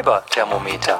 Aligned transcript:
Weiberthermometer. 0.00 0.98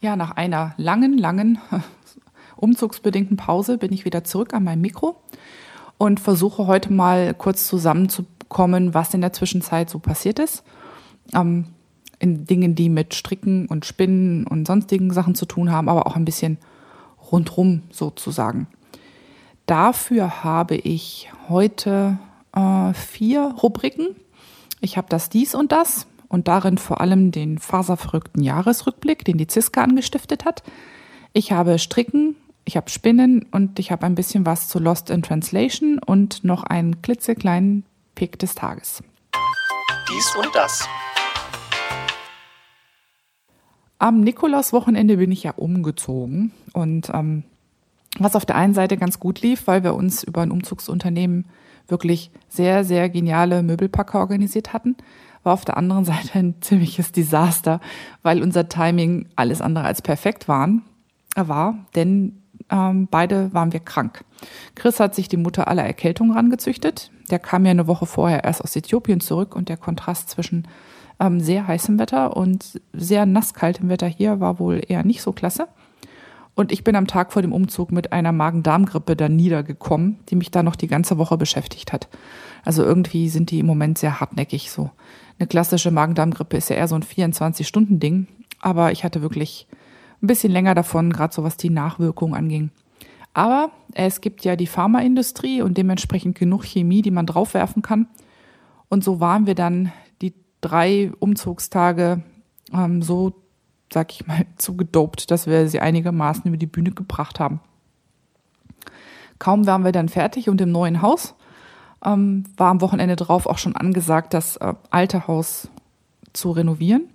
Ja, 0.00 0.14
nach 0.14 0.32
einer 0.32 0.74
langen, 0.76 1.18
langen 1.18 1.58
umzugsbedingten 2.56 3.36
Pause 3.36 3.76
bin 3.76 3.92
ich 3.92 4.04
wieder 4.04 4.22
zurück 4.22 4.54
an 4.54 4.62
meinem 4.62 4.82
Mikro 4.82 5.20
und 5.98 6.20
versuche 6.20 6.68
heute 6.68 6.92
mal 6.92 7.34
kurz 7.34 7.66
zusammenzukommen, 7.66 8.94
was 8.94 9.14
in 9.14 9.20
der 9.20 9.32
Zwischenzeit 9.32 9.90
so 9.90 9.98
passiert 9.98 10.38
ist. 10.38 10.62
Ähm, 11.34 11.66
in 12.20 12.44
Dingen, 12.44 12.76
die 12.76 12.88
mit 12.88 13.14
Stricken 13.14 13.66
und 13.66 13.84
Spinnen 13.84 14.46
und 14.46 14.64
sonstigen 14.64 15.12
Sachen 15.12 15.34
zu 15.34 15.44
tun 15.44 15.72
haben, 15.72 15.88
aber 15.88 16.06
auch 16.06 16.14
ein 16.14 16.24
bisschen 16.24 16.58
rundrum 17.32 17.82
sozusagen. 17.90 18.68
Dafür 19.72 20.44
habe 20.44 20.74
ich 20.76 21.30
heute 21.48 22.18
äh, 22.54 22.92
vier 22.92 23.54
Rubriken. 23.62 24.08
Ich 24.82 24.98
habe 24.98 25.06
das 25.08 25.30
Dies 25.30 25.54
und 25.54 25.72
das 25.72 26.06
und 26.28 26.46
darin 26.46 26.76
vor 26.76 27.00
allem 27.00 27.30
den 27.30 27.56
faserverrückten 27.56 28.42
Jahresrückblick, 28.42 29.24
den 29.24 29.38
die 29.38 29.46
Ziska 29.46 29.82
angestiftet 29.82 30.44
hat. 30.44 30.62
Ich 31.32 31.52
habe 31.52 31.78
Stricken, 31.78 32.36
ich 32.66 32.76
habe 32.76 32.90
Spinnen 32.90 33.46
und 33.50 33.78
ich 33.78 33.90
habe 33.90 34.04
ein 34.04 34.14
bisschen 34.14 34.44
was 34.44 34.68
zu 34.68 34.78
Lost 34.78 35.08
in 35.08 35.22
Translation 35.22 35.98
und 35.98 36.44
noch 36.44 36.64
einen 36.64 37.00
klitzekleinen 37.00 37.86
Pick 38.14 38.38
des 38.38 38.54
Tages. 38.54 39.02
Dies 40.10 40.36
und 40.36 40.54
das. 40.54 40.86
Am 43.98 44.20
Nikolauswochenende 44.20 45.16
bin 45.16 45.32
ich 45.32 45.44
ja 45.44 45.52
umgezogen 45.52 46.52
und 46.74 47.08
ähm, 47.14 47.44
was 48.18 48.36
auf 48.36 48.46
der 48.46 48.56
einen 48.56 48.74
Seite 48.74 48.96
ganz 48.96 49.18
gut 49.18 49.40
lief, 49.40 49.66
weil 49.66 49.84
wir 49.84 49.94
uns 49.94 50.22
über 50.22 50.42
ein 50.42 50.50
Umzugsunternehmen 50.50 51.46
wirklich 51.88 52.30
sehr, 52.48 52.84
sehr 52.84 53.08
geniale 53.08 53.62
Möbelpacker 53.62 54.18
organisiert 54.18 54.72
hatten, 54.72 54.96
war 55.42 55.54
auf 55.54 55.64
der 55.64 55.76
anderen 55.76 56.04
Seite 56.06 56.38
ein 56.38 56.54
ziemliches 56.60 57.12
Desaster, 57.12 57.80
weil 58.22 58.42
unser 58.42 58.68
Timing 58.68 59.26
alles 59.36 59.60
andere 59.60 59.84
als 59.84 60.02
perfekt 60.02 60.48
waren, 60.48 60.82
war, 61.34 61.86
denn 61.94 62.42
ähm, 62.70 63.08
beide 63.10 63.52
waren 63.52 63.72
wir 63.72 63.80
krank. 63.80 64.24
Chris 64.74 65.00
hat 65.00 65.14
sich 65.14 65.28
die 65.28 65.36
Mutter 65.36 65.68
aller 65.68 65.84
Erkältungen 65.84 66.32
rangezüchtet. 66.32 67.10
Der 67.30 67.38
kam 67.38 67.64
ja 67.64 67.70
eine 67.70 67.86
Woche 67.86 68.06
vorher 68.06 68.44
erst 68.44 68.62
aus 68.62 68.76
Äthiopien 68.76 69.20
zurück 69.20 69.54
und 69.54 69.68
der 69.68 69.76
Kontrast 69.76 70.30
zwischen 70.30 70.68
ähm, 71.20 71.40
sehr 71.40 71.66
heißem 71.66 71.98
Wetter 71.98 72.36
und 72.36 72.80
sehr 72.92 73.26
nasskaltem 73.26 73.88
Wetter 73.88 74.06
hier 74.06 74.40
war 74.40 74.58
wohl 74.58 74.80
eher 74.86 75.04
nicht 75.04 75.22
so 75.22 75.32
klasse. 75.32 75.68
Und 76.54 76.70
ich 76.70 76.84
bin 76.84 76.96
am 76.96 77.06
Tag 77.06 77.32
vor 77.32 77.40
dem 77.40 77.52
Umzug 77.52 77.92
mit 77.92 78.12
einer 78.12 78.32
Magen-Darm-Grippe 78.32 79.16
da 79.16 79.28
niedergekommen, 79.28 80.18
die 80.28 80.36
mich 80.36 80.50
da 80.50 80.62
noch 80.62 80.76
die 80.76 80.86
ganze 80.86 81.16
Woche 81.16 81.38
beschäftigt 81.38 81.92
hat. 81.92 82.08
Also 82.64 82.84
irgendwie 82.84 83.28
sind 83.28 83.50
die 83.50 83.60
im 83.60 83.66
Moment 83.66 83.98
sehr 83.98 84.20
hartnäckig 84.20 84.70
so. 84.70 84.90
Eine 85.38 85.46
klassische 85.46 85.90
Magen-Darm-Grippe 85.90 86.56
ist 86.56 86.68
ja 86.68 86.76
eher 86.76 86.88
so 86.88 86.94
ein 86.94 87.02
24-Stunden-Ding, 87.02 88.26
aber 88.60 88.92
ich 88.92 89.02
hatte 89.02 89.22
wirklich 89.22 89.66
ein 90.22 90.26
bisschen 90.26 90.52
länger 90.52 90.74
davon, 90.74 91.12
gerade 91.12 91.34
so 91.34 91.42
was 91.42 91.56
die 91.56 91.70
Nachwirkungen 91.70 92.34
anging. 92.34 92.70
Aber 93.34 93.70
es 93.94 94.20
gibt 94.20 94.44
ja 94.44 94.56
die 94.56 94.66
Pharmaindustrie 94.66 95.62
und 95.62 95.78
dementsprechend 95.78 96.38
genug 96.38 96.64
Chemie, 96.64 97.02
die 97.02 97.10
man 97.10 97.26
draufwerfen 97.26 97.82
kann. 97.82 98.08
Und 98.90 99.02
so 99.02 99.20
waren 99.20 99.46
wir 99.46 99.54
dann 99.54 99.90
die 100.20 100.34
drei 100.60 101.10
Umzugstage 101.18 102.22
ähm, 102.74 103.00
so 103.00 103.41
sag 103.92 104.12
ich 104.12 104.26
mal, 104.26 104.46
zu 104.56 104.76
gedopt, 104.76 105.30
dass 105.30 105.46
wir 105.46 105.68
sie 105.68 105.80
einigermaßen 105.80 106.44
über 106.46 106.56
die 106.56 106.66
Bühne 106.66 106.92
gebracht 106.92 107.40
haben. 107.40 107.60
Kaum 109.38 109.66
waren 109.66 109.84
wir 109.84 109.92
dann 109.92 110.08
fertig 110.08 110.48
und 110.48 110.60
im 110.60 110.70
neuen 110.70 111.02
Haus 111.02 111.34
ähm, 112.04 112.44
war 112.56 112.70
am 112.70 112.80
Wochenende 112.80 113.16
drauf 113.16 113.46
auch 113.46 113.58
schon 113.58 113.76
angesagt, 113.76 114.34
das 114.34 114.56
äh, 114.56 114.74
alte 114.90 115.26
Haus 115.26 115.68
zu 116.32 116.50
renovieren. 116.50 117.08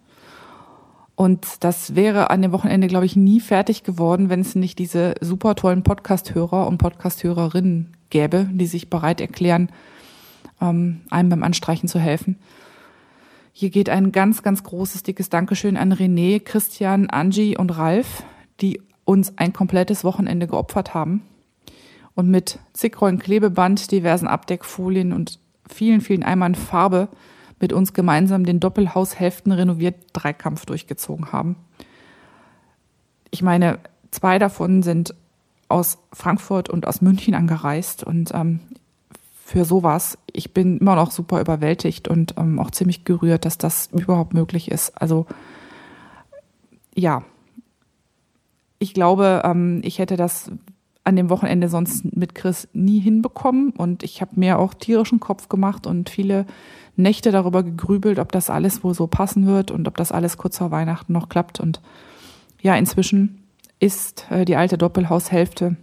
Und 1.16 1.64
das 1.64 1.96
wäre 1.96 2.30
an 2.30 2.44
dem 2.44 2.52
Wochenende, 2.52 2.88
glaube 2.88 3.08
ich, 3.08 3.16
nie 3.16 3.40
fertig 3.40 3.84
geworden, 3.84 4.30
wenn 4.30 4.42
es 4.42 4.54
nicht 4.54 4.78
diese 4.78 5.16
super 5.20 5.56
tollen 5.56 5.82
Podcast-Hörer 5.82 6.68
und 6.68 6.78
Podcast-Hörerinnen 6.78 7.94
gäbe, 8.12 8.48
die 8.52 8.68
sich 8.68 8.90
bereit 8.90 9.20
erklären, 9.20 9.72
ähm, 10.62 11.02
einem 11.10 11.30
beim 11.30 11.44
Anstreichen 11.44 11.90
zu 11.90 11.98
helfen. 11.98 12.38
Hier 13.60 13.72
geht 13.72 13.90
ein 13.90 14.12
ganz, 14.12 14.44
ganz 14.44 14.62
großes, 14.62 15.02
dickes 15.02 15.30
Dankeschön 15.30 15.78
an 15.78 15.92
René, 15.92 16.40
Christian, 16.40 17.10
Angie 17.10 17.58
und 17.58 17.76
Ralf, 17.76 18.22
die 18.62 18.84
uns 19.04 19.36
ein 19.40 19.52
komplettes 19.52 20.04
Wochenende 20.04 20.46
geopfert 20.46 20.94
haben 20.94 21.24
und 22.14 22.30
mit 22.30 22.60
zig 22.74 23.02
Rollen 23.02 23.18
Klebeband, 23.18 23.92
diversen 23.92 24.28
Abdeckfolien 24.28 25.12
und 25.12 25.40
vielen, 25.68 26.02
vielen 26.02 26.22
Eimern 26.22 26.54
Farbe 26.54 27.08
mit 27.60 27.74
uns 27.74 27.94
gemeinsam 27.94 28.46
den 28.46 28.60
Doppelhaushälften 28.60 29.52
renoviert 29.52 29.96
Dreikampf 30.14 30.68
durchgezogen 30.68 31.32
haben. 31.32 31.56
Ich 33.32 33.42
meine, 33.42 33.80
zwei 34.12 34.38
davon 34.38 34.84
sind 34.84 35.16
aus 35.68 35.98
Frankfurt 36.14 36.70
und 36.70 36.86
aus 36.86 37.02
München 37.02 37.34
angereist 37.34 38.04
und 38.04 38.36
ähm, 38.36 38.60
für 39.48 39.64
sowas. 39.64 40.18
Ich 40.34 40.54
bin 40.54 40.80
immer 40.80 40.98
noch 40.98 41.10
super 41.10 41.40
überwältigt 41.40 42.10
und 42.10 42.36
ähm, 42.38 42.60
auch 42.60 42.70
ziemlich 42.70 43.06
gerührt, 43.06 43.46
dass 43.46 43.58
das 43.58 43.88
überhaupt 43.94 44.34
möglich 44.34 44.70
ist. 44.70 45.02
Also 45.02 45.26
ja, 46.94 47.24
ich 48.78 48.94
glaube, 48.94 49.44
ähm, 49.46 49.80
ich 49.86 50.00
hätte 50.00 50.18
das 50.18 50.52
an 51.06 51.16
dem 51.16 51.30
Wochenende 51.30 51.70
sonst 51.70 52.14
mit 52.14 52.36
Chris 52.36 52.68
nie 52.74 53.00
hinbekommen 53.00 53.70
und 53.70 54.04
ich 54.04 54.20
habe 54.20 54.32
mir 54.36 54.60
auch 54.60 54.74
tierischen 54.74 55.22
Kopf 55.22 55.48
gemacht 55.48 55.88
und 55.88 56.10
viele 56.10 56.46
Nächte 56.98 57.32
darüber 57.32 57.64
gegrübelt, 57.64 58.20
ob 58.20 58.34
das 58.34 58.50
alles 58.50 58.84
wohl 58.84 58.96
so 58.96 59.08
passen 59.08 59.46
wird 59.46 59.72
und 59.72 59.88
ob 59.88 59.96
das 59.96 60.12
alles 60.12 60.36
kurz 60.36 60.58
vor 60.58 60.72
Weihnachten 60.72 61.14
noch 61.14 61.30
klappt. 61.30 61.62
Und 61.62 61.80
ja, 62.62 62.76
inzwischen 62.76 63.44
ist 63.80 64.30
äh, 64.30 64.44
die 64.44 64.58
alte 64.58 64.78
Doppelhaushälfte 64.78 65.78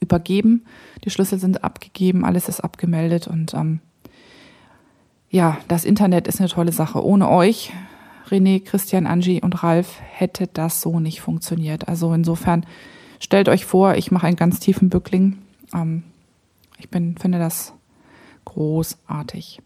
übergeben. 0.00 0.64
Die 1.04 1.10
Schlüssel 1.10 1.38
sind 1.38 1.64
abgegeben, 1.64 2.24
alles 2.24 2.48
ist 2.48 2.60
abgemeldet 2.60 3.28
und 3.28 3.54
ähm, 3.54 3.80
ja, 5.30 5.58
das 5.68 5.84
Internet 5.84 6.28
ist 6.28 6.40
eine 6.40 6.48
tolle 6.48 6.72
Sache. 6.72 7.04
Ohne 7.04 7.28
euch, 7.28 7.72
René, 8.28 8.62
Christian, 8.64 9.06
Angie 9.06 9.42
und 9.42 9.62
Ralf, 9.62 10.00
hätte 10.00 10.46
das 10.46 10.80
so 10.80 11.00
nicht 11.00 11.20
funktioniert. 11.20 11.88
Also 11.88 12.12
insofern 12.12 12.64
stellt 13.20 13.48
euch 13.48 13.64
vor, 13.64 13.96
ich 13.96 14.10
mache 14.10 14.26
einen 14.26 14.36
ganz 14.36 14.60
tiefen 14.60 14.88
Bückling. 14.88 15.38
Ähm, 15.74 16.04
ich 16.78 16.88
bin, 16.90 17.16
finde 17.18 17.38
das 17.38 17.72
großartig. 18.44 19.60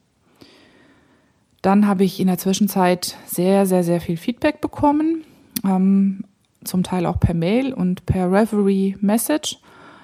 Dann 1.63 1.87
habe 1.87 2.05
ich 2.05 2.21
in 2.21 2.27
der 2.27 2.39
Zwischenzeit 2.39 3.17
sehr, 3.27 3.67
sehr, 3.67 3.85
sehr 3.85 4.01
viel 4.01 4.17
Feedback 4.17 4.61
bekommen. 4.61 5.25
Ähm, 5.65 6.25
zum 6.65 6.83
Teil 6.83 7.07
auch 7.07 7.21
per 7.21 7.35
Mail 7.35 7.73
und 7.73 8.07
per 8.07 8.31
Reverie 8.31 8.97
Message. 9.01 9.59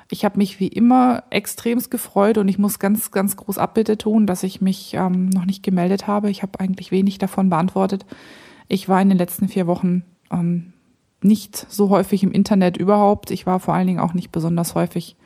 Ich 0.08 0.24
habe 0.24 0.38
mich 0.38 0.60
wie 0.60 0.68
immer 0.68 1.24
extremst 1.30 1.90
gefreut 1.90 2.38
und 2.38 2.48
ich 2.48 2.58
muss 2.58 2.78
ganz, 2.78 3.10
ganz 3.10 3.36
groß 3.36 3.58
Abbitte 3.58 3.98
tun, 3.98 4.26
dass 4.26 4.42
ich 4.42 4.60
mich 4.60 4.94
ähm, 4.94 5.28
noch 5.30 5.46
nicht 5.46 5.62
gemeldet 5.62 6.06
habe. 6.06 6.30
Ich 6.30 6.42
habe 6.42 6.60
eigentlich 6.60 6.92
wenig 6.92 7.18
davon 7.18 7.50
beantwortet. 7.50 8.06
Ich 8.68 8.88
war 8.88 9.00
in 9.02 9.08
den 9.08 9.18
letzten 9.18 9.48
vier 9.48 9.66
Wochen 9.66 10.04
ähm, 10.30 10.72
nicht 11.22 11.56
so 11.56 11.90
häufig 11.90 12.22
im 12.22 12.32
Internet 12.32 12.76
überhaupt. 12.76 13.30
Ich 13.30 13.46
war 13.46 13.58
vor 13.58 13.74
allen 13.74 13.86
Dingen 13.86 14.00
auch 14.00 14.14
nicht 14.14 14.30
besonders 14.30 14.74
häufig 14.74 15.16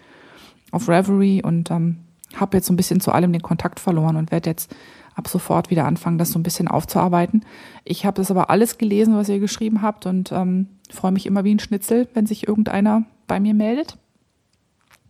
auf 0.70 0.88
Reverie 0.88 1.42
und 1.42 1.70
ähm, 1.70 1.98
habe 2.36 2.56
jetzt 2.56 2.66
so 2.66 2.72
ein 2.72 2.76
bisschen 2.76 3.00
zu 3.00 3.12
allem 3.12 3.32
den 3.32 3.42
Kontakt 3.42 3.80
verloren 3.80 4.16
und 4.16 4.30
werde 4.30 4.50
jetzt 4.50 4.74
ab 5.14 5.28
sofort 5.28 5.70
wieder 5.70 5.84
anfangen, 5.84 6.18
das 6.18 6.30
so 6.30 6.38
ein 6.38 6.42
bisschen 6.44 6.68
aufzuarbeiten. 6.68 7.44
Ich 7.84 8.06
habe 8.06 8.16
das 8.16 8.30
aber 8.30 8.50
alles 8.50 8.78
gelesen, 8.78 9.16
was 9.16 9.28
ihr 9.28 9.40
geschrieben 9.40 9.82
habt 9.82 10.06
und 10.06 10.32
ähm, 10.32 10.68
freue 10.90 11.12
mich 11.12 11.26
immer 11.26 11.44
wie 11.44 11.54
ein 11.54 11.58
Schnitzel, 11.58 12.08
wenn 12.14 12.26
sich 12.26 12.46
irgendeiner 12.46 13.04
bei 13.26 13.40
mir 13.40 13.54
meldet. 13.54 13.98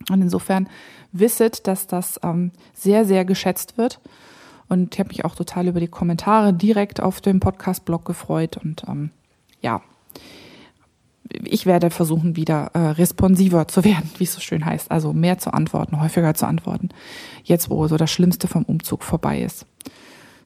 Und 0.09 0.23
insofern 0.23 0.69
wisset, 1.13 1.67
dass 1.67 1.87
das 1.87 2.21
ähm, 2.23 2.53
sehr, 2.73 3.05
sehr 3.05 3.25
geschätzt 3.25 3.77
wird. 3.77 4.01
Und 4.69 4.95
ich 4.95 5.01
habe 5.01 5.09
mich 5.09 5.25
auch 5.25 5.35
total 5.35 5.69
über 5.69 5.81
die 5.81 5.89
Kommentare 5.89 6.55
direkt 6.55 7.01
auf 7.01 7.21
dem 7.21 7.41
Podcast-Blog 7.41 8.05
gefreut. 8.05 8.57
Und 8.57 8.85
ähm, 8.89 9.11
ja, 9.61 9.83
ich 11.45 11.67
werde 11.67 11.91
versuchen, 11.91 12.37
wieder 12.37 12.71
äh, 12.75 12.79
responsiver 12.79 13.69
zu 13.69 13.85
werden, 13.85 14.11
wie 14.19 14.25
es 14.25 14.33
so 14.33 14.41
schön 14.41 14.65
heißt. 14.65 14.91
Also 14.91 15.13
mehr 15.13 15.39
zu 15.39 15.53
antworten, 15.53 16.01
häufiger 16.01 16.35
zu 16.35 16.47
antworten. 16.47 16.91
Jetzt, 17.45 17.69
wo 17.69 17.87
so 17.89 17.97
das 17.97 18.11
Schlimmste 18.11 18.49
vom 18.49 18.63
Umzug 18.65 19.03
vorbei 19.03 19.43
ist. 19.43 19.67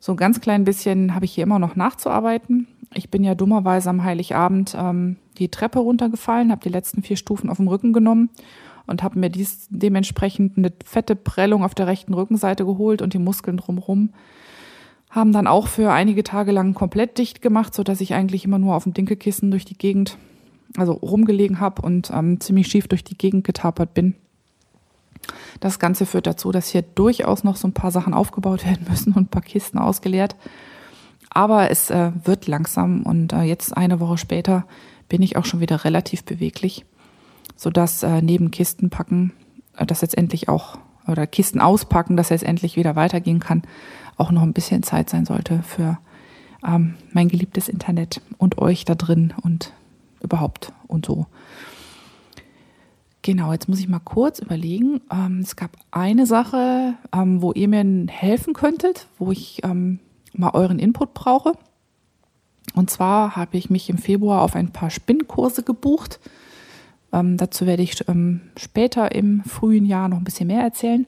So 0.01 0.13
ein 0.13 0.19
ganz 0.19 0.41
klein 0.41 0.65
bisschen 0.65 1.15
habe 1.15 1.25
ich 1.25 1.33
hier 1.33 1.45
immer 1.45 1.59
noch 1.59 1.77
nachzuarbeiten. 1.77 2.67
Ich 2.93 3.11
bin 3.11 3.25
ja 3.25 3.35
dummerweise 3.35 3.91
am 3.91 4.05
Heiligabend 4.05 4.75
ähm, 4.79 5.17
die 5.39 5.49
Treppe 5.49 5.79
runtergefallen, 5.81 6.51
habe 6.51 6.63
die 6.63 6.69
letzten 6.69 7.03
vier 7.03 7.17
Stufen 7.17 7.51
auf 7.51 7.57
dem 7.57 7.69
Rücken 7.69 7.93
genommen 7.93 8.31
und 8.87 9.03
habe 9.03 9.19
mir 9.19 9.31
dies 9.31 9.67
dementsprechend 9.71 10.59
eine 10.59 10.73
fette 10.85 11.17
Prellung 11.17 11.65
auf 11.65 11.75
der 11.75 11.87
rechten 11.87 12.15
Rückenseite 12.15 12.65
geholt 12.65 13.03
und 13.03 13.15
die 13.15 13.19
Muskeln 13.19 13.57
drumherum 13.57 14.11
haben 15.15 15.33
dann 15.33 15.47
auch 15.47 15.69
für 15.69 15.93
einige 15.93 16.25
Tage 16.25 16.51
lang 16.51 16.75
komplett 16.75 17.19
dicht 17.19 17.41
gemacht, 17.41 17.73
so 17.73 17.85
dass 17.85 18.01
ich 18.01 18.15
eigentlich 18.15 18.45
immer 18.45 18.59
nur 18.59 18.75
auf 18.75 18.83
dem 18.83 18.95
Dinkelkissen 18.95 19.51
durch 19.51 19.65
die 19.65 19.79
Gegend, 19.79 20.19
also 20.77 20.93
rumgelegen 20.93 21.61
habe 21.61 21.83
und 21.83 22.11
ähm, 22.13 22.41
ziemlich 22.41 22.67
schief 22.67 22.89
durch 22.89 23.05
die 23.05 23.17
Gegend 23.17 23.45
getapert 23.45 23.95
bin. 23.95 24.17
Das 25.61 25.79
Ganze 25.79 26.05
führt 26.05 26.27
dazu, 26.27 26.51
dass 26.51 26.69
hier 26.69 26.83
durchaus 26.83 27.45
noch 27.45 27.57
so 27.57 27.69
ein 27.69 27.75
paar 27.75 27.93
Sachen 27.93 28.13
aufgebaut 28.13 28.67
werden 28.67 28.87
müssen 28.91 29.13
und 29.13 29.23
ein 29.25 29.31
paar 29.31 29.43
Kisten 29.43 29.79
ausgeleert. 29.79 30.35
Aber 31.31 31.71
es 31.71 31.91
äh, 31.91 32.11
wird 32.25 32.49
langsam 32.49 33.05
und 33.05 33.33
äh, 33.33 33.43
jetzt 33.43 33.77
eine 33.77 34.01
Woche 34.01 34.19
später 34.19 34.67
bin 35.09 35.23
ich 35.23 35.37
auch 35.37 35.45
schon 35.45 35.61
wieder 35.61 35.85
relativ 35.85 36.25
beweglich, 36.25 36.85
sodass 37.57 38.03
äh, 38.03 38.23
neben 38.23 38.51
Kisten 38.51 38.91
packen, 38.91 39.33
äh, 39.77 39.87
das 39.87 40.01
jetzt 40.01 40.17
endlich 40.17 40.49
auch, 40.49 40.79
oder 41.07 41.27
Kisten 41.27 41.61
auspacken, 41.61 42.17
dass 42.17 42.31
jetzt 42.31 42.45
endlich 42.45 42.77
wieder 42.77 42.97
weitergehen 42.97 43.41
kann, 43.41 43.63
auch 44.17 44.31
noch 44.31 44.43
ein 44.43 44.53
bisschen 44.53 44.83
Zeit 44.83 45.11
sein 45.11 45.25
sollte 45.27 45.63
für 45.63 45.99
ähm, 46.67 46.95
mein 47.13 47.29
geliebtes 47.29 47.69
Internet 47.69 48.21
und 48.39 48.59
euch 48.59 48.85
da 48.85 48.95
drin 48.95 49.35
und 49.43 49.73
überhaupt 50.21 50.73
und 50.87 51.07
so. 51.07 51.27
Genau, 53.23 53.53
jetzt 53.53 53.69
muss 53.69 53.81
ich 53.81 53.89
mal 53.89 54.01
kurz 54.01 54.39
überlegen. 54.39 55.01
Ähm, 55.11 55.41
es 55.41 55.57
gab 55.57 55.71
eine 55.91 56.27
Sache, 56.27 56.95
ähm, 57.11 57.41
wo 57.41 57.53
ihr 57.53 57.69
mir 57.69 58.07
helfen 58.09 58.53
könntet, 58.53 59.07
wo 59.19 59.33
ich 59.33 59.63
ähm, 59.65 59.99
mal 60.35 60.51
euren 60.51 60.79
Input 60.79 61.15
brauche. 61.15 61.53
Und 62.75 62.91
zwar 62.91 63.37
habe 63.37 63.57
ich 63.57 63.71
mich 63.71 63.89
im 63.89 63.99
Februar 63.99 64.43
auf 64.43 64.57
ein 64.57 64.73
paar 64.73 64.91
Spinnkurse 64.91 65.63
gebucht. 65.63 66.21
Ähm, 67.15 67.37
dazu 67.37 67.65
werde 67.65 67.83
ich 67.83 68.07
ähm, 68.09 68.41
später 68.57 69.15
im 69.15 69.45
frühen 69.45 69.87
Jahr 69.87 70.09
noch 70.09 70.19
ein 70.19 70.25
bisschen 70.25 70.49
mehr 70.49 70.63
erzählen. 70.63 71.07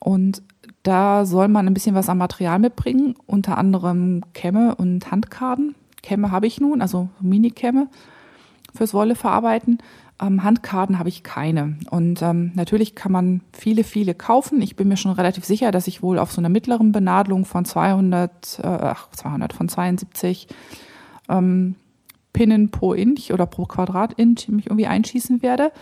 Und 0.00 0.42
da 0.82 1.26
soll 1.26 1.48
man 1.48 1.66
ein 1.66 1.74
bisschen 1.74 1.94
was 1.94 2.08
an 2.08 2.16
Material 2.16 2.58
mitbringen, 2.58 3.14
unter 3.26 3.58
anderem 3.58 4.22
Kämme 4.32 4.74
und 4.74 5.10
Handkarten. 5.10 5.74
Kämme 6.02 6.30
habe 6.30 6.46
ich 6.46 6.60
nun, 6.60 6.80
also 6.80 7.10
Mini-Kämme 7.20 7.88
fürs 8.74 8.94
Wolle 8.94 9.14
verarbeiten. 9.14 9.78
Ähm, 10.18 10.42
Handkarten 10.44 10.98
habe 10.98 11.10
ich 11.10 11.22
keine. 11.22 11.76
Und 11.90 12.22
ähm, 12.22 12.52
natürlich 12.54 12.94
kann 12.94 13.12
man 13.12 13.42
viele, 13.52 13.84
viele 13.84 14.14
kaufen. 14.14 14.62
Ich 14.62 14.76
bin 14.76 14.88
mir 14.88 14.96
schon 14.96 15.12
relativ 15.12 15.44
sicher, 15.44 15.72
dass 15.72 15.88
ich 15.88 16.02
wohl 16.02 16.18
auf 16.18 16.32
so 16.32 16.40
einer 16.40 16.48
mittleren 16.48 16.90
Benadelung 16.90 17.44
von 17.44 17.66
200, 17.66 18.60
äh, 18.62 18.66
ach, 18.66 19.10
200, 19.10 19.52
von 19.52 19.68
72 19.68 20.48
ähm, 21.28 21.74
Pinnen 22.32 22.70
pro 22.70 22.92
Inch 22.92 23.32
oder 23.32 23.46
pro 23.46 23.64
Quadratinch 23.64 24.48
mich 24.48 24.66
irgendwie 24.66 24.86
einschießen 24.86 25.42
werde. 25.42 25.72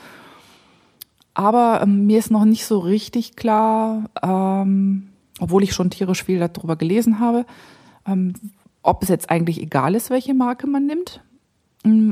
Aber 1.35 1.81
ähm, 1.83 2.07
mir 2.07 2.19
ist 2.19 2.31
noch 2.31 2.45
nicht 2.45 2.65
so 2.65 2.79
richtig 2.79 3.37
klar, 3.37 4.09
ähm, 4.23 5.09
obwohl 5.39 5.63
ich 5.63 5.75
schon 5.75 5.91
tierisch 5.91 6.25
viel 6.25 6.39
darüber 6.39 6.77
gelesen 6.77 7.21
habe, 7.21 7.45
ähm, 8.07 8.33
ob 8.83 9.03
es 9.03 9.09
jetzt 9.09 9.29
eigentlich 9.29 9.61
egal 9.61 9.95
ist, 9.95 10.11
welche 10.11 10.33
Marke 10.33 10.67
man 10.67 10.87
nimmt 10.87 11.23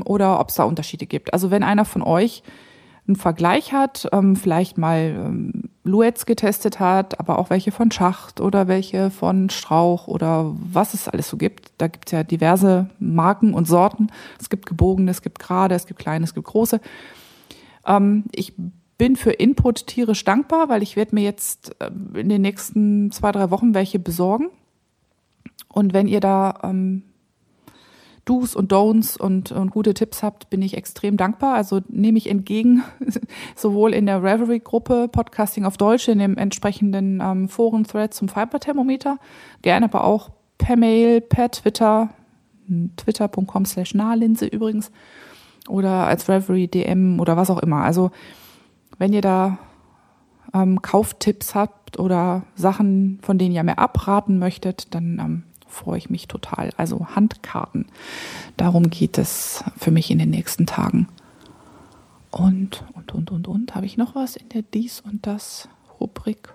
oder 0.05 0.39
ob 0.39 0.49
es 0.49 0.55
da 0.55 0.63
Unterschiede 0.63 1.05
gibt. 1.05 1.33
Also 1.33 1.51
wenn 1.51 1.63
einer 1.63 1.85
von 1.85 2.01
euch 2.01 2.43
einen 3.07 3.15
Vergleich 3.15 3.73
hat, 3.73 4.07
ähm, 4.11 4.35
vielleicht 4.35 4.77
mal 4.77 4.99
ähm, 4.99 5.64
Luets 5.85 6.25
getestet 6.25 6.79
hat, 6.79 7.19
aber 7.19 7.37
auch 7.37 7.51
welche 7.51 7.71
von 7.71 7.91
Schacht 7.91 8.41
oder 8.41 8.67
welche 8.67 9.11
von 9.11 9.51
Strauch 9.51 10.07
oder 10.07 10.51
was 10.57 10.95
es 10.95 11.07
alles 11.07 11.29
so 11.29 11.37
gibt. 11.37 11.71
Da 11.77 11.87
gibt 11.87 12.07
es 12.07 12.11
ja 12.11 12.23
diverse 12.23 12.89
Marken 12.99 13.53
und 13.53 13.67
Sorten. 13.67 14.07
Es 14.41 14.49
gibt 14.49 14.65
gebogene, 14.65 15.11
es 15.11 15.21
gibt 15.21 15.37
gerade, 15.37 15.75
es 15.75 15.85
gibt 15.85 15.99
kleine, 15.99 16.25
es 16.25 16.33
gibt 16.33 16.47
große. 16.47 16.81
Ähm, 17.85 18.23
ich 18.31 18.53
bin 18.97 19.15
für 19.15 19.31
Input 19.31 19.85
tierisch 19.85 20.23
dankbar, 20.23 20.69
weil 20.69 20.81
ich 20.81 20.95
werde 20.95 21.13
mir 21.13 21.23
jetzt 21.23 21.75
äh, 21.79 21.91
in 22.19 22.29
den 22.29 22.41
nächsten 22.41 23.11
zwei, 23.11 23.31
drei 23.31 23.51
Wochen 23.51 23.75
welche 23.75 23.99
besorgen. 23.99 24.49
Und 25.69 25.93
wenn 25.93 26.07
ihr 26.07 26.19
da 26.19 26.61
ähm, 26.63 27.03
Do's 28.25 28.55
und 28.55 28.71
Don'ts 28.71 29.17
und, 29.17 29.51
und 29.51 29.69
gute 29.69 29.93
Tipps 29.93 30.23
habt, 30.23 30.49
bin 30.49 30.61
ich 30.61 30.75
extrem 30.75 31.15
dankbar. 31.15 31.53
Also 31.55 31.81
nehme 31.87 32.17
ich 32.17 32.29
entgegen, 32.29 32.83
sowohl 33.55 33.93
in 33.93 34.07
der 34.07 34.21
Reverie-Gruppe 34.21 35.07
Podcasting 35.07 35.63
auf 35.63 35.77
Deutsch, 35.77 36.07
in 36.07 36.19
dem 36.19 36.37
entsprechenden 36.37 37.21
ähm, 37.21 37.47
Foren-Thread 37.47 38.13
zum 38.13 38.27
Fiberthermometer, 38.27 39.17
gerne 39.61 39.85
aber 39.85 40.03
auch 40.03 40.31
per 40.57 40.75
Mail, 40.75 41.21
per 41.21 41.51
Twitter, 41.51 42.09
twitter.com 42.97 43.65
slash 43.65 43.93
nahlinse 43.93 44.47
übrigens, 44.47 44.91
oder 45.67 46.07
als 46.07 46.27
Reverie 46.27 46.67
DM 46.67 47.19
oder 47.19 47.37
was 47.37 47.49
auch 47.49 47.59
immer. 47.59 47.83
Also 47.83 48.11
wenn 48.97 49.13
ihr 49.13 49.21
da 49.21 49.59
ähm, 50.53 50.81
Kauftipps 50.81 51.53
habt 51.53 51.99
oder 51.99 52.43
Sachen, 52.55 53.19
von 53.21 53.37
denen 53.37 53.53
ihr 53.53 53.63
mir 53.63 53.77
abraten 53.77 54.39
möchtet, 54.39 54.93
dann 54.95 55.19
ähm, 55.19 55.43
freue 55.67 55.97
ich 55.97 56.09
mich 56.09 56.27
total. 56.27 56.71
Also 56.77 57.07
Handkarten. 57.15 57.87
Darum 58.57 58.89
geht 58.89 59.17
es 59.17 59.63
für 59.77 59.91
mich 59.91 60.11
in 60.11 60.19
den 60.19 60.29
nächsten 60.29 60.65
Tagen. 60.65 61.07
Und, 62.31 62.83
und, 62.93 63.13
und, 63.13 63.31
und, 63.31 63.47
und. 63.47 63.75
Habe 63.75 63.85
ich 63.85 63.97
noch 63.97 64.15
was 64.15 64.35
in 64.35 64.49
der 64.49 64.61
Dies 64.61 65.01
und 65.01 65.25
Das 65.25 65.69
Rubrik? 65.99 66.53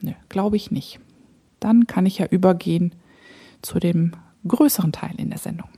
Ne, 0.00 0.16
glaube 0.28 0.56
ich 0.56 0.70
nicht. 0.70 0.98
Dann 1.60 1.86
kann 1.86 2.06
ich 2.06 2.18
ja 2.18 2.26
übergehen 2.26 2.94
zu 3.60 3.78
dem 3.78 4.12
größeren 4.46 4.92
Teil 4.92 5.14
in 5.18 5.30
der 5.30 5.38
Sendung. 5.38 5.68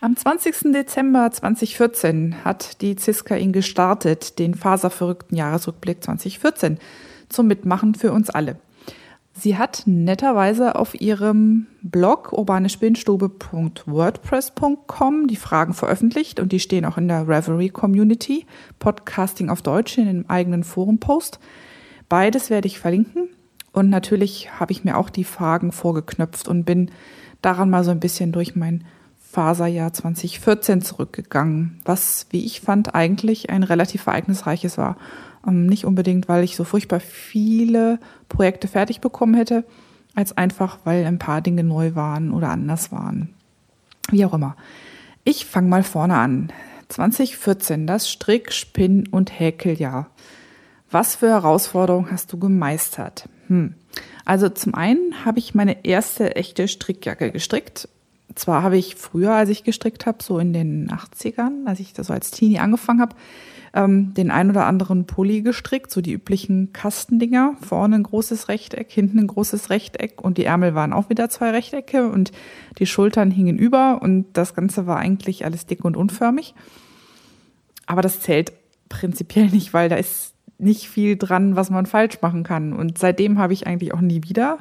Am 0.00 0.14
20. 0.14 0.72
Dezember 0.72 1.28
2014 1.30 2.44
hat 2.44 2.82
die 2.82 2.94
Ziska 2.94 3.34
ihn 3.36 3.52
gestartet, 3.52 4.38
den 4.38 4.54
faserverrückten 4.54 5.36
Jahresrückblick 5.36 6.04
2014 6.04 6.78
zum 7.28 7.46
Mitmachen 7.46 7.94
für 7.94 8.10
uns 8.12 8.30
alle. 8.30 8.56
Sie 9.32 9.56
hat 9.56 9.84
netterweise 9.86 10.74
auf 10.74 11.00
ihrem 11.00 11.68
Blog 11.80 12.32
urbanespinnstube.wordpress.com 12.32 15.28
die 15.28 15.36
Fragen 15.36 15.74
veröffentlicht 15.74 16.40
und 16.40 16.50
die 16.50 16.58
stehen 16.58 16.84
auch 16.84 16.98
in 16.98 17.06
der 17.06 17.28
Reverie 17.28 17.68
Community, 17.68 18.46
Podcasting 18.80 19.48
auf 19.48 19.62
Deutsch 19.62 19.96
in 19.96 20.06
dem 20.06 20.28
eigenen 20.28 20.64
Forum-Post. 20.64 21.38
Beides 22.08 22.50
werde 22.50 22.66
ich 22.66 22.80
verlinken 22.80 23.28
und 23.72 23.90
natürlich 23.90 24.58
habe 24.58 24.72
ich 24.72 24.82
mir 24.82 24.96
auch 24.96 25.08
die 25.08 25.22
Fragen 25.22 25.70
vorgeknöpft 25.70 26.48
und 26.48 26.64
bin 26.64 26.90
daran 27.40 27.70
mal 27.70 27.84
so 27.84 27.92
ein 27.92 28.00
bisschen 28.00 28.32
durch 28.32 28.56
mein 28.56 28.82
Faserjahr 29.30 29.92
2014 29.92 30.82
zurückgegangen, 30.82 31.78
was, 31.84 32.26
wie 32.30 32.44
ich 32.44 32.60
fand, 32.60 32.96
eigentlich 32.96 33.50
ein 33.50 33.62
relativ 33.62 34.08
ereignisreiches 34.08 34.78
war. 34.78 34.96
Ähm, 35.48 35.66
nicht 35.66 35.84
unbedingt, 35.84 36.28
weil 36.28 36.44
ich 36.44 36.56
so 36.56 36.64
furchtbar 36.64 37.00
viele 37.00 37.98
Projekte 38.28 38.68
fertig 38.68 39.00
bekommen 39.00 39.34
hätte, 39.34 39.64
als 40.14 40.36
einfach, 40.36 40.78
weil 40.84 41.04
ein 41.06 41.18
paar 41.18 41.40
Dinge 41.40 41.64
neu 41.64 41.94
waren 41.94 42.32
oder 42.32 42.50
anders 42.50 42.92
waren. 42.92 43.30
Wie 44.10 44.24
auch 44.24 44.34
immer. 44.34 44.56
Ich 45.24 45.46
fange 45.46 45.68
mal 45.68 45.82
vorne 45.82 46.16
an. 46.16 46.52
2014, 46.88 47.86
das 47.86 48.10
Strick, 48.10 48.52
Spinn 48.52 49.06
und 49.08 49.38
Häkeljahr. 49.38 50.08
Was 50.90 51.16
für 51.16 51.28
Herausforderungen 51.28 52.10
hast 52.10 52.32
du 52.32 52.38
gemeistert? 52.38 53.28
Hm. 53.48 53.74
Also 54.24 54.48
zum 54.48 54.74
einen 54.74 55.24
habe 55.24 55.38
ich 55.38 55.54
meine 55.54 55.84
erste 55.84 56.36
echte 56.36 56.66
Strickjacke 56.66 57.30
gestrickt. 57.30 57.88
Zwar 58.34 58.62
habe 58.62 58.78
ich 58.78 58.94
früher, 58.94 59.32
als 59.32 59.50
ich 59.50 59.64
gestrickt 59.64 60.06
habe, 60.06 60.22
so 60.22 60.38
in 60.38 60.52
den 60.52 60.90
80ern, 60.90 61.66
als 61.66 61.80
ich 61.80 61.92
das 61.92 62.06
so 62.06 62.12
als 62.14 62.30
Teenie 62.30 62.58
angefangen 62.58 63.00
habe, 63.00 63.16
ähm, 63.74 64.14
den 64.14 64.30
ein 64.30 64.50
oder 64.50 64.66
anderen 64.66 65.06
Pulli 65.06 65.42
gestrickt, 65.42 65.90
so 65.90 66.00
die 66.00 66.12
üblichen 66.12 66.72
Kastendinger. 66.72 67.56
Vorne 67.60 67.96
ein 67.96 68.02
großes 68.02 68.48
Rechteck, 68.48 68.90
hinten 68.90 69.18
ein 69.18 69.26
großes 69.26 69.70
Rechteck 69.70 70.22
und 70.22 70.38
die 70.38 70.44
Ärmel 70.44 70.74
waren 70.74 70.92
auch 70.92 71.10
wieder 71.10 71.28
zwei 71.30 71.50
Rechtecke 71.50 72.08
und 72.08 72.32
die 72.78 72.86
Schultern 72.86 73.30
hingen 73.30 73.58
über 73.58 74.00
und 74.02 74.26
das 74.32 74.54
Ganze 74.54 74.86
war 74.86 74.98
eigentlich 74.98 75.44
alles 75.44 75.66
dick 75.66 75.84
und 75.84 75.96
unförmig. 75.96 76.54
Aber 77.86 78.02
das 78.02 78.20
zählt 78.20 78.52
prinzipiell 78.88 79.46
nicht, 79.48 79.74
weil 79.74 79.88
da 79.88 79.96
ist 79.96 80.34
nicht 80.58 80.88
viel 80.88 81.16
dran, 81.16 81.56
was 81.56 81.70
man 81.70 81.86
falsch 81.86 82.20
machen 82.20 82.42
kann. 82.42 82.72
Und 82.72 82.98
seitdem 82.98 83.38
habe 83.38 83.52
ich 83.52 83.66
eigentlich 83.66 83.94
auch 83.94 84.00
nie 84.00 84.24
wieder 84.24 84.58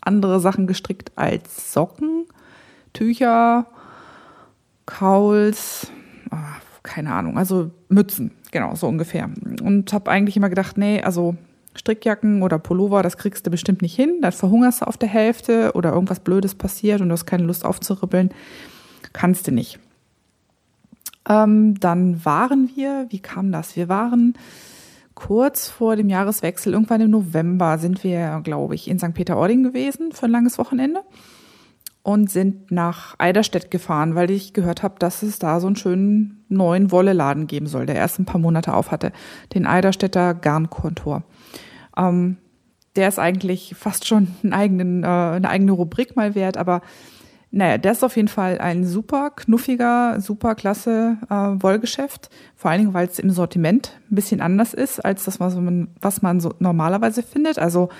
andere 0.00 0.40
Sachen 0.40 0.66
gestrickt 0.66 1.12
als 1.14 1.72
Socken, 1.72 2.26
Tücher, 2.92 3.66
Kauls, 4.84 5.90
oh, 6.30 6.36
keine 6.82 7.12
Ahnung, 7.12 7.38
also 7.38 7.70
Mützen, 7.88 8.32
genau, 8.50 8.74
so 8.74 8.88
ungefähr. 8.88 9.30
Und 9.62 9.92
habe 9.92 10.10
eigentlich 10.10 10.36
immer 10.36 10.48
gedacht, 10.48 10.78
nee, 10.78 11.02
also 11.02 11.36
Strickjacken 11.74 12.42
oder 12.42 12.58
Pullover, 12.58 13.02
das 13.02 13.16
kriegst 13.16 13.46
du 13.46 13.50
bestimmt 13.50 13.82
nicht 13.82 13.94
hin, 13.94 14.18
dann 14.20 14.32
verhungerst 14.32 14.82
du 14.82 14.86
auf 14.86 14.96
der 14.96 15.08
Hälfte 15.08 15.72
oder 15.74 15.92
irgendwas 15.92 16.20
Blödes 16.20 16.54
passiert 16.54 17.00
und 17.00 17.08
du 17.08 17.12
hast 17.12 17.26
keine 17.26 17.44
Lust 17.44 17.64
aufzuribbeln, 17.64 18.30
kannst 19.12 19.46
du 19.46 19.52
nicht. 19.52 19.78
Ähm, 21.28 21.78
dann 21.78 22.24
waren 22.24 22.70
wir, 22.74 23.06
wie 23.10 23.20
kam 23.20 23.52
das? 23.52 23.76
Wir 23.76 23.88
waren 23.88 24.34
kurz 25.14 25.68
vor 25.68 25.94
dem 25.94 26.08
Jahreswechsel, 26.08 26.72
irgendwann 26.72 27.00
im 27.00 27.10
November, 27.10 27.78
sind 27.78 28.02
wir, 28.02 28.40
glaube 28.42 28.74
ich, 28.74 28.88
in 28.88 28.98
St. 28.98 29.14
Peter-Ording 29.14 29.62
gewesen 29.62 30.12
für 30.12 30.26
ein 30.26 30.32
langes 30.32 30.58
Wochenende 30.58 31.00
und 32.02 32.30
sind 32.30 32.70
nach 32.72 33.14
Eiderstedt 33.18 33.70
gefahren, 33.70 34.14
weil 34.14 34.30
ich 34.30 34.52
gehört 34.52 34.82
habe, 34.82 34.96
dass 34.98 35.22
es 35.22 35.38
da 35.38 35.60
so 35.60 35.68
einen 35.68 35.76
schönen 35.76 36.44
neuen 36.48 36.90
Wolleladen 36.90 37.46
geben 37.46 37.66
soll, 37.66 37.86
der 37.86 37.94
erst 37.94 38.18
ein 38.18 38.24
paar 38.24 38.40
Monate 38.40 38.74
auf 38.74 38.90
hatte, 38.90 39.12
den 39.54 39.66
Eiderstädter 39.66 40.34
Garnkontor. 40.34 41.22
Ähm, 41.96 42.38
der 42.96 43.08
ist 43.08 43.18
eigentlich 43.18 43.74
fast 43.78 44.06
schon 44.06 44.28
eigenen, 44.50 45.04
äh, 45.04 45.06
eine 45.06 45.48
eigene 45.48 45.72
Rubrik 45.72 46.16
mal 46.16 46.34
wert, 46.34 46.56
aber 46.56 46.82
Naja, 47.54 47.76
das 47.76 47.98
ist 47.98 48.04
auf 48.04 48.16
jeden 48.16 48.28
Fall 48.28 48.58
ein 48.58 48.86
super 48.86 49.28
knuffiger, 49.28 50.22
super 50.22 50.54
klasse 50.54 51.18
äh, 51.28 51.62
Wollgeschäft. 51.62 52.30
Vor 52.56 52.70
allen 52.70 52.80
Dingen, 52.80 52.94
weil 52.94 53.06
es 53.06 53.18
im 53.18 53.30
Sortiment 53.30 54.00
ein 54.10 54.14
bisschen 54.14 54.40
anders 54.40 54.72
ist 54.72 55.00
als 55.04 55.24
das, 55.24 55.38
was 55.38 55.54
man, 55.56 55.88
was 56.00 56.22
man 56.22 56.40
so 56.40 56.54
normalerweise 56.60 57.22
findet. 57.22 57.58
Also 57.58 57.90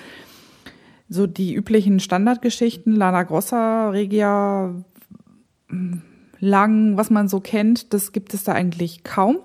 so 1.09 1.27
die 1.27 1.53
üblichen 1.53 1.99
Standardgeschichten, 1.99 2.95
Lana 2.95 3.23
Grossa, 3.23 3.89
Regia, 3.89 4.73
lang, 6.43 6.97
was 6.97 7.09
man 7.09 7.29
so 7.29 7.39
kennt, 7.39 7.93
das 7.93 8.11
gibt 8.11 8.33
es 8.33 8.43
da 8.43 8.51
eigentlich 8.51 9.05
kaum. 9.05 9.37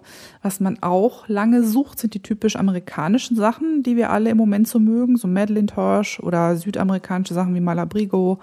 Was 0.42 0.58
man 0.58 0.82
auch 0.82 1.28
lange 1.28 1.62
sucht, 1.62 2.00
sind 2.00 2.14
die 2.14 2.22
typisch 2.22 2.56
amerikanischen 2.56 3.36
Sachen, 3.36 3.84
die 3.84 3.96
wir 3.96 4.10
alle 4.10 4.30
im 4.30 4.36
Moment 4.36 4.66
so 4.66 4.80
mögen, 4.80 5.16
so 5.16 5.28
Madeline 5.28 5.68
Tosh 5.68 6.18
oder 6.18 6.56
südamerikanische 6.56 7.34
Sachen 7.34 7.54
wie 7.54 7.60
Malabrigo 7.60 8.40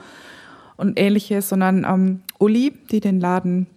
und 0.78 0.98
ähnliches, 0.98 1.50
sondern 1.50 1.84
ähm, 1.84 2.22
Uli, 2.40 2.72
die 2.92 3.02
den 3.02 3.20
Laden 3.20 3.68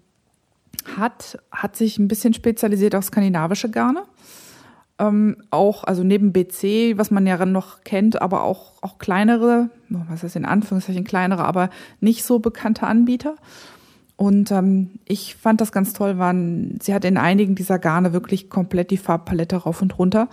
hat, 0.97 1.39
hat 1.51 1.75
sich 1.75 1.99
ein 1.99 2.07
bisschen 2.07 2.33
spezialisiert 2.33 2.95
auf 2.95 3.05
skandinavische 3.05 3.71
Garne. 3.71 4.05
Ähm, 5.01 5.37
auch, 5.51 5.85
also 5.85 6.03
neben 6.03 6.33
BC, 6.33 6.99
was 6.99 7.11
man 7.13 7.27
ja 7.27 7.45
noch 7.47 7.85
kennt, 7.85 8.21
aber 8.21 8.43
auch, 8.43 8.73
auch 8.83 8.99
kleinere, 8.99 9.71
was 9.89 10.25
heißt 10.25 10.35
in 10.37 10.45
Anführungszeichen 10.45 11.05
kleinere, 11.05 11.45
aber 11.45 11.71
nicht 12.01 12.25
so 12.25 12.41
bekannte 12.41 12.87
Anbieter. 12.87 13.37
Und 14.17 14.51
ähm, 14.51 14.91
ich 15.05 15.37
fand 15.37 15.61
das 15.61 15.71
ganz 15.71 15.93
toll, 15.93 16.19
waren, 16.19 16.81
sie 16.83 16.93
hat 16.93 17.05
in 17.05 17.17
einigen 17.17 17.55
dieser 17.55 17.79
Garne 17.79 18.13
wirklich 18.13 18.51
komplett 18.51 18.91
die 18.91 18.97
Farbpalette 18.97 19.55
rauf 19.55 19.81
und 19.81 19.97
runter. 19.97 20.29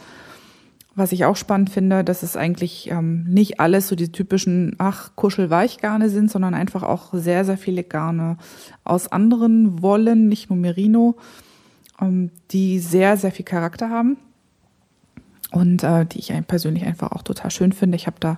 Was 0.95 1.11
ich 1.11 1.25
auch 1.25 1.35
spannend 1.35 1.69
finde, 1.69 2.03
dass 2.03 2.23
es 2.23 2.35
eigentlich 2.35 2.89
ähm, 2.89 3.25
nicht 3.25 3.59
alles 3.59 3.87
so 3.87 3.95
die 3.95 4.11
typischen, 4.11 4.75
ach, 4.79 5.11
Kuschelweichgarne 5.15 6.09
sind, 6.09 6.31
sondern 6.31 6.55
einfach 6.55 6.81
auch 6.81 7.13
sehr, 7.13 7.45
sehr 7.45 7.59
viele 7.59 7.83
Garne 7.83 8.37
aus 8.83 9.11
anderen 9.11 9.83
Wollen, 9.83 10.29
nicht 10.29 10.49
nur 10.49 10.57
Merino, 10.57 11.17
ähm, 12.01 12.31
die 12.49 12.79
sehr, 12.79 13.17
sehr 13.17 13.31
viel 13.31 13.45
Charakter 13.45 13.91
haben 13.91 14.17
und 15.55 15.83
äh, 15.83 16.05
die 16.05 16.19
ich 16.19 16.33
persönlich 16.47 16.85
einfach 16.85 17.13
auch 17.13 17.23
total 17.23 17.49
schön 17.49 17.71
finde. 17.71 17.95
Ich 17.95 18.07
habe 18.07 18.17
da, 18.19 18.37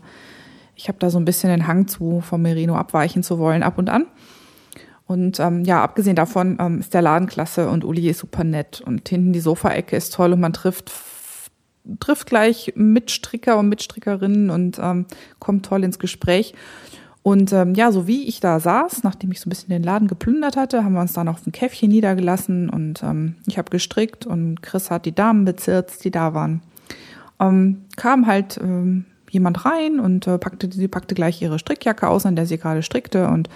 habe 0.88 1.00
da 1.00 1.10
so 1.10 1.18
ein 1.18 1.26
bisschen 1.26 1.50
den 1.50 1.66
Hang 1.66 1.88
zu, 1.88 2.22
vom 2.22 2.44
Merino 2.44 2.76
abweichen 2.76 3.24
zu 3.24 3.40
wollen, 3.40 3.64
ab 3.64 3.80
und 3.80 3.90
an. 3.90 4.06
Und 5.08 5.40
ähm, 5.40 5.64
ja, 5.64 5.82
abgesehen 5.84 6.16
davon 6.16 6.58
ähm, 6.60 6.80
ist 6.80 6.94
der 6.94 7.02
Laden 7.02 7.28
klasse 7.28 7.70
und 7.70 7.84
Uli 7.84 8.08
ist 8.10 8.20
super 8.20 8.44
nett 8.44 8.82
und 8.82 9.10
hinten 9.10 9.34
die 9.34 9.40
Sofaecke 9.40 9.96
ist 9.96 10.14
toll 10.14 10.34
und 10.34 10.40
man 10.40 10.54
trifft 10.54 10.92
trifft 12.02 12.28
gleich 12.28 12.74
Mitstricker 12.76 13.58
und 13.58 13.70
Mitstrickerinnen 13.70 14.50
und 14.50 14.78
ähm, 14.78 15.06
kommt 15.40 15.66
toll 15.66 15.86
ins 15.86 16.00
Gespräch. 16.00 16.54
Und 17.24 17.54
ähm, 17.54 17.74
ja, 17.76 17.94
so 17.94 18.08
wie 18.08 18.28
ich 18.28 18.42
da 18.42 18.60
saß, 18.60 19.04
nachdem 19.04 19.32
ich 19.32 19.40
so 19.40 19.48
ein 19.48 19.52
bisschen 19.52 19.70
den 19.70 19.84
Laden 19.84 20.10
geplündert 20.10 20.58
hatte, 20.58 20.84
haben 20.84 20.94
wir 20.94 21.02
uns 21.02 21.14
dann 21.14 21.30
auf 21.30 21.48
ein 21.48 21.54
Käffchen 21.54 21.90
niedergelassen 21.90 22.70
und 22.70 23.02
ähm, 23.04 23.36
ich 23.48 23.58
habe 23.58 23.70
gestrickt 23.70 24.26
und 24.26 24.62
Chris 24.62 24.92
hat 24.92 25.06
die 25.06 25.16
Damen 25.16 25.46
bezirzt, 25.46 26.04
die 26.04 26.12
da 26.12 26.34
waren. 26.34 26.62
Ähm, 27.40 27.86
kam 27.96 28.28
halt 28.28 28.60
ähm, 28.62 29.06
jemand 29.30 29.66
rein 29.66 30.00
und 30.00 30.28
äh, 30.28 30.38
packte, 30.38 30.70
sie 30.72 30.88
packte 30.88 31.16
gleich 31.16 31.42
ihre 31.42 31.60
Strickjacke 31.60 32.08
aus, 32.08 32.26
an 32.26 32.36
der 32.36 32.46
sie 32.46 32.58
gerade 32.58 32.84
strickte 32.84 33.28
und 33.28 33.50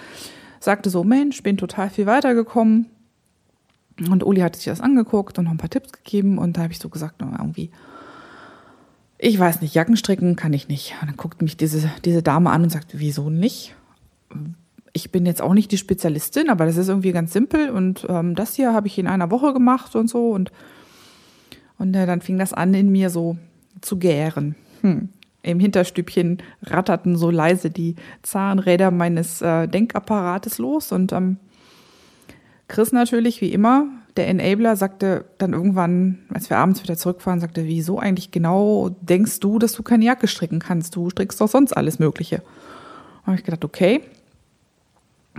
sagte 0.60 0.90
so, 0.90 1.04
Mensch, 1.04 1.42
bin 1.42 1.56
total 1.56 1.90
viel 1.90 2.06
weitergekommen. 2.06 2.86
Und 4.10 4.24
Uli 4.24 4.40
hat 4.40 4.56
sich 4.56 4.64
das 4.66 4.80
angeguckt 4.80 5.38
und 5.38 5.44
noch 5.44 5.50
ein 5.50 5.58
paar 5.58 5.70
Tipps 5.70 5.92
gegeben 5.92 6.38
und 6.38 6.56
da 6.56 6.62
habe 6.62 6.72
ich 6.72 6.78
so 6.78 6.88
gesagt, 6.88 7.20
irgendwie, 7.20 7.70
ich 9.18 9.38
weiß 9.38 9.60
nicht, 9.60 9.74
Jackenstricken 9.74 10.34
kann 10.34 10.52
ich 10.52 10.68
nicht. 10.68 10.94
Und 11.00 11.08
dann 11.08 11.16
guckt 11.16 11.42
mich 11.42 11.56
diese, 11.56 11.90
diese 12.04 12.22
Dame 12.22 12.50
an 12.50 12.64
und 12.64 12.70
sagt, 12.70 12.98
wieso 12.98 13.30
nicht? 13.30 13.74
Ich 14.92 15.12
bin 15.12 15.26
jetzt 15.26 15.42
auch 15.42 15.54
nicht 15.54 15.70
die 15.72 15.78
Spezialistin, 15.78 16.48
aber 16.48 16.66
das 16.66 16.76
ist 16.76 16.88
irgendwie 16.88 17.12
ganz 17.12 17.32
simpel 17.32 17.70
und 17.70 18.06
ähm, 18.08 18.34
das 18.34 18.54
hier 18.54 18.72
habe 18.72 18.86
ich 18.86 18.98
in 18.98 19.06
einer 19.06 19.30
Woche 19.30 19.52
gemacht 19.52 19.94
und 19.94 20.08
so 20.08 20.30
und 20.30 20.50
und 21.78 21.94
äh, 21.94 22.06
dann 22.06 22.20
fing 22.20 22.38
das 22.38 22.52
an 22.52 22.74
in 22.74 22.92
mir 22.92 23.10
so 23.10 23.36
zu 23.82 23.98
gären. 23.98 24.54
Hm. 24.80 25.10
Im 25.42 25.58
Hinterstübchen 25.58 26.38
ratterten 26.62 27.16
so 27.16 27.30
leise 27.30 27.70
die 27.70 27.96
Zahnräder 28.22 28.90
meines 28.90 29.42
äh, 29.42 29.66
Denkapparates 29.66 30.58
los 30.58 30.92
und 30.92 31.12
ähm, 31.12 31.38
Chris 32.68 32.92
natürlich 32.92 33.40
wie 33.40 33.52
immer 33.52 33.88
der 34.16 34.28
Enabler 34.28 34.76
sagte 34.76 35.24
dann 35.38 35.52
irgendwann, 35.52 36.18
als 36.32 36.50
wir 36.50 36.58
abends 36.58 36.82
wieder 36.82 36.96
zurückfahren, 36.96 37.40
sagte, 37.40 37.64
wieso 37.64 37.98
eigentlich 37.98 38.30
genau 38.30 38.90
denkst 39.00 39.40
du, 39.40 39.58
dass 39.58 39.72
du 39.72 39.82
keine 39.82 40.04
Jacke 40.04 40.28
stricken 40.28 40.58
kannst? 40.58 40.96
Du 40.96 41.08
strickst 41.10 41.40
doch 41.40 41.48
sonst 41.48 41.72
alles 41.72 41.98
Mögliche. 41.98 42.42
Habe 43.24 43.36
ich 43.36 43.44
gedacht, 43.44 43.64
okay, 43.64 44.02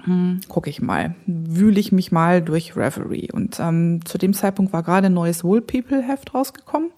hm, 0.04 0.42
gucke 0.48 0.70
ich 0.70 0.82
mal, 0.82 1.16
wühle 1.28 1.80
ich 1.80 1.92
mich 1.92 2.12
mal 2.12 2.42
durch 2.42 2.76
Reverie. 2.76 3.32
Und 3.32 3.60
ähm, 3.60 4.04
zu 4.06 4.18
dem 4.18 4.34
Zeitpunkt 4.34 4.74
war 4.74 4.82
gerade 4.82 5.08
ein 5.08 5.14
neues 5.14 5.44
Wool 5.44 5.62
People 5.62 6.02
Heft 6.02 6.34
rausgekommen. 6.34 6.90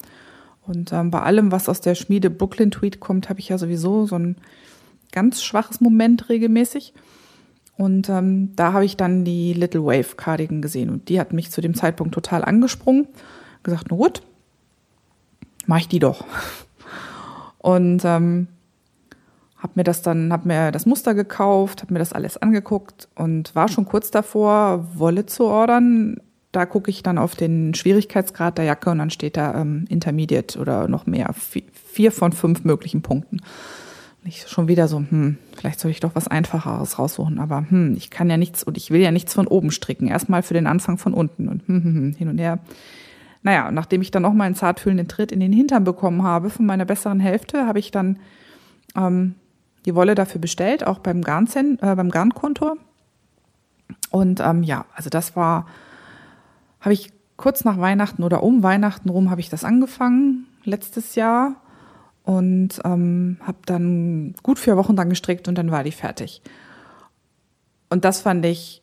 Und 0.66 0.92
ähm, 0.92 1.10
bei 1.10 1.20
allem, 1.20 1.52
was 1.52 1.68
aus 1.68 1.80
der 1.80 1.94
Schmiede 1.94 2.30
Brooklyn 2.30 2.70
Tweet 2.70 3.00
kommt, 3.00 3.28
habe 3.28 3.40
ich 3.40 3.48
ja 3.48 3.58
sowieso 3.58 4.06
so 4.06 4.16
ein 4.16 4.36
ganz 5.12 5.42
schwaches 5.42 5.80
Moment 5.80 6.28
regelmäßig. 6.28 6.92
Und 7.76 8.08
ähm, 8.08 8.54
da 8.56 8.72
habe 8.72 8.84
ich 8.84 8.96
dann 8.96 9.24
die 9.24 9.52
Little 9.52 9.84
Wave 9.84 10.16
Cardigan 10.16 10.62
gesehen 10.62 10.88
und 10.90 11.08
die 11.08 11.20
hat 11.20 11.32
mich 11.32 11.50
zu 11.50 11.60
dem 11.60 11.74
Zeitpunkt 11.74 12.14
total 12.14 12.42
angesprungen. 12.44 13.06
Gesagt, 13.62 13.86
na 13.90 13.96
gut, 13.96 14.22
mach 15.66 15.78
ich 15.78 15.88
die 15.88 15.98
doch. 15.98 16.24
Und 17.58 18.04
ähm, 18.04 18.46
habe 19.56 19.72
mir 19.74 19.82
das 19.82 20.00
dann, 20.00 20.32
habe 20.32 20.46
mir 20.46 20.70
das 20.70 20.86
Muster 20.86 21.14
gekauft, 21.14 21.82
habe 21.82 21.92
mir 21.92 21.98
das 21.98 22.12
alles 22.12 22.36
angeguckt 22.36 23.08
und 23.16 23.52
war 23.56 23.66
schon 23.66 23.86
kurz 23.86 24.12
davor, 24.12 24.86
Wolle 24.94 25.26
zu 25.26 25.46
ordern. 25.46 26.20
Da 26.56 26.66
gucke 26.66 26.90
ich 26.90 27.02
dann 27.02 27.18
auf 27.18 27.34
den 27.34 27.74
Schwierigkeitsgrad 27.74 28.58
der 28.58 28.64
Jacke 28.64 28.90
und 28.90 28.98
dann 28.98 29.10
steht 29.10 29.36
da 29.36 29.60
ähm, 29.60 29.84
Intermediate 29.88 30.58
oder 30.58 30.88
noch 30.88 31.06
mehr, 31.06 31.34
vier 31.34 32.12
von 32.12 32.32
fünf 32.32 32.64
möglichen 32.64 33.02
Punkten 33.02 33.40
ich 34.26 34.48
schon 34.48 34.68
wieder 34.68 34.88
so, 34.88 34.98
hm, 34.98 35.38
vielleicht 35.56 35.80
soll 35.80 35.90
ich 35.90 36.00
doch 36.00 36.14
was 36.14 36.28
Einfacheres 36.28 36.98
raussuchen, 36.98 37.38
aber 37.38 37.66
hm, 37.68 37.94
ich 37.96 38.10
kann 38.10 38.28
ja 38.28 38.36
nichts 38.36 38.62
und 38.62 38.76
ich 38.76 38.90
will 38.90 39.00
ja 39.00 39.10
nichts 39.10 39.34
von 39.34 39.46
oben 39.46 39.70
stricken. 39.70 40.08
Erstmal 40.08 40.42
für 40.42 40.54
den 40.54 40.66
Anfang 40.66 40.98
von 40.98 41.14
unten 41.14 41.48
und 41.48 41.66
hm, 41.66 41.84
hm, 41.84 41.94
hm, 41.94 42.12
hin 42.14 42.28
und 42.28 42.38
her. 42.38 42.58
Naja, 43.42 43.70
nachdem 43.70 44.02
ich 44.02 44.10
dann 44.10 44.22
noch 44.22 44.32
mal 44.32 44.44
einen 44.44 44.54
zartfühlenden 44.54 45.08
Tritt 45.08 45.30
in 45.30 45.40
den 45.40 45.52
Hintern 45.52 45.84
bekommen 45.84 46.22
habe 46.22 46.50
von 46.50 46.66
meiner 46.66 46.84
besseren 46.84 47.20
Hälfte, 47.20 47.66
habe 47.66 47.78
ich 47.78 47.90
dann 47.90 48.18
ähm, 48.96 49.34
die 49.84 49.94
Wolle 49.94 50.14
dafür 50.14 50.40
bestellt, 50.40 50.84
auch 50.84 50.98
beim 50.98 51.22
Garnzen, 51.22 51.78
äh, 51.80 51.94
beim 51.94 52.10
Garnkontor. 52.10 52.76
Und 54.10 54.40
ähm, 54.40 54.62
ja, 54.62 54.86
also 54.94 55.10
das 55.10 55.36
war, 55.36 55.66
habe 56.86 56.94
ich 56.94 57.12
kurz 57.36 57.64
nach 57.64 57.80
Weihnachten 57.80 58.22
oder 58.22 58.44
um 58.44 58.62
Weihnachten 58.62 59.08
rum 59.08 59.28
habe 59.28 59.40
ich 59.40 59.48
das 59.48 59.64
angefangen, 59.64 60.46
letztes 60.62 61.16
Jahr 61.16 61.56
und 62.22 62.80
ähm, 62.84 63.38
habe 63.40 63.58
dann 63.66 64.36
gut 64.44 64.60
vier 64.60 64.76
Wochen 64.76 64.94
dann 64.94 65.10
gestrickt 65.10 65.48
und 65.48 65.58
dann 65.58 65.72
war 65.72 65.82
die 65.82 65.90
fertig. 65.90 66.42
Und 67.90 68.04
das 68.04 68.20
fand 68.20 68.46
ich, 68.46 68.82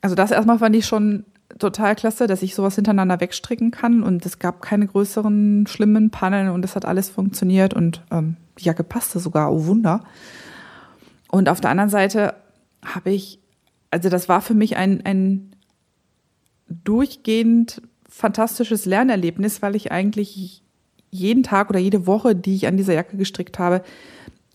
also 0.00 0.16
das 0.16 0.32
erstmal 0.32 0.58
fand 0.58 0.74
ich 0.74 0.86
schon 0.86 1.24
total 1.60 1.94
klasse, 1.94 2.26
dass 2.26 2.42
ich 2.42 2.56
sowas 2.56 2.74
hintereinander 2.74 3.20
wegstricken 3.20 3.70
kann 3.70 4.02
und 4.02 4.26
es 4.26 4.40
gab 4.40 4.60
keine 4.60 4.88
größeren 4.88 5.68
schlimmen 5.68 6.10
Pannen 6.10 6.48
und 6.48 6.64
es 6.64 6.74
hat 6.74 6.84
alles 6.84 7.10
funktioniert 7.10 7.74
und 7.74 8.02
ähm, 8.10 8.38
die 8.58 8.64
Jacke 8.64 8.82
passte 8.82 9.20
sogar, 9.20 9.52
oh 9.52 9.66
Wunder. 9.66 10.02
Und 11.30 11.48
auf 11.48 11.60
der 11.60 11.70
anderen 11.70 11.90
Seite 11.90 12.34
habe 12.84 13.12
ich, 13.12 13.38
also 13.92 14.08
das 14.08 14.28
war 14.28 14.40
für 14.40 14.54
mich 14.54 14.76
ein, 14.76 15.06
ein 15.06 15.53
durchgehend 16.68 17.82
fantastisches 18.08 18.86
Lernerlebnis, 18.86 19.62
weil 19.62 19.76
ich 19.76 19.92
eigentlich 19.92 20.62
jeden 21.10 21.42
Tag 21.42 21.70
oder 21.70 21.78
jede 21.78 22.06
Woche, 22.06 22.34
die 22.34 22.54
ich 22.54 22.66
an 22.66 22.76
dieser 22.76 22.94
Jacke 22.94 23.16
gestrickt 23.16 23.58
habe, 23.58 23.82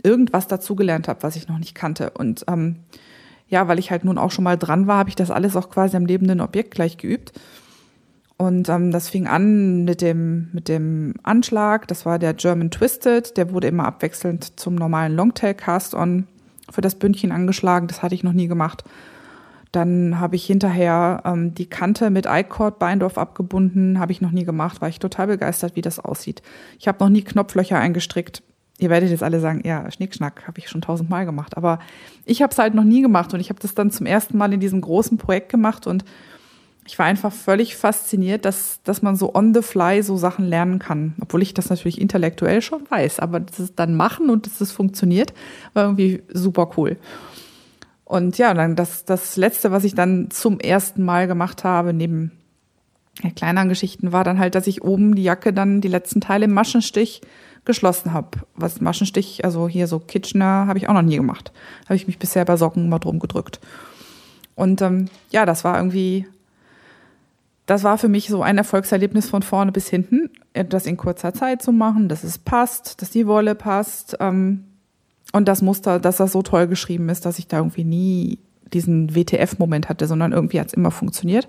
irgendwas 0.04 0.48
dazugelernt 0.48 1.08
habe, 1.08 1.24
was 1.24 1.36
ich 1.36 1.48
noch 1.48 1.58
nicht 1.58 1.76
kannte. 1.76 2.12
Und 2.12 2.46
ähm, 2.48 2.78
ja, 3.48 3.68
weil 3.68 3.80
ich 3.80 3.92
halt 3.92 4.06
nun 4.06 4.18
auch 4.18 4.32
schon 4.32 4.44
mal 4.44 4.58
dran 4.58 4.88
war, 4.88 5.00
habe 5.00 5.10
ich 5.10 5.16
das 5.16 5.32
alles 5.32 5.56
auch 5.56 5.70
quasi 5.70 5.98
am 5.98 6.06
lebenden 6.06 6.42
Objekt 6.42 6.72
gleich 6.72 6.98
geübt. 6.98 7.34
Und 8.38 8.70
ähm, 8.70 8.92
das 8.92 9.10
fing 9.10 9.28
an 9.28 9.84
mit 9.84 10.02
dem, 10.02 10.50
mit 10.54 10.70
dem 10.70 11.16
Anschlag. 11.24 11.88
Das 11.90 12.06
war 12.06 12.20
der 12.20 12.34
German 12.34 12.72
Twisted. 12.72 13.36
Der 13.36 13.52
wurde 13.52 13.68
immer 13.68 13.86
abwechselnd 13.86 14.58
zum 14.60 14.76
normalen 14.76 15.14
Longtail 15.14 15.54
Cast-On 15.54 16.26
für 16.72 16.82
das 16.82 16.96
Bündchen 16.96 17.34
angeschlagen. 17.34 17.88
Das 17.88 18.02
hatte 18.02 18.16
ich 18.16 18.24
noch 18.24 18.32
nie 18.32 18.48
gemacht. 18.48 18.86
Dann 19.72 20.20
habe 20.20 20.36
ich 20.36 20.46
hinterher 20.46 21.22
ähm, 21.26 21.54
die 21.54 21.68
Kante 21.68 22.10
mit 22.10 22.26
I-Cord 22.28 22.80
Beindorf 22.80 23.18
abgebunden, 23.18 24.00
habe 24.00 24.12
ich 24.12 24.22
noch 24.22 24.32
nie 24.32 24.44
gemacht, 24.44 24.82
war 24.82 24.90
ich 24.90 25.00
total 25.00 25.28
begeistert, 25.28 25.76
wie 25.76 25.82
das 25.82 26.00
aussieht. 26.00 26.42
Ich 26.80 26.88
habe 26.88 27.04
noch 27.04 27.10
nie 27.10 27.22
Knopflöcher 27.22 27.78
eingestrickt. 27.78 28.42
Ihr 28.80 28.90
werdet 28.90 29.10
jetzt 29.10 29.24
alle 29.24 29.40
sagen, 29.40 29.62
ja, 29.66 29.92
Schnickschnack, 29.92 30.48
habe 30.48 30.60
ich 30.60 30.70
schon 30.70 30.82
tausendmal 30.82 31.26
gemacht. 31.26 31.58
Aber 31.58 31.80
ich 32.26 32.42
habe 32.42 32.52
es 32.52 32.58
halt 32.58 32.74
noch 32.74 32.84
nie 32.84 33.02
gemacht 33.02 33.34
und 33.34 33.42
ich 33.42 33.50
habe 33.50 33.60
das 33.60 33.76
dann 33.76 33.92
zum 33.92 34.06
ersten 34.06 34.38
Mal 34.38 34.54
in 34.54 34.60
diesem 34.60 34.82
großen 34.82 35.18
Projekt 35.18 35.50
gemacht 35.50 35.86
und 35.86 36.06
ich 36.90 36.98
war 36.98 37.06
einfach 37.06 37.32
völlig 37.32 37.76
fasziniert, 37.76 38.46
dass, 38.46 38.80
dass 38.84 39.04
man 39.04 39.16
so 39.16 39.36
on 39.36 39.54
the 39.54 39.62
fly 39.62 40.02
so 40.02 40.18
Sachen 40.18 40.46
lernen 40.46 40.80
kann. 40.80 41.14
Obwohl 41.22 41.44
ich 41.44 41.54
das 41.54 41.70
natürlich 41.70 42.02
intellektuell 42.02 42.64
schon 42.64 42.90
weiß, 42.90 43.20
aber 43.20 43.40
das 43.40 43.60
ist 43.60 43.74
dann 43.78 43.96
machen 43.96 44.32
und 44.32 44.48
dass 44.48 44.60
es 44.60 44.72
funktioniert, 44.72 45.34
war 45.74 45.84
irgendwie 45.84 46.24
super 46.34 46.72
cool. 46.78 46.98
Und 48.10 48.40
ja, 48.40 48.56
dann 48.56 48.76
das, 48.76 49.06
das 49.06 49.38
letzte, 49.38 49.70
was 49.70 49.84
ich 49.84 49.94
dann 49.94 50.32
zum 50.32 50.60
ersten 50.60 51.06
Mal 51.06 51.28
gemacht 51.28 51.64
habe, 51.64 51.94
neben 51.94 52.32
kleineren 53.36 53.70
Geschichten, 53.70 54.12
war 54.12 54.24
dann 54.24 54.40
halt, 54.40 54.56
dass 54.56 54.66
ich 54.66 54.84
oben 54.84 55.14
die 55.14 55.22
Jacke 55.22 55.54
dann 55.54 55.80
die 55.80 55.90
letzten 55.90 56.20
Teile 56.20 56.46
im 56.46 56.54
Maschenstich 56.54 57.22
geschlossen 57.66 58.12
habe. 58.12 58.40
Was 58.56 58.82
Maschenstich, 58.82 59.46
also 59.46 59.68
hier 59.68 59.86
so 59.86 60.00
Kitchener, 60.00 60.66
habe 60.66 60.80
ich 60.80 60.90
auch 60.90 60.96
noch 60.96 61.04
nie 61.04 61.18
gemacht. 61.18 61.52
Habe 61.86 61.98
ich 61.98 62.08
mich 62.08 62.18
bisher 62.18 62.46
bei 62.46 62.58
Socken 62.58 62.86
immer 62.86 62.98
drum 62.98 63.20
gedrückt. 63.20 63.60
Und 64.56 64.82
ähm, 64.82 65.06
ja, 65.30 65.46
das 65.46 65.64
war 65.64 65.78
irgendwie, 65.78 66.26
das 67.68 67.84
war 67.84 68.00
für 68.00 68.10
mich 68.10 68.28
so 68.28 68.42
ein 68.42 68.58
Erfolgserlebnis 68.58 69.30
von 69.30 69.44
vorne 69.44 69.72
bis 69.72 69.88
hinten, 69.88 70.32
das 70.54 70.88
in 70.88 70.98
kurzer 70.98 71.36
Zeit 71.36 71.62
zu 71.62 71.72
machen, 71.72 72.10
dass 72.10 72.24
es 72.24 72.40
passt, 72.40 73.04
dass 73.04 73.12
die 73.12 73.28
Wolle 73.28 73.54
passt 73.54 74.18
ähm, 74.20 74.66
und 75.32 75.48
das 75.48 75.62
Muster, 75.62 76.00
dass 76.00 76.18
das 76.18 76.32
so 76.32 76.42
toll 76.42 76.68
geschrieben 76.68 77.10
ist, 77.10 77.26
dass 77.26 77.40
ich 77.40 77.48
da 77.48 77.58
irgendwie 77.58 77.84
nie 77.84 78.40
diesen 78.74 79.16
WTF-Moment 79.16 79.90
hatte, 79.90 80.08
sondern 80.08 80.32
irgendwie 80.32 80.60
hat 80.60 80.68
es 80.68 80.74
immer 80.74 80.92
funktioniert. 80.92 81.48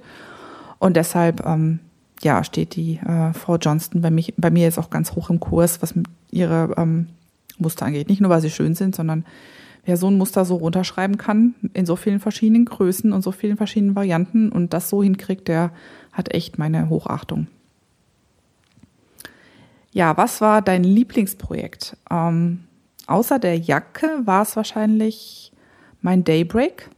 Und 0.78 0.96
deshalb, 0.96 1.44
ähm, 1.46 1.80
ja, 2.22 2.44
steht 2.44 2.76
die 2.76 2.96
äh, 2.96 3.32
Frau 3.32 3.56
Johnston 3.56 4.00
bei, 4.00 4.10
mich, 4.10 4.34
bei 4.36 4.50
mir 4.50 4.64
jetzt 4.64 4.78
auch 4.78 4.90
ganz 4.90 5.12
hoch 5.12 5.30
im 5.30 5.40
Kurs, 5.40 5.82
was 5.82 5.94
ihre 6.30 6.74
ähm, 6.76 7.08
Muster 7.58 7.86
angeht. 7.86 8.08
Nicht 8.08 8.20
nur, 8.20 8.30
weil 8.30 8.40
sie 8.40 8.50
schön 8.50 8.74
sind, 8.74 8.94
sondern 8.94 9.24
wer 9.84 9.96
so 9.96 10.08
ein 10.08 10.18
Muster 10.18 10.44
so 10.44 10.56
runterschreiben 10.56 11.16
kann, 11.16 11.54
in 11.72 11.86
so 11.86 11.96
vielen 11.96 12.20
verschiedenen 12.20 12.64
Größen 12.64 13.12
und 13.12 13.22
so 13.22 13.32
vielen 13.32 13.56
verschiedenen 13.56 13.96
Varianten 13.96 14.50
und 14.50 14.72
das 14.74 14.90
so 14.90 15.02
hinkriegt, 15.02 15.48
der 15.48 15.72
hat 16.12 16.34
echt 16.34 16.58
meine 16.58 16.88
Hochachtung. 16.88 17.46
Ja, 19.92 20.16
was 20.16 20.40
war 20.40 20.62
dein 20.62 20.84
Lieblingsprojekt? 20.84 21.96
Ähm, 22.10 22.60
außer 23.10 23.38
der 23.38 23.58
Jacke 23.58 24.08
war 24.24 24.42
es 24.42 24.56
wahrscheinlich 24.56 25.52
mein 26.00 26.24
Daybreak, 26.24 26.88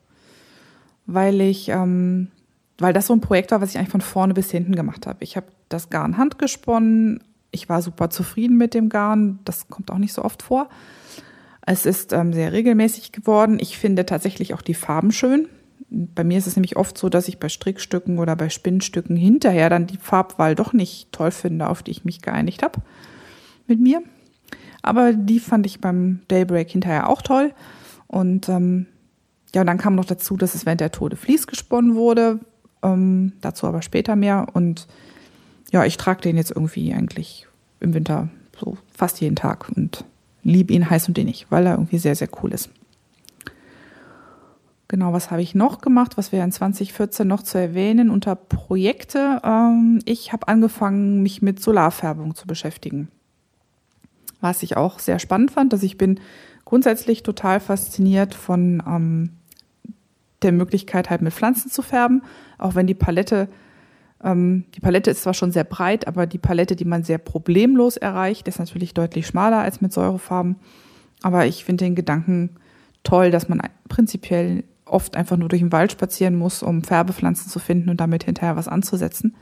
weil 1.06 1.40
ich, 1.40 1.68
ähm, 1.68 2.28
weil 2.78 2.92
das 2.92 3.06
so 3.06 3.14
ein 3.14 3.20
Projekt 3.20 3.50
war, 3.50 3.60
was 3.60 3.70
ich 3.70 3.78
eigentlich 3.78 3.90
von 3.90 4.00
vorne 4.00 4.34
bis 4.34 4.50
hinten 4.50 4.76
gemacht 4.76 5.06
habe. 5.06 5.24
Ich 5.24 5.36
habe 5.36 5.46
das 5.68 5.90
Garn 5.90 6.18
handgesponnen. 6.18 7.22
Ich 7.50 7.68
war 7.68 7.82
super 7.82 8.10
zufrieden 8.10 8.56
mit 8.56 8.74
dem 8.74 8.88
Garn. 8.88 9.40
Das 9.44 9.68
kommt 9.68 9.90
auch 9.90 9.98
nicht 9.98 10.12
so 10.12 10.24
oft 10.24 10.42
vor. 10.42 10.68
Es 11.64 11.86
ist 11.86 12.12
ähm, 12.12 12.32
sehr 12.32 12.52
regelmäßig 12.52 13.12
geworden. 13.12 13.58
Ich 13.60 13.78
finde 13.78 14.04
tatsächlich 14.04 14.54
auch 14.54 14.62
die 14.62 14.74
Farben 14.74 15.12
schön. 15.12 15.48
Bei 15.88 16.24
mir 16.24 16.38
ist 16.38 16.46
es 16.46 16.56
nämlich 16.56 16.76
oft 16.76 16.96
so, 16.96 17.08
dass 17.08 17.28
ich 17.28 17.38
bei 17.38 17.48
Strickstücken 17.48 18.18
oder 18.18 18.34
bei 18.36 18.48
Spinnstücken 18.48 19.16
hinterher 19.16 19.70
dann 19.70 19.86
die 19.86 19.98
Farbwahl 19.98 20.54
doch 20.54 20.72
nicht 20.72 21.12
toll 21.12 21.30
finde, 21.30 21.68
auf 21.68 21.82
die 21.82 21.90
ich 21.90 22.04
mich 22.04 22.22
geeinigt 22.22 22.62
habe 22.62 22.80
mit 23.66 23.78
mir. 23.78 24.02
Aber 24.82 25.12
die 25.12 25.40
fand 25.40 25.66
ich 25.66 25.80
beim 25.80 26.20
Daybreak 26.28 26.70
hinterher 26.70 27.08
auch 27.08 27.22
toll. 27.22 27.52
Und 28.08 28.48
ähm, 28.48 28.86
ja, 29.54 29.62
und 29.62 29.66
dann 29.66 29.78
kam 29.78 29.94
noch 29.94 30.04
dazu, 30.04 30.36
dass 30.36 30.54
es 30.54 30.66
während 30.66 30.80
der 30.80 30.92
Tode 30.92 31.16
Vlies 31.16 31.46
gesponnen 31.46 31.94
wurde. 31.94 32.40
Ähm, 32.82 33.32
dazu 33.40 33.66
aber 33.66 33.82
später 33.82 34.16
mehr. 34.16 34.46
Und 34.52 34.86
ja, 35.70 35.84
ich 35.84 35.96
trage 35.96 36.22
den 36.22 36.36
jetzt 36.36 36.50
irgendwie 36.50 36.92
eigentlich 36.92 37.46
im 37.80 37.94
Winter 37.94 38.28
so 38.58 38.76
fast 38.92 39.20
jeden 39.20 39.36
Tag 39.36 39.68
und 39.74 40.04
liebe 40.42 40.72
ihn 40.72 40.88
heiß 40.88 41.08
und 41.08 41.18
innig, 41.18 41.46
weil 41.50 41.66
er 41.66 41.72
irgendwie 41.72 41.98
sehr, 41.98 42.14
sehr 42.14 42.28
cool 42.42 42.52
ist. 42.52 42.70
Genau, 44.88 45.14
was 45.14 45.30
habe 45.30 45.40
ich 45.40 45.54
noch 45.54 45.80
gemacht? 45.80 46.18
Was 46.18 46.32
wäre 46.32 46.44
in 46.44 46.52
2014 46.52 47.26
noch 47.26 47.42
zu 47.42 47.56
erwähnen 47.56 48.10
unter 48.10 48.34
Projekte? 48.34 49.40
Ähm, 49.42 50.00
ich 50.04 50.34
habe 50.34 50.48
angefangen, 50.48 51.22
mich 51.22 51.40
mit 51.40 51.62
Solarfärbung 51.62 52.34
zu 52.34 52.46
beschäftigen. 52.46 53.08
Was 54.42 54.62
ich 54.62 54.76
auch 54.76 54.98
sehr 54.98 55.18
spannend 55.18 55.52
fand, 55.52 55.72
dass 55.72 55.82
ich 55.82 55.96
bin 55.96 56.20
grundsätzlich 56.66 57.22
total 57.22 57.58
fasziniert 57.58 58.34
von 58.34 58.82
ähm, 58.86 59.30
der 60.42 60.52
Möglichkeit, 60.52 61.08
halt 61.08 61.22
mit 61.22 61.32
Pflanzen 61.32 61.70
zu 61.70 61.80
färben, 61.80 62.22
auch 62.58 62.74
wenn 62.74 62.86
die 62.86 62.94
Palette 62.94 63.48
ähm, 64.22 64.64
die 64.74 64.80
Palette 64.80 65.10
ist 65.10 65.22
zwar 65.22 65.34
schon 65.34 65.52
sehr 65.52 65.64
breit, 65.64 66.06
aber 66.06 66.26
die 66.26 66.38
Palette, 66.38 66.76
die 66.76 66.84
man 66.84 67.02
sehr 67.02 67.18
problemlos 67.18 67.96
erreicht, 67.96 68.48
ist 68.48 68.58
natürlich 68.58 68.94
deutlich 68.94 69.26
schmaler 69.26 69.60
als 69.60 69.80
mit 69.80 69.92
Säurefarben. 69.92 70.56
Aber 71.22 71.46
ich 71.46 71.64
finde 71.64 71.84
den 71.84 71.94
Gedanken 71.94 72.50
toll, 73.02 73.30
dass 73.30 73.48
man 73.48 73.62
prinzipiell 73.88 74.64
oft 74.84 75.16
einfach 75.16 75.36
nur 75.36 75.48
durch 75.48 75.62
den 75.62 75.72
Wald 75.72 75.92
spazieren 75.92 76.36
muss, 76.36 76.62
um 76.62 76.82
Färbepflanzen 76.82 77.50
zu 77.50 77.58
finden 77.58 77.88
und 77.88 78.00
damit 78.00 78.24
hinterher 78.24 78.56
was 78.56 78.68
anzusetzen. 78.68 79.34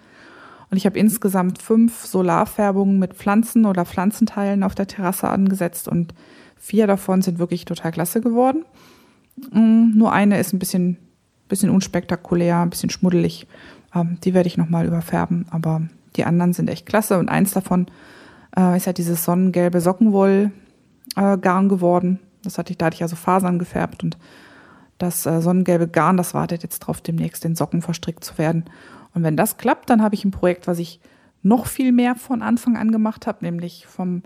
Und 0.70 0.76
ich 0.76 0.86
habe 0.86 0.98
insgesamt 0.98 1.60
fünf 1.60 2.06
Solarfärbungen 2.06 2.98
mit 2.98 3.14
Pflanzen 3.14 3.64
oder 3.64 3.84
Pflanzenteilen 3.84 4.62
auf 4.62 4.74
der 4.74 4.86
Terrasse 4.86 5.28
angesetzt 5.28 5.88
und 5.88 6.14
vier 6.56 6.86
davon 6.86 7.22
sind 7.22 7.38
wirklich 7.38 7.64
total 7.64 7.90
klasse 7.90 8.20
geworden. 8.20 8.64
Mm, 9.52 9.96
nur 9.96 10.12
eine 10.12 10.38
ist 10.38 10.52
ein 10.52 10.58
bisschen, 10.58 10.96
bisschen 11.48 11.70
unspektakulär, 11.70 12.60
ein 12.60 12.70
bisschen 12.70 12.90
schmuddelig 12.90 13.48
ähm, 13.94 14.18
die 14.22 14.34
werde 14.34 14.46
ich 14.46 14.56
nochmal 14.56 14.86
überfärben, 14.86 15.46
aber 15.50 15.82
die 16.16 16.24
anderen 16.24 16.52
sind 16.52 16.70
echt 16.70 16.86
klasse 16.86 17.18
und 17.18 17.28
eins 17.28 17.52
davon 17.52 17.86
äh, 18.56 18.76
ist 18.76 18.86
halt 18.86 18.98
dieses 18.98 19.24
sonnengelbe 19.24 19.80
Sockenwoll-Garn 19.80 21.66
äh, 21.66 21.68
geworden. 21.68 22.20
Das 22.42 22.58
hatte 22.58 22.72
ich, 22.72 22.78
da 22.78 22.86
hatte 22.86 22.96
ich 22.96 23.02
also 23.02 23.16
Fasern 23.16 23.58
gefärbt 23.58 24.02
und 24.02 24.18
das 24.98 25.24
äh, 25.26 25.40
sonnengelbe 25.40 25.88
Garn, 25.88 26.16
das 26.16 26.34
wartet 26.34 26.62
jetzt 26.62 26.80
drauf, 26.80 27.00
demnächst 27.00 27.44
in 27.44 27.56
Socken 27.56 27.82
verstrickt 27.82 28.24
zu 28.24 28.38
werden. 28.38 28.64
Und 29.14 29.22
wenn 29.22 29.36
das 29.36 29.56
klappt, 29.56 29.90
dann 29.90 30.02
habe 30.02 30.14
ich 30.14 30.24
ein 30.24 30.30
Projekt, 30.30 30.66
was 30.66 30.78
ich 30.78 31.00
noch 31.42 31.66
viel 31.66 31.92
mehr 31.92 32.14
von 32.14 32.42
Anfang 32.42 32.76
an 32.76 32.92
gemacht 32.92 33.26
habe, 33.26 33.44
nämlich 33.44 33.86
vom 33.86 34.22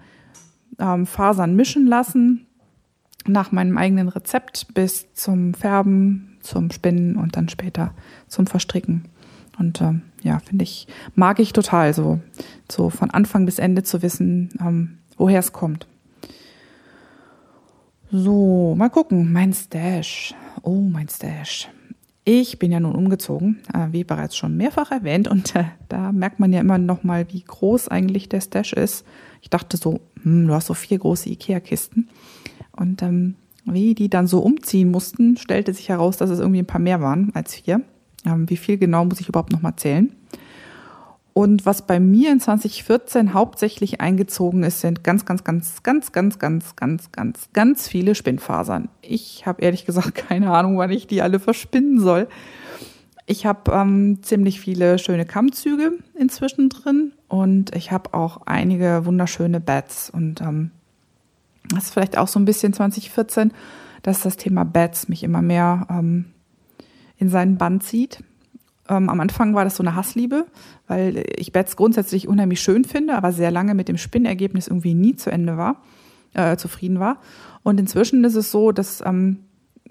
ähm, 0.78 1.06
Fasern 1.06 1.54
mischen 1.54 1.86
lassen, 1.86 2.46
nach 3.26 3.52
meinem 3.52 3.78
eigenen 3.78 4.08
Rezept 4.08 4.74
bis 4.74 5.12
zum 5.14 5.54
Färben, 5.54 6.36
zum 6.40 6.70
Spinnen 6.70 7.16
und 7.16 7.36
dann 7.36 7.48
später 7.48 7.94
zum 8.28 8.46
Verstricken. 8.46 9.04
Und 9.58 9.80
ähm, 9.80 10.02
ja, 10.22 10.40
finde 10.40 10.64
ich, 10.64 10.88
mag 11.14 11.38
ich 11.38 11.52
total, 11.52 11.94
so, 11.94 12.20
so 12.70 12.90
von 12.90 13.10
Anfang 13.10 13.46
bis 13.46 13.58
Ende 13.58 13.82
zu 13.82 14.02
wissen, 14.02 14.50
ähm, 14.60 14.98
woher 15.16 15.38
es 15.38 15.52
kommt. 15.52 15.86
So, 18.10 18.74
mal 18.76 18.90
gucken. 18.90 19.32
Mein 19.32 19.52
Stash. 19.52 20.34
Oh, 20.62 20.80
mein 20.80 21.08
Stash. 21.08 21.68
Ich 22.26 22.58
bin 22.58 22.72
ja 22.72 22.80
nun 22.80 22.94
umgezogen, 22.94 23.60
äh, 23.74 23.88
wie 23.90 24.02
bereits 24.02 24.34
schon 24.34 24.56
mehrfach 24.56 24.90
erwähnt, 24.90 25.28
und 25.28 25.54
äh, 25.54 25.64
da 25.88 26.10
merkt 26.10 26.40
man 26.40 26.52
ja 26.54 26.60
immer 26.60 26.78
noch 26.78 27.04
mal, 27.04 27.26
wie 27.30 27.42
groß 27.42 27.88
eigentlich 27.88 28.30
der 28.30 28.40
Stash 28.40 28.72
ist. 28.72 29.04
Ich 29.42 29.50
dachte 29.50 29.76
so, 29.76 30.00
hm, 30.22 30.46
du 30.46 30.54
hast 30.54 30.66
so 30.66 30.74
vier 30.74 30.98
große 30.98 31.28
Ikea-Kisten. 31.28 32.08
Und 32.72 33.02
ähm, 33.02 33.34
wie 33.66 33.94
die 33.94 34.08
dann 34.08 34.26
so 34.26 34.40
umziehen 34.40 34.90
mussten, 34.90 35.36
stellte 35.36 35.74
sich 35.74 35.90
heraus, 35.90 36.16
dass 36.16 36.30
es 36.30 36.38
irgendwie 36.38 36.60
ein 36.60 36.66
paar 36.66 36.80
mehr 36.80 37.02
waren 37.02 37.30
als 37.34 37.54
vier. 37.54 37.82
Ähm, 38.24 38.48
wie 38.48 38.56
viel 38.56 38.78
genau 38.78 39.04
muss 39.04 39.20
ich 39.20 39.28
überhaupt 39.28 39.52
noch 39.52 39.62
mal 39.62 39.76
zählen? 39.76 40.14
Und 41.34 41.66
was 41.66 41.84
bei 41.84 41.98
mir 41.98 42.30
in 42.30 42.38
2014 42.38 43.34
hauptsächlich 43.34 44.00
eingezogen 44.00 44.62
ist, 44.62 44.80
sind 44.80 45.02
ganz, 45.02 45.26
ganz, 45.26 45.42
ganz, 45.42 45.82
ganz, 45.82 46.12
ganz, 46.12 46.38
ganz, 46.38 46.76
ganz, 46.76 47.10
ganz, 47.10 47.48
ganz 47.52 47.88
viele 47.88 48.14
Spinnfasern. 48.14 48.88
Ich 49.02 49.44
habe 49.44 49.60
ehrlich 49.62 49.84
gesagt 49.84 50.14
keine 50.28 50.52
Ahnung, 50.52 50.78
wann 50.78 50.92
ich 50.92 51.08
die 51.08 51.22
alle 51.22 51.40
verspinnen 51.40 51.98
soll. 51.98 52.28
Ich 53.26 53.46
habe 53.46 53.72
ähm, 53.72 54.22
ziemlich 54.22 54.60
viele 54.60 54.98
schöne 55.00 55.24
Kammzüge 55.24 55.94
inzwischen 56.16 56.68
drin 56.68 57.12
und 57.26 57.74
ich 57.74 57.90
habe 57.90 58.14
auch 58.14 58.42
einige 58.46 59.04
wunderschöne 59.04 59.58
Bats. 59.58 60.10
Und 60.10 60.40
ähm, 60.40 60.70
das 61.70 61.84
ist 61.84 61.94
vielleicht 61.94 62.16
auch 62.16 62.28
so 62.28 62.38
ein 62.38 62.44
bisschen 62.44 62.72
2014, 62.72 63.52
dass 64.02 64.20
das 64.20 64.36
Thema 64.36 64.64
Bats 64.64 65.08
mich 65.08 65.24
immer 65.24 65.42
mehr 65.42 65.88
ähm, 65.90 66.26
in 67.16 67.28
seinen 67.28 67.56
Band 67.56 67.82
zieht. 67.82 68.22
Ähm, 68.88 69.08
am 69.08 69.20
Anfang 69.20 69.54
war 69.54 69.64
das 69.64 69.76
so 69.76 69.82
eine 69.82 69.94
Hassliebe, 69.94 70.46
weil 70.86 71.24
ich 71.36 71.52
Bets 71.52 71.76
grundsätzlich 71.76 72.28
unheimlich 72.28 72.60
schön 72.60 72.84
finde, 72.84 73.14
aber 73.14 73.32
sehr 73.32 73.50
lange 73.50 73.74
mit 73.74 73.88
dem 73.88 73.96
Spinnergebnis 73.96 74.68
irgendwie 74.68 74.94
nie 74.94 75.16
zu 75.16 75.30
Ende 75.30 75.56
war, 75.56 75.82
äh, 76.34 76.56
zufrieden 76.56 77.00
war. 77.00 77.18
Und 77.62 77.80
inzwischen 77.80 78.22
ist 78.24 78.34
es 78.34 78.50
so, 78.50 78.72
dass 78.72 79.02
ähm, 79.04 79.38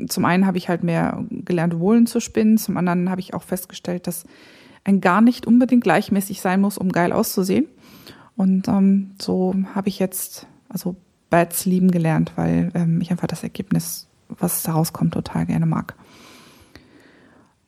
zum 0.08 0.26
einen 0.26 0.46
habe 0.46 0.58
ich 0.58 0.70
halt 0.70 0.84
mehr 0.84 1.24
gelernt, 1.30 1.80
Wohlen 1.80 2.06
zu 2.06 2.20
spinnen, 2.20 2.58
zum 2.58 2.78
anderen 2.78 3.10
habe 3.10 3.22
ich 3.22 3.34
auch 3.34 3.44
festgestellt, 3.44 4.08
dass 4.08 4.26
ein 4.84 5.02
gar 5.02 5.22
nicht 5.22 5.48
unbedingt 5.48 5.84
gleichmäßig 5.84 6.42
sein 6.42 6.62
muss, 6.62 6.78
um 6.78 6.92
geil 6.92 7.14
auszusehen. 7.14 7.68
Und 8.36 8.68
ähm, 8.68 9.12
so 9.20 9.56
habe 9.74 9.90
ich 9.90 10.00
jetzt 10.00 10.48
also 10.70 10.96
Bats 11.30 11.66
lieben 11.66 11.92
gelernt, 11.92 12.34
weil 12.36 12.72
ähm, 12.76 13.00
ich 13.02 13.12
einfach 13.12 13.28
das 13.28 13.44
Ergebnis, 13.44 14.08
was 14.30 14.64
daraus 14.64 14.94
kommt, 14.94 15.14
total 15.14 15.46
gerne 15.46 15.66
mag 15.66 15.96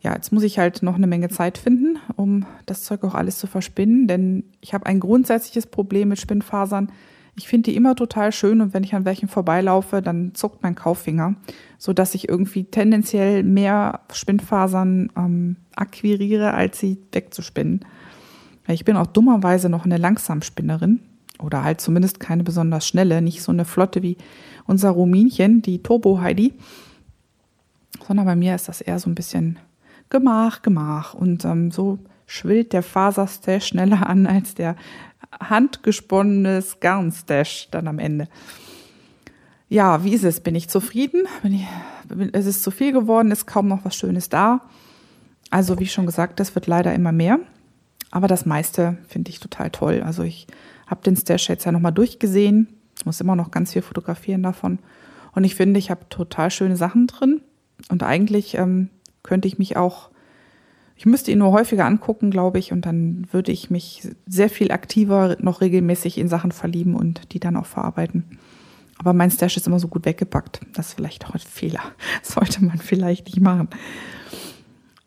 ja, 0.06 0.14
jetzt 0.14 0.32
muss 0.32 0.44
ich 0.44 0.60
halt 0.60 0.84
noch 0.84 0.94
eine 0.96 1.08
Menge 1.08 1.30
Zeit 1.30 1.58
finden, 1.58 1.98
um 2.16 2.46
das 2.68 2.84
Zeug 2.84 3.04
auch 3.04 3.16
alles 3.16 3.40
zu 3.40 3.48
verspinnen, 3.48 4.08
denn 4.08 4.44
ich 4.62 4.76
habe 4.76 4.86
ein 4.86 5.00
grundsätzliches 5.00 5.66
Problem 5.66 6.10
mit 6.10 6.20
Spinnfasern. 6.20 6.92
Ich 7.36 7.48
finde 7.48 7.72
die 7.72 7.76
immer 7.76 7.96
total 7.96 8.32
schön 8.32 8.62
und 8.62 8.76
wenn 8.76 8.84
ich 8.84 8.94
an 8.94 9.04
welchen 9.04 9.28
vorbeilaufe, 9.28 10.04
dann 10.04 10.36
zuckt 10.36 10.62
mein 10.62 10.76
Kauffinger, 10.76 11.34
so 11.80 11.92
dass 11.92 12.14
ich 12.14 12.30
irgendwie 12.30 12.66
tendenziell 12.66 13.42
mehr 13.42 14.02
Spinnfasern 14.14 15.12
ähm, 15.18 15.56
akquiriere, 15.76 16.54
als 16.54 16.80
sie 16.80 17.00
wegzuspinnen. 17.12 17.84
Ich 18.68 18.86
bin 18.86 18.98
auch 18.98 19.08
dummerweise 19.08 19.70
noch 19.70 19.86
eine 19.86 19.98
Langsamspinnerin 19.98 21.00
oder 21.40 21.64
halt 21.64 21.82
zumindest 21.82 22.20
keine 22.20 22.44
besonders 22.44 22.88
schnelle, 22.88 23.24
nicht 23.24 23.42
so 23.42 23.52
eine 23.52 23.66
Flotte 23.66 24.04
wie 24.04 24.18
unser 24.68 24.92
Rominchen, 24.92 25.64
die 25.64 25.82
Turbo 25.82 26.22
Heidi. 26.22 26.54
sondern 28.08 28.28
bei 28.28 28.36
mir 28.36 28.54
ist 28.54 28.68
das 28.68 28.82
eher 28.82 29.00
so 29.00 29.10
ein 29.10 29.16
bisschen 29.16 29.58
Gemach, 30.10 30.62
Gemach. 30.62 31.14
Und 31.14 31.46
ähm, 31.46 31.72
so 31.72 32.00
schwillt 32.26 32.74
der 32.74 32.84
Faserstash 32.84 33.68
schneller 33.68 34.08
an 34.08 34.28
als 34.28 34.56
der 34.56 34.76
handgesponnene 35.40 36.64
Garnstash 36.80 37.70
dann 37.72 37.88
am 37.88 38.00
Ende. 38.00 38.28
Ja, 39.68 40.04
wie 40.04 40.14
ist 40.14 40.24
es? 40.24 40.40
Bin 40.40 40.56
ich 40.56 40.70
zufrieden? 40.70 41.28
Bin 41.42 41.54
ich, 41.54 41.66
es 42.34 42.46
ist 42.46 42.64
zu 42.64 42.72
viel 42.72 42.92
geworden, 42.92 43.32
ist 43.32 43.46
kaum 43.48 43.68
noch 43.68 43.84
was 43.84 43.96
Schönes 43.96 44.30
da. 44.30 44.62
Also 45.50 45.80
wie 45.80 45.88
schon 45.88 46.06
gesagt, 46.06 46.40
das 46.40 46.56
wird 46.56 46.68
leider 46.68 46.94
immer 46.94 47.12
mehr. 47.12 47.40
Aber 48.12 48.28
das 48.28 48.46
meiste 48.46 48.98
finde 49.08 49.30
ich 49.30 49.40
total 49.40 49.72
toll. 49.72 50.02
Also 50.04 50.24
ich 50.24 50.48
habe 50.88 51.04
den 51.04 51.18
Stash 51.18 51.50
jetzt 51.50 51.66
ja 51.66 51.72
nochmal 51.72 51.92
durchgesehen. 51.92 52.68
Ich 52.98 53.06
muss 53.06 53.20
immer 53.20 53.36
noch 53.36 53.52
ganz 53.52 53.74
viel 53.74 53.82
fotografieren 53.82 54.44
davon. 54.44 54.80
Und 55.34 55.44
ich 55.44 55.56
finde, 55.56 55.80
ich 55.80 55.90
habe 55.90 56.08
total 56.10 56.52
schöne 56.52 56.78
Sachen 56.78 57.08
drin. 57.08 57.42
Und 57.90 58.04
eigentlich 58.04 58.56
ähm, 58.56 58.90
könnte 59.26 59.48
ich 59.48 59.58
mich 59.58 59.76
auch, 59.76 60.10
ich 60.96 61.06
müsste 61.06 61.32
ihn 61.32 61.40
nur 61.40 61.52
häufiger 61.52 61.86
angucken, 61.86 62.32
glaube 62.32 62.60
ich. 62.60 62.72
Und 62.72 62.86
dann 62.86 63.28
würde 63.32 63.52
ich 63.52 63.70
mich 63.70 64.08
sehr 64.26 64.50
viel 64.50 64.72
aktiver 64.72 65.36
noch 65.40 65.62
regelmäßig 65.62 66.18
in 66.18 66.30
Sachen 66.30 66.52
verlieben 66.52 66.96
und 66.96 67.34
die 67.34 67.40
dann 67.40 67.58
auch 67.58 67.66
verarbeiten. 67.66 68.40
Aber 68.98 69.12
mein 69.12 69.32
Stash 69.32 69.58
ist 69.58 69.68
immer 69.68 69.80
so 69.80 69.90
gut 69.90 70.06
weggepackt. 70.06 70.62
Das 70.74 70.88
ist 70.88 70.94
vielleicht 70.94 71.26
auch 71.26 71.34
ein 71.34 71.40
Fehler. 71.40 71.82
Das 72.22 72.34
sollte 72.34 72.64
man 72.64 72.78
vielleicht 72.78 73.26
nicht 73.28 73.42
machen. 73.42 73.70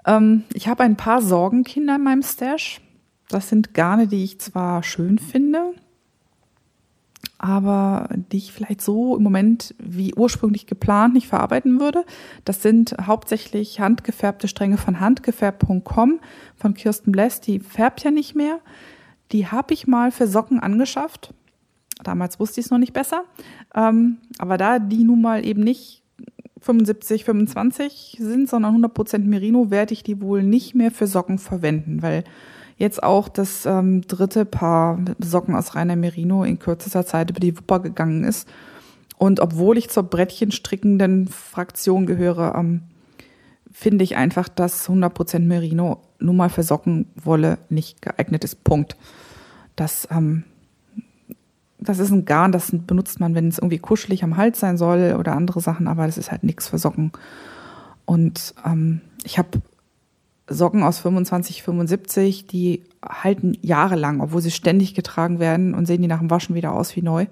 Ähm, 0.06 0.44
ich 0.52 0.68
habe 0.68 0.82
ein 0.82 0.96
paar 0.96 1.22
Sorgenkinder 1.22 1.96
in 1.96 2.04
meinem 2.04 2.22
Stash. 2.22 2.80
Das 3.28 3.48
sind 3.48 3.74
Garne, 3.74 4.06
die 4.06 4.24
ich 4.24 4.40
zwar 4.40 4.82
schön 4.82 5.18
finde, 5.18 5.72
aber 7.38 8.08
die 8.32 8.38
ich 8.38 8.52
vielleicht 8.52 8.82
so 8.82 9.16
im 9.16 9.22
Moment 9.22 9.74
wie 9.78 10.12
ursprünglich 10.14 10.66
geplant 10.66 11.14
nicht 11.14 11.28
verarbeiten 11.28 11.80
würde. 11.80 12.04
Das 12.44 12.62
sind 12.62 12.96
hauptsächlich 13.00 13.78
handgefärbte 13.78 14.48
Stränge 14.48 14.76
von 14.76 14.98
handgefärbt.com 14.98 16.20
von 16.56 16.74
Kirsten 16.74 17.12
Bless. 17.12 17.40
Die 17.40 17.60
färbt 17.60 18.02
ja 18.02 18.10
nicht 18.10 18.34
mehr. 18.34 18.58
Die 19.30 19.46
habe 19.46 19.72
ich 19.72 19.86
mal 19.86 20.10
für 20.10 20.26
Socken 20.26 20.58
angeschafft. 20.58 21.32
Damals 22.02 22.40
wusste 22.40 22.60
ich 22.60 22.66
es 22.66 22.70
noch 22.70 22.78
nicht 22.78 22.92
besser. 22.92 23.22
Ähm, 23.74 24.18
aber 24.38 24.56
da 24.56 24.80
die 24.80 25.04
nun 25.04 25.20
mal 25.20 25.46
eben 25.46 25.62
nicht 25.62 26.02
75, 26.60 27.24
25 27.24 28.16
sind, 28.20 28.48
sondern 28.48 28.84
100% 28.84 29.18
Merino, 29.18 29.70
werde 29.70 29.94
ich 29.94 30.02
die 30.02 30.20
wohl 30.20 30.42
nicht 30.42 30.74
mehr 30.74 30.90
für 30.90 31.06
Socken 31.06 31.38
verwenden, 31.38 32.02
weil 32.02 32.24
jetzt 32.78 33.02
auch 33.02 33.28
das 33.28 33.66
ähm, 33.66 34.02
dritte 34.02 34.44
Paar 34.44 34.98
Socken 35.18 35.54
aus 35.54 35.74
reiner 35.74 35.96
Merino 35.96 36.44
in 36.44 36.58
kürzester 36.58 37.04
Zeit 37.04 37.30
über 37.30 37.40
die 37.40 37.56
Wupper 37.56 37.80
gegangen 37.80 38.24
ist. 38.24 38.48
Und 39.18 39.40
obwohl 39.40 39.76
ich 39.76 39.90
zur 39.90 40.04
Brettchenstrickenden 40.04 41.28
Fraktion 41.28 42.06
gehöre, 42.06 42.54
ähm, 42.56 42.82
finde 43.70 44.04
ich 44.04 44.16
einfach, 44.16 44.48
dass 44.48 44.88
100% 44.88 45.40
Merino 45.40 46.00
nun 46.20 46.36
mal 46.36 46.48
für 46.48 46.62
Sockenwolle 46.62 47.58
nicht 47.68 48.00
geeignet 48.00 48.44
ist. 48.44 48.64
Punkt. 48.64 48.96
Das 49.76 50.08
ähm, 50.10 50.44
das 51.80 51.98
ist 51.98 52.10
ein 52.10 52.24
Garn, 52.24 52.52
das 52.52 52.72
benutzt 52.72 53.20
man, 53.20 53.34
wenn 53.34 53.48
es 53.48 53.58
irgendwie 53.58 53.78
kuschelig 53.78 54.24
am 54.24 54.36
Hals 54.36 54.58
sein 54.60 54.76
soll 54.76 55.14
oder 55.18 55.36
andere 55.36 55.60
Sachen, 55.60 55.86
aber 55.86 56.06
das 56.06 56.18
ist 56.18 56.30
halt 56.30 56.42
nichts 56.42 56.68
für 56.68 56.78
Socken. 56.78 57.12
Und 58.04 58.54
ähm, 58.64 59.00
ich 59.22 59.38
habe 59.38 59.62
Socken 60.48 60.82
aus 60.82 60.98
25, 61.00 61.62
75, 61.62 62.46
die 62.46 62.84
halten 63.06 63.56
jahrelang, 63.60 64.20
obwohl 64.20 64.40
sie 64.40 64.50
ständig 64.50 64.94
getragen 64.94 65.38
werden 65.38 65.74
und 65.74 65.86
sehen 65.86 66.02
die 66.02 66.08
nach 66.08 66.20
dem 66.20 66.30
Waschen 66.30 66.54
wieder 66.54 66.72
aus 66.72 66.96
wie 66.96 67.02
neu. 67.02 67.26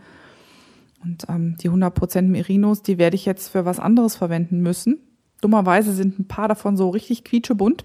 Und 1.03 1.27
ähm, 1.29 1.57
die 1.59 1.71
100% 1.71 2.23
Merinos, 2.23 2.83
die 2.83 2.99
werde 2.99 3.17
ich 3.17 3.25
jetzt 3.25 3.49
für 3.49 3.65
was 3.65 3.79
anderes 3.79 4.17
verwenden 4.17 4.61
müssen. 4.61 4.99
Dummerweise 5.41 5.93
sind 5.93 6.19
ein 6.19 6.29
paar 6.29 6.49
davon 6.49 6.77
so 6.77 6.91
richtig 6.91 7.25
quietschebunt, 7.25 7.85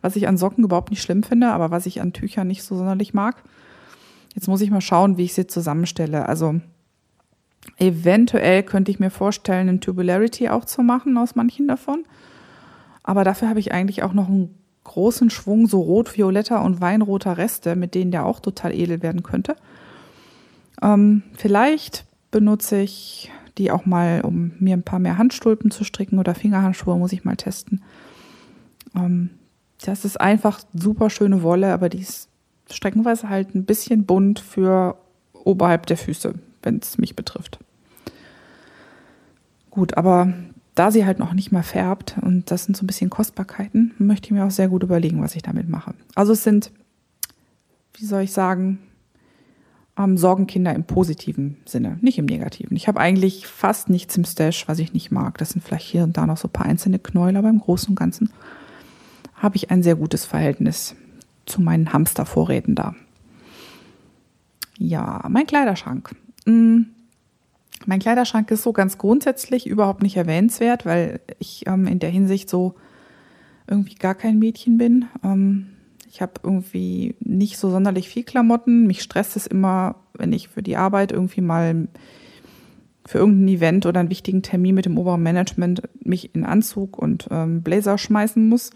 was 0.00 0.16
ich 0.16 0.28
an 0.28 0.36
Socken 0.36 0.64
überhaupt 0.64 0.90
nicht 0.90 1.02
schlimm 1.02 1.22
finde, 1.22 1.48
aber 1.50 1.70
was 1.70 1.86
ich 1.86 2.00
an 2.00 2.12
Tüchern 2.12 2.46
nicht 2.48 2.62
so 2.62 2.76
sonderlich 2.76 3.14
mag. 3.14 3.42
Jetzt 4.34 4.48
muss 4.48 4.60
ich 4.60 4.70
mal 4.70 4.80
schauen, 4.80 5.16
wie 5.16 5.24
ich 5.24 5.34
sie 5.34 5.46
zusammenstelle. 5.46 6.28
Also 6.28 6.60
eventuell 7.76 8.62
könnte 8.62 8.90
ich 8.90 9.00
mir 9.00 9.10
vorstellen, 9.10 9.68
einen 9.68 9.80
Tubularity 9.80 10.48
auch 10.48 10.64
zu 10.64 10.82
machen 10.82 11.16
aus 11.16 11.34
manchen 11.34 11.68
davon. 11.68 12.04
Aber 13.02 13.24
dafür 13.24 13.48
habe 13.48 13.60
ich 13.60 13.72
eigentlich 13.72 14.02
auch 14.02 14.12
noch 14.12 14.28
einen 14.28 14.57
großen 14.84 15.30
Schwung 15.30 15.66
so 15.66 15.80
rot-violetter 15.80 16.62
und 16.62 16.80
weinroter 16.80 17.36
Reste, 17.36 17.76
mit 17.76 17.94
denen 17.94 18.10
der 18.10 18.24
auch 18.24 18.40
total 18.40 18.74
edel 18.74 19.02
werden 19.02 19.22
könnte. 19.22 19.56
Ähm, 20.82 21.22
vielleicht 21.34 22.06
benutze 22.30 22.80
ich 22.80 23.30
die 23.58 23.70
auch 23.70 23.86
mal, 23.86 24.20
um 24.22 24.52
mir 24.60 24.76
ein 24.76 24.82
paar 24.82 25.00
mehr 25.00 25.18
Handstulpen 25.18 25.70
zu 25.70 25.84
stricken 25.84 26.18
oder 26.18 26.34
Fingerhandschuhe, 26.34 26.96
muss 26.96 27.12
ich 27.12 27.24
mal 27.24 27.36
testen. 27.36 27.82
Ähm, 28.94 29.30
das 29.84 30.04
ist 30.04 30.20
einfach 30.20 30.60
super 30.72 31.10
schöne 31.10 31.42
Wolle, 31.42 31.72
aber 31.72 31.88
die 31.88 32.00
ist 32.00 32.28
streckenweise 32.70 33.28
halt 33.28 33.54
ein 33.54 33.64
bisschen 33.64 34.04
bunt 34.06 34.40
für 34.40 34.96
oberhalb 35.32 35.86
der 35.86 35.96
Füße, 35.96 36.34
wenn 36.62 36.78
es 36.78 36.98
mich 36.98 37.16
betrifft. 37.16 37.58
Gut, 39.70 39.96
aber 39.96 40.32
da 40.78 40.92
sie 40.92 41.04
halt 41.04 41.18
noch 41.18 41.32
nicht 41.32 41.50
mal 41.50 41.64
färbt 41.64 42.16
und 42.20 42.50
das 42.50 42.64
sind 42.64 42.76
so 42.76 42.84
ein 42.84 42.86
bisschen 42.86 43.10
Kostbarkeiten, 43.10 43.94
möchte 43.98 44.26
ich 44.26 44.30
mir 44.32 44.44
auch 44.44 44.50
sehr 44.50 44.68
gut 44.68 44.84
überlegen, 44.84 45.20
was 45.20 45.34
ich 45.34 45.42
damit 45.42 45.68
mache. 45.68 45.94
Also 46.14 46.32
es 46.32 46.44
sind, 46.44 46.70
wie 47.94 48.04
soll 48.04 48.22
ich 48.22 48.32
sagen, 48.32 48.78
ähm, 49.98 50.16
Sorgenkinder 50.16 50.72
im 50.74 50.84
positiven 50.84 51.56
Sinne, 51.64 51.98
nicht 52.00 52.18
im 52.18 52.26
negativen. 52.26 52.76
Ich 52.76 52.86
habe 52.86 53.00
eigentlich 53.00 53.48
fast 53.48 53.90
nichts 53.90 54.16
im 54.16 54.24
Stash, 54.24 54.68
was 54.68 54.78
ich 54.78 54.92
nicht 54.92 55.10
mag. 55.10 55.38
Das 55.38 55.50
sind 55.50 55.62
vielleicht 55.62 55.86
hier 55.86 56.04
und 56.04 56.16
da 56.16 56.26
noch 56.26 56.36
so 56.36 56.46
ein 56.46 56.52
paar 56.52 56.66
einzelne 56.66 57.00
Knäuel, 57.00 57.36
aber 57.36 57.48
im 57.48 57.58
Großen 57.58 57.90
und 57.90 57.96
Ganzen 57.96 58.30
habe 59.34 59.56
ich 59.56 59.72
ein 59.72 59.82
sehr 59.82 59.96
gutes 59.96 60.24
Verhältnis 60.24 60.94
zu 61.44 61.60
meinen 61.60 61.92
Hamstervorräten 61.92 62.76
da. 62.76 62.94
Ja, 64.78 65.24
mein 65.28 65.46
Kleiderschrank. 65.46 66.14
Mm, 66.46 66.82
mein 67.88 68.00
Kleiderschrank 68.00 68.50
ist 68.50 68.64
so 68.64 68.74
ganz 68.74 68.98
grundsätzlich 68.98 69.66
überhaupt 69.66 70.02
nicht 70.02 70.18
erwähnenswert, 70.18 70.84
weil 70.84 71.20
ich 71.38 71.66
ähm, 71.66 71.86
in 71.86 71.98
der 72.00 72.10
Hinsicht 72.10 72.50
so 72.50 72.74
irgendwie 73.66 73.94
gar 73.94 74.14
kein 74.14 74.38
Mädchen 74.38 74.76
bin. 74.76 75.06
Ähm, 75.24 75.68
ich 76.06 76.20
habe 76.20 76.32
irgendwie 76.42 77.14
nicht 77.20 77.56
so 77.56 77.70
sonderlich 77.70 78.10
viel 78.10 78.24
Klamotten. 78.24 78.86
Mich 78.86 79.00
stresst 79.00 79.36
es 79.36 79.46
immer, 79.46 79.96
wenn 80.12 80.34
ich 80.34 80.48
für 80.48 80.62
die 80.62 80.76
Arbeit 80.76 81.12
irgendwie 81.12 81.40
mal 81.40 81.88
für 83.06 83.16
irgendein 83.16 83.48
Event 83.48 83.86
oder 83.86 84.00
einen 84.00 84.10
wichtigen 84.10 84.42
Termin 84.42 84.74
mit 84.74 84.84
dem 84.84 84.98
oberen 84.98 85.22
Management 85.22 85.80
mich 86.04 86.34
in 86.34 86.44
Anzug 86.44 86.98
und 86.98 87.28
ähm, 87.30 87.62
Blazer 87.62 87.96
schmeißen 87.96 88.46
muss. 88.46 88.68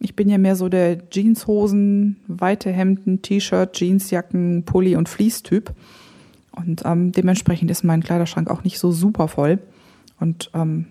Ich 0.00 0.16
bin 0.16 0.28
ja 0.28 0.38
mehr 0.38 0.56
so 0.56 0.68
der 0.68 1.08
Jeanshosen, 1.08 2.16
weite 2.26 2.72
Hemden, 2.72 3.22
T-Shirt, 3.22 3.78
Jeansjacken, 3.78 4.64
Pulli 4.64 4.96
und 4.96 5.08
Fließtyp. 5.08 5.72
Und 6.56 6.82
ähm, 6.84 7.12
dementsprechend 7.12 7.70
ist 7.70 7.84
mein 7.84 8.02
Kleiderschrank 8.02 8.50
auch 8.50 8.64
nicht 8.64 8.78
so 8.78 8.90
super 8.90 9.28
voll. 9.28 9.58
Und 10.18 10.50
ähm, 10.54 10.86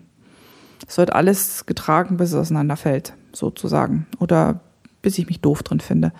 es 0.86 0.96
wird 0.98 1.12
alles 1.12 1.66
getragen, 1.66 2.16
bis 2.16 2.30
es 2.30 2.36
auseinanderfällt, 2.36 3.14
sozusagen. 3.32 4.06
Oder 4.18 4.60
bis 5.02 5.18
ich 5.18 5.26
mich 5.26 5.40
doof 5.40 5.62
drin 5.62 5.80
finde. 5.80 6.12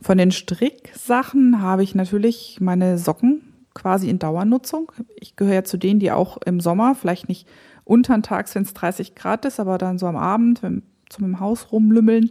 Von 0.00 0.18
den 0.18 0.32
Stricksachen 0.32 1.62
habe 1.62 1.82
ich 1.82 1.94
natürlich 1.94 2.58
meine 2.60 2.98
Socken 2.98 3.42
quasi 3.74 4.08
in 4.08 4.18
Dauernutzung. 4.18 4.92
Ich 5.16 5.36
gehöre 5.36 5.54
ja 5.54 5.64
zu 5.64 5.76
denen, 5.76 6.00
die 6.00 6.12
auch 6.12 6.38
im 6.38 6.60
Sommer, 6.60 6.94
vielleicht 6.94 7.28
nicht 7.28 7.46
untertags, 7.84 8.54
wenn 8.54 8.62
es 8.62 8.74
30 8.74 9.14
Grad 9.14 9.44
ist, 9.44 9.60
aber 9.60 9.78
dann 9.78 9.98
so 9.98 10.06
am 10.06 10.16
Abend, 10.16 10.62
wenn 10.62 10.82
zum 11.08 11.40
Haus 11.40 11.72
rumlümmeln 11.72 12.30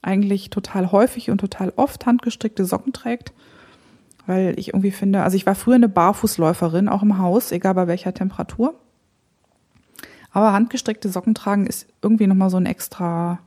eigentlich 0.00 0.50
total 0.50 0.92
häufig 0.92 1.30
und 1.30 1.38
total 1.38 1.72
oft 1.76 2.06
handgestrickte 2.06 2.64
Socken 2.64 2.92
trägt. 2.92 3.32
Weil 4.26 4.58
ich 4.58 4.68
irgendwie 4.68 4.90
finde, 4.90 5.22
also 5.22 5.36
ich 5.36 5.46
war 5.46 5.54
früher 5.54 5.74
eine 5.74 5.88
Barfußläuferin, 5.88 6.88
auch 6.88 7.02
im 7.02 7.18
Haus, 7.18 7.52
egal 7.52 7.74
bei 7.74 7.86
welcher 7.86 8.14
Temperatur. 8.14 8.74
Aber 10.30 10.52
handgestrickte 10.52 11.08
Socken 11.08 11.34
tragen 11.34 11.66
ist 11.66 11.86
irgendwie 12.02 12.26
nochmal 12.26 12.50
so 12.50 12.56
ein 12.56 12.66
extra 12.66 13.40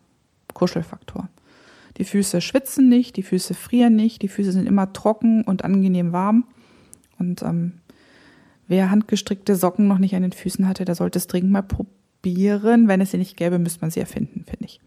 Kuschelfaktor. 0.54 1.30
Die 1.98 2.04
Füße 2.04 2.42
schwitzen 2.42 2.90
nicht, 2.90 3.16
die 3.16 3.24
Füße 3.24 3.54
frieren 3.54 3.96
nicht, 3.96 4.22
die 4.22 4.28
Füße 4.28 4.52
sind 4.52 4.68
immer 4.68 4.92
trocken 4.92 5.44
und 5.44 5.64
angenehm 5.64 6.12
warm. 6.12 6.46
Und 7.18 7.42
ähm, 7.42 7.80
wer 8.68 8.92
handgestrickte 8.92 9.56
Socken 9.56 9.88
noch 9.88 9.98
nicht 9.98 10.16
an 10.16 10.22
den 10.22 10.34
Füßen 10.34 10.68
hatte, 10.68 10.84
der 10.84 10.96
sollte 10.96 11.18
es 11.18 11.28
dringend 11.28 11.52
mal 11.52 11.62
probieren 11.62 11.96
probieren. 12.26 12.88
Wenn 12.88 13.02
es 13.02 13.12
sie 13.12 13.18
nicht 13.18 13.38
gäbe, 13.38 13.60
müsste 13.60 13.82
man 13.82 13.92
sie 13.92 14.00
erfinden, 14.00 14.46
finde 14.48 14.66
ich. 14.66 14.80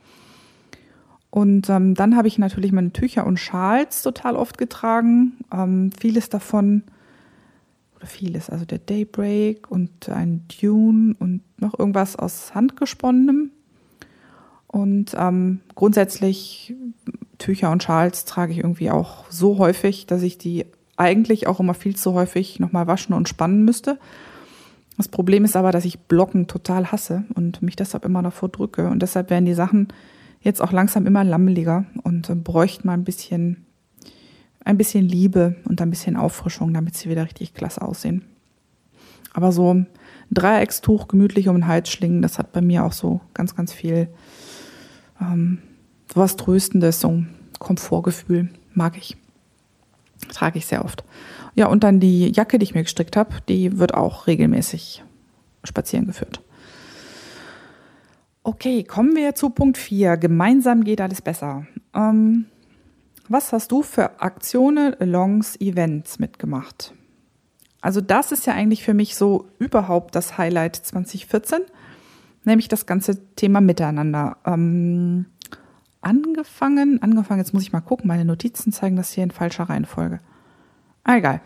Und 1.31 1.69
ähm, 1.69 1.95
dann 1.95 2.17
habe 2.17 2.29
ich 2.29 2.39
natürlich 2.39 2.73
meine 2.73 2.93
Tücher 2.93 3.27
und 3.27 3.39
Schals 3.39 4.03
total 4.03 4.35
oft 4.37 4.59
getragen. 4.59 5.39
Ähm, 5.53 5.91
vieles 5.99 6.29
davon, 6.29 6.85
oder 7.99 8.07
vieles, 8.07 8.49
also 8.49 8.65
der 8.65 8.79
Daybreak 8.79 9.71
und 9.71 10.09
ein 10.09 10.45
Dune 10.61 11.17
und 11.19 11.43
noch 11.59 11.79
irgendwas 11.79 12.17
aus 12.17 12.55
Handgesponnenem. 12.55 13.51
Und 14.69 15.17
ähm, 15.19 15.61
grundsätzlich 15.75 16.75
Tücher 17.39 17.71
und 17.73 17.83
Schals 17.83 18.25
trage 18.25 18.53
ich 18.53 18.59
irgendwie 18.59 18.91
auch 18.91 19.25
so 19.31 19.59
häufig, 19.59 20.07
dass 20.07 20.23
ich 20.23 20.39
die 20.39 20.67
eigentlich 20.97 21.47
auch 21.47 21.61
immer 21.61 21.75
viel 21.75 21.97
zu 21.97 22.13
häufig 22.13 22.61
nochmal 22.61 22.87
waschen 22.87 23.15
und 23.15 23.29
spannen 23.29 23.65
müsste. 23.65 23.99
Das 24.97 25.09
Problem 25.09 25.45
ist 25.45 25.57
aber, 25.57 25.71
dass 25.73 25.85
ich 25.85 26.01
Blocken 26.01 26.49
total 26.49 26.91
hasse 26.91 27.25
und 27.35 27.63
mich 27.63 27.77
deshalb 27.77 28.05
immer 28.05 28.23
davor 28.23 28.49
drücke. 28.49 28.89
Und 28.89 29.01
deshalb 29.01 29.31
werden 29.31 29.47
die 29.47 29.55
Sachen 29.55 29.89
jetzt 30.49 30.61
auch 30.61 30.73
langsam 30.73 31.07
immer 31.07 31.23
lammeliger 31.23 31.85
und 32.03 32.29
äh, 32.29 32.35
bräuchten 32.35 32.87
mal 32.87 32.95
ein 32.95 33.05
bisschen, 33.05 33.67
ein 34.65 34.79
bisschen 34.79 35.07
Liebe 35.07 35.57
und 35.65 35.81
ein 35.81 35.91
bisschen 35.91 36.17
Auffrischung, 36.17 36.75
damit 36.75 36.97
sie 36.97 37.09
wieder 37.09 37.25
richtig 37.25 37.55
klasse 37.55 37.83
aussehen. 37.83 38.25
Aber 39.33 39.53
so 39.53 39.73
ein 39.73 39.87
Dreieckstuch 40.31 41.07
gemütlich 41.07 41.49
um 41.49 41.57
den 41.57 41.67
Hals 41.69 41.91
schlingen, 41.91 42.23
das 42.23 42.39
hat 42.39 42.53
bei 42.53 42.61
mir 42.61 42.85
auch 42.85 42.93
so 42.93 43.21
ganz, 43.35 43.55
ganz 43.55 43.73
viel 43.73 44.09
ähm, 45.21 45.59
was 46.13 46.37
Tröstendes, 46.37 47.01
so 47.01 47.09
ein 47.09 47.35
Komfortgefühl, 47.59 48.49
mag 48.75 48.97
ich. 48.97 49.17
Trage 50.33 50.59
ich 50.59 50.67
sehr 50.67 50.85
oft. 50.85 51.05
Ja, 51.55 51.67
und 51.67 51.85
dann 51.85 52.01
die 52.01 52.33
Jacke, 52.33 52.59
die 52.59 52.65
ich 52.65 52.75
mir 52.75 52.83
gestrickt 52.83 53.17
habe, 53.17 53.37
die 53.49 53.79
wird 53.79 53.95
auch 53.95 54.27
regelmäßig 54.27 55.05
spazieren 55.65 56.07
geführt. 56.07 56.41
Okay, 58.49 58.83
kommen 58.83 59.15
wir 59.15 59.35
zu 59.35 59.51
Punkt 59.51 59.77
4. 59.77 60.17
Gemeinsam 60.17 60.83
geht 60.83 61.03
alles 61.03 61.21
besser. 61.21 61.67
Ähm, 61.95 62.47
was 63.29 63.53
hast 63.53 63.71
du 63.73 63.83
für 63.83 64.23
Aktionen, 64.23 64.97
Longs, 65.01 65.61
Events 65.61 66.19
mitgemacht? 66.19 66.95
Also 67.83 68.01
das 68.01 68.33
ist 68.33 68.47
ja 68.47 68.55
eigentlich 68.55 68.85
für 68.85 68.95
mich 68.95 69.17
so 69.17 69.51
überhaupt 69.59 70.15
das 70.15 70.39
Highlight 70.39 70.77
2014, 70.77 71.59
nämlich 72.45 72.69
das 72.69 72.87
ganze 72.87 73.23
Thema 73.35 73.61
Miteinander. 73.61 74.39
Ähm, 74.47 75.27
angefangen, 76.01 77.03
angefangen, 77.03 77.41
jetzt 77.41 77.53
muss 77.53 77.65
ich 77.65 77.75
mal 77.75 77.83
gucken, 77.83 78.09
meine 78.09 78.25
Notizen 78.25 78.73
zeigen 78.73 78.97
das 78.97 79.13
hier 79.13 79.25
in 79.25 79.31
falscher 79.31 79.65
Reihenfolge. 79.65 80.21
Ah, 81.05 81.19
egal. 81.19 81.43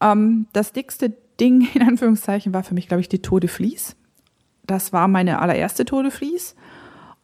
Ähm, 0.00 0.46
das 0.54 0.72
dickste 0.72 1.12
Ding 1.38 1.68
in 1.74 1.82
Anführungszeichen 1.82 2.54
war 2.54 2.62
für 2.62 2.72
mich, 2.72 2.88
glaube 2.88 3.02
ich, 3.02 3.10
die 3.10 3.20
Tour 3.20 3.40
de 3.40 3.50
Vlies. 3.50 3.94
Das 4.70 4.92
war 4.92 5.08
meine 5.08 5.40
allererste 5.40 5.84
Tour 5.84 6.04
de. 6.04 6.12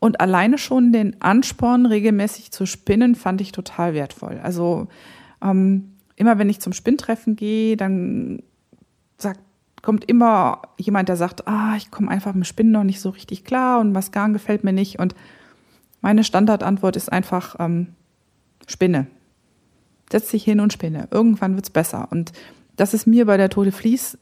Und 0.01 0.21
alleine 0.21 0.59
schon 0.59 0.91
den 0.93 1.23
Ansporn, 1.23 1.87
regelmäßig 1.87 2.51
zu 2.51 2.67
spinnen, 2.67 3.15
fand 3.15 3.41
ich 3.41 3.53
total 3.53 3.95
wertvoll. 3.95 4.41
Also 4.43 4.89
ähm, 5.41 5.93
immer 6.17 6.39
wenn 6.39 6.51
ich 6.51 6.61
zum 6.61 6.73
Spinntreffen 6.73 7.37
gehe, 7.37 7.77
dann 7.77 8.43
sagt, 9.17 9.39
kommt 9.81 10.05
immer 10.07 10.63
jemand, 10.77 11.09
der 11.09 11.15
sagt, 11.15 11.47
ah, 11.47 11.77
ich 11.77 11.93
komme 11.93 12.11
einfach 12.11 12.35
mit 12.35 12.49
Spinnen 12.49 12.73
noch 12.73 12.83
nicht 12.83 13.01
so 13.01 13.11
richtig 13.11 13.45
klar 13.45 13.79
und 13.79 13.95
was 13.95 14.11
Garn 14.11 14.33
gefällt 14.33 14.65
mir 14.65 14.73
nicht. 14.73 14.99
Und 14.99 15.15
meine 16.01 16.25
Standardantwort 16.25 16.97
ist 16.97 17.13
einfach 17.13 17.55
ähm, 17.61 17.95
Spinne. 18.67 19.07
Setz 20.11 20.33
dich 20.33 20.43
hin 20.43 20.59
und 20.59 20.73
spinne. 20.73 21.07
Irgendwann 21.13 21.55
wird 21.55 21.67
es 21.67 21.71
besser. 21.71 22.09
Und 22.11 22.33
das 22.75 22.93
ist 22.93 23.07
mir 23.07 23.25
bei 23.25 23.37
der 23.37 23.51
Tote 23.51 23.71
Vlies 23.71 24.19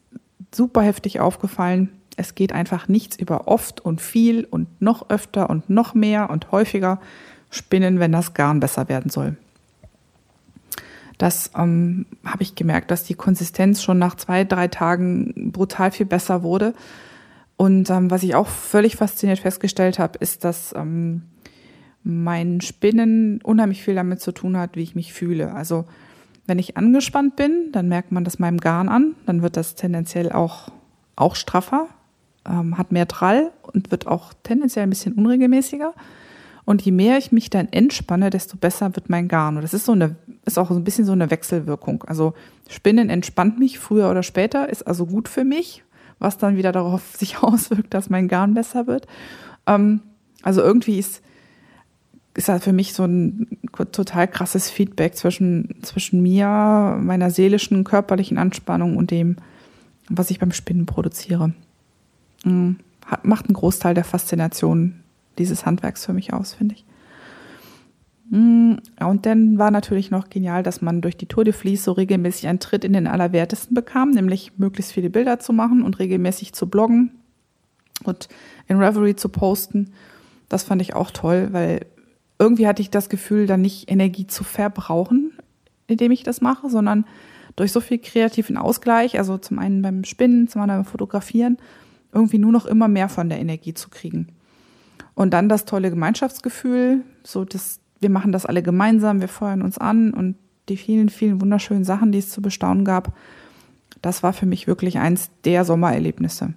super 0.54 0.82
heftig 0.82 1.20
aufgefallen 1.20 1.88
es 2.16 2.34
geht 2.34 2.52
einfach 2.52 2.88
nichts 2.88 3.16
über 3.16 3.48
oft 3.48 3.80
und 3.80 4.00
viel 4.00 4.44
und 4.44 4.80
noch 4.80 5.10
öfter 5.10 5.50
und 5.50 5.70
noch 5.70 5.94
mehr 5.94 6.30
und 6.30 6.52
häufiger 6.52 7.00
spinnen, 7.50 8.00
wenn 8.00 8.12
das 8.12 8.34
Garn 8.34 8.60
besser 8.60 8.88
werden 8.88 9.10
soll. 9.10 9.36
Das 11.18 11.50
ähm, 11.56 12.06
habe 12.24 12.42
ich 12.42 12.54
gemerkt, 12.54 12.90
dass 12.90 13.04
die 13.04 13.14
Konsistenz 13.14 13.82
schon 13.82 13.98
nach 13.98 14.16
zwei, 14.16 14.44
drei 14.44 14.68
Tagen 14.68 15.52
brutal 15.52 15.90
viel 15.92 16.06
besser 16.06 16.42
wurde. 16.42 16.74
Und 17.56 17.88
ähm, 17.90 18.10
was 18.10 18.24
ich 18.24 18.34
auch 18.34 18.48
völlig 18.48 18.96
fasziniert 18.96 19.38
festgestellt 19.38 19.98
habe, 20.00 20.18
ist, 20.18 20.44
dass 20.44 20.74
ähm, 20.74 21.22
mein 22.02 22.60
Spinnen 22.60 23.40
unheimlich 23.42 23.82
viel 23.82 23.94
damit 23.94 24.20
zu 24.20 24.32
tun 24.32 24.56
hat, 24.56 24.76
wie 24.76 24.82
ich 24.82 24.96
mich 24.96 25.12
fühle. 25.12 25.52
Also 25.52 25.84
wenn 26.46 26.58
ich 26.58 26.76
angespannt 26.76 27.36
bin, 27.36 27.70
dann 27.72 27.88
merkt 27.88 28.12
man 28.12 28.24
das 28.24 28.38
meinem 28.38 28.58
Garn 28.58 28.88
an, 28.88 29.14
dann 29.24 29.40
wird 29.40 29.56
das 29.56 29.76
tendenziell 29.76 30.30
auch, 30.32 30.68
auch 31.16 31.36
straffer, 31.36 31.88
ähm, 32.48 32.78
hat 32.78 32.92
mehr 32.92 33.08
Trall 33.08 33.50
und 33.62 33.90
wird 33.90 34.06
auch 34.06 34.32
tendenziell 34.42 34.84
ein 34.84 34.90
bisschen 34.90 35.14
unregelmäßiger. 35.14 35.94
Und 36.64 36.82
je 36.82 36.92
mehr 36.92 37.18
ich 37.18 37.30
mich 37.30 37.50
dann 37.50 37.68
entspanne, 37.72 38.30
desto 38.30 38.56
besser 38.56 38.96
wird 38.96 39.10
mein 39.10 39.28
Garn. 39.28 39.56
Und 39.56 39.62
das 39.62 39.74
ist 39.74 39.84
so 39.84 39.92
eine, 39.92 40.16
ist 40.46 40.58
auch 40.58 40.70
so 40.70 40.76
ein 40.76 40.84
bisschen 40.84 41.04
so 41.04 41.12
eine 41.12 41.30
Wechselwirkung. 41.30 42.04
Also 42.04 42.32
Spinnen 42.68 43.10
entspannt 43.10 43.58
mich 43.58 43.78
früher 43.78 44.10
oder 44.10 44.22
später, 44.22 44.68
ist 44.68 44.86
also 44.86 45.04
gut 45.04 45.28
für 45.28 45.44
mich, 45.44 45.84
was 46.18 46.38
dann 46.38 46.56
wieder 46.56 46.72
darauf 46.72 47.02
sich 47.16 47.38
auswirkt, 47.42 47.92
dass 47.92 48.10
mein 48.10 48.28
Garn 48.28 48.54
besser 48.54 48.86
wird. 48.86 49.06
Ähm, 49.66 50.00
also 50.42 50.62
irgendwie 50.62 50.98
ist, 50.98 51.22
ist 52.34 52.48
das 52.48 52.64
für 52.64 52.72
mich 52.72 52.94
so 52.94 53.04
ein 53.04 53.58
total 53.92 54.26
krasses 54.26 54.70
Feedback 54.70 55.16
zwischen, 55.16 55.76
zwischen 55.82 56.22
mir, 56.22 56.98
meiner 57.00 57.30
seelischen, 57.30 57.84
körperlichen 57.84 58.38
Anspannung 58.38 58.96
und 58.96 59.10
dem, 59.10 59.36
was 60.08 60.30
ich 60.30 60.38
beim 60.38 60.52
Spinnen 60.52 60.86
produziere. 60.86 61.52
Macht 62.44 63.46
einen 63.46 63.54
Großteil 63.54 63.94
der 63.94 64.04
Faszination 64.04 65.00
dieses 65.38 65.66
Handwerks 65.66 66.06
für 66.06 66.12
mich 66.12 66.32
aus, 66.32 66.54
finde 66.54 66.74
ich. 66.74 66.84
Mhm. 68.30 68.78
Und 69.00 69.26
dann 69.26 69.58
war 69.58 69.70
natürlich 69.70 70.10
noch 70.10 70.30
genial, 70.30 70.62
dass 70.62 70.82
man 70.82 71.00
durch 71.00 71.16
die 71.16 71.26
Tour 71.26 71.44
de 71.44 71.52
Vlies 71.52 71.84
so 71.84 71.92
regelmäßig 71.92 72.48
einen 72.48 72.60
Tritt 72.60 72.84
in 72.84 72.92
den 72.92 73.06
Allerwertesten 73.06 73.74
bekam, 73.74 74.10
nämlich 74.10 74.52
möglichst 74.58 74.92
viele 74.92 75.10
Bilder 75.10 75.38
zu 75.38 75.52
machen 75.52 75.82
und 75.82 75.98
regelmäßig 75.98 76.52
zu 76.52 76.68
bloggen 76.68 77.12
und 78.04 78.28
in 78.66 78.78
Reverie 78.78 79.16
zu 79.16 79.28
posten. 79.28 79.92
Das 80.48 80.64
fand 80.64 80.82
ich 80.82 80.94
auch 80.94 81.10
toll, 81.10 81.48
weil 81.52 81.86
irgendwie 82.38 82.66
hatte 82.66 82.82
ich 82.82 82.90
das 82.90 83.08
Gefühl, 83.08 83.46
dann 83.46 83.62
nicht 83.62 83.90
Energie 83.90 84.26
zu 84.26 84.44
verbrauchen, 84.44 85.32
indem 85.86 86.10
ich 86.10 86.22
das 86.22 86.40
mache, 86.40 86.68
sondern 86.68 87.04
durch 87.56 87.70
so 87.70 87.80
viel 87.80 87.98
kreativen 87.98 88.56
Ausgleich, 88.56 89.18
also 89.18 89.38
zum 89.38 89.58
einen 89.58 89.80
beim 89.82 90.04
Spinnen, 90.04 90.48
zum 90.48 90.62
anderen 90.62 90.82
beim 90.82 90.90
Fotografieren 90.90 91.58
irgendwie 92.14 92.38
nur 92.38 92.52
noch 92.52 92.66
immer 92.66 92.88
mehr 92.88 93.08
von 93.08 93.28
der 93.28 93.38
Energie 93.38 93.74
zu 93.74 93.90
kriegen. 93.90 94.28
Und 95.14 95.32
dann 95.32 95.48
das 95.48 95.64
tolle 95.64 95.90
Gemeinschaftsgefühl, 95.90 97.02
so 97.22 97.44
dass 97.44 97.80
wir 98.00 98.10
machen 98.10 98.32
das 98.32 98.46
alle 98.46 98.62
gemeinsam, 98.62 99.20
wir 99.20 99.28
feuern 99.28 99.62
uns 99.62 99.78
an 99.78 100.12
und 100.12 100.36
die 100.68 100.76
vielen, 100.76 101.08
vielen 101.08 101.40
wunderschönen 101.40 101.84
Sachen, 101.84 102.12
die 102.12 102.18
es 102.18 102.30
zu 102.30 102.42
bestaunen 102.42 102.84
gab, 102.84 103.14
das 104.02 104.22
war 104.22 104.32
für 104.32 104.46
mich 104.46 104.66
wirklich 104.66 104.98
eins 104.98 105.30
der 105.44 105.64
Sommererlebnisse. 105.64 106.54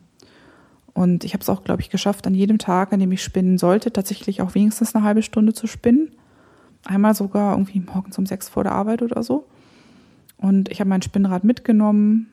Und 0.93 1.24
ich 1.24 1.34
habe 1.34 1.41
es 1.41 1.50
auch, 1.50 1.63
glaube 1.63 1.82
ich, 1.82 1.89
geschafft, 1.89 2.26
an 2.26 2.34
jedem 2.34 2.58
Tag, 2.58 2.91
an 2.91 3.00
dem 3.00 3.12
ich 3.12 3.24
spinnen 3.24 3.58
sollte, 3.58 3.93
tatsächlich 3.93 4.41
auch 4.41 4.56
wenigstens 4.56 4.96
eine 4.96 5.06
halbe 5.06 5.22
Stunde 5.22 5.54
zu 5.54 5.67
spinnen. 5.67 6.10
Einmal 6.86 7.13
sogar 7.13 7.54
irgendwie 7.54 7.80
morgens 7.80 8.17
um 8.17 8.26
sechs 8.26 8.50
vor 8.50 8.63
der 8.63 8.72
Arbeit 8.72 9.02
oder 9.02 9.22
so. 9.24 9.48
Und 10.38 10.70
ich 10.70 10.80
habe 10.80 10.89
mein 10.89 11.02
Spinnrad 11.02 11.43
mitgenommen, 11.43 12.28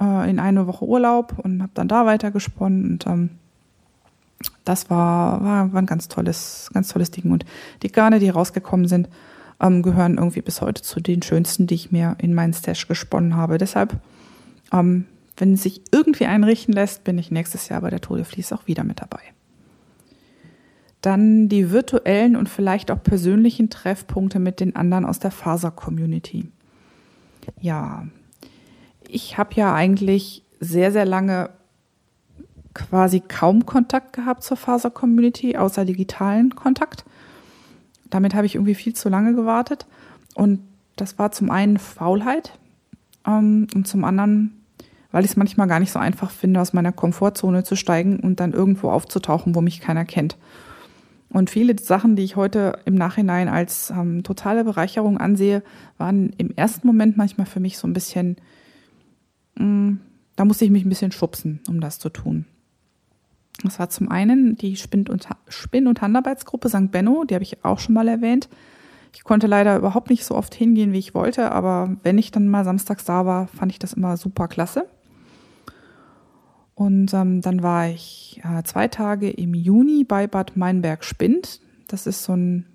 äh, 0.00 0.30
in 0.30 0.38
eine 0.38 0.66
Woche 0.66 0.84
Urlaub 0.84 1.38
und 1.38 1.62
habe 1.62 1.72
dann 1.74 1.88
da 1.88 2.06
weiter 2.06 2.30
gesponnen 2.30 2.92
und 2.92 3.06
ähm, 3.06 3.30
das 4.64 4.90
war, 4.90 5.42
war, 5.42 5.72
war 5.72 5.82
ein 5.82 5.86
ganz 5.86 6.08
tolles, 6.08 6.70
ganz 6.72 6.88
tolles 6.88 7.10
Ding. 7.10 7.30
Und 7.30 7.44
die 7.82 7.92
Garne, 7.92 8.18
die 8.18 8.28
rausgekommen 8.28 8.88
sind, 8.88 9.08
ähm, 9.60 9.82
gehören 9.82 10.18
irgendwie 10.18 10.42
bis 10.42 10.60
heute 10.60 10.82
zu 10.82 11.00
den 11.00 11.22
schönsten, 11.22 11.66
die 11.66 11.74
ich 11.74 11.92
mir 11.92 12.16
in 12.18 12.34
meinen 12.34 12.52
Stash 12.52 12.88
gesponnen 12.88 13.36
habe. 13.36 13.58
Deshalb, 13.58 14.00
ähm, 14.72 15.06
wenn 15.36 15.54
es 15.54 15.62
sich 15.62 15.82
irgendwie 15.92 16.26
einrichten 16.26 16.74
lässt, 16.74 17.04
bin 17.04 17.18
ich 17.18 17.30
nächstes 17.30 17.68
Jahr 17.68 17.80
bei 17.80 17.90
der 17.90 18.00
Tode 18.00 18.24
Fließ 18.24 18.52
auch 18.52 18.66
wieder 18.66 18.84
mit 18.84 19.00
dabei. 19.00 19.20
Dann 21.00 21.48
die 21.48 21.72
virtuellen 21.72 22.36
und 22.36 22.48
vielleicht 22.48 22.90
auch 22.90 23.02
persönlichen 23.02 23.70
Treffpunkte 23.70 24.38
mit 24.38 24.60
den 24.60 24.76
anderen 24.76 25.04
aus 25.04 25.18
der 25.18 25.32
Faser-Community. 25.32 26.48
Ja, 27.60 28.06
ich 29.12 29.38
habe 29.38 29.54
ja 29.54 29.74
eigentlich 29.74 30.42
sehr, 30.60 30.90
sehr 30.90 31.04
lange 31.04 31.50
quasi 32.74 33.20
kaum 33.20 33.66
Kontakt 33.66 34.14
gehabt 34.14 34.42
zur 34.42 34.56
Faser-Community, 34.56 35.56
außer 35.56 35.84
digitalen 35.84 36.54
Kontakt. 36.54 37.04
Damit 38.08 38.34
habe 38.34 38.46
ich 38.46 38.54
irgendwie 38.54 38.74
viel 38.74 38.94
zu 38.94 39.08
lange 39.08 39.34
gewartet. 39.34 39.86
Und 40.34 40.60
das 40.96 41.18
war 41.18 41.32
zum 41.32 41.50
einen 41.50 41.78
Faulheit 41.78 42.52
ähm, 43.26 43.66
und 43.74 43.86
zum 43.86 44.04
anderen, 44.04 44.62
weil 45.10 45.24
ich 45.24 45.32
es 45.32 45.36
manchmal 45.36 45.68
gar 45.68 45.80
nicht 45.80 45.92
so 45.92 45.98
einfach 45.98 46.30
finde, 46.30 46.60
aus 46.60 46.72
meiner 46.72 46.92
Komfortzone 46.92 47.64
zu 47.64 47.76
steigen 47.76 48.20
und 48.20 48.40
dann 48.40 48.52
irgendwo 48.52 48.90
aufzutauchen, 48.90 49.54
wo 49.54 49.60
mich 49.60 49.80
keiner 49.80 50.06
kennt. 50.06 50.38
Und 51.28 51.50
viele 51.50 51.78
Sachen, 51.78 52.16
die 52.16 52.24
ich 52.24 52.36
heute 52.36 52.78
im 52.84 52.94
Nachhinein 52.94 53.48
als 53.48 53.90
ähm, 53.90 54.22
totale 54.22 54.64
Bereicherung 54.64 55.18
ansehe, 55.18 55.62
waren 55.98 56.30
im 56.38 56.50
ersten 56.54 56.86
Moment 56.86 57.16
manchmal 57.16 57.46
für 57.46 57.60
mich 57.60 57.78
so 57.78 57.86
ein 57.86 57.94
bisschen 57.94 58.36
da 59.56 60.44
musste 60.44 60.64
ich 60.64 60.70
mich 60.70 60.84
ein 60.84 60.88
bisschen 60.88 61.12
schubsen, 61.12 61.60
um 61.68 61.80
das 61.80 61.98
zu 61.98 62.08
tun. 62.08 62.46
Das 63.62 63.78
war 63.78 63.90
zum 63.90 64.10
einen 64.10 64.56
die 64.56 64.76
Spinn- 64.76 65.08
und, 65.08 65.28
Spinn 65.48 65.86
und 65.86 66.00
Handarbeitsgruppe 66.00 66.68
St. 66.68 66.90
Benno, 66.90 67.24
die 67.24 67.34
habe 67.34 67.44
ich 67.44 67.64
auch 67.64 67.78
schon 67.78 67.94
mal 67.94 68.08
erwähnt. 68.08 68.48
Ich 69.14 69.24
konnte 69.24 69.46
leider 69.46 69.76
überhaupt 69.76 70.10
nicht 70.10 70.24
so 70.24 70.34
oft 70.34 70.54
hingehen, 70.54 70.92
wie 70.92 70.98
ich 70.98 71.14
wollte, 71.14 71.52
aber 71.52 71.96
wenn 72.02 72.18
ich 72.18 72.30
dann 72.30 72.48
mal 72.48 72.64
samstags 72.64 73.04
da 73.04 73.26
war, 73.26 73.46
fand 73.48 73.70
ich 73.70 73.78
das 73.78 73.92
immer 73.92 74.16
super 74.16 74.48
klasse. 74.48 74.88
Und 76.74 77.12
ähm, 77.12 77.42
dann 77.42 77.62
war 77.62 77.88
ich 77.88 78.40
äh, 78.42 78.62
zwei 78.62 78.88
Tage 78.88 79.30
im 79.30 79.54
Juni 79.54 80.04
bei 80.04 80.26
Bad 80.26 80.56
Meinberg 80.56 81.04
Spind. 81.04 81.60
Das 81.88 82.06
ist 82.06 82.24
so 82.24 82.34
ein 82.34 82.66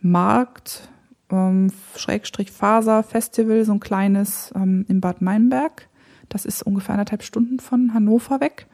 Markt, 0.00 0.88
ähm, 1.30 1.72
Schrägstrich 1.96 2.52
Faser 2.52 3.02
Festival, 3.02 3.64
so 3.64 3.72
ein 3.72 3.80
kleines 3.80 4.52
ähm, 4.54 4.86
in 4.88 5.00
Bad 5.00 5.20
Meinberg. 5.20 5.87
Das 6.28 6.44
ist 6.44 6.62
ungefähr 6.62 6.94
anderthalb 6.94 7.22
Stunden 7.22 7.60
von 7.60 7.94
Hannover 7.94 8.40
weg. 8.40 8.66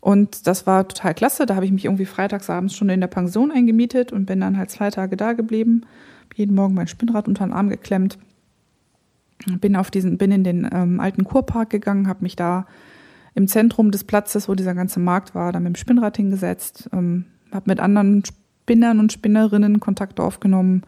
Und 0.00 0.46
das 0.46 0.66
war 0.66 0.86
total 0.86 1.14
klasse. 1.14 1.46
Da 1.46 1.54
habe 1.56 1.64
ich 1.64 1.72
mich 1.72 1.86
irgendwie 1.86 2.04
freitagsabends 2.04 2.76
schon 2.76 2.90
in 2.90 3.00
der 3.00 3.08
Pension 3.08 3.50
eingemietet 3.50 4.12
und 4.12 4.26
bin 4.26 4.40
dann 4.40 4.58
halt 4.58 4.70
zwei 4.70 4.90
Tage 4.90 5.16
da 5.16 5.32
geblieben. 5.32 5.86
Jeden 6.34 6.54
Morgen 6.54 6.74
mein 6.74 6.88
Spinnrad 6.88 7.26
unter 7.26 7.46
den 7.46 7.54
Arm 7.54 7.70
geklemmt. 7.70 8.18
Bin 9.60 9.76
auf 9.76 9.90
diesen, 9.90 10.18
bin 10.18 10.30
in 10.30 10.44
den 10.44 10.68
ähm, 10.70 11.00
alten 11.00 11.24
Kurpark 11.24 11.70
gegangen, 11.70 12.06
habe 12.06 12.22
mich 12.22 12.36
da 12.36 12.66
im 13.34 13.48
Zentrum 13.48 13.90
des 13.90 14.04
Platzes, 14.04 14.48
wo 14.48 14.54
dieser 14.54 14.74
ganze 14.74 15.00
Markt 15.00 15.34
war, 15.34 15.52
dann 15.52 15.62
mit 15.62 15.74
dem 15.74 15.76
Spinnrad 15.76 16.16
hingesetzt, 16.16 16.88
ähm, 16.92 17.24
habe 17.50 17.70
mit 17.70 17.80
anderen 17.80 18.22
Spinnern 18.24 19.00
und 19.00 19.12
Spinnerinnen 19.12 19.80
Kontakt 19.80 20.20
aufgenommen, 20.20 20.82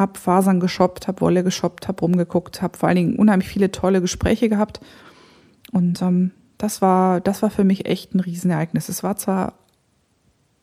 habe 0.00 0.18
Fasern 0.18 0.60
geshoppt, 0.60 1.08
habe 1.08 1.20
Wolle 1.20 1.44
geshoppt, 1.44 1.86
habe 1.86 2.00
rumgeguckt, 2.00 2.62
habe 2.62 2.76
vor 2.76 2.88
allen 2.88 2.96
Dingen 2.96 3.16
unheimlich 3.16 3.48
viele 3.48 3.70
tolle 3.70 4.00
Gespräche 4.00 4.48
gehabt. 4.48 4.80
Und 5.72 6.00
ähm, 6.00 6.30
das 6.56 6.80
war, 6.80 7.20
das 7.20 7.42
war 7.42 7.50
für 7.50 7.64
mich 7.64 7.84
echt 7.84 8.14
ein 8.14 8.20
Riesenereignis. 8.20 8.88
Es 8.88 9.02
war 9.02 9.16
zwar 9.16 9.52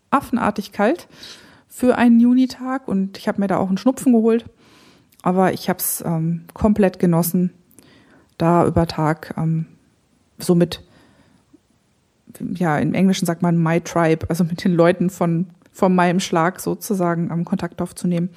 affenartig 0.10 0.72
kalt 0.72 1.08
für 1.68 2.00
einen 2.00 2.20
Junitag 2.20 2.88
und 2.88 3.20
ich 3.20 3.28
habe 3.28 3.40
mir 3.40 3.48
da 3.48 3.58
auch 3.58 3.68
einen 3.68 3.78
Schnupfen 3.78 4.12
geholt, 4.12 4.46
aber 5.22 5.54
ich 5.54 5.70
habe 5.70 5.80
es 5.80 6.04
ähm, 6.04 6.46
komplett 6.56 6.98
genossen, 6.98 7.54
da 8.40 8.66
über 8.66 8.88
Tag 8.88 9.36
ähm, 9.38 9.68
so 10.40 10.56
mit, 10.56 10.82
ja, 12.56 12.80
im 12.80 12.96
Englischen 12.96 13.28
sagt 13.28 13.44
man 13.44 13.62
My 13.62 13.82
Tribe, 13.82 14.28
also 14.30 14.44
mit 14.44 14.64
den 14.64 14.74
Leuten 14.74 15.12
von, 15.12 15.48
von 15.72 15.94
meinem 15.94 16.20
Schlag 16.20 16.60
sozusagen 16.60 17.30
am 17.30 17.46
Kontakt 17.46 17.84
aufzunehmen. 17.84 18.30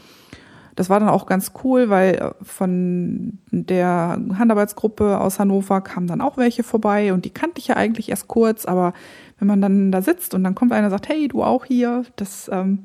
Das 0.80 0.88
war 0.88 0.98
dann 0.98 1.10
auch 1.10 1.26
ganz 1.26 1.52
cool, 1.62 1.90
weil 1.90 2.14
äh, 2.14 2.30
von 2.42 3.38
der 3.50 4.18
Handarbeitsgruppe 4.38 5.20
aus 5.20 5.38
Hannover 5.38 5.82
kamen 5.82 6.06
dann 6.06 6.22
auch 6.22 6.38
welche 6.38 6.62
vorbei 6.62 7.12
und 7.12 7.26
die 7.26 7.30
kannte 7.30 7.58
ich 7.58 7.68
ja 7.68 7.76
eigentlich 7.76 8.08
erst 8.08 8.28
kurz, 8.28 8.64
aber 8.64 8.94
wenn 9.38 9.46
man 9.46 9.60
dann 9.60 9.92
da 9.92 10.00
sitzt 10.00 10.32
und 10.32 10.42
dann 10.42 10.54
kommt 10.54 10.72
einer 10.72 10.86
und 10.86 10.90
sagt, 10.90 11.10
hey, 11.10 11.28
du 11.28 11.42
auch 11.42 11.66
hier, 11.66 12.04
das 12.16 12.48
ähm, 12.50 12.78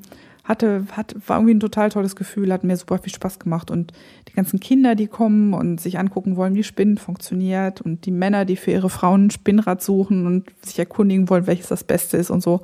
hatte, 0.44 0.84
hat, 0.92 1.16
war 1.26 1.38
irgendwie 1.38 1.54
ein 1.54 1.60
total 1.60 1.88
tolles 1.88 2.16
Gefühl, 2.16 2.52
hat 2.52 2.64
mir 2.64 2.76
super 2.76 2.98
viel 2.98 3.14
Spaß 3.14 3.38
gemacht 3.38 3.70
und 3.70 3.94
die 4.28 4.34
ganzen 4.34 4.60
Kinder, 4.60 4.94
die 4.94 5.06
kommen 5.06 5.54
und 5.54 5.80
sich 5.80 5.98
angucken 5.98 6.36
wollen, 6.36 6.54
wie 6.54 6.64
Spinnen 6.64 6.98
funktioniert 6.98 7.80
und 7.80 8.04
die 8.04 8.10
Männer, 8.10 8.44
die 8.44 8.56
für 8.56 8.72
ihre 8.72 8.90
Frauen 8.90 9.28
ein 9.28 9.30
Spinnrad 9.30 9.80
suchen 9.80 10.26
und 10.26 10.50
sich 10.60 10.78
erkundigen 10.78 11.30
wollen, 11.30 11.46
welches 11.46 11.68
das 11.68 11.82
Beste 11.82 12.18
ist 12.18 12.28
und 12.28 12.42
so. 12.42 12.60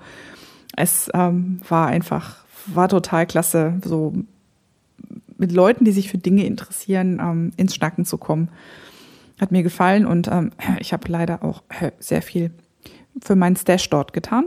Es 0.77 1.09
ähm, 1.15 1.63
war 1.67 1.87
einfach, 1.87 2.45
war 2.67 2.91
total 2.91 3.25
klasse, 3.25 3.81
so 3.83 4.13
mit 5.37 5.53
Leuten, 5.53 5.85
die 5.85 5.93
sich 5.93 6.09
für 6.09 6.19
Dinge 6.19 6.45
interessieren, 6.45 7.21
ähm, 7.21 7.53
ins 7.57 7.75
Schnacken 7.75 8.05
zu 8.05 8.19
kommen. 8.19 8.49
Hat 9.41 9.51
mir 9.51 9.63
gefallen 9.63 10.07
und 10.07 10.29
ähm, 10.29 10.53
ich 10.79 10.93
habe 10.93 11.09
leider 11.09 11.43
auch 11.43 11.63
äh, 11.81 11.91
sehr 11.99 12.23
viel 12.23 12.53
für 13.21 13.37
meinen 13.37 13.57
Stash 13.57 13.89
dort 13.91 14.13
getan. 14.13 14.47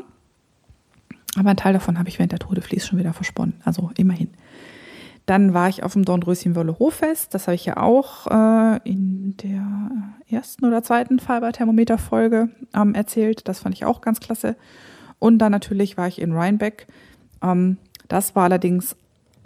Aber 1.37 1.49
einen 1.49 1.57
Teil 1.57 1.73
davon 1.73 1.99
habe 1.99 2.07
ich 2.07 2.17
während 2.17 2.31
der 2.31 2.39
Tour 2.39 2.55
de 2.55 2.63
Vlies 2.63 2.87
schon 2.87 2.97
wieder 2.97 3.13
versponnen. 3.13 3.55
Also 3.65 3.91
immerhin. 3.97 4.29
Dann 5.25 5.53
war 5.53 5.69
ich 5.69 5.83
auf 5.83 5.93
dem 5.93 6.05
Dornröschenwölle 6.05 6.77
Hoffest. 6.79 7.33
Das 7.33 7.47
habe 7.47 7.55
ich 7.55 7.65
ja 7.65 7.77
auch 7.77 8.27
äh, 8.27 8.79
in 8.89 9.35
der 9.37 9.65
ersten 10.29 10.65
oder 10.65 10.83
zweiten 10.83 11.19
Fiberthermometer-Folge 11.19 12.49
ähm, 12.73 12.93
erzählt. 12.93 13.47
Das 13.47 13.59
fand 13.59 13.75
ich 13.75 13.85
auch 13.85 14.01
ganz 14.01 14.19
klasse. 14.19 14.55
Und 15.19 15.39
dann 15.39 15.51
natürlich 15.51 15.97
war 15.97 16.07
ich 16.07 16.21
in 16.21 16.31
Rheinbeck. 16.31 16.87
Ähm, 17.41 17.77
das 18.07 18.35
war 18.35 18.43
allerdings 18.43 18.95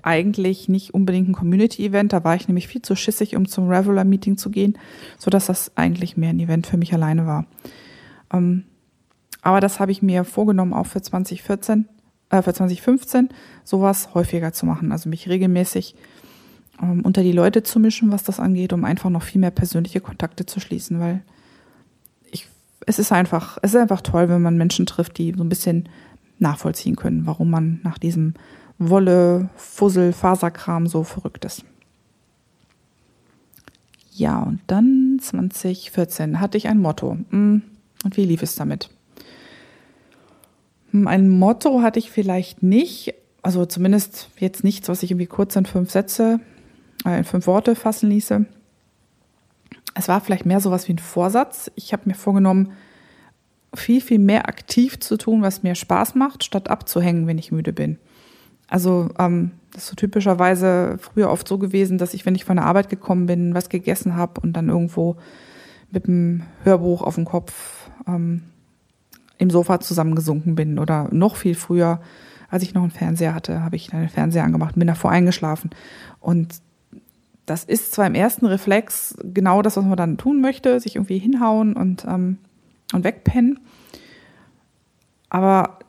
eigentlich 0.03 0.69
nicht 0.69 0.93
unbedingt 0.93 1.29
ein 1.29 1.33
Community-Event. 1.33 2.13
Da 2.13 2.23
war 2.23 2.35
ich 2.35 2.47
nämlich 2.47 2.67
viel 2.67 2.81
zu 2.81 2.95
schissig, 2.95 3.35
um 3.35 3.47
zum 3.47 3.69
Reveler-Meeting 3.69 4.37
zu 4.37 4.49
gehen, 4.49 4.77
sodass 5.17 5.47
das 5.47 5.75
eigentlich 5.75 6.17
mehr 6.17 6.29
ein 6.29 6.39
Event 6.39 6.67
für 6.67 6.77
mich 6.77 6.93
alleine 6.93 7.25
war. 7.25 7.45
Ähm, 8.31 8.63
aber 9.41 9.59
das 9.59 9.79
habe 9.79 9.91
ich 9.91 10.01
mir 10.01 10.23
vorgenommen, 10.23 10.73
auch 10.73 10.85
für 10.85 11.01
2014, 11.01 11.87
äh, 12.29 12.41
für 12.41 12.53
2015, 12.53 13.29
sowas 13.63 14.13
häufiger 14.13 14.53
zu 14.53 14.65
machen. 14.65 14.91
Also 14.91 15.09
mich 15.09 15.29
regelmäßig 15.29 15.95
ähm, 16.81 17.01
unter 17.03 17.23
die 17.23 17.31
Leute 17.31 17.63
zu 17.63 17.79
mischen, 17.79 18.11
was 18.11 18.23
das 18.23 18.39
angeht, 18.39 18.73
um 18.73 18.85
einfach 18.85 19.09
noch 19.09 19.23
viel 19.23 19.41
mehr 19.41 19.51
persönliche 19.51 20.01
Kontakte 20.01 20.45
zu 20.45 20.59
schließen, 20.59 20.99
weil 20.99 21.21
ich, 22.31 22.47
es 22.85 22.99
ist 22.99 23.11
einfach, 23.11 23.57
es 23.61 23.73
ist 23.73 23.81
einfach 23.81 24.01
toll, 24.01 24.29
wenn 24.29 24.41
man 24.41 24.57
Menschen 24.57 24.85
trifft, 24.85 25.17
die 25.17 25.33
so 25.35 25.43
ein 25.43 25.49
bisschen 25.49 25.89
nachvollziehen 26.39 26.95
können, 26.95 27.25
warum 27.25 27.49
man 27.49 27.81
nach 27.83 27.97
diesem 27.97 28.33
Wolle, 28.79 29.49
Fussel, 29.57 30.13
Faserkram 30.13 30.87
so 30.87 31.03
verrückt 31.03 31.45
ist. 31.45 31.65
Ja, 34.11 34.39
und 34.41 34.61
dann 34.67 35.19
2014 35.21 36.39
hatte 36.39 36.57
ich 36.57 36.67
ein 36.67 36.81
Motto. 36.81 37.17
Hm, 37.29 37.61
und 38.03 38.17
wie 38.17 38.25
lief 38.25 38.41
es 38.41 38.55
damit? 38.55 38.89
Hm, 40.91 41.07
ein 41.07 41.29
Motto 41.29 41.81
hatte 41.81 41.99
ich 41.99 42.09
vielleicht 42.09 42.63
nicht, 42.63 43.13
also 43.41 43.65
zumindest 43.65 44.29
jetzt 44.37 44.63
nichts, 44.63 44.89
was 44.89 45.03
ich 45.03 45.11
irgendwie 45.11 45.27
kurz 45.27 45.55
in 45.55 45.65
fünf 45.65 45.91
Sätze, 45.91 46.39
äh, 47.05 47.19
in 47.19 47.23
fünf 47.25 47.47
Worte 47.47 47.75
fassen 47.75 48.09
ließe. 48.09 48.45
Es 49.95 50.07
war 50.07 50.21
vielleicht 50.21 50.45
mehr 50.45 50.61
sowas 50.61 50.87
wie 50.87 50.93
ein 50.93 50.99
Vorsatz. 50.99 51.71
Ich 51.75 51.93
habe 51.93 52.03
mir 52.05 52.15
vorgenommen, 52.15 52.73
viel, 53.73 54.01
viel 54.01 54.19
mehr 54.19 54.47
aktiv 54.47 54.99
zu 54.99 55.17
tun, 55.17 55.41
was 55.41 55.63
mir 55.63 55.75
Spaß 55.75 56.15
macht, 56.15 56.43
statt 56.43 56.69
abzuhängen, 56.69 57.27
wenn 57.27 57.37
ich 57.37 57.51
müde 57.51 57.73
bin. 57.73 57.99
Also 58.69 59.09
ähm, 59.17 59.51
das 59.71 59.83
ist 59.83 59.89
so 59.89 59.95
typischerweise 59.95 60.97
früher 60.99 61.29
oft 61.29 61.47
so 61.47 61.57
gewesen, 61.57 61.97
dass 61.97 62.13
ich, 62.13 62.25
wenn 62.25 62.35
ich 62.35 62.45
von 62.45 62.57
der 62.57 62.65
Arbeit 62.65 62.89
gekommen 62.89 63.25
bin, 63.25 63.53
was 63.53 63.69
gegessen 63.69 64.15
habe 64.15 64.41
und 64.41 64.53
dann 64.53 64.69
irgendwo 64.69 65.17
mit 65.91 66.07
dem 66.07 66.43
Hörbuch 66.63 67.01
auf 67.01 67.15
dem 67.15 67.25
Kopf 67.25 67.89
ähm, 68.07 68.43
im 69.37 69.49
Sofa 69.49 69.79
zusammengesunken 69.79 70.55
bin. 70.55 70.79
Oder 70.79 71.07
noch 71.11 71.35
viel 71.35 71.55
früher, 71.55 71.99
als 72.49 72.63
ich 72.63 72.73
noch 72.73 72.83
einen 72.83 72.91
Fernseher 72.91 73.33
hatte, 73.33 73.61
habe 73.61 73.75
ich 73.75 73.93
einen 73.93 74.09
Fernseher 74.09 74.43
angemacht 74.43 74.75
und 74.75 74.79
bin 74.79 74.87
davor 74.87 75.11
eingeschlafen. 75.11 75.71
Und 76.19 76.61
das 77.45 77.63
ist 77.63 77.93
zwar 77.93 78.05
im 78.05 78.15
ersten 78.15 78.45
Reflex 78.45 79.15
genau 79.23 79.61
das, 79.61 79.77
was 79.77 79.85
man 79.85 79.97
dann 79.97 80.17
tun 80.17 80.41
möchte, 80.41 80.79
sich 80.79 80.95
irgendwie 80.95 81.17
hinhauen 81.17 81.73
und, 81.73 82.05
ähm, 82.07 82.37
und 82.93 83.03
wegpennen. 83.03 83.59
Aber 85.29 85.79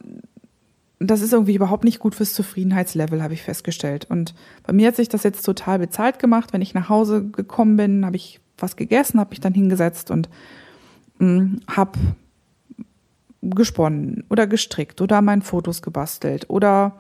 das 1.01 1.23
ist 1.23 1.33
irgendwie 1.33 1.55
überhaupt 1.55 1.85
nicht 1.85 1.99
gut 1.99 2.15
fürs 2.15 2.35
Zufriedenheitslevel, 2.35 3.23
habe 3.23 3.33
ich 3.33 3.43
festgestellt. 3.43 4.07
Und 4.11 4.35
bei 4.65 4.75
mir 4.75 4.89
hat 4.89 4.97
sich 4.97 5.09
das 5.09 5.23
jetzt 5.23 5.43
total 5.43 5.79
bezahlt 5.79 6.19
gemacht. 6.19 6.53
Wenn 6.53 6.61
ich 6.61 6.75
nach 6.75 6.91
Hause 6.91 7.27
gekommen 7.27 7.77
bin, 7.79 8.05
habe 8.05 8.17
ich 8.17 8.39
was 8.59 8.77
gegessen, 8.77 9.19
habe 9.19 9.31
mich 9.31 9.41
dann 9.41 9.55
hingesetzt 9.55 10.11
und 10.11 10.29
mm, 11.19 11.57
habe 11.67 11.99
gesponnen 13.41 14.25
oder 14.29 14.47
gestrickt 14.47 15.01
oder 15.01 15.23
mein 15.23 15.41
Fotos 15.41 15.81
gebastelt 15.81 16.51
oder 16.51 16.99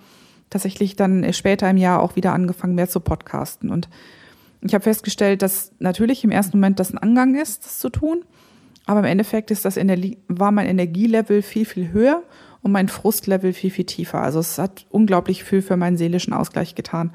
tatsächlich 0.48 0.96
dann 0.96 1.30
später 1.34 1.68
im 1.68 1.76
Jahr 1.76 2.00
auch 2.00 2.16
wieder 2.16 2.32
angefangen, 2.32 2.74
mehr 2.74 2.88
zu 2.88 3.00
podcasten. 3.00 3.68
Und 3.68 3.90
ich 4.62 4.72
habe 4.72 4.82
festgestellt, 4.82 5.42
dass 5.42 5.72
natürlich 5.78 6.24
im 6.24 6.30
ersten 6.30 6.56
Moment 6.56 6.80
das 6.80 6.90
ein 6.90 6.98
Angang 6.98 7.34
ist, 7.34 7.66
das 7.66 7.78
zu 7.78 7.90
tun. 7.90 8.24
Aber 8.86 9.00
im 9.00 9.06
Endeffekt 9.06 9.50
ist 9.50 9.66
das 9.66 9.76
Energie, 9.76 10.16
war 10.26 10.52
mein 10.52 10.66
Energielevel 10.66 11.42
viel, 11.42 11.66
viel 11.66 11.92
höher 11.92 12.22
und 12.62 12.72
mein 12.72 12.88
Frustlevel 12.88 13.52
viel, 13.52 13.70
viel 13.70 13.86
tiefer. 13.86 14.20
Also 14.20 14.38
es 14.40 14.58
hat 14.58 14.86
unglaublich 14.90 15.44
viel 15.44 15.62
für 15.62 15.76
meinen 15.76 15.96
seelischen 15.96 16.32
Ausgleich 16.32 16.74
getan. 16.74 17.12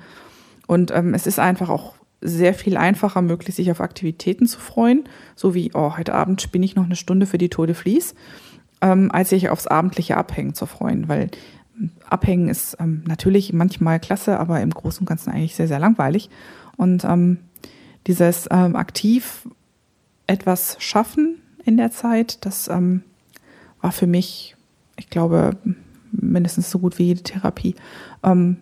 Und 0.68 0.92
ähm, 0.92 1.14
es 1.14 1.28
ist 1.28 1.40
einfach 1.40 1.70
auch 1.70 1.96
sehr 2.22 2.54
viel 2.54 2.78
einfacher 2.78 3.22
möglich, 3.22 3.56
sich 3.56 3.70
auf 3.72 3.82
Aktivitäten 3.82 4.48
zu 4.48 4.60
freuen, 4.60 5.04
so 5.36 5.54
wie, 5.54 5.72
oh, 5.74 5.98
heute 5.98 6.14
Abend 6.14 6.42
spinne 6.42 6.66
ich 6.66 6.76
noch 6.76 6.86
eine 6.86 6.96
Stunde 6.96 7.26
für 7.26 7.38
die 7.38 7.50
Tour 7.50 7.68
de 7.68 7.76
Vlies, 7.76 8.16
ähm, 8.82 9.12
als 9.12 9.30
sich 9.30 9.50
aufs 9.50 9.68
abendliche 9.68 10.18
Abhängen 10.18 10.56
zu 10.56 10.66
freuen, 10.66 11.08
weil 11.08 11.30
ähm, 11.78 11.92
Abhängen 12.10 12.50
ist 12.50 12.78
ähm, 12.80 13.04
natürlich 13.08 13.54
manchmal 13.54 14.00
klasse, 14.00 14.40
aber 14.40 14.62
im 14.62 14.72
Großen 14.72 15.02
und 15.02 15.06
Ganzen 15.06 15.32
eigentlich 15.32 15.56
sehr, 15.56 15.68
sehr 15.68 15.80
langweilig. 15.80 16.30
Und 16.78 17.04
ähm, 17.04 17.38
dieses 18.08 18.48
ähm, 18.52 18.76
aktiv 18.76 19.48
etwas 20.28 20.78
schaffen 20.80 21.42
in 21.64 21.78
der 21.78 21.92
Zeit, 21.92 22.46
das 22.46 22.68
ähm, 22.68 23.04
war 23.82 23.92
für 23.92 24.08
mich 24.08 24.55
ich 24.98 25.10
glaube, 25.10 25.58
mindestens 26.12 26.72
so 26.72 26.80
gut 26.80 26.98
wie 27.00 27.06
jede 27.06 27.24
Therapie, 27.24 27.76
ähm, 28.24 28.58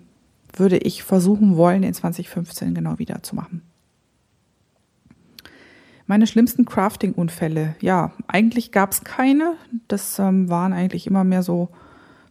würde 0.55 0.77
ich 0.77 1.03
versuchen 1.03 1.57
wollen, 1.57 1.83
in 1.83 1.93
2015 1.93 2.73
genau 2.73 2.99
wieder 2.99 3.23
zu 3.23 3.35
machen. 3.35 3.61
Meine 6.05 6.27
schlimmsten 6.27 6.65
Crafting-Unfälle, 6.65 7.75
ja, 7.79 8.11
eigentlich 8.27 8.71
gab 8.71 8.91
es 8.91 9.03
keine. 9.03 9.53
Das 9.87 10.19
ähm, 10.19 10.49
waren 10.49 10.73
eigentlich 10.73 11.07
immer 11.07 11.23
mehr 11.23 11.43
so, 11.43 11.69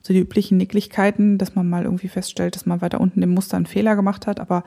so 0.02 0.12
die 0.12 0.20
üblichen 0.20 0.58
Nicklichkeiten, 0.58 1.38
dass 1.38 1.54
man 1.54 1.68
mal 1.68 1.84
irgendwie 1.84 2.08
feststellt, 2.08 2.54
dass 2.54 2.66
man 2.66 2.80
weiter 2.80 3.00
unten 3.00 3.22
im 3.22 3.30
Muster 3.30 3.56
einen 3.56 3.66
Fehler 3.66 3.96
gemacht 3.96 4.26
hat, 4.26 4.40
aber 4.40 4.62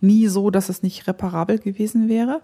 nie 0.00 0.26
so, 0.26 0.50
dass 0.50 0.68
es 0.68 0.82
nicht 0.82 1.06
reparabel 1.06 1.58
gewesen 1.58 2.08
wäre. 2.08 2.42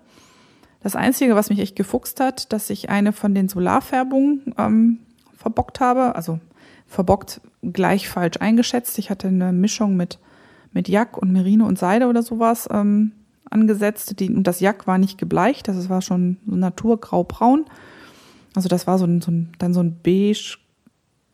Das 0.83 0.97
Einzige, 0.97 1.35
was 1.35 1.51
mich 1.51 1.59
echt 1.59 1.77
gefuchst 1.77 2.19
hat, 2.19 2.53
dass 2.53 2.71
ich 2.71 2.89
eine 2.89 3.13
von 3.13 3.35
den 3.35 3.49
Solarfärbungen 3.49 4.55
ähm, 4.57 4.99
verbockt 5.47 5.79
habe. 5.79 6.17
Also 6.17 6.41
verbockt 6.89 7.41
gleich 7.63 8.09
falsch 8.09 8.39
eingeschätzt. 8.41 8.99
Ich 8.99 9.11
hatte 9.11 9.29
eine 9.29 9.53
Mischung 9.53 9.97
mit, 9.97 10.19
mit 10.73 10.89
Jack 10.89 11.17
und 11.17 11.33
Merino 11.33 11.67
und 11.67 11.79
Seide 11.79 12.09
oder 12.09 12.25
sowas 12.25 12.69
ähm, 12.73 13.13
angesetzt. 13.49 14.19
Die, 14.19 14.29
und 14.29 14.45
das 14.45 14.59
Jack 14.59 14.89
war 14.89 14.99
nicht 14.99 15.19
gebleicht, 15.19 15.69
das 15.69 15.89
war 15.89 16.03
schon 16.03 16.39
so 16.47 16.57
naturgrau-braun. 16.57 17.65
Also 18.57 18.69
das 18.69 18.89
war 18.89 18.99
so 18.99 19.05
ein, 19.05 19.21
so 19.21 19.31
ein, 19.31 19.53
dann 19.59 19.73
so 19.73 19.81
ein 19.81 19.99
beige, 20.03 20.57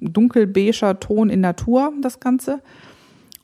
dunkelbeiger 0.00 1.00
Ton 1.00 1.30
in 1.30 1.40
Natur, 1.40 1.94
das 2.02 2.20
Ganze. 2.20 2.60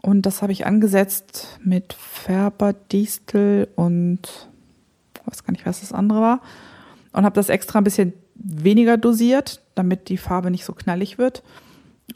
Und 0.03 0.27
das 0.27 0.43
habe 0.43 0.53
ich 0.53 0.67
angesetzt 0.67 1.59
mit 1.65 1.95
Färber, 1.95 2.75
Distel 2.75 3.69
und 3.75 4.49
weiß 5.25 5.45
gar 5.45 5.53
nicht, 5.53 5.65
was 5.65 5.81
das 5.81 5.95
andere 5.95 6.21
war. 6.21 6.41
Und 7.13 7.25
habe 7.25 7.35
das 7.35 7.49
extra 7.49 7.81
ein 7.81 7.85
bisschen 7.85 8.13
weniger 8.35 8.97
dosiert, 8.97 9.61
damit 9.79 10.09
die 10.09 10.17
Farbe 10.19 10.51
nicht 10.51 10.65
so 10.65 10.73
knallig 10.73 11.19
wird. 11.19 11.43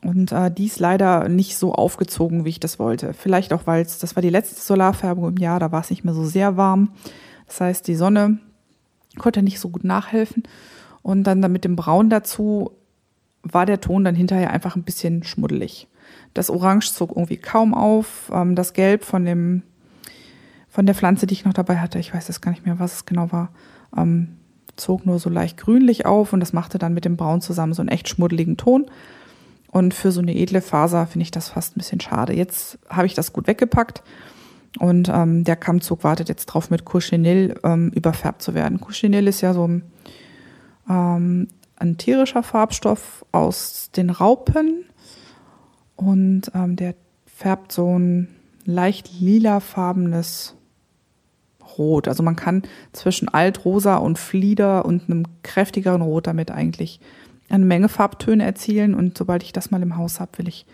Und 0.02 0.32
äh, 0.32 0.50
dies 0.50 0.78
leider 0.78 1.28
nicht 1.28 1.56
so 1.56 1.74
aufgezogen, 1.74 2.44
wie 2.44 2.50
ich 2.50 2.60
das 2.60 2.78
wollte. 2.78 3.12
Vielleicht 3.12 3.52
auch, 3.52 3.66
weil 3.66 3.82
es, 3.82 3.98
das 3.98 4.16
war 4.16 4.22
die 4.22 4.30
letzte 4.30 4.60
Solarfärbung 4.60 5.28
im 5.28 5.36
Jahr, 5.36 5.60
da 5.60 5.70
war 5.70 5.80
es 5.80 5.90
nicht 5.90 6.04
mehr 6.04 6.14
so 6.14 6.24
sehr 6.24 6.56
warm. 6.56 6.92
Das 7.46 7.60
heißt, 7.60 7.86
die 7.86 7.94
Sonne 7.94 8.38
konnte 9.18 9.42
nicht 9.42 9.60
so 9.60 9.68
gut 9.68 9.84
nachhelfen. 9.84 10.44
Und 11.02 11.24
dann, 11.24 11.42
dann 11.42 11.52
mit 11.52 11.64
dem 11.64 11.76
Braun 11.76 12.08
dazu 12.08 12.72
war 13.42 13.66
der 13.66 13.80
Ton 13.80 14.04
dann 14.04 14.14
hinterher 14.14 14.50
einfach 14.50 14.76
ein 14.76 14.84
bisschen 14.84 15.24
schmuddelig. 15.24 15.88
Das 16.34 16.48
Orange 16.48 16.92
zog 16.92 17.10
irgendwie 17.10 17.36
kaum 17.36 17.74
auf. 17.74 18.30
Ähm, 18.32 18.54
das 18.54 18.72
Gelb 18.72 19.04
von 19.04 19.24
dem, 19.24 19.62
von 20.68 20.86
der 20.86 20.94
Pflanze, 20.94 21.26
die 21.26 21.34
ich 21.34 21.44
noch 21.44 21.52
dabei 21.52 21.78
hatte, 21.78 21.98
ich 21.98 22.14
weiß 22.14 22.28
jetzt 22.28 22.40
gar 22.40 22.52
nicht 22.52 22.64
mehr, 22.64 22.78
was 22.78 22.94
es 22.94 23.04
genau 23.04 23.32
war, 23.32 23.50
ähm, 23.96 24.36
zog 24.76 25.06
nur 25.06 25.18
so 25.18 25.30
leicht 25.30 25.58
grünlich 25.58 26.06
auf 26.06 26.32
und 26.32 26.40
das 26.40 26.52
machte 26.52 26.78
dann 26.78 26.94
mit 26.94 27.04
dem 27.04 27.16
Braun 27.16 27.40
zusammen 27.40 27.74
so 27.74 27.82
einen 27.82 27.88
echt 27.88 28.08
schmuddeligen 28.08 28.56
Ton. 28.56 28.86
Und 29.70 29.94
für 29.94 30.12
so 30.12 30.20
eine 30.20 30.36
edle 30.36 30.60
Faser 30.60 31.06
finde 31.06 31.22
ich 31.22 31.30
das 31.30 31.48
fast 31.48 31.76
ein 31.76 31.78
bisschen 31.78 32.00
schade. 32.00 32.34
Jetzt 32.34 32.78
habe 32.90 33.06
ich 33.06 33.14
das 33.14 33.32
gut 33.32 33.46
weggepackt 33.46 34.02
und 34.78 35.08
ähm, 35.08 35.44
der 35.44 35.56
Kammzug 35.56 36.04
wartet 36.04 36.28
jetzt 36.28 36.46
drauf, 36.46 36.70
mit 36.70 36.84
Cochineal 36.84 37.54
ähm, 37.64 37.90
überfärbt 37.90 38.42
zu 38.42 38.54
werden. 38.54 38.80
Cochineal 38.80 39.26
ist 39.26 39.40
ja 39.40 39.54
so 39.54 39.66
ein, 39.66 39.82
ähm, 40.88 41.48
ein 41.76 41.96
tierischer 41.96 42.42
Farbstoff 42.42 43.24
aus 43.32 43.90
den 43.94 44.10
Raupen 44.10 44.84
und 45.96 46.50
ähm, 46.54 46.76
der 46.76 46.94
färbt 47.26 47.72
so 47.72 47.98
ein 47.98 48.28
leicht 48.64 49.10
lilafarbenes 49.20 50.54
Rot. 51.78 52.08
Also 52.08 52.22
man 52.22 52.36
kann 52.36 52.62
zwischen 52.92 53.28
Altrosa 53.28 53.96
und 53.96 54.18
Flieder 54.18 54.84
und 54.84 55.08
einem 55.08 55.24
kräftigeren 55.42 56.02
Rot 56.02 56.26
damit 56.26 56.50
eigentlich 56.50 57.00
eine 57.48 57.64
Menge 57.64 57.88
Farbtöne 57.88 58.44
erzielen. 58.44 58.94
Und 58.94 59.16
sobald 59.16 59.42
ich 59.42 59.52
das 59.52 59.70
mal 59.70 59.82
im 59.82 59.96
Haus 59.96 60.20
habe, 60.20 60.38
will 60.38 60.48
ich 60.48 60.66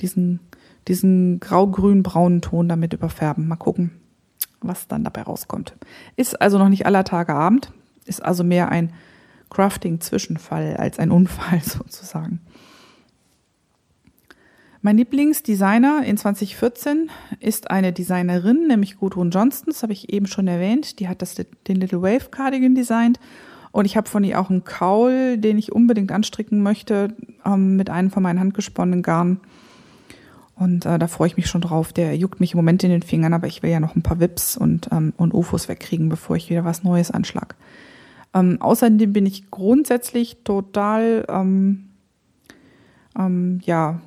diesen, 0.00 0.40
diesen 0.88 1.40
grau-grün-braunen 1.40 2.40
Ton 2.40 2.68
damit 2.68 2.92
überfärben. 2.92 3.48
Mal 3.48 3.56
gucken, 3.56 3.90
was 4.60 4.88
dann 4.88 5.04
dabei 5.04 5.22
rauskommt. 5.22 5.74
Ist 6.16 6.40
also 6.40 6.58
noch 6.58 6.68
nicht 6.68 6.86
aller 6.86 7.04
Tage 7.04 7.34
Abend, 7.34 7.72
ist 8.06 8.24
also 8.24 8.44
mehr 8.44 8.70
ein 8.70 8.92
Crafting-Zwischenfall 9.50 10.76
als 10.76 10.98
ein 10.98 11.10
Unfall 11.10 11.60
sozusagen. 11.62 12.40
Mein 14.82 14.96
Lieblingsdesigner 14.96 16.04
in 16.06 16.16
2014 16.16 17.10
ist 17.38 17.70
eine 17.70 17.92
Designerin, 17.92 18.66
nämlich 18.66 18.96
Gudrun 18.96 19.30
Johnston, 19.30 19.72
das 19.72 19.82
habe 19.82 19.92
ich 19.92 20.10
eben 20.10 20.26
schon 20.26 20.48
erwähnt. 20.48 21.00
Die 21.00 21.08
hat 21.08 21.20
das, 21.20 21.34
den 21.34 21.76
Little 21.76 22.00
Wave 22.00 22.30
Cardigan 22.30 22.74
designt. 22.74 23.20
Und 23.72 23.84
ich 23.84 23.98
habe 23.98 24.08
von 24.08 24.24
ihr 24.24 24.40
auch 24.40 24.48
einen 24.48 24.64
Kaul, 24.64 25.36
den 25.36 25.58
ich 25.58 25.70
unbedingt 25.70 26.10
anstricken 26.10 26.62
möchte, 26.62 27.14
ähm, 27.44 27.76
mit 27.76 27.90
einem 27.90 28.10
von 28.10 28.22
meinen 28.22 28.40
handgesponnenen 28.40 29.02
Garn. 29.02 29.40
Und 30.56 30.86
äh, 30.86 30.98
da 30.98 31.08
freue 31.08 31.28
ich 31.28 31.36
mich 31.36 31.46
schon 31.46 31.60
drauf. 31.60 31.92
Der 31.92 32.16
juckt 32.16 32.40
mich 32.40 32.54
im 32.54 32.58
Moment 32.58 32.82
in 32.82 32.90
den 32.90 33.02
Fingern, 33.02 33.34
aber 33.34 33.48
ich 33.48 33.62
will 33.62 33.70
ja 33.70 33.80
noch 33.80 33.96
ein 33.96 34.02
paar 34.02 34.18
Wips 34.18 34.56
und, 34.56 34.88
ähm, 34.92 35.12
und 35.18 35.34
UFOs 35.34 35.68
wegkriegen, 35.68 36.08
bevor 36.08 36.36
ich 36.36 36.48
wieder 36.48 36.64
was 36.64 36.84
Neues 36.84 37.10
anschlag. 37.10 37.54
Ähm, 38.32 38.56
außerdem 38.60 39.12
bin 39.12 39.26
ich 39.26 39.50
grundsätzlich 39.50 40.38
total 40.42 41.26
ähm, 41.28 41.89
ähm, 43.18 43.60
ja, 43.64 44.00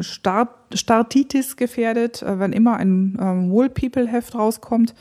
Start, 0.00 0.50
Startitis 0.74 1.56
gefährdet, 1.56 2.22
äh, 2.22 2.38
wenn 2.38 2.52
immer 2.52 2.76
ein 2.76 3.18
ähm, 3.20 3.50
Wool 3.50 3.68
People 3.68 4.06
Heft 4.06 4.34
rauskommt. 4.34 4.94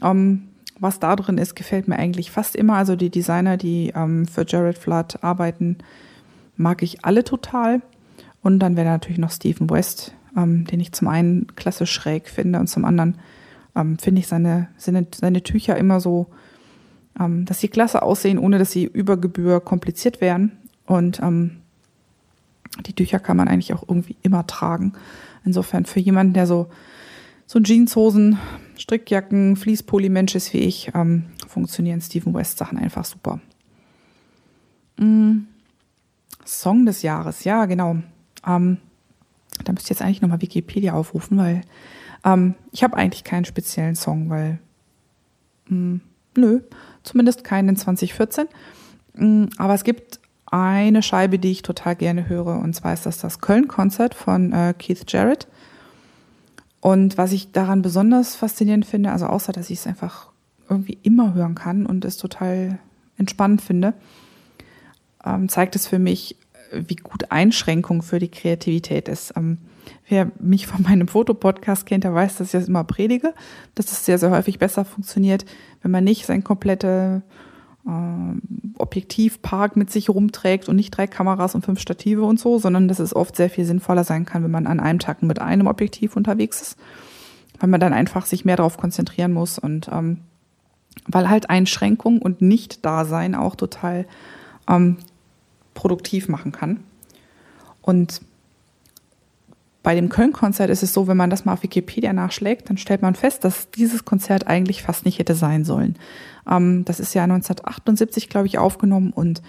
Ähm, 0.00 0.48
was 0.78 0.98
da 0.98 1.14
drin 1.14 1.38
ist, 1.38 1.54
gefällt 1.54 1.86
mir 1.86 1.96
eigentlich 1.96 2.30
fast 2.30 2.56
immer. 2.56 2.74
Also 2.74 2.96
die 2.96 3.10
Designer, 3.10 3.56
die 3.56 3.92
ähm, 3.94 4.26
für 4.26 4.44
Jared 4.46 4.78
Flood 4.78 5.22
arbeiten, 5.22 5.78
mag 6.56 6.82
ich 6.82 7.04
alle 7.04 7.24
total. 7.24 7.82
Und 8.42 8.58
dann 8.58 8.76
wäre 8.76 8.88
natürlich 8.88 9.18
noch 9.18 9.30
Stephen 9.30 9.70
West, 9.70 10.14
ähm, 10.36 10.64
den 10.64 10.80
ich 10.80 10.92
zum 10.92 11.08
einen 11.08 11.46
klasse 11.54 11.86
schräg 11.86 12.28
finde 12.28 12.58
und 12.58 12.66
zum 12.66 12.84
anderen 12.84 13.18
ähm, 13.76 13.96
finde 13.98 14.20
ich 14.20 14.26
seine, 14.26 14.68
seine, 14.76 15.06
seine 15.14 15.42
Tücher 15.42 15.76
immer 15.76 16.00
so, 16.00 16.28
dass 17.14 17.60
sie 17.60 17.68
klasse 17.68 18.00
aussehen, 18.00 18.38
ohne 18.38 18.58
dass 18.58 18.70
sie 18.70 18.84
über 18.84 19.18
Gebühr 19.18 19.60
kompliziert 19.60 20.22
wären. 20.22 20.52
Und 20.86 21.20
ähm, 21.20 21.61
die 22.80 22.94
Tücher 22.94 23.18
kann 23.18 23.36
man 23.36 23.48
eigentlich 23.48 23.74
auch 23.74 23.82
irgendwie 23.86 24.16
immer 24.22 24.46
tragen. 24.46 24.94
Insofern 25.44 25.84
für 25.84 26.00
jemanden, 26.00 26.32
der 26.32 26.46
so, 26.46 26.68
so 27.46 27.60
Jeanshosen, 27.60 28.38
Strickjacken, 28.78 29.56
Fließpulli-Mensch 29.56 30.34
ist 30.34 30.52
wie 30.52 30.60
ich, 30.60 30.90
ähm, 30.94 31.24
funktionieren 31.46 32.00
Stephen 32.00 32.34
West 32.34 32.58
Sachen 32.58 32.78
einfach 32.78 33.04
super. 33.04 33.40
Mm. 34.96 35.46
Song 36.44 36.86
des 36.86 37.02
Jahres, 37.02 37.44
ja, 37.44 37.66
genau. 37.66 37.98
Ähm, 38.44 38.78
da 39.64 39.72
müsst 39.72 39.86
ihr 39.86 39.94
jetzt 39.94 40.02
eigentlich 40.02 40.22
nochmal 40.22 40.42
Wikipedia 40.42 40.94
aufrufen, 40.94 41.38
weil 41.38 41.62
ähm, 42.24 42.54
ich 42.72 42.82
habe 42.82 42.96
eigentlich 42.96 43.24
keinen 43.24 43.44
speziellen 43.44 43.94
Song, 43.94 44.28
weil 44.28 44.58
mh, 45.68 45.76
mm, 45.76 46.00
nö, 46.36 46.60
zumindest 47.04 47.44
keinen 47.44 47.70
in 47.70 47.76
2014. 47.76 48.46
Mh, 49.14 49.26
mm, 49.26 49.50
aber 49.58 49.74
es 49.74 49.84
gibt 49.84 50.20
eine 50.52 51.02
Scheibe, 51.02 51.38
die 51.38 51.50
ich 51.50 51.62
total 51.62 51.96
gerne 51.96 52.28
höre, 52.28 52.60
und 52.60 52.74
zwar 52.74 52.92
ist 52.92 53.06
das 53.06 53.18
das 53.18 53.40
Köln-Konzert 53.40 54.14
von 54.14 54.52
äh, 54.52 54.74
Keith 54.78 55.04
Jarrett. 55.08 55.48
Und 56.80 57.16
was 57.16 57.32
ich 57.32 57.52
daran 57.52 57.80
besonders 57.80 58.34
faszinierend 58.34 58.84
finde, 58.84 59.12
also 59.12 59.26
außer 59.26 59.52
dass 59.52 59.70
ich 59.70 59.78
es 59.78 59.86
einfach 59.86 60.30
irgendwie 60.68 60.98
immer 61.02 61.32
hören 61.34 61.54
kann 61.54 61.86
und 61.86 62.04
es 62.04 62.16
total 62.18 62.78
entspannend 63.16 63.62
finde, 63.62 63.94
ähm, 65.24 65.48
zeigt 65.48 65.74
es 65.74 65.86
für 65.86 65.98
mich, 65.98 66.36
wie 66.72 66.96
gut 66.96 67.30
Einschränkung 67.30 68.02
für 68.02 68.18
die 68.18 68.30
Kreativität 68.30 69.08
ist. 69.08 69.34
Ähm, 69.36 69.58
wer 70.08 70.30
mich 70.38 70.66
von 70.66 70.82
meinem 70.82 71.08
Fotopodcast 71.08 71.86
kennt, 71.86 72.04
der 72.04 72.14
weiß, 72.14 72.36
dass 72.36 72.48
ich 72.48 72.52
das 72.52 72.68
immer 72.68 72.84
predige, 72.84 73.32
dass 73.74 73.90
es 73.90 74.04
sehr, 74.04 74.18
sehr 74.18 74.30
häufig 74.30 74.58
besser 74.58 74.84
funktioniert, 74.84 75.46
wenn 75.82 75.90
man 75.90 76.04
nicht 76.04 76.26
sein 76.26 76.44
komplette 76.44 77.22
Objektivpark 78.78 79.76
mit 79.76 79.90
sich 79.90 80.08
rumträgt 80.08 80.68
und 80.68 80.76
nicht 80.76 80.90
drei 80.96 81.06
Kameras 81.06 81.54
und 81.54 81.64
fünf 81.64 81.80
Stative 81.80 82.22
und 82.22 82.38
so, 82.38 82.58
sondern 82.58 82.88
dass 82.88 83.00
es 83.00 83.14
oft 83.14 83.36
sehr 83.36 83.50
viel 83.50 83.64
sinnvoller 83.64 84.04
sein 84.04 84.24
kann, 84.24 84.44
wenn 84.44 84.50
man 84.50 84.66
an 84.66 84.80
einem 84.80 84.98
Tag 84.98 85.22
mit 85.22 85.40
einem 85.40 85.66
Objektiv 85.66 86.16
unterwegs 86.16 86.62
ist, 86.62 86.78
weil 87.58 87.68
man 87.68 87.80
dann 87.80 87.92
einfach 87.92 88.26
sich 88.26 88.44
mehr 88.44 88.56
darauf 88.56 88.76
konzentrieren 88.76 89.32
muss 89.32 89.58
und 89.58 89.88
ähm, 89.92 90.18
weil 91.06 91.28
halt 91.28 91.50
Einschränkung 91.50 92.20
und 92.20 92.42
Nicht-Dasein 92.42 93.34
auch 93.34 93.56
total 93.56 94.06
ähm, 94.68 94.98
produktiv 95.74 96.28
machen 96.28 96.52
kann. 96.52 96.80
Und 97.80 98.20
bei 99.82 99.96
dem 99.96 100.08
Köln-Konzert 100.08 100.70
ist 100.70 100.82
es 100.82 100.92
so, 100.92 101.08
wenn 101.08 101.16
man 101.16 101.30
das 101.30 101.44
mal 101.44 101.54
auf 101.54 101.62
Wikipedia 101.62 102.12
nachschlägt, 102.12 102.70
dann 102.70 102.78
stellt 102.78 103.02
man 103.02 103.16
fest, 103.16 103.44
dass 103.44 103.70
dieses 103.70 104.04
Konzert 104.04 104.46
eigentlich 104.46 104.82
fast 104.82 105.04
nicht 105.04 105.18
hätte 105.18 105.34
sein 105.34 105.64
sollen. 105.64 105.96
Ähm, 106.48 106.84
das 106.84 107.00
ist 107.00 107.14
ja 107.14 107.24
1978, 107.24 108.28
glaube 108.28 108.46
ich, 108.46 108.58
aufgenommen 108.58 109.12
und 109.12 109.42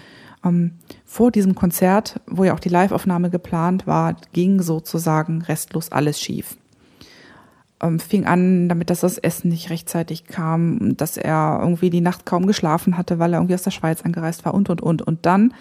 ähm, 0.44 0.74
vor 1.06 1.32
diesem 1.32 1.56
Konzert, 1.56 2.20
wo 2.28 2.44
ja 2.44 2.54
auch 2.54 2.60
die 2.60 2.70
Live-Aufnahme 2.70 3.30
geplant 3.30 3.88
war, 3.88 4.16
ging 4.34 4.62
sozusagen 4.62 5.42
restlos 5.42 5.92
alles 5.92 6.20
schief. 6.20 6.58
Ähm, 7.82 8.00
fing 8.00 8.26
an, 8.26 8.70
damit 8.70 8.90
dass 8.90 9.02
das 9.02 9.18
Essen 9.18 9.50
nicht 9.50 9.70
rechtzeitig 9.70 10.26
kam, 10.26 10.96
dass 10.98 11.18
er 11.18 11.60
irgendwie 11.62 11.90
die 11.90 12.02
Nacht 12.02 12.26
kaum 12.26 12.46
geschlafen 12.46 12.98
hatte, 12.98 13.20
weil 13.20 13.34
er 13.34 13.40
irgendwie 13.40 13.56
aus 13.56 13.64
der 13.64 13.72
Schweiz 13.72 14.02
angereist 14.02 14.46
war 14.46 14.54
und, 14.54 14.70
und, 14.70 14.82
und. 14.82 15.02
Und 15.02 15.26
dann, 15.26 15.54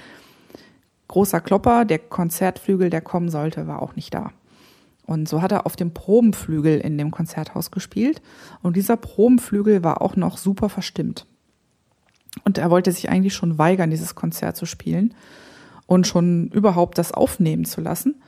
großer 1.08 1.40
Klopper, 1.40 1.84
der 1.84 1.98
Konzertflügel, 1.98 2.90
der 2.90 3.00
kommen 3.00 3.28
sollte, 3.28 3.66
war 3.66 3.82
auch 3.82 3.96
nicht 3.96 4.14
da. 4.14 4.32
Und 5.12 5.28
so 5.28 5.42
hat 5.42 5.52
er 5.52 5.66
auf 5.66 5.76
dem 5.76 5.92
Probenflügel 5.92 6.80
in 6.80 6.96
dem 6.96 7.10
Konzerthaus 7.10 7.70
gespielt. 7.70 8.22
Und 8.62 8.76
dieser 8.76 8.96
Probenflügel 8.96 9.84
war 9.84 10.00
auch 10.00 10.16
noch 10.16 10.38
super 10.38 10.70
verstimmt. 10.70 11.26
Und 12.44 12.56
er 12.56 12.70
wollte 12.70 12.90
sich 12.92 13.10
eigentlich 13.10 13.34
schon 13.34 13.58
weigern, 13.58 13.90
dieses 13.90 14.14
Konzert 14.14 14.56
zu 14.56 14.64
spielen 14.64 15.12
und 15.86 16.06
schon 16.06 16.48
überhaupt 16.48 16.96
das 16.96 17.12
aufnehmen 17.12 17.66
zu 17.66 17.82
lassen. 17.82 18.22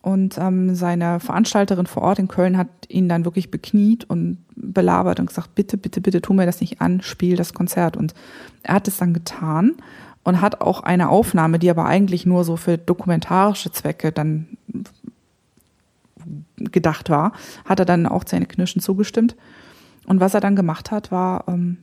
Und 0.00 0.38
ähm, 0.38 0.74
seine 0.74 1.20
Veranstalterin 1.20 1.86
vor 1.86 2.02
Ort 2.04 2.18
in 2.18 2.28
Köln 2.28 2.56
hat 2.56 2.68
ihn 2.88 3.10
dann 3.10 3.26
wirklich 3.26 3.50
bekniet 3.50 4.08
und 4.08 4.38
belabert 4.56 5.20
und 5.20 5.26
gesagt, 5.26 5.54
bitte, 5.54 5.76
bitte, 5.76 6.00
bitte, 6.00 6.22
tu 6.22 6.32
mir 6.32 6.46
das 6.46 6.62
nicht 6.62 6.80
an, 6.80 7.02
spiel 7.02 7.36
das 7.36 7.52
Konzert. 7.52 7.98
Und 7.98 8.14
er 8.62 8.76
hat 8.76 8.88
es 8.88 8.96
dann 8.96 9.12
getan 9.12 9.74
und 10.24 10.40
hat 10.40 10.62
auch 10.62 10.82
eine 10.82 11.10
Aufnahme, 11.10 11.58
die 11.58 11.68
aber 11.68 11.84
eigentlich 11.84 12.24
nur 12.24 12.44
so 12.44 12.56
für 12.56 12.78
dokumentarische 12.78 13.72
Zwecke 13.72 14.10
dann 14.10 14.46
gedacht 16.56 17.10
war, 17.10 17.32
hat 17.64 17.78
er 17.78 17.84
dann 17.84 18.06
auch 18.06 18.24
Zähneknirschen 18.24 18.82
zugestimmt. 18.82 19.36
Und 20.06 20.20
was 20.20 20.34
er 20.34 20.40
dann 20.40 20.56
gemacht 20.56 20.90
hat, 20.90 21.10
war 21.10 21.44
ähm, 21.48 21.78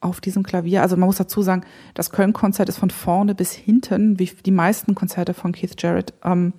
auf 0.00 0.20
diesem 0.20 0.42
Klavier, 0.42 0.82
also 0.82 0.96
man 0.96 1.06
muss 1.06 1.16
dazu 1.16 1.42
sagen, 1.42 1.62
das 1.94 2.10
Köln-Konzert 2.10 2.68
ist 2.68 2.78
von 2.78 2.90
vorne 2.90 3.34
bis 3.34 3.52
hinten, 3.52 4.18
wie 4.18 4.30
die 4.44 4.50
meisten 4.50 4.94
Konzerte 4.94 5.34
von 5.34 5.52
Keith 5.52 5.80
Jarrett, 5.80 6.12
ähm, 6.24 6.52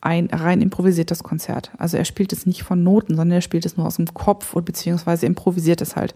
ein 0.00 0.26
rein 0.26 0.60
improvisiertes 0.60 1.22
Konzert. 1.22 1.72
Also 1.76 1.96
er 1.96 2.04
spielt 2.04 2.32
es 2.32 2.46
nicht 2.46 2.62
von 2.62 2.82
Noten, 2.84 3.16
sondern 3.16 3.36
er 3.36 3.40
spielt 3.40 3.66
es 3.66 3.76
nur 3.76 3.86
aus 3.86 3.96
dem 3.96 4.06
Kopf 4.14 4.54
und 4.54 4.64
beziehungsweise 4.64 5.26
improvisiert 5.26 5.80
es 5.80 5.96
halt. 5.96 6.14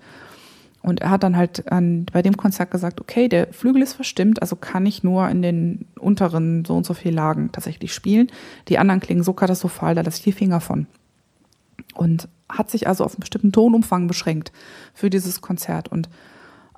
Und 0.83 1.01
er 1.01 1.11
hat 1.11 1.23
dann 1.23 1.37
halt 1.37 1.71
an, 1.71 2.07
bei 2.13 2.23
dem 2.23 2.37
Konzert 2.37 2.73
gesagt, 2.73 3.01
okay, 3.01 3.29
der 3.29 3.53
Flügel 3.53 3.83
ist 3.83 3.95
verstimmt, 3.95 4.43
also 4.43 4.57
kann 4.57 4.85
ich 4.85 5.05
nur 5.05 5.29
in 5.29 5.41
den 5.41 5.87
unteren 5.99 6.65
so 6.65 6.75
und 6.75 6.85
so 6.85 6.93
viel 6.93 7.15
Lagen 7.15 7.53
tatsächlich 7.53 7.95
spielen. 7.95 8.29
Die 8.69 8.79
anderen 8.79 9.01
klingen 9.01 9.23
so 9.23 9.33
katastrophal, 9.33 9.95
da 9.95 10.03
lasse 10.03 10.19
ich 10.19 10.25
die 10.25 10.33
Finger 10.33 10.61
von. 10.61 10.87
Und 11.95 12.29
hat 12.49 12.71
sich 12.71 12.89
also 12.89 13.05
auf 13.05 13.15
einen 13.15 13.21
bestimmten 13.21 13.53
Tonumfang 13.53 14.09
beschränkt 14.09 14.53
für 14.93 15.09
dieses 15.09 15.41
Konzert. 15.41 15.89
Und 15.89 16.09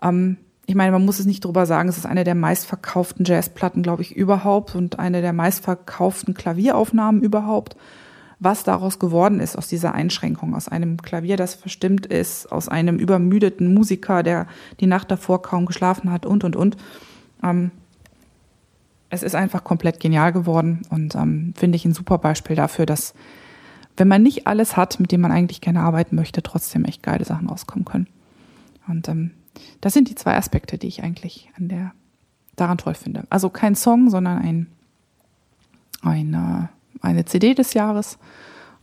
ähm, 0.02 0.36
ich 0.66 0.74
meine, 0.74 0.92
man 0.92 1.05
muss 1.05 1.18
es 1.18 1.26
nicht 1.26 1.44
drüber 1.44 1.66
sagen, 1.66 1.88
es 1.88 1.98
ist 1.98 2.07
eine 2.07 2.24
der 2.24 2.34
meistverkauften 2.34 3.24
Jazzplatten, 3.24 3.82
glaube 3.82 4.02
ich, 4.02 4.16
überhaupt 4.16 4.74
und 4.74 4.98
eine 4.98 5.20
der 5.22 5.32
meistverkauften 5.32 6.34
Klavieraufnahmen 6.34 7.22
überhaupt. 7.22 7.76
Was 8.45 8.62
daraus 8.62 8.99
geworden 8.99 9.40
ist, 9.40 9.57
aus 9.57 9.68
dieser 9.68 9.95
Einschränkung, 9.95 10.55
aus 10.55 10.68
einem 10.68 10.99
Klavier, 10.99 11.38
das 11.38 11.55
verstimmt 11.55 12.05
ist, 12.05 12.53
aus 12.53 12.68
einem 12.68 12.99
übermüdeten 12.99 13.72
Musiker, 13.72 14.22
der 14.22 14.47
die 14.80 14.86
Nacht 14.86 15.11
davor 15.11 15.40
kaum 15.40 15.64
geschlafen 15.64 16.12
hat 16.12 16.26
und, 16.26 16.45
und, 16.45 16.55
und. 16.55 16.76
Ähm, 17.42 17.70
es 19.09 19.22
ist 19.22 19.34
einfach 19.34 19.64
komplett 19.64 19.99
genial 19.99 20.32
geworden 20.32 20.82
und 20.90 21.14
ähm, 21.14 21.55
finde 21.57 21.76
ich 21.76 21.86
ein 21.86 21.95
super 21.95 22.18
Beispiel 22.18 22.55
dafür, 22.55 22.84
dass 22.84 23.14
wenn 23.97 24.09
man 24.09 24.22
nicht 24.22 24.47
alles 24.47 24.76
hat, 24.76 25.01
mit 25.01 25.11
dem 25.11 25.22
man 25.22 25.32
eigentlich 25.32 25.61
gerne 25.62 25.80
arbeiten 25.80 26.14
möchte, 26.14 26.42
trotzdem 26.42 26.84
echt 26.84 27.03
geile 27.03 27.24
Sachen 27.24 27.49
rauskommen 27.49 27.86
können. 27.86 28.09
Und 28.88 29.09
ähm, 29.09 29.30
das 29.80 29.95
sind 29.95 30.11
die 30.11 30.16
zwei 30.16 30.36
Aspekte, 30.36 30.76
die 30.76 30.88
ich 30.88 31.03
eigentlich 31.03 31.49
an 31.57 31.68
der 31.68 31.92
daran 32.57 32.78
toll 32.78 32.95
finde. 32.95 33.24
Also 33.30 33.49
kein 33.49 33.74
Song, 33.74 34.11
sondern 34.11 34.38
ein, 34.38 34.66
eine, 36.03 36.68
eine 37.01 37.24
CD 37.24 37.55
des 37.55 37.74
Jahres 37.74 38.18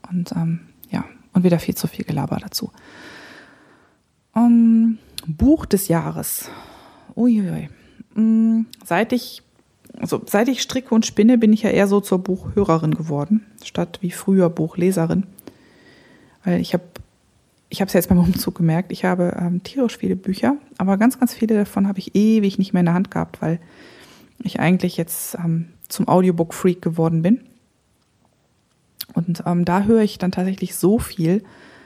und 0.09 0.32
ähm, 0.34 0.62
ja, 0.89 1.05
und 1.34 1.43
wieder 1.43 1.59
viel 1.59 1.76
zu 1.76 1.88
viel 1.88 2.05
Gelaber 2.05 2.38
dazu. 2.41 2.72
Um, 4.34 4.97
Buch 5.28 5.66
des 5.66 5.88
Jahres. 5.88 6.49
Uiuiui. 7.16 7.70
Mm, 8.16 8.66
seit 8.86 9.14
ich 9.14 9.43
also 9.99 10.22
seit 10.26 10.47
ich 10.47 10.62
stricke 10.62 10.95
und 10.95 11.05
spinne, 11.05 11.38
bin 11.38 11.53
ich 11.53 11.64
ja 11.64 11.70
eher 11.70 11.88
so 11.88 11.99
zur 11.99 12.20
Buchhörerin 12.20 12.95
geworden, 12.95 13.45
statt 13.64 13.99
wie 14.01 14.12
früher 14.12 14.49
Buchleserin. 14.49 15.26
Weil 16.43 16.62
ich 16.62 16.74
habe 16.74 16.84
ich 17.70 17.80
habe 17.80 17.88
es 17.88 17.93
jetzt 17.93 18.09
beim 18.09 18.20
Umzug 18.20 18.55
gemerkt, 18.55 18.91
ich 18.91 19.05
habe 19.05 19.38
ähm, 19.39 19.64
tierisch 19.64 19.97
viele 19.97 20.18
Bücher, 20.18 20.57
aber 20.78 20.97
ganz, 20.97 21.20
ganz 21.20 21.34
viele 21.34 21.55
davon 21.55 21.88
habe 21.88 21.99
ich 21.99 22.16
ewig 22.16 22.57
nicht 22.57 22.74
mehr 22.74 22.82
in 22.82 22.88
der 22.88 22.95
Hand 22.95 23.12
gehabt, 23.12 23.41
weil 23.41 23.59
ich 24.43 24.59
eigentlich 24.59 24.97
jetzt 24.97 25.36
ähm, 25.36 25.68
zum 25.88 26.07
Audiobook-Freak 26.09 26.82
geworden 26.82 27.22
bin. 27.22 27.41
Und 29.14 29.43
ähm, 29.45 29.66
da 29.66 29.84
höre 29.84 30.01
ich 30.01 30.18
dann 30.18 30.32
tatsächlich 30.32 30.76
so 30.76 30.99
viel, 30.99 31.43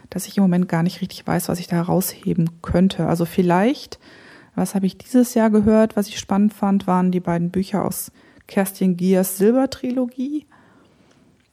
dass 0.10 0.28
ich 0.28 0.38
im 0.38 0.44
Moment 0.44 0.70
gar 0.70 0.84
nicht 0.84 1.02
richtig 1.02 1.26
weiß, 1.26 1.50
was 1.50 1.60
ich 1.60 1.68
da 1.68 1.78
herausheben 1.78 2.62
könnte. 2.62 3.08
Also 3.08 3.26
vielleicht, 3.26 4.00
was 4.56 4.76
habe 4.76 4.86
ich 4.86 4.98
dieses 4.98 5.34
Jahr 5.34 5.50
gehört, 5.50 5.96
was 5.96 6.08
ich 6.08 6.20
spannend 6.20 6.54
fand, 6.54 6.88
waren 6.88 7.12
die 7.12 7.20
beiden 7.20 7.50
Bücher 7.50 7.84
aus 7.84 8.12
Kerstin 8.48 8.98
Giers 8.98 9.38
Silbertrilogie. 9.38 10.46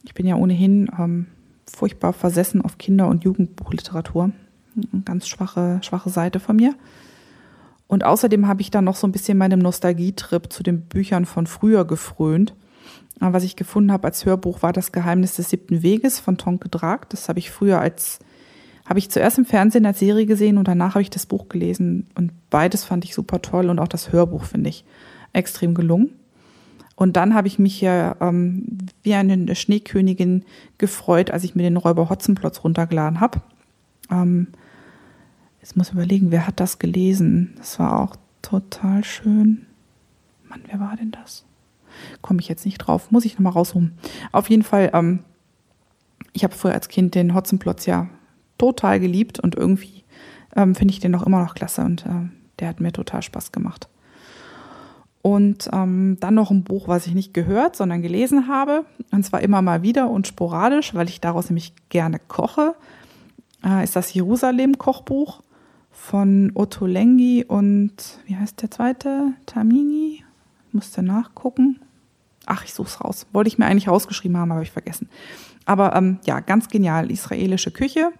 Ich 0.03 0.13
bin 0.13 0.25
ja 0.25 0.35
ohnehin 0.35 0.89
ähm, 0.99 1.27
furchtbar 1.65 2.13
versessen 2.13 2.61
auf 2.61 2.77
Kinder- 2.77 3.07
und 3.07 3.23
Jugendbuchliteratur. 3.23 4.31
Eine 4.75 5.01
ganz 5.03 5.27
schwache, 5.27 5.79
schwache 5.81 6.09
Seite 6.09 6.39
von 6.39 6.55
mir. 6.55 6.75
Und 7.87 8.03
außerdem 8.03 8.47
habe 8.47 8.61
ich 8.61 8.71
dann 8.71 8.85
noch 8.85 8.95
so 8.95 9.07
ein 9.07 9.11
bisschen 9.11 9.37
meinem 9.37 9.59
Nostalgietrip 9.59 10.51
zu 10.51 10.63
den 10.63 10.81
Büchern 10.81 11.25
von 11.25 11.47
früher 11.47 11.85
gefrönt. 11.85 12.55
Was 13.19 13.43
ich 13.43 13.55
gefunden 13.55 13.91
habe 13.91 14.07
als 14.07 14.25
Hörbuch 14.25 14.61
war 14.61 14.73
Das 14.73 14.91
Geheimnis 14.91 15.35
des 15.35 15.49
siebten 15.49 15.81
Weges 15.81 16.19
von 16.19 16.37
Tonke 16.37 16.69
Drag. 16.69 17.05
Das 17.09 17.29
habe 17.29 17.39
ich 17.39 17.51
früher 17.51 17.79
als, 17.79 18.19
habe 18.85 18.99
ich 18.99 19.09
zuerst 19.09 19.37
im 19.37 19.45
Fernsehen 19.45 19.85
als 19.85 19.99
Serie 19.99 20.25
gesehen 20.25 20.57
und 20.57 20.67
danach 20.67 20.95
habe 20.95 21.01
ich 21.01 21.09
das 21.09 21.25
Buch 21.25 21.47
gelesen. 21.47 22.07
Und 22.15 22.31
beides 22.49 22.83
fand 22.83 23.05
ich 23.05 23.13
super 23.13 23.41
toll 23.41 23.69
und 23.69 23.79
auch 23.79 23.87
das 23.87 24.11
Hörbuch 24.11 24.43
finde 24.43 24.69
ich 24.69 24.83
extrem 25.31 25.73
gelungen. 25.73 26.11
Und 26.95 27.15
dann 27.15 27.33
habe 27.33 27.47
ich 27.47 27.59
mich 27.59 27.81
ja 27.81 28.15
ähm, 28.21 28.77
wie 29.01 29.15
eine 29.15 29.55
Schneekönigin 29.55 30.45
gefreut, 30.77 31.31
als 31.31 31.43
ich 31.43 31.55
mir 31.55 31.63
den 31.63 31.77
Räuber 31.77 32.09
Hotzenplotz 32.09 32.63
runtergeladen 32.63 33.19
habe. 33.19 33.41
Ähm, 34.11 34.47
jetzt 35.59 35.75
muss 35.75 35.87
ich 35.87 35.93
überlegen, 35.93 36.31
wer 36.31 36.45
hat 36.45 36.59
das 36.59 36.77
gelesen? 36.77 37.55
Das 37.57 37.79
war 37.79 37.99
auch 37.99 38.15
total 38.41 39.03
schön. 39.03 39.65
Mann, 40.47 40.61
wer 40.67 40.79
war 40.79 40.95
denn 40.95 41.11
das? 41.11 41.45
Komme 42.21 42.39
ich 42.39 42.47
jetzt 42.47 42.65
nicht 42.65 42.77
drauf. 42.77 43.11
Muss 43.11 43.25
ich 43.25 43.33
nochmal 43.33 43.53
rausholen. 43.53 43.97
Auf 44.31 44.49
jeden 44.49 44.63
Fall, 44.63 44.91
ähm, 44.93 45.19
ich 46.33 46.43
habe 46.43 46.55
früher 46.55 46.73
als 46.73 46.87
Kind 46.87 47.15
den 47.15 47.33
Hotzenplotz 47.33 47.85
ja 47.85 48.09
total 48.57 48.99
geliebt 48.99 49.39
und 49.39 49.55
irgendwie 49.55 50.03
ähm, 50.55 50.75
finde 50.75 50.93
ich 50.93 50.99
den 50.99 51.15
auch 51.15 51.25
immer 51.25 51.41
noch 51.41 51.55
klasse 51.55 51.81
und 51.81 52.05
äh, 52.05 52.29
der 52.59 52.67
hat 52.67 52.79
mir 52.79 52.91
total 52.91 53.21
Spaß 53.21 53.51
gemacht. 53.51 53.89
Und 55.21 55.69
ähm, 55.71 56.17
dann 56.19 56.35
noch 56.35 56.51
ein 56.51 56.65
Buch, 56.65 56.89
was 56.89 57.07
ich 57.07 57.13
nicht 57.13 57.33
gehört, 57.33 57.77
sondern 57.77 58.01
gelesen 58.01 58.49
habe. 58.49 58.85
Und 59.11 59.23
zwar 59.25 59.39
immer 59.39 59.61
mal 59.61 59.81
wieder 59.81 60.09
und 60.09 60.27
sporadisch, 60.27 60.93
weil 60.93 61.07
ich 61.07 61.21
daraus 61.21 61.49
nämlich 61.49 61.73
gerne 61.87 62.19
koche. 62.19 62.75
Äh, 63.63 63.85
ist 63.85 63.95
das 63.95 64.13
Jerusalem-Kochbuch 64.13 65.41
von 65.91 66.51
Otto 66.55 66.85
Lengi 66.85 67.45
und 67.47 68.19
wie 68.25 68.35
heißt 68.35 68.61
der 68.61 68.71
zweite? 68.71 69.33
Tamini? 69.45 70.25
Musste 70.73 71.01
nachgucken. 71.01 71.79
Ach, 72.45 72.63
ich 72.63 72.73
such's 72.73 73.01
raus. 73.01 73.25
Wollte 73.31 73.47
ich 73.47 73.57
mir 73.57 73.65
eigentlich 73.65 73.87
rausgeschrieben 73.87 74.37
haben, 74.37 74.51
habe 74.51 74.63
ich 74.63 74.71
vergessen. 74.71 75.09
Aber 75.65 75.95
ähm, 75.95 76.19
ja, 76.25 76.39
ganz 76.39 76.67
genial. 76.67 77.11
Israelische 77.11 77.71
Küche 77.71 78.11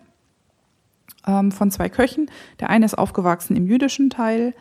ähm, 1.28 1.52
von 1.52 1.72
zwei 1.72 1.90
Köchen. 1.90 2.30
Der 2.60 2.70
eine 2.70 2.86
ist 2.86 2.98
aufgewachsen 2.98 3.56
im 3.56 3.68
jüdischen 3.68 4.10
Teil 4.10 4.54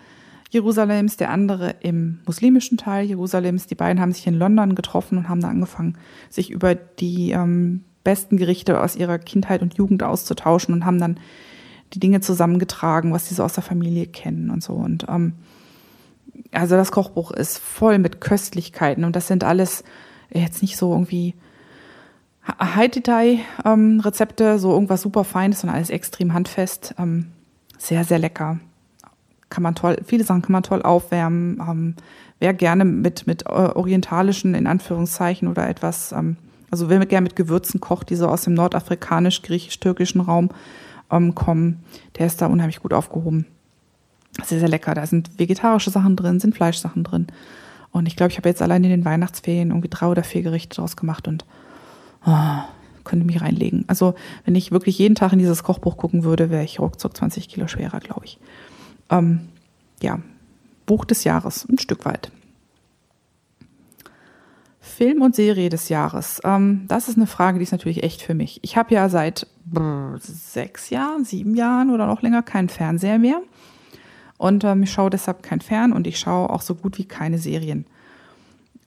Jerusalems, 0.51 1.17
der 1.17 1.31
andere 1.31 1.77
im 1.81 2.21
muslimischen 2.27 2.77
Teil 2.77 3.07
Jerusalems. 3.07 3.67
Die 3.67 3.75
beiden 3.75 4.01
haben 4.01 4.13
sich 4.13 4.27
in 4.27 4.35
London 4.35 4.75
getroffen 4.75 5.19
und 5.19 5.29
haben 5.29 5.41
da 5.41 5.49
angefangen, 5.49 5.97
sich 6.29 6.51
über 6.51 6.75
die 6.75 7.31
ähm, 7.31 7.85
besten 8.05 8.37
Gerichte 8.37 8.81
aus 8.81 8.97
ihrer 8.97 9.19
Kindheit 9.19 9.63
und 9.63 9.75
Jugend 9.75 10.03
auszutauschen 10.03 10.75
und 10.75 10.85
haben 10.85 10.99
dann 10.99 11.19
die 11.95 12.01
Dinge 12.01 12.21
zusammengetragen, 12.21 13.13
was 13.13 13.29
sie 13.29 13.35
so 13.35 13.45
aus 13.45 13.55
der 13.55 13.63
Familie 13.63 14.07
kennen 14.07 14.51
und 14.51 14.63
so. 14.63 14.75
Und 14.75 15.07
ähm, 15.09 15.35
also 16.53 16.77
das 16.77 16.93
Kochbuch 16.93 17.31
ist 17.31 17.59
voll 17.59 17.99
mit 17.99 18.21
Köstlichkeiten 18.21 19.05
und 19.05 19.17
das 19.17 19.27
sind 19.27 19.45
alles 19.45 19.85
jetzt 20.31 20.63
nicht 20.63 20.77
so 20.77 20.93
irgendwie 20.93 21.35
High-Detail-Rezepte, 22.47 24.45
ähm, 24.45 24.59
so 24.59 24.73
irgendwas 24.73 25.03
super 25.03 25.25
Feines, 25.25 25.61
sondern 25.61 25.77
alles 25.77 25.91
extrem 25.91 26.35
handfest. 26.35 26.95
Ähm, 26.99 27.29
sehr, 27.79 28.05
sehr 28.05 28.19
lecker 28.19 28.59
kann 29.53 29.63
man 29.63 29.75
toll, 29.75 29.99
viele 30.05 30.25
Sachen 30.25 30.43
kann 30.43 30.53
man 30.53 30.63
toll 30.63 30.83
aufwärmen. 30.83 31.61
Ähm, 31.61 31.95
wer 32.41 32.55
gerne 32.55 32.85
mit, 32.85 33.27
mit 33.27 33.43
äh, 33.47 33.51
orientalischen, 33.51 34.55
in 34.55 34.67
Anführungszeichen, 34.67 35.47
oder 35.47 35.69
etwas, 35.69 36.15
also 36.71 36.89
wer 36.89 37.05
gerne 37.05 37.25
mit 37.25 37.37
Gewürzen 37.37 37.79
kocht, 37.81 38.09
die 38.11 38.17
so 38.17 38.29
aus 38.29 38.43
dem 38.43 38.55
nordafrikanisch, 38.55 39.43
griechisch-türkischen 39.43 40.23
Raum 40.23 40.49
kommen, 41.35 41.85
der 42.17 42.25
ist 42.25 42.41
da 42.41 42.47
unheimlich 42.47 42.81
gut 42.81 42.95
aufgehoben. 42.95 43.45
Sehr, 44.45 44.61
sehr 44.61 44.69
lecker. 44.69 44.95
Da 44.95 45.07
sind 45.07 45.39
vegetarische 45.39 45.91
Sachen 45.91 46.17
drin, 46.17 46.41
sind 46.41 46.55
Fleischsachen 46.55 47.05
drin. 47.05 47.27
Und 47.91 48.07
ich 48.07 48.17
glaube, 48.17 48.33
ich 48.33 48.39
habe 48.39 48.49
jetzt 48.49 48.63
allein 48.63 48.85
in 48.85 48.91
den 48.91 49.05
Weihnachtsferien 49.05 49.69
irgendwie 49.69 49.89
drei 49.91 50.07
oder 50.07 50.25
vier 50.25 50.43
Gerichte 50.43 50.77
draus 50.77 50.97
gemacht 50.97 51.29
und 51.29 51.45
oh, 52.25 52.59
könnte 53.05 53.27
mich 53.27 53.43
reinlegen. 53.43 53.85
Also, 53.89 54.15
wenn 54.45 54.55
ich 54.55 54.73
wirklich 54.73 54.99
jeden 54.99 55.15
Tag 55.15 55.33
in 55.33 55.39
dieses 55.39 55.63
Kochbuch 55.63 55.99
gucken 55.99 56.25
würde, 56.25 56.49
wäre 56.49 56.65
ich 56.65 56.81
ruckzuck 56.81 57.17
20 57.17 57.49
Kilo 57.49 57.69
schwerer, 57.69 58.01
glaube 58.01 58.25
ich 58.25 58.39
ähm, 59.13 59.41
ja, 60.01 60.19
Buch 60.87 61.05
des 61.05 61.23
Jahres, 61.25 61.69
ein 61.69 61.79
Stück 61.79 62.05
weit. 62.05 62.33
Film 64.81 65.23
und 65.23 65.37
Serie 65.37 65.69
des 65.69 65.89
Jahres. 65.89 66.41
Ähm, 66.45 66.87
das 66.89 67.09
ist 67.09 67.17
eine 67.17 67.29
Frage, 67.29 67.59
die 67.59 67.63
ist 67.63 67.73
natürlich 67.73 68.03
echt 68.03 68.21
für 68.21 68.35
mich. 68.35 68.59
Ich 68.63 68.77
habe 68.77 68.95
ja 68.95 69.09
seit 69.09 69.47
brr, 69.65 70.19
sechs 70.21 70.91
Jahren, 70.91 71.25
sieben 71.25 71.55
Jahren 71.55 71.91
oder 71.91 72.07
noch 72.07 72.23
länger 72.23 72.43
keinen 72.43 72.69
Fernseher 72.69 73.19
mehr. 73.19 73.41
Und 74.43 74.65
ähm, 74.65 74.83
ich 74.83 74.91
schaue 74.91 75.09
deshalb 75.09 75.45
kein 75.45 75.61
Fern 75.61 75.93
und 75.93 76.05
ich 76.05 76.19
schaue 76.19 76.51
auch 76.51 76.63
so 76.63 76.75
gut 76.75 76.99
wie 76.99 77.05
keine 77.05 77.39
Serien. 77.39 77.87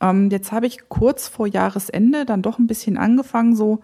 Ähm, 0.02 0.30
jetzt 0.30 0.52
habe 0.52 0.68
ich 0.68 0.90
kurz 0.90 1.30
vor 1.30 1.48
Jahresende 1.48 2.26
dann 2.26 2.42
doch 2.42 2.60
ein 2.60 2.68
bisschen 2.68 2.98
angefangen, 2.98 3.56
so 3.56 3.80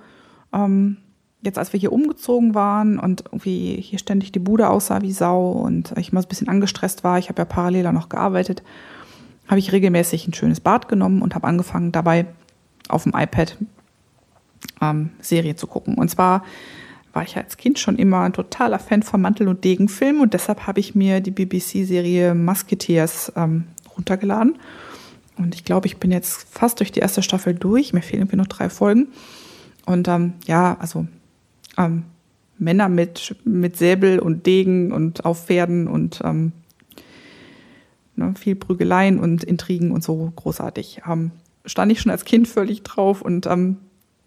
ähm, 0.51 0.97
jetzt, 1.41 1.57
als 1.57 1.71
wir 1.71 1.79
hier 1.79 1.93
umgezogen 1.93 2.55
waren 2.55 2.99
und 2.99 3.23
irgendwie 3.31 3.77
hier 3.79 3.99
ständig 3.99 4.33
die 4.33 4.39
Bude 4.39 4.69
aussah 4.69 5.01
wie 5.01 5.13
Sau 5.13 5.51
und 5.51 5.93
ich 5.97 6.11
mal 6.11 6.19
so 6.19 6.25
ein 6.25 6.29
bisschen 6.29 6.49
angestresst 6.49 7.05
war, 7.05 7.17
ich 7.19 7.29
habe 7.29 7.41
ja 7.41 7.45
parallel 7.45 7.89
noch 7.93 8.09
gearbeitet, 8.09 8.63
habe 9.47 9.59
ich 9.59 9.71
regelmäßig 9.71 10.27
ein 10.27 10.33
schönes 10.33 10.59
Bad 10.59 10.89
genommen 10.89 11.21
und 11.21 11.35
habe 11.35 11.47
angefangen, 11.47 11.93
dabei 11.93 12.25
auf 12.89 13.03
dem 13.03 13.13
iPad 13.15 13.55
ähm, 14.81 15.11
Serie 15.21 15.55
zu 15.55 15.67
gucken. 15.67 15.95
Und 15.95 16.09
zwar 16.09 16.43
war 17.13 17.23
ich 17.23 17.35
als 17.37 17.57
Kind 17.57 17.79
schon 17.79 17.97
immer 17.97 18.21
ein 18.21 18.33
totaler 18.33 18.79
Fan 18.79 19.03
von 19.03 19.21
Mantel- 19.21 19.47
und 19.47 19.63
Degenfilmen 19.63 20.21
und 20.21 20.33
deshalb 20.33 20.67
habe 20.67 20.79
ich 20.79 20.95
mir 20.95 21.19
die 21.19 21.31
BBC-Serie 21.31 22.33
Musketeers 22.35 23.33
ähm, 23.35 23.65
runtergeladen. 23.97 24.57
Und 25.37 25.55
ich 25.55 25.65
glaube, 25.65 25.87
ich 25.87 25.97
bin 25.97 26.11
jetzt 26.11 26.47
fast 26.49 26.79
durch 26.79 26.91
die 26.91 26.99
erste 26.99 27.23
Staffel 27.23 27.53
durch. 27.53 27.93
Mir 27.93 28.01
fehlen 28.01 28.21
irgendwie 28.21 28.37
noch 28.37 28.47
drei 28.47 28.69
Folgen. 28.69 29.07
Und 29.85 30.07
ähm, 30.07 30.33
ja, 30.45 30.77
also 30.79 31.07
ähm, 31.77 32.03
Männer 32.57 32.89
mit, 32.89 33.35
mit 33.43 33.75
Säbel 33.75 34.19
und 34.19 34.45
Degen 34.45 34.91
und 34.91 35.25
auf 35.25 35.47
Pferden 35.47 35.87
und 35.87 36.21
ähm, 36.23 36.51
ne, 38.15 38.33
viel 38.37 38.55
Prügeleien 38.55 39.19
und 39.19 39.43
Intrigen 39.43 39.91
und 39.91 40.03
so 40.03 40.31
großartig. 40.35 41.01
Ähm, 41.09 41.31
stand 41.65 41.91
ich 41.91 42.01
schon 42.01 42.11
als 42.11 42.25
Kind 42.25 42.47
völlig 42.47 42.83
drauf 42.83 43.21
und 43.21 43.47
ähm, 43.47 43.77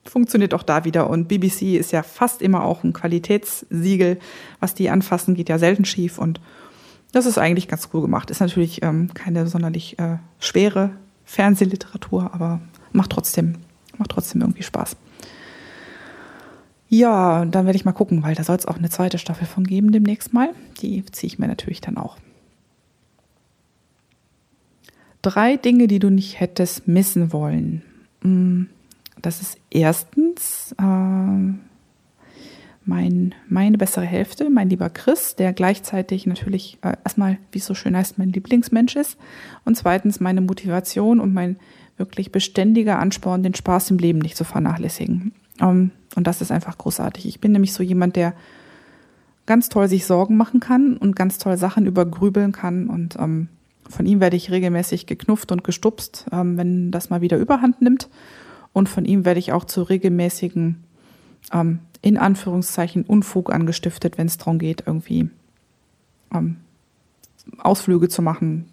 funktioniert 0.05 0.55
auch 0.55 0.63
da 0.63 0.85
wieder. 0.85 1.11
Und 1.11 1.29
BBC 1.29 1.77
ist 1.77 1.93
ja 1.93 2.03
fast 2.03 2.43
immer 2.43 2.65
auch 2.65 2.85
ein 2.85 2.93
Qualitätssiegel. 2.93 4.19
Was 4.61 4.75
die 4.75 4.91
anfassen, 4.91 5.35
geht 5.35 5.49
ja 5.49 5.59
selten 5.59 5.85
schief. 5.85 6.19
Und 6.19 6.41
das 7.13 7.27
ist 7.27 7.39
eigentlich 7.39 7.69
ganz 7.69 7.89
cool 7.93 8.03
gemacht. 8.03 8.31
Ist 8.31 8.41
natürlich 8.41 8.83
ähm, 8.83 9.13
keine 9.15 9.47
sonderlich 9.47 9.99
äh, 9.99 10.19
schwere 10.39 10.91
Fernsehliteratur, 11.25 12.35
aber 12.35 12.61
macht 12.93 13.11
trotzdem, 13.11 13.57
macht 13.99 14.11
trotzdem 14.11 14.41
irgendwie 14.41 14.63
Spaß. 14.63 14.97
Ja, 16.89 17.45
dann 17.45 17.67
werde 17.67 17.77
ich 17.77 17.85
mal 17.85 17.93
gucken, 17.93 18.23
weil 18.23 18.35
da 18.35 18.45
soll 18.45 18.57
es 18.57 18.67
auch 18.67 18.77
eine 18.77 18.91
zweite 18.91 19.19
Staffel 19.19 19.47
von 19.47 19.65
geben 19.65 19.91
demnächst 19.91 20.33
mal. 20.33 20.51
Die 20.81 21.05
ziehe 21.07 21.29
ich 21.29 21.39
mir 21.39 21.49
natürlich 21.49 21.81
dann 21.81 21.97
auch. 21.97 22.19
Drei 25.23 25.57
Dinge, 25.57 25.87
die 25.87 25.99
du 25.99 26.11
nicht 26.11 26.39
hättest 26.39 26.87
missen 26.87 27.33
wollen. 27.33 27.83
Mm, 28.23 28.65
das 29.25 29.41
ist 29.41 29.59
erstens 29.71 30.75
äh, 30.79 31.55
mein, 32.85 33.35
meine 33.49 33.79
bessere 33.79 34.05
Hälfte, 34.05 34.51
mein 34.51 34.69
lieber 34.69 34.91
Chris, 34.91 35.37
der 35.37 35.53
gleichzeitig 35.53 36.27
natürlich 36.27 36.79
äh, 36.83 36.95
erstmal, 37.05 37.39
wie 37.53 37.59
es 37.59 37.67
so 37.67 37.75
schön 37.75 37.97
heißt, 37.97 38.19
mein 38.19 38.33
Lieblingsmensch 38.33 38.97
ist. 38.97 39.17
Und 39.65 39.77
zweitens 39.77 40.21
meine 40.21 40.41
Motivation 40.41 41.21
und 41.21 41.33
mein 41.33 41.57
wirklich 41.97 42.33
beständiger 42.33 42.99
Ansporn, 42.99 43.43
den 43.43 43.55
Spaß 43.55 43.91
im 43.91 43.99
Leben 43.99 44.19
nicht 44.19 44.37
zu 44.37 44.45
vernachlässigen. 44.45 45.33
Ähm, 45.61 45.93
und 46.17 46.27
das 46.27 46.41
ist 46.41 46.53
einfach 46.53 46.77
großartig. 46.77 47.27
Ich 47.27 47.41
bin 47.41 47.53
nämlich 47.53 47.73
so 47.73 47.83
jemand, 47.83 48.17
der 48.17 48.35
ganz 49.47 49.69
toll 49.69 49.89
sich 49.89 50.07
Sorgen 50.07 50.37
machen 50.37 50.61
kann 50.61 50.97
und 50.97 51.17
ganz 51.17 51.39
toll 51.39 51.57
Sachen 51.57 51.87
übergrübeln 51.87 52.53
kann. 52.53 52.89
Und 52.89 53.17
ähm, 53.19 53.49
von 53.89 54.07
ihm 54.07 54.21
werde 54.21 54.37
ich 54.37 54.51
regelmäßig 54.51 55.07
geknufft 55.07 55.53
und 55.53 55.65
gestupst, 55.65 56.27
ähm, 56.33 56.57
wenn 56.59 56.91
das 56.91 57.11
mal 57.11 57.21
wieder 57.21 57.39
Überhand 57.39 57.81
nimmt. 57.81 58.09
Und 58.75 58.91
von 58.91 59.07
ihm 59.07 59.25
werde 59.25 59.41
ich 59.41 59.53
auch 59.53 59.65
zu 59.65 59.83
regelmäßigen, 59.83 60.85
ähm, 61.53 61.79
in 62.03 62.19
Anführungszeichen, 62.19 63.05
Unfug 63.05 63.51
angestiftet, 63.51 64.19
wenn 64.19 64.27
es 64.27 64.37
darum 64.37 64.59
geht, 64.59 64.83
irgendwie 64.85 65.31
ähm, 66.35 66.57
Ausflüge 67.59 68.11
zu 68.11 68.21
machen 68.21 68.69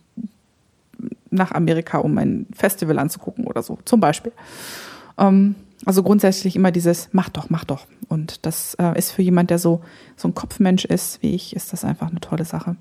nach 1.29 1.51
Amerika, 1.51 1.99
um 1.99 2.17
ein 2.17 2.47
Festival 2.51 2.99
anzugucken 2.99 3.45
oder 3.45 3.63
so, 3.63 3.77
zum 3.85 3.99
Beispiel. 3.99 4.33
Ähm, 5.17 5.55
also 5.85 6.03
grundsätzlich 6.03 6.55
immer 6.55 6.71
dieses 6.71 7.09
mach 7.11 7.29
doch, 7.29 7.49
mach 7.49 7.63
doch. 7.63 7.85
Und 8.09 8.45
das 8.45 8.75
äh, 8.75 8.97
ist 8.97 9.11
für 9.11 9.21
jemand, 9.21 9.49
der 9.49 9.59
so, 9.59 9.81
so 10.17 10.27
ein 10.27 10.35
Kopfmensch 10.35 10.85
ist 10.85 11.21
wie 11.23 11.33
ich, 11.33 11.55
ist 11.55 11.73
das 11.73 11.85
einfach 11.85 12.09
eine 12.09 12.19
tolle 12.19 12.45
Sache. 12.45 12.75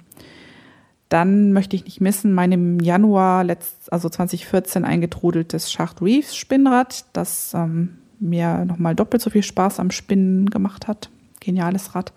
Dann 1.10 1.52
möchte 1.52 1.74
ich 1.74 1.84
nicht 1.84 2.00
missen, 2.00 2.32
mein 2.32 2.52
im 2.52 2.78
Januar, 2.78 3.42
letzt, 3.42 3.92
also 3.92 4.08
2014, 4.08 4.84
eingetrudeltes 4.84 5.70
Schacht 5.70 6.00
Reefs 6.00 6.36
Spinnrad, 6.36 7.04
das 7.12 7.52
ähm, 7.52 7.98
mir 8.20 8.64
nochmal 8.64 8.94
doppelt 8.94 9.20
so 9.20 9.28
viel 9.28 9.42
Spaß 9.42 9.80
am 9.80 9.90
Spinnen 9.90 10.48
gemacht 10.50 10.86
hat. 10.86 11.10
Geniales 11.40 11.96
Rad. 11.96 12.12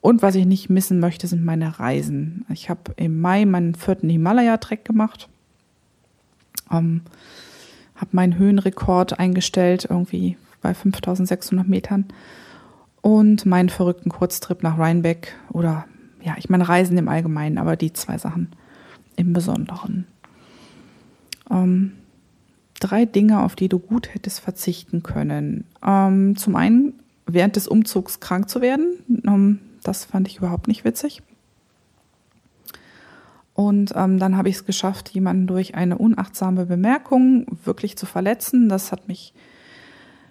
Und 0.00 0.22
was 0.22 0.36
ich 0.36 0.46
nicht 0.46 0.70
missen 0.70 1.00
möchte, 1.00 1.26
sind 1.26 1.44
meine 1.44 1.80
Reisen. 1.80 2.46
Ich 2.48 2.70
habe 2.70 2.92
im 2.94 3.20
Mai 3.20 3.44
meinen 3.44 3.74
vierten 3.74 4.08
Himalaya-Trek 4.08 4.84
gemacht. 4.84 5.28
Ähm, 6.70 7.02
habe 7.96 8.10
meinen 8.12 8.38
Höhenrekord 8.38 9.18
eingestellt, 9.18 9.88
irgendwie 9.90 10.36
bei 10.60 10.74
5600 10.74 11.66
Metern. 11.66 12.06
Und 13.00 13.46
meinen 13.46 13.68
verrückten 13.68 14.10
Kurztrip 14.10 14.62
nach 14.62 14.78
Rheinbeck 14.78 15.34
oder 15.50 15.86
ja, 16.22 16.34
ich 16.38 16.48
meine 16.48 16.68
Reisen 16.68 16.96
im 16.98 17.08
Allgemeinen, 17.08 17.58
aber 17.58 17.76
die 17.76 17.92
zwei 17.92 18.18
Sachen 18.18 18.52
im 19.16 19.32
Besonderen. 19.32 20.06
Ähm, 21.50 21.92
drei 22.80 23.04
Dinge, 23.04 23.42
auf 23.42 23.56
die 23.56 23.68
du 23.68 23.78
gut 23.78 24.14
hättest 24.14 24.40
verzichten 24.40 25.02
können. 25.02 25.64
Ähm, 25.84 26.36
zum 26.36 26.56
einen, 26.56 26.94
während 27.26 27.56
des 27.56 27.68
Umzugs 27.68 28.20
krank 28.20 28.48
zu 28.48 28.60
werden. 28.60 29.22
Ähm, 29.26 29.60
das 29.82 30.04
fand 30.04 30.28
ich 30.28 30.38
überhaupt 30.38 30.68
nicht 30.68 30.84
witzig. 30.84 31.22
Und 33.54 33.92
ähm, 33.94 34.18
dann 34.18 34.36
habe 34.36 34.48
ich 34.48 34.56
es 34.56 34.64
geschafft, 34.64 35.10
jemanden 35.10 35.46
durch 35.46 35.74
eine 35.74 35.98
unachtsame 35.98 36.66
Bemerkung 36.66 37.46
wirklich 37.64 37.96
zu 37.96 38.06
verletzen. 38.06 38.68
Das 38.68 38.92
hat 38.92 39.08
mich, 39.08 39.34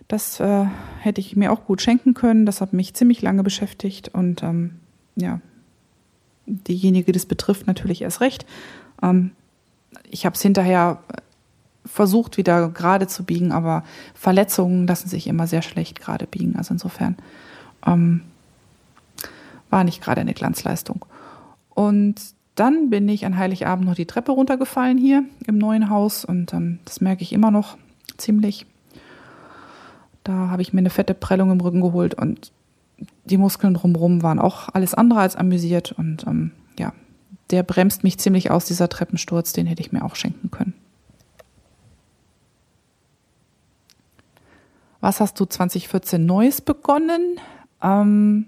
das 0.07 0.39
äh, 0.39 0.65
hätte 0.99 1.21
ich 1.21 1.35
mir 1.35 1.51
auch 1.51 1.65
gut 1.65 1.81
schenken 1.81 2.13
können. 2.13 2.45
Das 2.45 2.61
hat 2.61 2.73
mich 2.73 2.95
ziemlich 2.95 3.21
lange 3.21 3.43
beschäftigt 3.43 4.09
und 4.09 4.41
ähm, 4.41 4.79
ja, 5.15 5.39
diejenige, 6.52 7.08
die 7.08 7.12
das 7.14 7.26
betrifft, 7.26 7.68
natürlich 7.68 8.02
erst 8.02 8.22
recht. 8.22 8.45
Ähm, 9.02 9.32
ich 10.10 10.26
habe 10.26 10.36
es 10.36 10.41
hinterher 10.41 10.99
versucht, 11.86 12.38
wieder 12.38 12.70
gerade 12.70 13.08
zu 13.08 13.24
biegen, 13.24 13.52
aber 13.52 13.84
Verletzungen 14.14 14.88
lassen 14.88 15.10
sich 15.10 15.28
immer 15.28 15.47
sehr 15.47 15.62
schlecht 15.62 15.99
gerade 15.99 16.28
biegen. 16.28 16.56
Also 16.56 16.74
insofern 16.74 17.18
ähm, 17.86 18.22
war 19.70 19.84
nicht 19.84 20.02
gerade 20.02 20.22
eine 20.22 20.34
Glanzleistung. 20.34 21.06
Und 21.70 22.16
dann 22.56 22.89
bin 22.89 23.08
ich 23.10 23.26
an 23.26 23.38
Heiligabend 23.38 23.88
noch 23.88 23.95
die 23.95 24.06
Treppe 24.06 24.34
runtergefallen 24.34 24.97
hier 24.97 25.24
im 25.47 25.58
neuen 25.58 25.89
Haus 25.89 26.26
und 26.26 26.54
ähm, 26.54 26.80
das 26.86 27.02
merke 27.02 27.24
ich 27.24 27.34
immer 27.34 27.49
noch 27.49 27.78
ziemlich. 28.18 28.66
Da 30.24 30.49
habe 30.49 30.62
ich 30.62 30.74
mir 30.74 30.80
eine 30.80 30.89
fette 30.89 31.14
Prellung 31.14 31.52
im 31.52 31.62
Rücken 31.62 31.82
geholt 31.82 32.14
und 32.14 32.52
die 33.26 33.38
Muskeln 33.38 33.74
drumherum 33.74 34.24
waren 34.24 34.39
auch 34.39 34.70
alles 34.70 34.93
andere 34.93 35.22
als 35.22 35.36
amüsiert 35.36 35.91
und 35.91 36.26
ähm, 36.28 36.52
ja, 36.78 36.93
der 37.49 37.64
bremst 37.64 38.04
mich 38.04 38.18
ziemlich 38.18 38.52
aus, 38.52 38.66
dieser 38.66 38.89
Treppensturz, 38.89 39.54
den 39.54 39.66
hätte 39.68 39.82
ich 39.82 39.91
mir 39.91 40.04
auch 40.04 40.16
schenken 40.16 40.52
können. 40.52 40.74
Was 45.02 45.20
hast 45.20 45.39
du 45.39 45.45
2014 45.45 46.24
Neues 46.26 46.62
begonnen? 46.62 47.39
Ähm, 47.82 48.45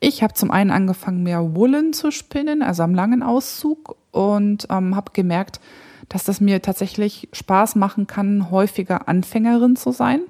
ich 0.00 0.22
habe 0.22 0.34
zum 0.34 0.50
einen 0.50 0.70
angefangen, 0.70 1.22
mehr 1.22 1.54
Woolen 1.54 1.92
zu 1.92 2.10
spinnen, 2.10 2.62
also 2.62 2.82
am 2.82 2.94
langen 2.94 3.22
Auszug, 3.22 3.96
und 4.10 4.66
ähm, 4.70 4.96
habe 4.96 5.12
gemerkt, 5.12 5.60
dass 6.08 6.24
das 6.24 6.40
mir 6.40 6.60
tatsächlich 6.62 7.28
Spaß 7.32 7.76
machen 7.76 8.06
kann, 8.06 8.50
häufiger 8.50 9.08
Anfängerin 9.08 9.76
zu 9.76 9.92
sein. 9.92 10.20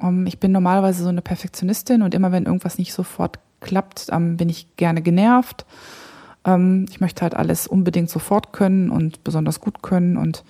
Um, 0.00 0.20
ähm, 0.20 0.26
ich 0.26 0.38
bin 0.38 0.52
normalerweise 0.52 1.02
so 1.02 1.08
eine 1.08 1.22
Perfektionistin 1.22 2.02
und 2.02 2.14
immer 2.14 2.32
wenn 2.32 2.46
irgendwas 2.46 2.78
nicht 2.78 2.92
sofort 2.92 3.38
klappt, 3.60 4.06
ähm, 4.10 4.36
bin 4.36 4.48
ich 4.48 4.76
gerne 4.76 5.02
genervt. 5.02 5.66
Ähm, 6.44 6.86
ich 6.88 7.00
möchte 7.00 7.22
halt 7.22 7.34
alles 7.34 7.66
unbedingt 7.66 8.10
sofort 8.10 8.52
können 8.52 8.90
und 8.90 9.24
besonders 9.24 9.60
gut 9.60 9.82
können. 9.82 10.16
Und 10.16 10.44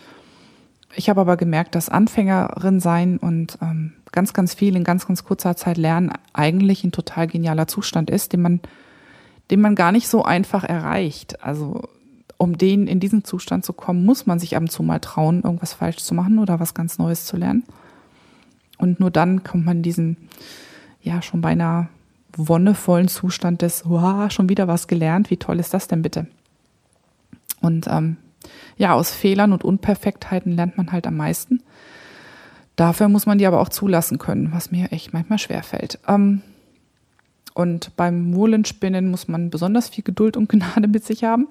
ich 0.95 1.09
habe 1.09 1.21
aber 1.21 1.37
gemerkt, 1.37 1.75
dass 1.75 1.89
Anfängerin 1.89 2.81
sein 2.81 3.19
und 3.19 3.59
ganz, 4.13 4.33
ganz 4.33 4.55
viel 4.55 4.75
in 4.75 4.85
ganz, 4.85 5.07
ganz 5.07 5.25
kurzer 5.25 5.57
Zeit 5.57 5.77
lernen 5.77 6.13
eigentlich 6.33 6.83
ein 6.83 6.93
total 6.93 7.29
genialer 7.29 7.69
Zustand 7.69 8.11
ist, 8.11 8.33
den 8.33 8.43
man, 8.43 8.61
den 9.51 9.61
man 9.61 9.75
gar 9.75 9.93
nicht 9.93 10.09
so 10.09 10.25
einfach 10.25 10.65
erreicht. 10.65 11.45
Also 11.45 11.83
um 12.37 12.57
den 12.57 12.87
in 12.87 13.01
diesen 13.01 13.23
Zustand 13.23 13.65
zu 13.65 13.73
kommen, 13.73 14.05
muss 14.05 14.27
man 14.27 14.39
sich 14.39 14.57
ab 14.57 14.63
und 14.63 14.71
zu 14.71 14.83
mal 14.83 14.99
trauen, 14.99 15.43
irgendwas 15.43 15.75
falsch 15.75 15.99
zu 15.99 16.15
machen 16.15 16.39
oder 16.39 16.59
was 16.59 16.75
ganz 16.75 16.99
Neues 16.99 17.27
zu 17.27 17.37
lernen. 17.37 17.65
Und 18.81 18.99
nur 18.99 19.11
dann 19.11 19.45
kommt 19.45 19.67
man 19.67 19.79
in 19.79 19.83
diesen, 19.83 20.17
ja, 21.03 21.23
schon 21.23 21.41
beinahe 21.41 21.89
wonnevollen 22.37 23.09
Zustand 23.09 23.63
des, 23.63 23.89
wow, 23.89 24.31
schon 24.31 24.49
wieder 24.49 24.69
was 24.69 24.89
gelernt, 24.89 25.31
wie 25.31 25.37
toll 25.37 25.61
ist 25.61 25.75
das 25.75 25.89
denn 25.89 26.03
bitte? 26.03 26.27
Und 27.61 27.87
ähm, 27.89 28.17
ja, 28.77 28.95
aus 28.95 29.11
Fehlern 29.11 29.53
und 29.53 29.65
Unperfektheiten 29.65 30.53
lernt 30.53 30.79
man 30.79 30.93
halt 30.93 31.07
am 31.07 31.17
meisten. 31.17 31.63
Dafür 32.77 33.09
muss 33.09 33.27
man 33.27 33.37
die 33.37 33.47
aber 33.47 33.61
auch 33.61 33.69
zulassen 33.69 34.17
können, 34.19 34.53
was 34.53 34.71
mir 34.71 34.91
echt 34.93 35.13
manchmal 35.13 35.39
schwerfällt. 35.39 35.99
Ähm, 36.09 36.41
und 37.53 37.95
beim 37.97 38.31
Mohlenspinnen 38.31 39.11
muss 39.11 39.29
man 39.29 39.51
besonders 39.51 39.91
viel 39.91 40.05
Geduld 40.05 40.37
und 40.39 40.49
Gnade 40.49 40.89
mit 40.89 41.05
sich 41.05 41.25
haben. 41.25 41.49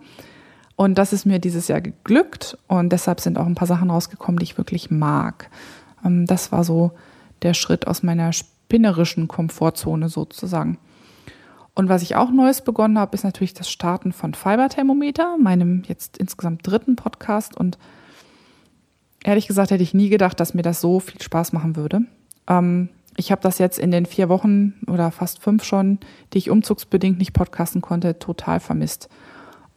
Und 0.76 0.98
das 0.98 1.14
ist 1.14 1.26
mir 1.26 1.40
dieses 1.40 1.68
Jahr 1.68 1.82
geglückt 1.82 2.58
und 2.68 2.90
deshalb 2.92 3.20
sind 3.20 3.38
auch 3.38 3.46
ein 3.46 3.56
paar 3.56 3.68
Sachen 3.68 3.92
rausgekommen, 3.92 4.40
die 4.40 4.46
ich 4.46 4.58
wirklich 4.58 4.90
mag. 4.90 5.52
Ähm, 6.04 6.26
das 6.26 6.52
war 6.52 6.64
so 6.64 6.94
der 7.42 7.54
Schritt 7.54 7.88
aus 7.88 8.04
meiner 8.04 8.34
spinnerischen 8.34 9.28
Komfortzone 9.28 10.10
sozusagen. 10.10 10.78
Und 11.76 11.88
was 11.88 12.02
ich 12.02 12.16
auch 12.16 12.32
Neues 12.32 12.62
begonnen 12.62 13.00
habe, 13.00 13.16
ist 13.16 13.24
natürlich 13.24 13.54
das 13.54 13.70
Starten 13.70 14.12
von 14.12 14.34
Fiberthermometer, 14.34 15.38
meinem 15.38 15.84
jetzt 15.88 16.18
insgesamt 16.18 16.68
dritten 16.68 16.96
Podcast. 16.96 17.56
Und 17.56 17.78
ehrlich 19.24 19.48
gesagt 19.48 19.72
hätte 19.72 19.84
ich 19.84 19.94
nie 19.94 20.10
gedacht, 20.10 20.40
dass 20.40 20.54
mir 20.54 20.62
das 20.62 20.82
so 20.82 21.00
viel 21.00 21.22
Spaß 21.22 21.54
machen 21.54 21.76
würde. 21.76 22.02
Ähm, 22.48 22.90
ich 23.16 23.32
habe 23.32 23.42
das 23.42 23.60
jetzt 23.60 23.80
in 23.80 23.92
den 23.92 24.06
vier 24.06 24.30
Wochen 24.30 24.74
oder 24.88 25.12
fast 25.12 25.42
fünf 25.42 25.64
schon, 25.64 26.00
die 26.34 26.38
ich 26.38 26.50
umzugsbedingt 26.50 27.18
nicht 27.18 27.34
podcasten 27.34 27.82
konnte, 27.82 28.20
total 28.20 28.60
vermisst. 28.60 29.10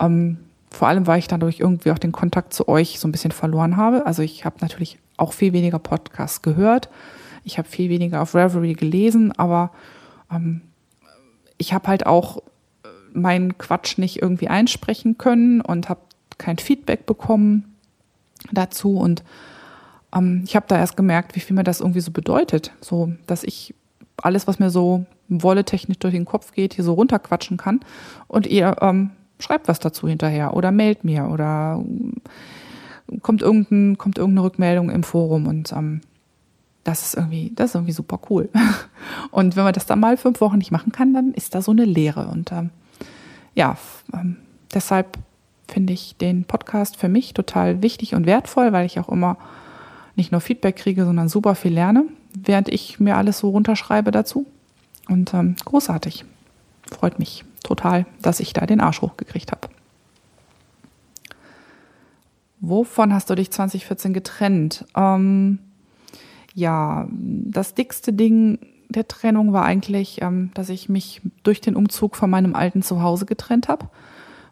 Ähm, 0.01 0.39
vor 0.71 0.89
allem, 0.89 1.07
weil 1.07 1.19
ich 1.19 1.29
dadurch 1.29 1.61
irgendwie 1.61 1.91
auch 1.93 1.99
den 1.99 2.13
Kontakt 2.13 2.55
zu 2.55 2.67
euch 2.67 2.99
so 2.99 3.07
ein 3.07 3.13
bisschen 3.13 3.33
verloren 3.33 3.77
habe. 3.77 4.07
Also 4.07 4.23
ich 4.23 4.45
habe 4.45 4.57
natürlich 4.61 4.99
auch 5.17 5.33
viel 5.33 5.53
weniger 5.53 5.79
Podcasts 5.79 6.43
gehört. 6.43 6.89
Ich 7.45 7.59
habe 7.59 7.69
viel 7.69 7.91
weniger 7.91 8.23
auf 8.23 8.35
Reverie 8.35 8.75
gelesen, 8.75 9.33
aber 9.33 9.73
ähm, 10.31 10.63
ich 11.59 11.73
habe 11.73 11.89
halt 11.89 12.07
auch 12.07 12.39
äh, 12.39 12.89
meinen 13.13 13.59
Quatsch 13.59 13.99
nicht 13.99 14.23
irgendwie 14.23 14.49
einsprechen 14.49 15.19
können 15.19 15.61
und 15.61 15.89
habe 15.89 16.01
kein 16.39 16.59
Feedback 16.59 17.07
bekommen 17.07 17.77
dazu 18.51 18.97
und 18.99 19.23
ähm, 20.15 20.43
ich 20.45 20.57
habe 20.57 20.67
da 20.69 20.79
erst 20.79 20.97
gemerkt, 20.97 21.35
wie 21.35 21.41
viel 21.41 21.57
mir 21.57 21.65
das 21.65 21.81
irgendwie 21.81 22.01
so 22.01 22.11
bedeutet. 22.11 22.73
So, 22.81 23.13
dass 23.27 23.45
ich 23.45 23.75
alles, 24.17 24.47
was 24.47 24.59
mir 24.59 24.71
so 24.71 25.07
wolletechnisch 25.29 25.99
durch 25.99 26.15
den 26.15 26.25
Kopf 26.25 26.53
geht, 26.53 26.75
hier 26.75 26.85
so 26.85 26.93
runterquatschen 26.95 27.57
kann. 27.57 27.81
Und 28.29 28.47
ihr 28.47 28.77
ähm, 28.81 29.11
schreibt 29.39 29.69
was 29.69 29.81
dazu 29.81 30.07
hinterher 30.07 30.55
oder 30.55 30.71
mailt 30.71 31.05
mir 31.05 31.29
oder 31.29 31.83
kommt, 33.23 33.43
irgendein, 33.43 33.99
kommt 33.99 34.19
irgendeine 34.19 34.47
Rückmeldung 34.47 34.91
im 34.91 35.03
Forum 35.03 35.47
und 35.47 35.73
ähm, 35.73 36.03
das 36.85 37.03
ist 37.03 37.15
irgendwie, 37.15 37.53
das 37.55 37.71
ist 37.71 37.75
irgendwie 37.77 37.93
super 37.93 38.21
cool. 38.31 38.49
Und 39.31 39.57
wenn 39.57 39.65
man 39.65 39.73
das 39.73 39.87
dann 39.87 40.01
mal 40.01 40.17
fünf 40.17 40.41
Wochen 40.41 40.59
nicht 40.59 40.73
machen 40.73 40.93
kann, 40.93 41.15
dann 41.15 41.33
ist 41.33 41.55
da 41.55 41.63
so 41.63 41.71
eine 41.71 41.85
Leere. 41.85 42.29
Und 42.29 42.53
ähm, 42.53 42.71
ja, 43.55 43.77
ähm, 44.13 44.37
deshalb 44.75 45.19
finde 45.69 45.93
ich 45.93 46.17
den 46.17 46.45
Podcast 46.45 46.97
für 46.97 47.09
mich 47.09 47.35
total 47.35 47.83
wichtig 47.83 48.15
und 48.15 48.27
wertvoll, 48.27 48.73
weil 48.73 48.87
ich 48.87 48.99
auch 48.99 49.09
immer 49.09 49.37
nicht 50.17 50.33
nur 50.33 50.41
Feedback 50.41 50.77
kriege, 50.77 51.05
sondern 51.05 51.29
super 51.29 51.55
viel 51.55 51.73
lerne, 51.73 52.05
während 52.35 52.69
ich 52.69 53.01
mir 53.01 53.17
alles 53.17 53.39
so 53.39 53.51
runterschreibe 53.51 54.11
dazu. 54.11 54.47
Und 55.09 55.33
ähm, 55.35 55.57
großartig. 55.65 56.25
Freut 56.91 57.19
mich 57.19 57.45
total, 57.63 58.07
dass 58.21 58.41
ich 58.41 58.53
da 58.53 58.67
den 58.67 58.81
Arsch 58.81 59.01
hochgekriegt 59.01 59.53
habe. 59.53 59.69
Wovon 62.61 63.13
hast 63.13 63.31
du 63.31 63.35
dich 63.35 63.51
2014 63.51 64.13
getrennt? 64.13 64.85
Ähm, 64.95 65.59
ja, 66.55 67.09
das 67.11 67.75
dickste 67.75 68.13
Ding 68.13 68.59
der 68.89 69.09
Trennung 69.09 69.53
war 69.53 69.65
eigentlich, 69.65 70.21
ähm, 70.23 70.51
dass 70.55 70.69
ich 70.69 70.89
mich 70.89 71.23
durch 71.43 71.61
den 71.61 71.77
Umzug 71.77 72.17
von 72.17 72.31
meinem 72.31 72.55
alten 72.55 72.83
Zuhause 72.83 73.27
getrennt 73.27 73.69
habe. 73.69 73.89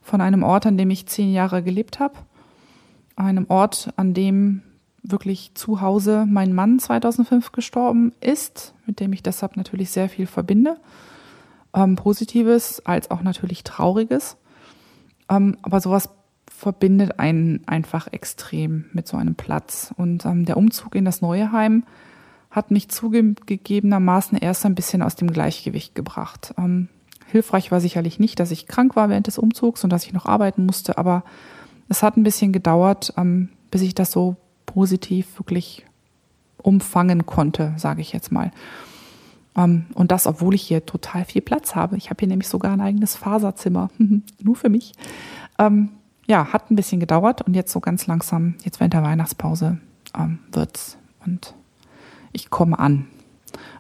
Von 0.03 0.21
einem 0.21 0.43
Ort, 0.43 0.67
an 0.67 0.79
dem 0.79 0.91
ich 0.91 1.07
zehn 1.07 1.33
Jahre 1.33 1.63
gelebt 1.63 2.01
habe. 2.01 2.15
Einem 3.17 3.47
Ort, 3.49 3.93
an 3.97 4.15
dem 4.15 4.63
wirklich 5.03 5.53
zu 5.55 5.81
Hause 5.81 6.27
mein 6.29 6.55
Mann 6.55 6.79
2005 6.79 7.53
gestorben 7.53 8.13
ist, 8.21 8.75
mit 8.87 9.01
dem 9.01 9.13
ich 9.13 9.23
deshalb 9.23 9.57
natürlich 9.57 9.91
sehr 9.91 10.09
viel 10.09 10.27
verbinde. 10.27 10.77
Ähm, 11.75 11.97
Positives 11.97 12.85
als 12.85 13.11
auch 13.11 13.23
natürlich 13.23 13.63
Trauriges. 13.63 14.37
Ähm, 15.29 15.57
aber 15.63 15.81
sowas 15.81 16.09
verbindet 16.61 17.19
einen 17.19 17.67
einfach 17.67 18.07
extrem 18.13 18.85
mit 18.93 19.09
so 19.09 19.17
einem 19.17 19.35
Platz. 19.35 19.95
Und 19.97 20.27
ähm, 20.27 20.45
der 20.45 20.59
Umzug 20.59 20.95
in 20.95 21.07
das 21.07 21.23
neue 21.23 21.53
Heim 21.53 21.85
hat 22.51 22.71
mich 22.71 22.91
zugegebenermaßen 22.91 24.37
erst 24.37 24.67
ein 24.67 24.75
bisschen 24.75 25.01
aus 25.01 25.17
dem 25.17 25.33
Gleichgewicht 25.33 25.95
gebracht. 25.95 26.53
Ähm, 26.59 26.89
hilfreich 27.27 27.71
war 27.71 27.81
sicherlich 27.81 28.21
nicht, 28.21 28.39
dass 28.41 28.51
ich 28.51 28.67
krank 28.67 28.95
war 28.95 29.09
während 29.09 29.27
des 29.27 29.39
Umzugs 29.39 29.85
und 29.85 29.91
dass 29.91 30.05
ich 30.05 30.13
noch 30.13 30.27
arbeiten 30.27 30.67
musste, 30.67 30.99
aber 30.99 31.25
es 31.89 32.03
hat 32.03 32.19
ein 32.19 32.25
bisschen 32.25 32.53
gedauert, 32.53 33.15
ähm, 33.17 33.49
bis 33.71 33.81
ich 33.81 33.95
das 33.95 34.13
so 34.13 34.37
positiv 34.67 35.39
wirklich 35.39 35.87
umfangen 36.59 37.25
konnte, 37.25 37.73
sage 37.79 38.03
ich 38.03 38.13
jetzt 38.13 38.33
mal. 38.33 38.51
Ähm, 39.57 39.87
und 39.95 40.11
das, 40.11 40.27
obwohl 40.27 40.55
ich 40.55 40.63
hier 40.63 40.85
total 40.85 41.25
viel 41.25 41.41
Platz 41.41 41.75
habe. 41.75 41.97
Ich 41.97 42.11
habe 42.11 42.19
hier 42.19 42.29
nämlich 42.29 42.49
sogar 42.49 42.73
ein 42.73 42.83
eigenes 42.83 43.17
Faserzimmer, 43.17 43.89
nur 44.43 44.57
für 44.57 44.69
mich. 44.69 44.93
Ähm, 45.59 45.89
ja, 46.31 46.53
hat 46.53 46.71
ein 46.71 46.77
bisschen 46.77 47.01
gedauert 47.01 47.43
und 47.43 47.55
jetzt 47.55 47.73
so 47.73 47.81
ganz 47.81 48.07
langsam, 48.07 48.55
jetzt 48.63 48.79
während 48.79 48.95
der 48.95 49.03
Weihnachtspause, 49.03 49.79
ähm, 50.17 50.39
wird's 50.53 50.97
und 51.27 51.55
ich 52.33 52.51
komme 52.51 52.79
an. 52.79 53.09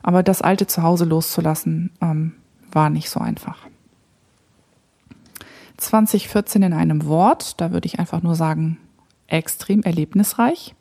Aber 0.03 0.25
das 0.25 0.43
alte 0.43 0.67
Zuhause 0.67 1.05
loszulassen, 1.05 1.93
ähm, 2.01 2.33
war 2.73 2.91
nicht 2.91 3.09
so 3.09 3.21
einfach. 3.21 3.69
2014 5.77 6.65
in 6.65 6.73
einem 6.73 7.07
Wort, 7.07 7.61
da 7.61 7.71
würde 7.71 7.87
ich 7.87 8.01
einfach 8.01 8.21
nur 8.21 8.35
sagen, 8.35 8.79
extrem 9.29 9.85
erlebnisreich. 9.85 10.75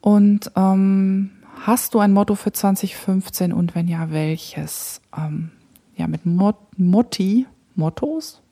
Und 0.00 0.52
ähm, 0.54 1.32
hast 1.66 1.94
du 1.94 1.98
ein 1.98 2.12
Motto 2.12 2.36
für 2.36 2.52
2015 2.52 3.52
und 3.52 3.74
wenn 3.74 3.88
ja, 3.88 4.12
welches? 4.12 5.00
Ähm, 5.16 5.50
ja, 5.96 6.06
mit 6.06 6.26
Mot 6.26 6.56
Motti, 6.76 7.46
Mottos, 7.74 8.43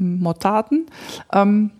Mottaten, 0.00 0.86
ähm, 1.32 1.70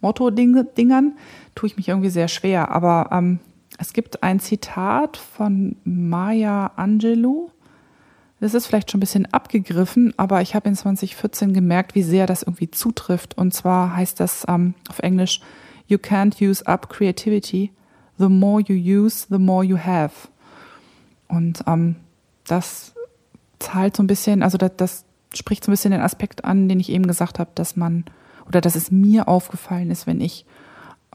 Motto-Dingern 0.00 1.14
tue 1.54 1.66
ich 1.66 1.76
mich 1.76 1.88
irgendwie 1.88 2.10
sehr 2.10 2.28
schwer. 2.28 2.70
Aber 2.70 3.08
ähm, 3.12 3.40
es 3.78 3.92
gibt 3.92 4.22
ein 4.22 4.40
Zitat 4.40 5.16
von 5.16 5.76
Maya 5.84 6.72
Angelou. 6.76 7.50
Das 8.40 8.54
ist 8.54 8.66
vielleicht 8.66 8.90
schon 8.90 8.98
ein 8.98 9.00
bisschen 9.00 9.26
abgegriffen, 9.32 10.14
aber 10.16 10.40
ich 10.42 10.54
habe 10.54 10.68
in 10.68 10.76
2014 10.76 11.52
gemerkt, 11.52 11.96
wie 11.96 12.04
sehr 12.04 12.26
das 12.26 12.44
irgendwie 12.44 12.70
zutrifft. 12.70 13.36
Und 13.36 13.52
zwar 13.52 13.96
heißt 13.96 14.20
das 14.20 14.44
ähm, 14.48 14.74
auf 14.88 15.00
Englisch, 15.00 15.40
You 15.88 15.96
can't 15.96 16.40
use 16.40 16.64
up 16.66 16.88
creativity 16.90 17.72
the 18.18 18.28
more 18.28 18.60
you 18.60 18.76
use, 18.76 19.26
the 19.30 19.38
more 19.38 19.64
you 19.64 19.78
have. 19.78 20.28
Und 21.28 21.62
ähm, 21.66 21.96
das 22.46 22.94
zahlt 23.58 23.96
so 23.96 24.02
ein 24.02 24.06
bisschen, 24.06 24.42
also 24.42 24.58
das, 24.58 24.72
das 24.76 25.04
spricht 25.34 25.64
so 25.64 25.70
ein 25.70 25.74
bisschen 25.74 25.92
den 25.92 26.00
Aspekt 26.00 26.44
an, 26.44 26.68
den 26.68 26.80
ich 26.80 26.90
eben 26.90 27.06
gesagt 27.06 27.38
habe, 27.38 27.50
dass 27.54 27.76
man 27.76 28.04
oder 28.46 28.60
dass 28.60 28.76
es 28.76 28.90
mir 28.90 29.28
aufgefallen 29.28 29.90
ist, 29.90 30.06
wenn 30.06 30.20
ich 30.20 30.46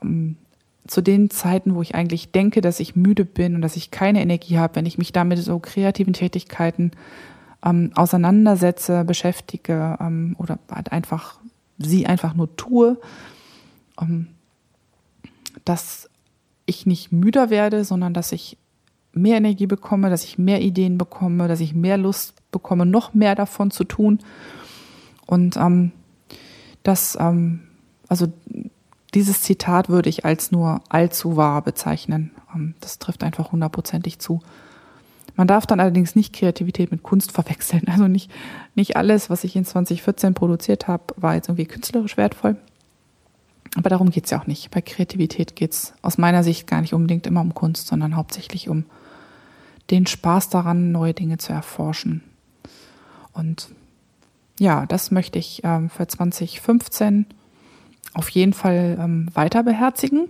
ähm, 0.02 0.38
zu 0.86 1.02
den 1.02 1.30
Zeiten, 1.30 1.76
wo 1.76 1.82
ich 1.82 1.96
eigentlich 1.96 2.32
denke, 2.32 2.62
dass 2.62 2.80
ich 2.80 2.96
müde 2.96 3.26
bin 3.26 3.56
und 3.56 3.62
dass 3.62 3.76
ich 3.76 3.90
keine 3.90 4.22
Energie 4.22 4.58
habe, 4.58 4.76
wenn 4.76 4.86
ich 4.86 4.98
mich 4.98 5.14
damit 5.14 5.40
so 5.40 5.60
kreativen 5.60 6.14
Tätigkeiten 6.14 6.92
ähm, 7.66 7.92
auseinandersetze, 7.96 9.06
beschäftige 9.06 9.98
ähm, 10.00 10.36
oder 10.38 10.60
halt 10.70 10.92
einfach 10.92 11.40
sie 11.78 12.06
einfach 12.06 12.34
nur 12.34 12.56
tue, 12.56 13.00
ähm, 14.00 14.28
dass 15.66 16.10
ich 16.66 16.86
nicht 16.86 17.12
müder 17.12 17.50
werde, 17.50 17.84
sondern 17.84 18.14
dass 18.14 18.32
ich 18.32 18.58
mehr 19.14 19.38
Energie 19.38 19.68
bekomme, 19.68 20.10
dass 20.10 20.24
ich 20.24 20.38
mehr 20.38 20.62
Ideen 20.62 20.98
bekomme, 20.98 21.48
dass 21.48 21.60
ich 21.60 21.74
mehr 21.74 21.98
Lust 21.98 22.34
bekomme, 22.52 22.86
noch 22.86 23.14
mehr 23.14 23.36
davon 23.36 23.72
zu 23.72 23.84
tun. 23.84 24.20
Und 25.26 25.56
ähm, 25.58 25.92
das, 26.84 27.18
ähm, 27.20 27.62
also 28.08 28.28
dieses 29.14 29.42
Zitat 29.42 29.90
würde 29.90 30.10
ich 30.10 30.26
als 30.26 30.52
nur 30.52 30.82
allzu 30.90 31.38
wahr 31.38 31.62
bezeichnen. 31.62 32.32
Ähm, 32.54 32.76
das 32.82 33.00
trifft 33.00 33.24
einfach 33.24 33.52
hundertprozentig 33.52 34.20
zu. 34.20 34.42
Man 35.36 35.48
darf 35.48 35.66
dann 35.66 35.80
allerdings 35.80 36.16
nicht 36.16 36.34
Kreativität 36.34 36.92
mit 36.92 37.04
Kunst 37.04 37.32
verwechseln. 37.32 37.84
Also 37.88 38.08
nicht, 38.08 38.32
nicht 38.76 38.98
alles, 38.98 39.30
was 39.30 39.44
ich 39.44 39.56
in 39.56 39.66
2014 39.66 40.34
produziert 40.34 40.88
habe, 40.88 41.04
war 41.18 41.36
jetzt 41.36 41.50
irgendwie 41.50 41.66
künstlerisch 41.66 42.18
wertvoll. 42.18 42.58
Aber 43.76 43.90
darum 43.90 44.12
geht 44.12 44.26
es 44.26 44.32
ja 44.32 44.40
auch 44.40 44.46
nicht. 44.46 44.70
Bei 44.70 44.82
Kreativität 44.82 45.56
geht 45.56 45.72
es 45.72 45.94
aus 46.04 46.20
meiner 46.20 46.44
Sicht 46.44 46.68
gar 46.68 46.82
nicht 46.82 46.94
unbedingt 46.94 47.26
immer 47.26 47.42
um 47.42 47.56
Kunst, 47.56 47.88
sondern 47.88 48.16
hauptsächlich 48.16 48.70
um 48.70 48.86
den 49.90 50.06
Spaß 50.06 50.50
daran, 50.50 50.92
neue 50.92 51.14
Dinge 51.14 51.38
zu 51.38 51.54
erforschen. 51.54 52.24
Und 53.34 53.70
ja, 54.60 54.86
das 54.86 55.12
möchte 55.12 55.40
ich 55.40 55.62
ähm, 55.64 55.90
für 55.90 56.08
2015 56.08 57.26
auf 58.14 58.30
jeden 58.30 58.54
Fall 58.54 58.98
ähm, 59.00 59.30
weiter 59.34 59.64
beherzigen. 59.64 60.30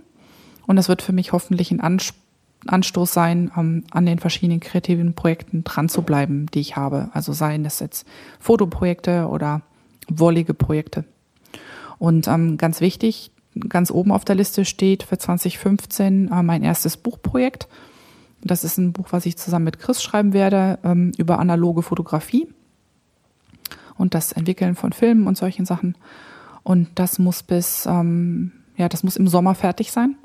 Und 0.66 0.76
das 0.76 0.88
wird 0.88 1.02
für 1.02 1.12
mich 1.12 1.32
hoffentlich 1.32 1.70
ein 1.70 1.80
Anspruch 1.80 2.18
Anstoß 2.66 3.12
sein, 3.12 3.50
ähm, 3.56 3.84
an 3.90 4.06
den 4.06 4.18
verschiedenen 4.18 4.60
kreativen 4.60 5.14
Projekten 5.14 5.64
dran 5.64 5.88
zu 5.88 6.02
bleiben, 6.02 6.46
die 6.54 6.60
ich 6.60 6.76
habe. 6.76 7.10
Also 7.12 7.32
seien 7.32 7.64
das 7.64 7.80
jetzt 7.80 8.06
Fotoprojekte 8.40 9.28
oder 9.28 9.62
wollige 10.08 10.54
Projekte. 10.54 11.04
Und 11.98 12.28
ähm, 12.28 12.56
ganz 12.56 12.80
wichtig, 12.80 13.30
ganz 13.68 13.90
oben 13.90 14.12
auf 14.12 14.24
der 14.24 14.34
Liste 14.34 14.64
steht 14.64 15.02
für 15.04 15.18
2015 15.18 16.30
äh, 16.30 16.42
mein 16.42 16.62
erstes 16.62 16.96
Buchprojekt. 16.96 17.68
Das 18.44 18.62
ist 18.62 18.76
ein 18.76 18.92
Buch, 18.92 19.06
was 19.10 19.24
ich 19.26 19.38
zusammen 19.38 19.64
mit 19.64 19.78
Chris 19.78 20.02
schreiben 20.02 20.34
werde 20.34 20.78
ähm, 20.84 21.12
über 21.16 21.38
analoge 21.38 21.82
Fotografie 21.82 22.46
und 23.96 24.14
das 24.14 24.32
Entwickeln 24.32 24.74
von 24.74 24.92
Filmen 24.92 25.26
und 25.26 25.36
solchen 25.36 25.64
Sachen. 25.64 25.96
Und 26.62 26.88
das 26.94 27.18
muss 27.18 27.42
bis, 27.42 27.86
ähm, 27.86 28.52
ja, 28.76 28.88
das 28.88 29.02
muss 29.02 29.16
im 29.16 29.28
Sommer 29.28 29.54
fertig 29.54 29.92
sein. 29.92 30.16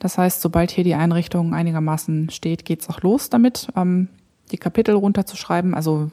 Das 0.00 0.18
heißt, 0.18 0.40
sobald 0.40 0.72
hier 0.72 0.84
die 0.84 0.94
Einrichtung 0.94 1.54
einigermaßen 1.54 2.30
steht, 2.30 2.64
geht's 2.64 2.88
auch 2.88 3.02
los 3.02 3.30
damit, 3.30 3.68
ähm, 3.76 4.08
die 4.50 4.58
Kapitel 4.58 4.94
runterzuschreiben. 4.94 5.74
Also 5.74 6.10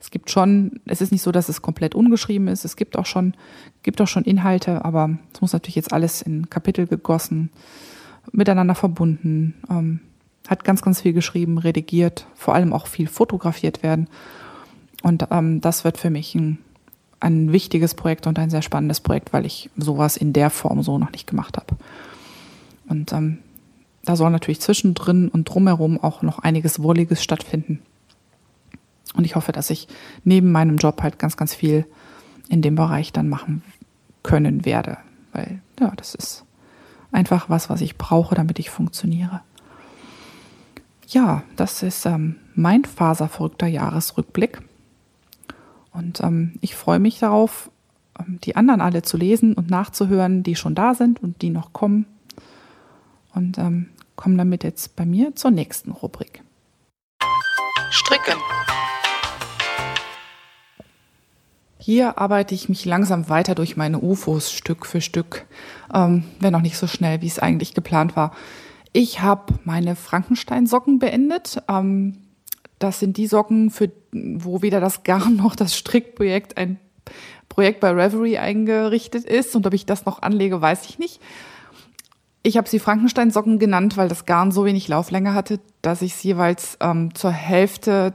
es 0.00 0.10
gibt 0.10 0.30
schon, 0.30 0.80
es 0.86 1.00
ist 1.00 1.12
nicht 1.12 1.22
so, 1.22 1.30
dass 1.30 1.48
es 1.48 1.62
komplett 1.62 1.94
ungeschrieben 1.94 2.48
ist. 2.48 2.64
Es 2.64 2.76
gibt 2.76 2.96
auch 2.96 3.06
schon, 3.06 3.34
gibt 3.82 4.00
auch 4.00 4.08
schon 4.08 4.24
Inhalte, 4.24 4.84
aber 4.84 5.18
es 5.32 5.40
muss 5.40 5.52
natürlich 5.52 5.76
jetzt 5.76 5.92
alles 5.92 6.22
in 6.22 6.50
Kapitel 6.50 6.86
gegossen, 6.86 7.50
miteinander 8.32 8.74
verbunden. 8.74 9.54
Ähm, 9.70 10.00
hat 10.48 10.64
ganz, 10.64 10.82
ganz 10.82 11.00
viel 11.00 11.12
geschrieben, 11.12 11.58
redigiert, 11.58 12.26
vor 12.34 12.54
allem 12.54 12.72
auch 12.72 12.86
viel 12.86 13.08
fotografiert 13.08 13.82
werden. 13.82 14.08
Und 15.02 15.26
ähm, 15.30 15.60
das 15.60 15.84
wird 15.84 15.98
für 15.98 16.10
mich 16.10 16.34
ein, 16.34 16.58
ein 17.20 17.52
wichtiges 17.52 17.94
Projekt 17.94 18.26
und 18.26 18.38
ein 18.38 18.50
sehr 18.50 18.62
spannendes 18.62 19.00
Projekt, 19.00 19.32
weil 19.32 19.46
ich 19.46 19.70
sowas 19.76 20.16
in 20.16 20.32
der 20.32 20.50
Form 20.50 20.82
so 20.82 20.98
noch 20.98 21.12
nicht 21.12 21.26
gemacht 21.26 21.56
habe. 21.56 21.76
Und 22.88 23.12
ähm, 23.12 23.38
da 24.04 24.14
soll 24.16 24.30
natürlich 24.30 24.60
zwischendrin 24.60 25.28
und 25.28 25.44
drumherum 25.44 26.02
auch 26.02 26.22
noch 26.22 26.38
einiges 26.38 26.82
Wohliges 26.82 27.22
stattfinden. 27.22 27.80
Und 29.14 29.24
ich 29.24 29.34
hoffe, 29.34 29.52
dass 29.52 29.70
ich 29.70 29.88
neben 30.24 30.52
meinem 30.52 30.76
Job 30.76 31.02
halt 31.02 31.18
ganz, 31.18 31.36
ganz 31.36 31.54
viel 31.54 31.86
in 32.48 32.62
dem 32.62 32.76
Bereich 32.76 33.12
dann 33.12 33.28
machen 33.28 33.62
können 34.22 34.64
werde. 34.64 34.98
Weil, 35.32 35.60
ja, 35.80 35.92
das 35.96 36.14
ist 36.14 36.44
einfach 37.10 37.48
was, 37.48 37.70
was 37.70 37.80
ich 37.80 37.96
brauche, 37.96 38.34
damit 38.34 38.58
ich 38.58 38.70
funktioniere. 38.70 39.40
Ja, 41.06 41.44
das 41.54 41.84
ist 41.84 42.04
ähm, 42.04 42.36
mein 42.54 42.84
faserverrückter 42.84 43.68
Jahresrückblick. 43.68 44.60
Und 45.92 46.20
ähm, 46.20 46.58
ich 46.60 46.74
freue 46.74 46.98
mich 46.98 47.20
darauf, 47.20 47.70
ähm, 48.18 48.40
die 48.42 48.56
anderen 48.56 48.80
alle 48.80 49.02
zu 49.02 49.16
lesen 49.16 49.54
und 49.54 49.70
nachzuhören, 49.70 50.42
die 50.42 50.56
schon 50.56 50.74
da 50.74 50.94
sind 50.94 51.22
und 51.22 51.42
die 51.42 51.50
noch 51.50 51.72
kommen. 51.72 52.06
Und 53.34 53.56
ähm, 53.58 53.90
komme 54.16 54.36
damit 54.36 54.64
jetzt 54.64 54.96
bei 54.96 55.06
mir 55.06 55.34
zur 55.36 55.52
nächsten 55.52 55.92
Rubrik. 55.92 56.42
Stricken. 57.90 58.40
Hier 61.78 62.18
arbeite 62.18 62.52
ich 62.52 62.68
mich 62.68 62.84
langsam 62.84 63.28
weiter 63.28 63.54
durch 63.54 63.76
meine 63.76 64.00
UFOs 64.00 64.50
Stück 64.50 64.86
für 64.86 65.00
Stück, 65.00 65.46
ähm, 65.94 66.24
wenn 66.40 66.54
auch 66.56 66.62
nicht 66.62 66.78
so 66.78 66.88
schnell, 66.88 67.22
wie 67.22 67.28
es 67.28 67.38
eigentlich 67.38 67.74
geplant 67.74 68.16
war. 68.16 68.32
Ich 68.98 69.20
habe 69.20 69.52
meine 69.64 69.94
Frankenstein-Socken 69.94 70.98
beendet. 70.98 71.62
Ähm, 71.68 72.16
das 72.78 72.98
sind 72.98 73.18
die 73.18 73.26
Socken, 73.26 73.68
für, 73.68 73.92
wo 74.10 74.62
weder 74.62 74.80
das 74.80 75.02
Garn 75.02 75.36
noch 75.36 75.54
das 75.54 75.76
Strickprojekt 75.76 76.56
ein 76.56 76.80
Projekt 77.50 77.80
bei 77.80 77.90
Reverie 77.90 78.38
eingerichtet 78.38 79.26
ist. 79.26 79.54
Und 79.54 79.66
ob 79.66 79.74
ich 79.74 79.84
das 79.84 80.06
noch 80.06 80.22
anlege, 80.22 80.62
weiß 80.62 80.88
ich 80.88 80.98
nicht. 80.98 81.20
Ich 82.42 82.56
habe 82.56 82.70
sie 82.70 82.78
Frankenstein-Socken 82.78 83.58
genannt, 83.58 83.98
weil 83.98 84.08
das 84.08 84.24
Garn 84.24 84.50
so 84.50 84.64
wenig 84.64 84.88
Lauflänge 84.88 85.34
hatte, 85.34 85.60
dass 85.82 86.00
ich 86.00 86.14
es 86.14 86.22
jeweils 86.22 86.78
ähm, 86.80 87.14
zur 87.14 87.32
Hälfte, 87.32 88.14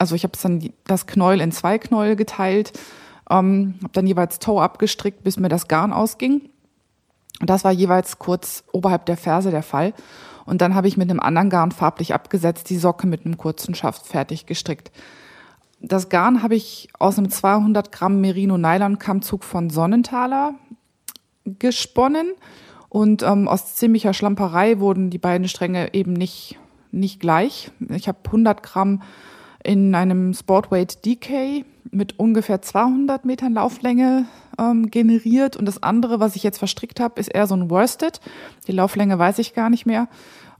also 0.00 0.16
ich 0.16 0.24
habe 0.24 0.36
dann 0.42 0.68
das 0.82 1.06
Knäuel 1.06 1.40
in 1.40 1.52
zwei 1.52 1.78
Knäuel 1.78 2.16
geteilt 2.16 2.72
ähm, 3.30 3.74
habe 3.82 3.92
dann 3.92 4.06
jeweils 4.06 4.38
Toe 4.38 4.62
abgestrickt, 4.62 5.22
bis 5.22 5.38
mir 5.38 5.48
das 5.48 5.68
Garn 5.68 5.92
ausging. 5.92 6.48
Das 7.40 7.64
war 7.64 7.72
jeweils 7.72 8.18
kurz 8.18 8.64
oberhalb 8.72 9.06
der 9.06 9.16
Ferse 9.16 9.50
der 9.50 9.62
Fall. 9.62 9.94
Und 10.44 10.62
dann 10.62 10.74
habe 10.74 10.88
ich 10.88 10.96
mit 10.96 11.10
einem 11.10 11.20
anderen 11.20 11.50
Garn 11.50 11.72
farblich 11.72 12.14
abgesetzt, 12.14 12.70
die 12.70 12.78
Socke 12.78 13.06
mit 13.06 13.24
einem 13.24 13.36
kurzen 13.36 13.74
Schaft 13.74 14.06
fertig 14.06 14.46
gestrickt. 14.46 14.90
Das 15.80 16.08
Garn 16.08 16.42
habe 16.42 16.56
ich 16.56 16.88
aus 16.98 17.18
einem 17.18 17.30
200 17.30 17.92
Gramm 17.92 18.20
Merino 18.20 18.58
Nylon 18.58 18.98
Kammzug 18.98 19.44
von 19.44 19.70
Sonnenthaler 19.70 20.54
gesponnen. 21.44 22.32
Und 22.88 23.22
ähm, 23.22 23.46
aus 23.46 23.74
ziemlicher 23.74 24.14
Schlamperei 24.14 24.80
wurden 24.80 25.10
die 25.10 25.18
beiden 25.18 25.48
Stränge 25.48 25.92
eben 25.94 26.14
nicht, 26.14 26.58
nicht 26.90 27.20
gleich. 27.20 27.70
Ich 27.90 28.08
habe 28.08 28.18
100 28.24 28.62
Gramm 28.62 29.02
in 29.64 29.94
einem 29.94 30.34
Sportweight 30.34 31.04
DK 31.04 31.64
mit 31.90 32.18
ungefähr 32.18 32.62
200 32.62 33.24
Metern 33.24 33.54
Lauflänge 33.54 34.26
ähm, 34.58 34.90
generiert. 34.90 35.56
Und 35.56 35.66
das 35.66 35.82
andere, 35.82 36.20
was 36.20 36.36
ich 36.36 36.42
jetzt 36.42 36.58
verstrickt 36.58 37.00
habe, 37.00 37.20
ist 37.20 37.28
eher 37.28 37.46
so 37.46 37.54
ein 37.54 37.70
Worsted. 37.70 38.20
Die 38.66 38.72
Lauflänge 38.72 39.18
weiß 39.18 39.38
ich 39.38 39.54
gar 39.54 39.70
nicht 39.70 39.86
mehr. 39.86 40.08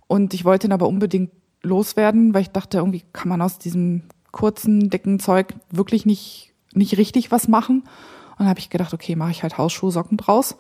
Und 0.07 0.34
ich 0.34 0.44
wollte 0.44 0.66
ihn 0.66 0.72
aber 0.72 0.88
unbedingt 0.88 1.30
loswerden, 1.62 2.34
weil 2.34 2.42
ich 2.42 2.51
dachte, 2.51 2.78
irgendwie 2.78 3.05
kann 3.12 3.28
man 3.28 3.42
aus 3.42 3.59
diesem 3.59 4.03
kurzen, 4.32 4.90
dicken 4.90 5.20
Zeug 5.20 5.55
wirklich 5.70 6.07
nicht, 6.07 6.55
nicht 6.72 6.96
richtig 6.96 7.30
was 7.30 7.49
machen. 7.49 7.80
Und 7.80 8.40
dann 8.40 8.49
habe 8.49 8.61
ich 8.61 8.70
gedacht, 8.70 8.94
okay, 8.94 9.16
mache 9.16 9.30
ich 9.30 9.42
halt 9.42 9.59
Hausschuhsocken 9.59 10.16
draus. 10.16 10.57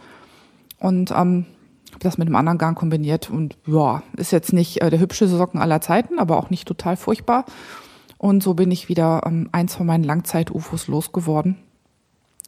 Und 0.80 1.10
ähm, 1.12 1.46
habe 1.90 2.00
das 2.00 2.18
mit 2.18 2.28
einem 2.28 2.36
anderen 2.36 2.58
Garn 2.58 2.74
kombiniert. 2.74 3.30
Und 3.30 3.56
ja, 3.66 4.02
ist 4.16 4.32
jetzt 4.32 4.52
nicht 4.52 4.82
äh, 4.82 4.90
der 4.90 5.00
hübscheste 5.00 5.36
Socken 5.36 5.60
aller 5.60 5.80
Zeiten, 5.80 6.18
aber 6.18 6.36
auch 6.36 6.50
nicht 6.50 6.68
total 6.68 6.96
furchtbar. 6.96 7.44
Und 8.18 8.42
so 8.42 8.54
bin 8.54 8.70
ich 8.70 8.88
wieder 8.88 9.22
ähm, 9.24 9.48
eins 9.52 9.76
von 9.76 9.86
meinen 9.86 10.04
Langzeit-UFOs 10.04 10.88
losgeworden. 10.88 11.56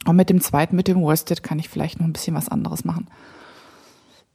Und 0.06 0.16
mit 0.16 0.28
dem 0.28 0.40
zweiten, 0.40 0.76
mit 0.76 0.88
dem 0.88 1.00
Worsted, 1.00 1.42
kann 1.42 1.58
ich 1.58 1.68
vielleicht 1.68 2.00
noch 2.00 2.06
ein 2.06 2.12
bisschen 2.12 2.34
was 2.34 2.48
anderes 2.48 2.84
machen. 2.84 3.08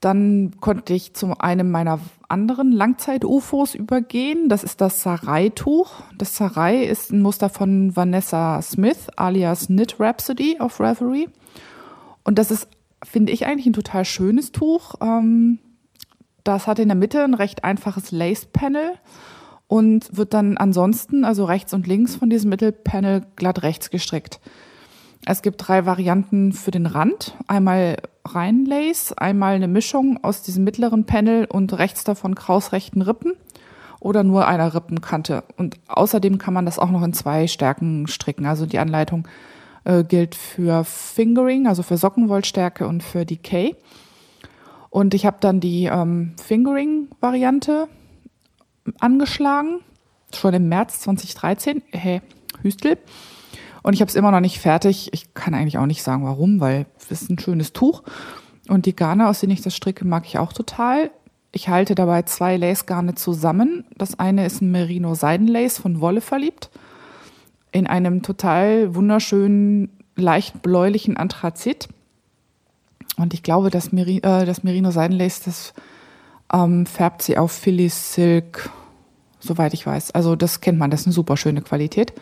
Dann 0.00 0.52
konnte 0.60 0.92
ich 0.92 1.14
zu 1.14 1.38
einem 1.38 1.70
meiner 1.70 2.00
anderen 2.28 2.72
Langzeit-UFOs 2.72 3.74
übergehen. 3.74 4.48
Das 4.48 4.62
ist 4.64 4.80
das 4.80 5.02
Sarai-Tuch. 5.02 5.90
Das 6.16 6.36
Sarai 6.36 6.84
ist 6.84 7.12
ein 7.12 7.22
Muster 7.22 7.48
von 7.48 7.96
Vanessa 7.96 8.60
Smith, 8.62 9.08
alias 9.16 9.66
Knit 9.66 9.98
Rhapsody 9.98 10.58
of 10.60 10.80
Reverie. 10.80 11.28
Und 12.24 12.38
das 12.38 12.50
ist, 12.50 12.68
finde 13.02 13.32
ich, 13.32 13.46
eigentlich 13.46 13.66
ein 13.66 13.72
total 13.72 14.04
schönes 14.04 14.52
Tuch. 14.52 14.94
Ähm, 15.00 15.58
das 16.44 16.66
hat 16.66 16.78
in 16.78 16.88
der 16.88 16.96
Mitte 16.96 17.24
ein 17.24 17.34
recht 17.34 17.64
einfaches 17.64 18.12
Lace-Panel 18.12 18.92
und 19.68 20.16
wird 20.16 20.34
dann 20.34 20.56
ansonsten, 20.56 21.24
also 21.24 21.44
rechts 21.44 21.74
und 21.74 21.86
links 21.86 22.16
von 22.16 22.30
diesem 22.30 22.50
Mittelpanel, 22.50 23.26
glatt 23.36 23.62
rechts 23.62 23.90
gestrickt. 23.90 24.40
Es 25.24 25.42
gibt 25.42 25.66
drei 25.66 25.86
Varianten 25.86 26.52
für 26.52 26.70
den 26.70 26.86
Rand. 26.86 27.34
Einmal 27.48 27.96
Reinlace, 28.24 29.12
einmal 29.12 29.54
eine 29.56 29.66
Mischung 29.66 30.22
aus 30.22 30.42
diesem 30.42 30.62
mittleren 30.62 31.04
Panel 31.04 31.46
und 31.46 31.76
rechts 31.78 32.04
davon 32.04 32.36
krausrechten 32.36 33.02
Rippen 33.02 33.32
oder 33.98 34.22
nur 34.22 34.46
einer 34.46 34.72
Rippenkante. 34.72 35.42
Und 35.56 35.76
außerdem 35.88 36.38
kann 36.38 36.54
man 36.54 36.64
das 36.64 36.78
auch 36.78 36.90
noch 36.90 37.02
in 37.02 37.12
zwei 37.12 37.48
Stärken 37.48 38.06
stricken. 38.06 38.46
Also 38.46 38.66
die 38.66 38.78
Anleitung 38.78 39.26
äh, 39.82 40.04
gilt 40.04 40.36
für 40.36 40.84
Fingering, 40.84 41.66
also 41.66 41.82
für 41.82 41.96
Sockenwollstärke 41.96 42.86
und 42.86 43.02
für 43.02 43.24
Decay. 43.24 43.74
Und 44.90 45.12
ich 45.12 45.26
habe 45.26 45.38
dann 45.40 45.58
die 45.58 45.86
ähm, 45.86 46.34
Fingering-Variante 46.40 47.88
angeschlagen, 49.00 49.80
schon 50.34 50.54
im 50.54 50.68
März 50.68 51.00
2013. 51.00 51.82
Hey, 51.90 52.20
Hüstel. 52.62 52.98
Und 53.82 53.92
ich 53.92 54.00
habe 54.00 54.08
es 54.08 54.16
immer 54.16 54.32
noch 54.32 54.40
nicht 54.40 54.58
fertig. 54.58 55.10
Ich 55.12 55.32
kann 55.34 55.54
eigentlich 55.54 55.78
auch 55.78 55.86
nicht 55.86 56.02
sagen, 56.02 56.24
warum, 56.24 56.60
weil 56.60 56.86
es 56.98 57.10
ist 57.10 57.30
ein 57.30 57.38
schönes 57.38 57.72
Tuch. 57.72 58.02
Und 58.68 58.86
die 58.86 58.96
Garne, 58.96 59.28
aus 59.28 59.40
denen 59.40 59.52
ich 59.52 59.62
das 59.62 59.76
stricke, 59.76 60.04
mag 60.04 60.26
ich 60.26 60.38
auch 60.38 60.52
total. 60.52 61.10
Ich 61.52 61.68
halte 61.68 61.94
dabei 61.94 62.22
zwei 62.22 62.56
Lace-Garne 62.56 63.14
zusammen. 63.14 63.84
Das 63.96 64.18
eine 64.18 64.44
ist 64.44 64.60
ein 64.60 64.72
Merino 64.72 65.14
Seidenlace 65.14 65.78
von 65.78 66.00
Wolle 66.00 66.20
verliebt. 66.20 66.70
In 67.70 67.86
einem 67.86 68.22
total 68.22 68.94
wunderschönen, 68.94 69.90
leicht 70.16 70.62
bläulichen 70.62 71.16
Anthrazit. 71.16 71.88
Und 73.16 73.34
ich 73.34 73.42
glaube, 73.42 73.70
das, 73.70 73.92
Meri 73.92 74.18
äh, 74.18 74.44
das 74.44 74.64
Merino 74.64 74.90
Seidenlace, 74.90 75.42
das 75.42 75.74
ähm, 76.52 76.86
färbt 76.86 77.22
sie 77.22 77.38
auf 77.38 77.52
Philly 77.52 77.88
Silk, 77.88 78.70
soweit 79.46 79.74
ich 79.74 79.86
weiß. 79.86 80.10
Also 80.12 80.36
das 80.36 80.60
kennt 80.60 80.78
man, 80.78 80.90
das 80.90 81.00
ist 81.00 81.06
eine 81.06 81.14
super 81.14 81.36
schöne 81.36 81.62
Qualität. 81.62 82.12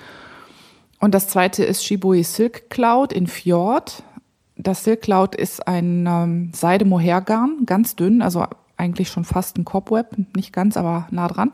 Und 1.01 1.15
das 1.15 1.29
zweite 1.29 1.65
ist 1.65 1.85
Shibui 1.85 2.23
Silk 2.23 2.71
Cloud 2.71 3.13
in 3.13 3.27
Fjord. 3.27 4.03
Das 4.57 4.85
Silk 4.85 5.03
Cloud 5.03 5.35
ist 5.35 5.67
ein 5.67 6.07
ähm, 6.09 6.53
Seide-Mohair-Garn, 6.55 7.67
ganz 7.67 7.97
dünn, 7.97 8.23
also 8.23 8.47
eigentlich 8.77 9.09
schon 9.09 9.25
fast 9.25 9.59
ein 9.59 9.65
Cobweb, 9.65 10.17
nicht 10.37 10.53
ganz, 10.53 10.77
aber 10.77 11.09
nah 11.11 11.29
dran. 11.29 11.51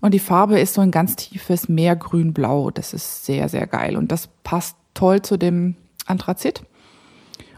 Und 0.00 0.12
die 0.12 0.18
Farbe 0.18 0.60
ist 0.60 0.74
so 0.74 0.80
ein 0.80 0.90
ganz 0.90 1.16
tiefes 1.16 1.68
Meergrün-Blau. 1.68 2.70
Das 2.70 2.92
ist 2.92 3.24
sehr, 3.24 3.48
sehr 3.48 3.66
geil. 3.66 3.96
Und 3.96 4.12
das 4.12 4.28
passt 4.44 4.76
toll 4.92 5.22
zu 5.22 5.36
dem 5.36 5.76
Anthrazit. 6.06 6.62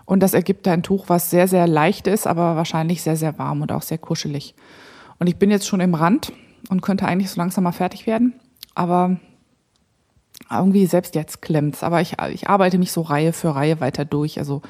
Und 0.04 0.20
das 0.20 0.34
ergibt 0.34 0.68
ein 0.68 0.84
Tuch, 0.84 1.08
was 1.08 1.30
sehr, 1.30 1.48
sehr 1.48 1.66
leicht 1.66 2.06
ist, 2.06 2.26
aber 2.26 2.54
wahrscheinlich 2.54 3.02
sehr, 3.02 3.16
sehr 3.16 3.38
warm 3.38 3.62
und 3.62 3.72
auch 3.72 3.82
sehr 3.82 3.98
kuschelig. 3.98 4.54
Und 5.18 5.26
ich 5.26 5.36
bin 5.36 5.50
jetzt 5.50 5.66
schon 5.66 5.80
im 5.80 5.94
Rand 5.94 6.32
und 6.68 6.82
könnte 6.82 7.06
eigentlich 7.06 7.30
so 7.30 7.40
langsam 7.40 7.64
mal 7.64 7.72
fertig 7.72 8.06
werden. 8.06 8.34
Aber 8.74 9.16
irgendwie 10.50 10.86
selbst 10.86 11.14
jetzt 11.14 11.42
klemmt's. 11.42 11.82
Aber 11.82 12.00
ich, 12.00 12.16
ich 12.32 12.48
arbeite 12.48 12.78
mich 12.78 12.92
so 12.92 13.02
Reihe 13.02 13.32
für 13.32 13.54
Reihe 13.54 13.80
weiter 13.80 14.04
durch. 14.04 14.38
Also 14.38 14.62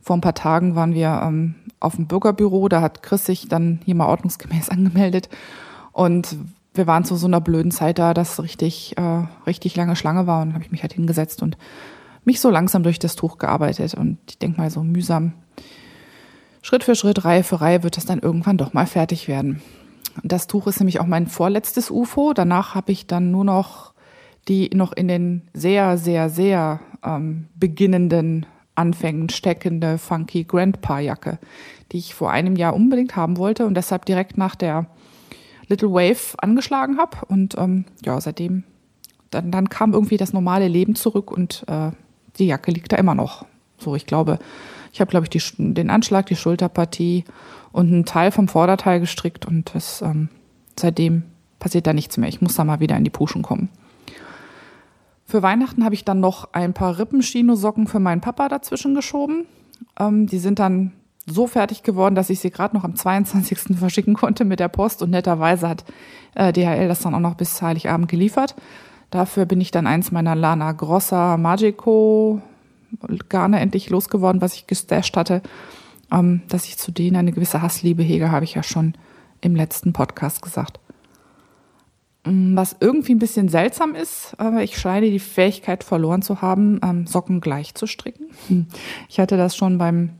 vor 0.00 0.16
ein 0.16 0.20
paar 0.20 0.34
Tagen 0.34 0.74
waren 0.74 0.94
wir 0.94 1.20
ähm, 1.22 1.54
auf 1.78 1.96
dem 1.96 2.06
Bürgerbüro, 2.06 2.68
da 2.68 2.80
hat 2.80 3.02
Chris 3.02 3.24
sich 3.24 3.48
dann 3.48 3.80
hier 3.84 3.94
mal 3.94 4.08
ordnungsgemäß 4.08 4.68
angemeldet. 4.70 5.28
Und 5.92 6.36
wir 6.74 6.86
waren 6.86 7.04
zu 7.04 7.16
so 7.16 7.26
einer 7.26 7.40
blöden 7.40 7.70
Zeit 7.70 7.98
da, 7.98 8.14
dass 8.14 8.42
richtig, 8.42 8.96
äh, 8.96 9.26
richtig 9.46 9.76
lange 9.76 9.96
Schlange 9.96 10.26
war. 10.26 10.42
Und 10.42 10.48
dann 10.48 10.54
habe 10.54 10.64
ich 10.64 10.72
mich 10.72 10.82
halt 10.82 10.94
hingesetzt 10.94 11.42
und 11.42 11.56
mich 12.24 12.40
so 12.40 12.50
langsam 12.50 12.82
durch 12.82 12.98
das 12.98 13.16
Tuch 13.16 13.38
gearbeitet 13.38 13.94
und 13.94 14.18
ich 14.28 14.38
denke 14.38 14.60
mal 14.60 14.70
so 14.70 14.82
mühsam. 14.82 15.32
Schritt 16.62 16.84
für 16.84 16.94
Schritt, 16.94 17.24
Reihe 17.24 17.42
für 17.42 17.60
Reihe 17.60 17.82
wird 17.82 17.96
das 17.96 18.06
dann 18.06 18.20
irgendwann 18.20 18.56
doch 18.56 18.72
mal 18.72 18.86
fertig 18.86 19.26
werden. 19.26 19.60
Das 20.22 20.46
Tuch 20.46 20.66
ist 20.66 20.80
nämlich 20.80 21.00
auch 21.00 21.06
mein 21.06 21.26
vorletztes 21.26 21.90
UFO. 21.90 22.32
Danach 22.32 22.74
habe 22.74 22.92
ich 22.92 23.06
dann 23.06 23.30
nur 23.30 23.44
noch 23.44 23.92
die 24.48 24.70
noch 24.74 24.92
in 24.92 25.08
den 25.08 25.42
sehr, 25.52 25.98
sehr, 25.98 26.28
sehr 26.28 26.80
ähm, 27.04 27.46
beginnenden 27.54 28.46
Anfängen 28.74 29.28
steckende 29.28 29.98
funky 29.98 30.44
Grandpa-Jacke, 30.44 31.38
die 31.92 31.98
ich 31.98 32.14
vor 32.14 32.30
einem 32.30 32.56
Jahr 32.56 32.74
unbedingt 32.74 33.16
haben 33.16 33.36
wollte 33.36 33.66
und 33.66 33.74
deshalb 33.74 34.06
direkt 34.06 34.38
nach 34.38 34.54
der 34.54 34.86
Little 35.68 35.92
Wave 35.92 36.34
angeschlagen 36.38 36.98
habe. 36.98 37.18
Und 37.26 37.56
ähm, 37.58 37.84
ja, 38.04 38.20
seitdem, 38.20 38.64
dann, 39.30 39.50
dann 39.50 39.68
kam 39.68 39.92
irgendwie 39.92 40.16
das 40.16 40.32
normale 40.32 40.68
Leben 40.68 40.94
zurück 40.94 41.30
und 41.30 41.64
äh, 41.68 41.90
die 42.38 42.46
Jacke 42.46 42.70
liegt 42.70 42.92
da 42.92 42.96
immer 42.96 43.14
noch. 43.14 43.44
So, 43.78 43.94
ich 43.94 44.06
glaube, 44.06 44.38
ich 44.92 45.00
habe, 45.00 45.10
glaube 45.10 45.26
ich, 45.26 45.30
die, 45.30 45.74
den 45.74 45.90
Anschlag, 45.90 46.26
die 46.26 46.36
Schulterpartie 46.36 47.24
und 47.72 47.88
einen 47.88 48.04
Teil 48.04 48.30
vom 48.30 48.48
Vorderteil 48.48 49.00
gestrickt 49.00 49.46
und 49.46 49.74
das 49.74 50.02
ähm, 50.02 50.28
seitdem 50.78 51.24
passiert 51.58 51.86
da 51.86 51.92
nichts 51.92 52.18
mehr. 52.18 52.28
Ich 52.28 52.42
muss 52.42 52.56
da 52.56 52.64
mal 52.64 52.80
wieder 52.80 52.96
in 52.96 53.04
die 53.04 53.10
Puschen 53.10 53.42
kommen. 53.42 53.70
Für 55.24 55.42
Weihnachten 55.42 55.84
habe 55.84 55.94
ich 55.94 56.04
dann 56.04 56.20
noch 56.20 56.52
ein 56.52 56.74
paar 56.74 56.98
Rippenschino-Socken 56.98 57.86
für 57.86 58.00
meinen 58.00 58.20
Papa 58.20 58.48
dazwischen 58.48 58.94
geschoben. 58.94 59.46
Ähm, 59.98 60.26
die 60.26 60.38
sind 60.38 60.58
dann 60.58 60.92
so 61.24 61.46
fertig 61.46 61.82
geworden, 61.82 62.14
dass 62.14 62.30
ich 62.30 62.40
sie 62.40 62.50
gerade 62.50 62.76
noch 62.76 62.84
am 62.84 62.96
22. 62.96 63.58
verschicken 63.78 64.14
konnte 64.14 64.44
mit 64.44 64.60
der 64.60 64.68
Post 64.68 65.02
und 65.02 65.10
netterweise 65.10 65.68
hat 65.68 65.84
äh, 66.34 66.52
DHL 66.52 66.88
das 66.88 67.00
dann 67.00 67.14
auch 67.14 67.20
noch 67.20 67.36
bis 67.36 67.62
Heiligabend 67.62 68.08
geliefert. 68.08 68.54
Dafür 69.10 69.46
bin 69.46 69.60
ich 69.60 69.70
dann 69.70 69.86
eins 69.86 70.10
meiner 70.10 70.34
Lana 70.34 70.72
Grossa 70.72 71.36
Magico 71.36 72.42
Garne 73.28 73.60
endlich 73.60 73.90
losgeworden, 73.90 74.40
was 74.40 74.54
ich 74.54 74.66
gestasht 74.66 75.16
hatte. 75.16 75.42
Ähm, 76.10 76.42
dass 76.48 76.66
ich 76.66 76.76
zu 76.76 76.92
denen 76.92 77.16
eine 77.16 77.32
gewisse 77.32 77.62
Hassliebe 77.62 78.02
hege, 78.02 78.30
habe 78.30 78.44
ich 78.44 78.54
ja 78.54 78.62
schon 78.62 78.94
im 79.40 79.56
letzten 79.56 79.92
Podcast 79.92 80.42
gesagt. 80.42 80.78
Mm, 82.24 82.56
was 82.56 82.76
irgendwie 82.80 83.14
ein 83.14 83.18
bisschen 83.18 83.48
seltsam 83.48 83.94
ist, 83.94 84.34
aber 84.38 84.62
ich 84.62 84.78
scheine 84.78 85.10
die 85.10 85.18
Fähigkeit 85.18 85.84
verloren 85.84 86.22
zu 86.22 86.42
haben, 86.42 86.80
ähm, 86.84 87.06
Socken 87.06 87.40
gleich 87.40 87.74
zu 87.74 87.86
stricken. 87.86 88.26
Ich 89.08 89.18
hatte 89.18 89.36
das 89.36 89.56
schon 89.56 89.78
beim 89.78 90.10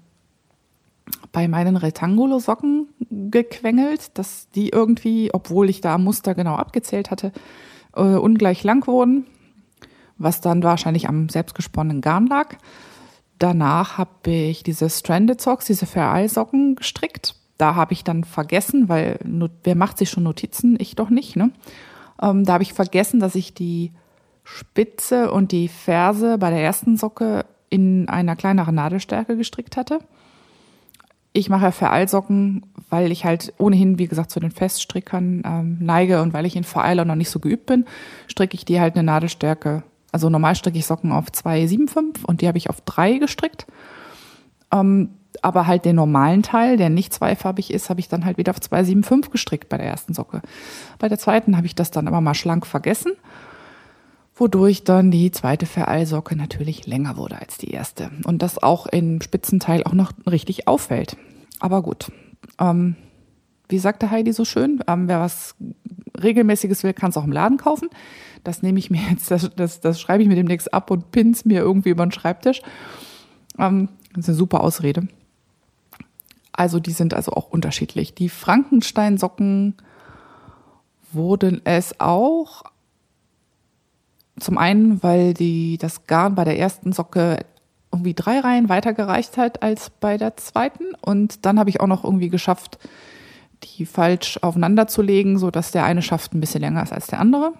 bei 1.32 1.48
meinen 1.48 1.76
Retangulo-Socken 1.76 2.88
gequengelt, 3.10 4.16
dass 4.18 4.48
die 4.50 4.68
irgendwie, 4.68 5.30
obwohl 5.32 5.68
ich 5.68 5.80
da 5.80 5.98
Muster 5.98 6.34
genau 6.34 6.54
abgezählt 6.54 7.10
hatte, 7.10 7.32
äh, 7.96 8.02
ungleich 8.02 8.62
lang 8.62 8.86
wurden, 8.86 9.26
was 10.22 10.40
dann 10.40 10.62
wahrscheinlich 10.62 11.08
am 11.08 11.28
selbstgesponnenen 11.28 12.00
Garn 12.00 12.26
lag. 12.26 12.56
Danach 13.38 13.98
habe 13.98 14.30
ich 14.30 14.62
diese 14.62 14.88
Stranded 14.88 15.40
Socks, 15.40 15.66
diese 15.66 15.86
Fair 15.86 16.26
gestrickt. 16.76 17.34
Da 17.58 17.74
habe 17.74 17.92
ich 17.92 18.04
dann 18.04 18.24
vergessen, 18.24 18.88
weil 18.88 19.18
wer 19.64 19.74
macht 19.74 19.98
sich 19.98 20.10
schon 20.10 20.22
Notizen? 20.22 20.76
Ich 20.80 20.96
doch 20.96 21.10
nicht. 21.10 21.36
Ne? 21.36 21.50
Ähm, 22.20 22.44
da 22.44 22.54
habe 22.54 22.62
ich 22.62 22.72
vergessen, 22.72 23.20
dass 23.20 23.34
ich 23.34 23.54
die 23.54 23.92
Spitze 24.44 25.30
und 25.30 25.52
die 25.52 25.68
Ferse 25.68 26.38
bei 26.38 26.50
der 26.50 26.60
ersten 26.60 26.96
Socke 26.96 27.44
in 27.68 28.08
einer 28.08 28.36
kleineren 28.36 28.74
Nadelstärke 28.74 29.36
gestrickt 29.36 29.76
hatte. 29.76 30.00
Ich 31.32 31.48
mache 31.48 31.64
ja 31.64 31.70
Vereilsocken, 31.70 32.66
weil 32.90 33.10
ich 33.10 33.24
halt 33.24 33.54
ohnehin, 33.56 33.98
wie 33.98 34.06
gesagt, 34.06 34.30
zu 34.30 34.38
den 34.38 34.50
Feststrickern 34.50 35.42
ähm, 35.44 35.78
neige 35.80 36.20
und 36.20 36.34
weil 36.34 36.44
ich 36.44 36.56
in 36.56 36.64
Vereiler 36.64 37.06
noch 37.06 37.14
nicht 37.14 37.30
so 37.30 37.40
geübt 37.40 37.66
bin, 37.66 37.86
stricke 38.26 38.54
ich 38.54 38.66
die 38.66 38.80
halt 38.80 38.94
eine 38.94 39.04
Nadelstärke. 39.04 39.82
Also 40.12 40.30
normal 40.30 40.54
stricke 40.54 40.78
ich 40.78 40.86
Socken 40.86 41.10
auf 41.10 41.26
2,75 41.26 42.24
und 42.24 42.40
die 42.40 42.48
habe 42.48 42.58
ich 42.58 42.70
auf 42.70 42.80
3 42.82 43.18
gestrickt. 43.18 43.66
Ähm, 44.72 45.10
aber 45.40 45.66
halt 45.66 45.86
den 45.86 45.96
normalen 45.96 46.42
Teil, 46.42 46.76
der 46.76 46.90
nicht 46.90 47.12
zweifarbig 47.12 47.72
ist, 47.72 47.88
habe 47.90 48.00
ich 48.00 48.08
dann 48.08 48.24
halt 48.24 48.36
wieder 48.36 48.50
auf 48.50 48.58
2,75 48.58 49.30
gestrickt 49.30 49.68
bei 49.68 49.78
der 49.78 49.86
ersten 49.86 50.14
Socke. 50.14 50.42
Bei 50.98 51.08
der 51.08 51.18
zweiten 51.18 51.56
habe 51.56 51.66
ich 51.66 51.74
das 51.74 51.90
dann 51.90 52.06
aber 52.06 52.20
mal 52.20 52.34
schlank 52.34 52.66
vergessen 52.66 53.12
wodurch 54.34 54.84
dann 54.84 55.10
die 55.10 55.30
zweite 55.30 55.66
Vereilsocke 55.66 56.36
natürlich 56.36 56.86
länger 56.86 57.16
wurde 57.16 57.38
als 57.38 57.58
die 57.58 57.70
erste. 57.70 58.10
Und 58.24 58.42
das 58.42 58.62
auch 58.62 58.86
im 58.86 59.20
Spitzenteil 59.20 59.84
auch 59.84 59.92
noch 59.92 60.12
richtig 60.28 60.68
auffällt. 60.68 61.16
Aber 61.60 61.82
gut. 61.82 62.10
Ähm, 62.58 62.96
wie 63.68 63.78
sagte 63.78 64.10
Heidi 64.10 64.32
so 64.32 64.44
schön, 64.44 64.82
ähm, 64.86 65.08
wer 65.08 65.20
was 65.20 65.54
Regelmäßiges 66.20 66.82
will, 66.82 66.92
kann 66.92 67.10
es 67.10 67.16
auch 67.16 67.24
im 67.24 67.32
Laden 67.32 67.56
kaufen. 67.56 67.88
Das 68.44 68.62
nehme 68.62 68.78
ich 68.78 68.90
mir 68.90 69.00
jetzt, 69.10 69.30
das, 69.30 69.50
das, 69.54 69.80
das 69.80 70.00
schreibe 70.00 70.22
ich 70.22 70.28
mir 70.28 70.34
demnächst 70.34 70.72
ab 70.72 70.90
und 70.90 71.10
pins 71.10 71.44
mir 71.44 71.60
irgendwie 71.60 71.90
über 71.90 72.04
den 72.04 72.12
Schreibtisch. 72.12 72.62
Ähm, 73.58 73.88
das 74.12 74.24
ist 74.24 74.28
eine 74.30 74.36
super 74.36 74.62
Ausrede. 74.62 75.08
Also 76.52 76.80
die 76.80 76.92
sind 76.92 77.14
also 77.14 77.32
auch 77.32 77.48
unterschiedlich. 77.48 78.14
Die 78.14 78.28
Frankenstein-Socken 78.28 79.74
wurden 81.12 81.60
es 81.64 81.98
auch, 82.00 82.64
zum 84.38 84.58
einen, 84.58 85.02
weil 85.02 85.34
die, 85.34 85.78
das 85.78 86.06
Garn 86.06 86.34
bei 86.34 86.44
der 86.44 86.58
ersten 86.58 86.92
Socke 86.92 87.38
irgendwie 87.92 88.14
drei 88.14 88.40
Reihen 88.40 88.68
weitergereicht 88.68 89.36
hat 89.36 89.62
als 89.62 89.90
bei 89.90 90.16
der 90.16 90.36
zweiten. 90.36 90.94
Und 91.00 91.44
dann 91.44 91.58
habe 91.58 91.70
ich 91.70 91.80
auch 91.80 91.86
noch 91.86 92.04
irgendwie 92.04 92.30
geschafft, 92.30 92.78
die 93.62 93.86
falsch 93.86 94.38
aufeinander 94.42 94.88
zu 94.88 95.02
legen, 95.02 95.38
so 95.38 95.50
dass 95.50 95.70
der 95.70 95.84
eine 95.84 96.02
Schaft 96.02 96.34
ein 96.34 96.40
bisschen 96.40 96.62
länger 96.62 96.82
ist 96.82 96.92
als 96.92 97.06
der 97.06 97.20
andere. 97.20 97.52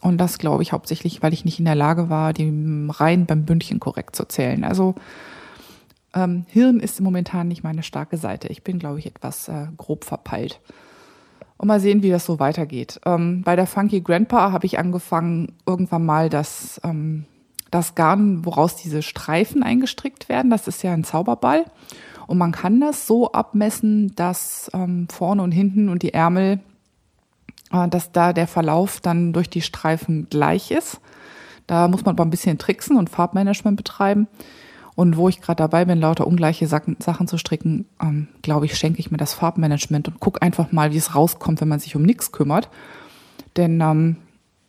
Und 0.00 0.18
das 0.18 0.38
glaube 0.38 0.62
ich 0.62 0.72
hauptsächlich, 0.72 1.22
weil 1.22 1.32
ich 1.32 1.44
nicht 1.44 1.58
in 1.58 1.66
der 1.66 1.74
Lage 1.74 2.08
war, 2.08 2.32
die 2.32 2.52
Reihen 2.90 3.26
beim 3.26 3.44
Bündchen 3.44 3.80
korrekt 3.80 4.16
zu 4.16 4.24
zählen. 4.26 4.64
Also 4.64 4.94
ähm, 6.14 6.46
Hirn 6.48 6.80
ist 6.80 7.00
momentan 7.00 7.48
nicht 7.48 7.62
meine 7.62 7.82
starke 7.82 8.16
Seite. 8.16 8.48
Ich 8.48 8.64
bin, 8.64 8.78
glaube 8.78 8.98
ich, 8.98 9.06
etwas 9.06 9.48
äh, 9.48 9.66
grob 9.76 10.04
verpeilt 10.04 10.60
und 11.60 11.68
mal 11.68 11.78
sehen, 11.78 12.02
wie 12.02 12.08
das 12.08 12.24
so 12.24 12.40
weitergeht. 12.40 13.00
Ähm, 13.04 13.42
bei 13.42 13.54
der 13.54 13.66
Funky 13.66 14.00
Grandpa 14.00 14.50
habe 14.50 14.64
ich 14.64 14.78
angefangen, 14.78 15.52
irgendwann 15.66 16.06
mal 16.06 16.30
das, 16.30 16.80
ähm, 16.84 17.26
das 17.70 17.94
Garn, 17.94 18.46
woraus 18.46 18.76
diese 18.76 19.02
Streifen 19.02 19.62
eingestrickt 19.62 20.30
werden. 20.30 20.50
Das 20.50 20.66
ist 20.66 20.82
ja 20.82 20.94
ein 20.94 21.04
Zauberball. 21.04 21.66
Und 22.26 22.38
man 22.38 22.52
kann 22.52 22.80
das 22.80 23.06
so 23.06 23.32
abmessen, 23.32 24.14
dass 24.16 24.70
ähm, 24.72 25.06
vorne 25.10 25.42
und 25.42 25.52
hinten 25.52 25.90
und 25.90 26.02
die 26.02 26.14
Ärmel, 26.14 26.60
dass 27.70 28.12
da 28.12 28.32
der 28.32 28.46
Verlauf 28.46 29.00
dann 29.00 29.32
durch 29.32 29.48
die 29.48 29.62
Streifen 29.62 30.28
gleich 30.28 30.70
ist. 30.70 31.00
Da 31.66 31.86
muss 31.88 32.04
man 32.04 32.16
aber 32.16 32.24
ein 32.24 32.30
bisschen 32.30 32.58
tricksen 32.58 32.96
und 32.96 33.10
Farbmanagement 33.10 33.76
betreiben. 33.76 34.26
Und 34.96 35.16
wo 35.16 35.28
ich 35.28 35.40
gerade 35.40 35.62
dabei 35.62 35.84
bin, 35.84 36.00
lauter 36.00 36.26
ungleiche 36.26 36.66
Sachen 36.66 36.98
zu 37.26 37.38
stricken, 37.38 37.86
ähm, 38.02 38.28
glaube 38.42 38.66
ich, 38.66 38.76
schenke 38.76 38.98
ich 38.98 39.10
mir 39.10 39.16
das 39.16 39.34
Farbmanagement 39.34 40.08
und 40.08 40.20
gucke 40.20 40.42
einfach 40.42 40.72
mal, 40.72 40.92
wie 40.92 40.98
es 40.98 41.14
rauskommt, 41.14 41.60
wenn 41.60 41.68
man 41.68 41.78
sich 41.80 41.96
um 41.96 42.02
nichts 42.02 42.32
kümmert. 42.32 42.68
Denn 43.56 43.80
ähm, 43.80 44.16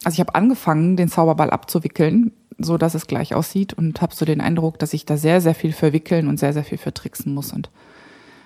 also 0.04 0.16
ich 0.16 0.20
habe 0.20 0.36
angefangen, 0.36 0.96
den 0.96 1.10
Zauberball 1.10 1.50
abzuwickeln, 1.50 2.32
so 2.58 2.78
dass 2.78 2.96
es 2.96 3.08
gleich 3.08 3.36
aussieht 3.36 3.74
und 3.74 4.02
habe 4.02 4.16
so 4.16 4.26
den 4.26 4.42
Eindruck, 4.42 4.80
dass 4.80 4.94
ich 4.94 5.06
da 5.06 5.18
sehr, 5.18 5.42
sehr 5.42 5.56
viel 5.56 5.74
verwickeln 5.74 6.28
und 6.28 6.40
sehr, 6.40 6.54
sehr 6.54 6.64
viel 6.64 6.78
vertricksen 6.78 7.34
muss. 7.34 7.52
Und 7.52 7.70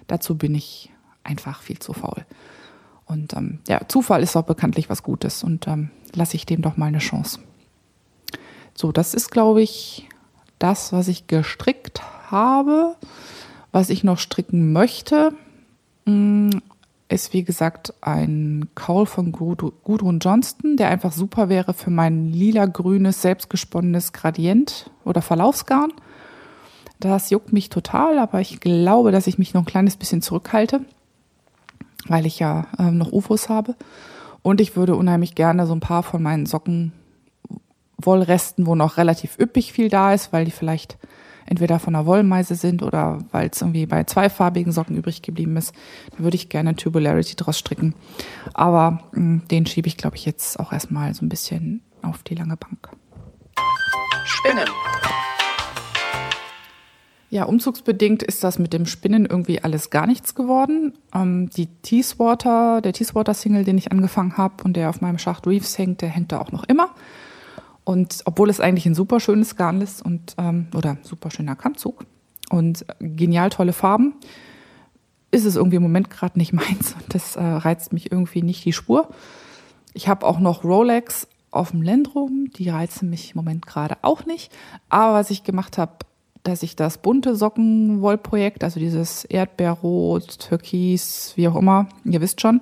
dazu 0.07 0.37
bin 0.37 0.55
ich 0.55 0.91
einfach 1.23 1.61
viel 1.61 1.79
zu 1.79 1.93
faul. 1.93 2.25
Und 3.05 3.33
ähm, 3.33 3.59
ja, 3.67 3.81
Zufall 3.87 4.23
ist 4.23 4.35
auch 4.35 4.43
bekanntlich 4.43 4.89
was 4.89 5.03
Gutes 5.03 5.43
und 5.43 5.67
ähm, 5.67 5.91
lasse 6.13 6.35
ich 6.35 6.45
dem 6.45 6.61
doch 6.61 6.77
mal 6.77 6.87
eine 6.87 6.99
Chance. 6.99 7.39
So, 8.73 8.91
das 8.91 9.13
ist, 9.13 9.31
glaube 9.31 9.61
ich, 9.61 10.09
das, 10.59 10.91
was 10.91 11.07
ich 11.07 11.27
gestrickt 11.27 12.01
habe. 12.31 12.95
Was 13.71 13.89
ich 13.89 14.03
noch 14.03 14.19
stricken 14.19 14.71
möchte, 14.71 15.33
mm, 16.05 16.49
ist 17.09 17.33
wie 17.33 17.43
gesagt 17.43 17.93
ein 18.01 18.69
Kaul 18.73 19.05
von 19.05 19.31
Gudrun 19.31 20.19
Johnston, 20.19 20.77
der 20.77 20.89
einfach 20.89 21.11
super 21.11 21.49
wäre 21.49 21.73
für 21.73 21.91
mein 21.91 22.31
lila-grünes, 22.31 23.21
selbstgesponnenes 23.21 24.13
Gradient 24.13 24.89
oder 25.03 25.21
Verlaufsgarn. 25.21 25.91
Das 26.99 27.29
juckt 27.29 27.51
mich 27.53 27.69
total, 27.69 28.17
aber 28.17 28.39
ich 28.39 28.59
glaube, 28.59 29.11
dass 29.11 29.27
ich 29.27 29.37
mich 29.37 29.53
noch 29.53 29.63
ein 29.63 29.67
kleines 29.67 29.97
bisschen 29.97 30.21
zurückhalte, 30.21 30.81
weil 32.07 32.25
ich 32.25 32.39
ja 32.39 32.67
äh, 32.77 32.91
noch 32.91 33.11
UFOs 33.11 33.49
habe. 33.49 33.75
Und 34.41 34.61
ich 34.61 34.75
würde 34.75 34.95
unheimlich 34.95 35.35
gerne 35.35 35.65
so 35.65 35.73
ein 35.73 35.79
paar 35.79 36.03
von 36.03 36.21
meinen 36.21 36.45
Socken 36.45 36.93
Wollresten, 37.97 38.65
wo 38.65 38.75
noch 38.75 38.97
relativ 38.97 39.39
üppig 39.39 39.71
viel 39.71 39.89
da 39.89 40.13
ist, 40.13 40.33
weil 40.33 40.45
die 40.45 40.51
vielleicht 40.51 40.97
entweder 41.45 41.79
von 41.79 41.95
einer 41.95 42.05
Wollmeise 42.05 42.55
sind 42.55 42.83
oder 42.83 43.19
weil 43.31 43.49
es 43.49 43.61
irgendwie 43.61 43.85
bei 43.85 44.03
zweifarbigen 44.03 44.71
Socken 44.71 44.95
übrig 44.95 45.21
geblieben 45.21 45.57
ist. 45.57 45.73
Da 46.17 46.23
würde 46.23 46.35
ich 46.35 46.49
gerne 46.49 46.75
Tubularity 46.75 47.35
draus 47.35 47.59
stricken. 47.59 47.95
Aber 48.53 49.03
mh, 49.11 49.13
hm, 49.13 49.41
den 49.49 49.65
schiebe 49.65 49.87
ich, 49.87 49.97
glaube 49.97 50.15
ich, 50.15 50.25
jetzt 50.25 50.59
auch 50.59 50.73
erstmal 50.73 51.13
so 51.13 51.25
ein 51.25 51.29
bisschen 51.29 51.81
auf 52.01 52.23
die 52.23 52.35
lange 52.35 52.57
Bank. 52.57 52.89
Spinnen. 54.25 54.67
Ja, 57.35 57.43
umzugsbedingt 57.43 58.23
ist 58.23 58.45
das 58.45 58.59
mit 58.59 58.71
dem 58.71 58.85
Spinnen 58.85 59.25
irgendwie 59.25 59.61
alles 59.61 59.89
gar 59.89 60.07
nichts 60.07 60.35
geworden. 60.35 60.93
Ähm, 61.13 61.49
die 61.49 61.65
Teeswater, 61.65 62.79
der 62.79 62.93
Teeswater-Single, 62.93 63.65
den 63.65 63.77
ich 63.77 63.91
angefangen 63.91 64.37
habe 64.37 64.63
und 64.63 64.77
der 64.77 64.89
auf 64.89 65.01
meinem 65.01 65.17
Schacht 65.17 65.45
Reeves 65.45 65.77
hängt, 65.77 66.01
der 66.01 66.07
hängt 66.07 66.31
da 66.31 66.39
auch 66.39 66.53
noch 66.53 66.63
immer. 66.63 66.91
Und 67.83 68.21
obwohl 68.23 68.49
es 68.49 68.61
eigentlich 68.61 68.85
ein 68.85 68.95
super 68.95 69.19
schönes 69.19 69.57
Garn 69.57 69.81
ist 69.81 70.01
und 70.01 70.33
ähm, 70.37 70.67
oder 70.73 70.97
super 71.01 71.29
schöner 71.29 71.57
Kammzug 71.57 72.05
und 72.51 72.85
genial 72.99 73.49
tolle 73.49 73.73
Farben, 73.73 74.13
ist 75.31 75.43
es 75.43 75.57
irgendwie 75.57 75.75
im 75.75 75.83
Moment 75.83 76.09
gerade 76.09 76.39
nicht 76.39 76.53
meins 76.53 76.93
und 76.93 77.13
das 77.13 77.35
äh, 77.35 77.43
reizt 77.43 77.91
mich 77.91 78.13
irgendwie 78.13 78.43
nicht 78.43 78.63
die 78.63 78.71
Spur. 78.71 79.09
Ich 79.93 80.07
habe 80.07 80.25
auch 80.25 80.39
noch 80.39 80.63
Rolex 80.63 81.27
auf 81.51 81.71
dem 81.71 81.81
Lendrum, 81.81 82.49
die 82.55 82.69
reizen 82.69 83.09
mich 83.09 83.31
im 83.31 83.39
Moment 83.39 83.65
gerade 83.65 83.97
auch 84.03 84.25
nicht. 84.25 84.53
Aber 84.87 85.15
was 85.15 85.31
ich 85.31 85.43
gemacht 85.43 85.77
habe, 85.77 85.97
dass 86.45 86.63
ich 86.63 86.75
das 86.75 86.99
bunte 86.99 87.35
Sockenwollprojekt, 87.35 88.63
also 88.63 88.79
dieses 88.79 89.25
Erdbeerrot, 89.25 90.39
Türkis, 90.39 91.33
wie 91.35 91.47
auch 91.47 91.55
immer, 91.55 91.87
ihr 92.03 92.21
wisst 92.21 92.39
schon, 92.39 92.61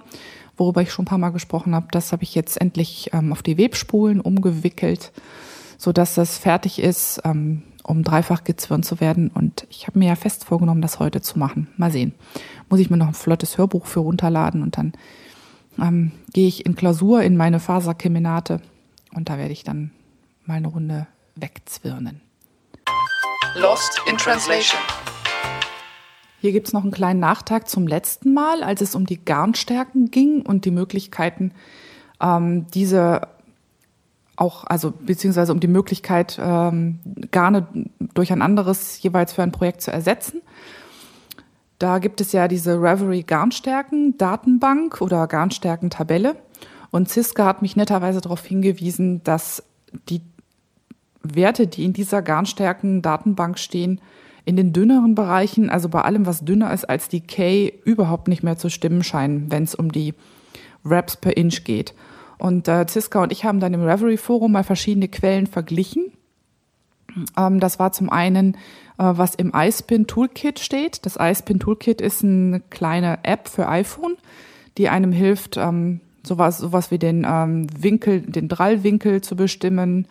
worüber 0.57 0.81
ich 0.81 0.91
schon 0.91 1.03
ein 1.03 1.07
paar 1.07 1.17
Mal 1.17 1.31
gesprochen 1.31 1.75
habe, 1.75 1.87
das 1.91 2.11
habe 2.11 2.23
ich 2.23 2.33
jetzt 2.33 2.59
endlich 2.59 3.09
ähm, 3.13 3.31
auf 3.31 3.43
die 3.43 3.57
Webspulen 3.57 4.21
umgewickelt, 4.21 5.11
so 5.77 5.91
dass 5.91 6.15
das 6.15 6.37
fertig 6.37 6.79
ist, 6.79 7.21
ähm, 7.25 7.63
um 7.83 8.03
dreifach 8.03 8.45
gezwirnt 8.45 8.85
zu 8.85 9.01
werden. 9.01 9.29
Und 9.29 9.67
ich 9.69 9.87
habe 9.87 9.99
mir 9.99 10.07
ja 10.07 10.15
fest 10.15 10.45
vorgenommen, 10.45 10.81
das 10.81 10.99
heute 10.99 11.21
zu 11.21 11.37
machen. 11.37 11.67
Mal 11.75 11.91
sehen. 11.91 12.13
Muss 12.69 12.79
ich 12.79 12.89
mir 12.89 12.97
noch 12.97 13.07
ein 13.07 13.13
flottes 13.13 13.57
Hörbuch 13.57 13.85
für 13.85 13.99
runterladen 13.99 14.63
und 14.63 14.77
dann 14.77 14.93
ähm, 15.77 16.13
gehe 16.31 16.47
ich 16.47 16.65
in 16.65 16.75
Klausur 16.75 17.21
in 17.23 17.35
meine 17.35 17.59
Faserkeminate 17.59 18.61
und 19.13 19.29
da 19.29 19.37
werde 19.37 19.51
ich 19.51 19.63
dann 19.63 19.91
mal 20.45 20.55
eine 20.55 20.67
Runde 20.67 21.07
wegzwirnen. 21.35 22.21
Lost 23.55 24.01
in 24.09 24.17
Translation. 24.17 24.79
Hier 26.41 26.51
gibt 26.51 26.67
es 26.67 26.73
noch 26.73 26.81
einen 26.81 26.91
kleinen 26.91 27.19
Nachtrag 27.19 27.69
zum 27.69 27.85
letzten 27.85 28.33
Mal, 28.33 28.63
als 28.63 28.81
es 28.81 28.95
um 28.95 29.05
die 29.05 29.23
Garnstärken 29.23 30.09
ging 30.09 30.41
und 30.41 30.65
die 30.65 30.71
Möglichkeiten, 30.71 31.51
ähm, 32.19 32.65
diese 32.73 33.21
auch, 34.37 34.63
also 34.63 34.91
beziehungsweise 34.91 35.51
um 35.51 35.59
die 35.59 35.67
Möglichkeit, 35.67 36.39
ähm, 36.41 36.99
Garne 37.29 37.67
durch 38.15 38.31
ein 38.31 38.41
anderes 38.41 38.99
jeweils 39.03 39.33
für 39.33 39.43
ein 39.43 39.51
Projekt 39.51 39.81
zu 39.81 39.91
ersetzen. 39.91 40.41
Da 41.77 41.99
gibt 41.99 42.21
es 42.21 42.31
ja 42.31 42.47
diese 42.47 42.81
Reverie 42.81 43.21
Garnstärken 43.21 44.17
Datenbank 44.17 44.99
oder 44.99 45.27
Garnstärken 45.27 45.91
Tabelle. 45.91 46.37
Und 46.89 47.07
Ziska 47.07 47.45
hat 47.45 47.61
mich 47.61 47.75
netterweise 47.75 48.19
darauf 48.19 48.43
hingewiesen, 48.43 49.23
dass 49.23 49.61
die 50.09 50.21
Werte, 51.23 51.67
die 51.67 51.85
in 51.85 51.93
dieser 51.93 52.21
Garnstärken 52.21 53.01
Datenbank 53.01 53.57
stehen, 53.57 54.01
in 54.45 54.57
den 54.57 54.73
dünneren 54.73 55.15
Bereichen, 55.15 55.69
also 55.69 55.87
bei 55.87 56.01
allem, 56.01 56.25
was 56.25 56.43
dünner 56.43 56.73
ist 56.73 56.85
als 56.85 57.07
die 57.07 57.21
K, 57.21 57.73
überhaupt 57.85 58.27
nicht 58.27 58.43
mehr 58.43 58.57
zu 58.57 58.69
stimmen 58.69 59.03
scheinen, 59.03 59.51
wenn 59.51 59.63
es 59.63 59.73
um 59.73 59.91
die 59.91 60.13
Raps 60.83 61.15
per 61.15 61.37
Inch 61.37 61.63
geht. 61.63 61.93
Und 62.37 62.67
äh, 62.67 62.85
Ziska 62.85 63.23
und 63.23 63.31
ich 63.31 63.45
haben 63.45 63.61
dann 63.61 63.73
im 63.73 63.83
Reverie 63.83 64.17
Forum 64.17 64.51
mal 64.51 64.65
verschiedene 64.65 65.07
Quellen 65.07 65.47
verglichen. 65.47 66.11
Ähm, 67.37 67.61
das 67.61 67.79
war 67.79 67.93
zum 67.93 68.09
einen, 68.09 68.55
äh, 68.97 69.13
was 69.15 69.35
im 69.35 69.53
iSpin 69.55 70.07
Toolkit 70.07 70.59
steht. 70.59 71.05
Das 71.05 71.17
iSpin 71.17 71.59
Toolkit 71.59 72.01
ist 72.01 72.23
eine 72.23 72.59
kleine 72.69 73.19
App 73.23 73.47
für 73.47 73.69
iPhone, 73.69 74.17
die 74.77 74.89
einem 74.89 75.13
hilft, 75.13 75.55
ähm, 75.55 76.01
sowas, 76.23 76.57
sowas 76.57 76.91
wie 76.91 76.99
den 76.99 77.25
ähm, 77.25 77.67
Winkel, 77.77 78.21
den 78.21 78.49
Drallwinkel 78.49 79.21
zu 79.21 79.37
bestimmen, 79.37 80.07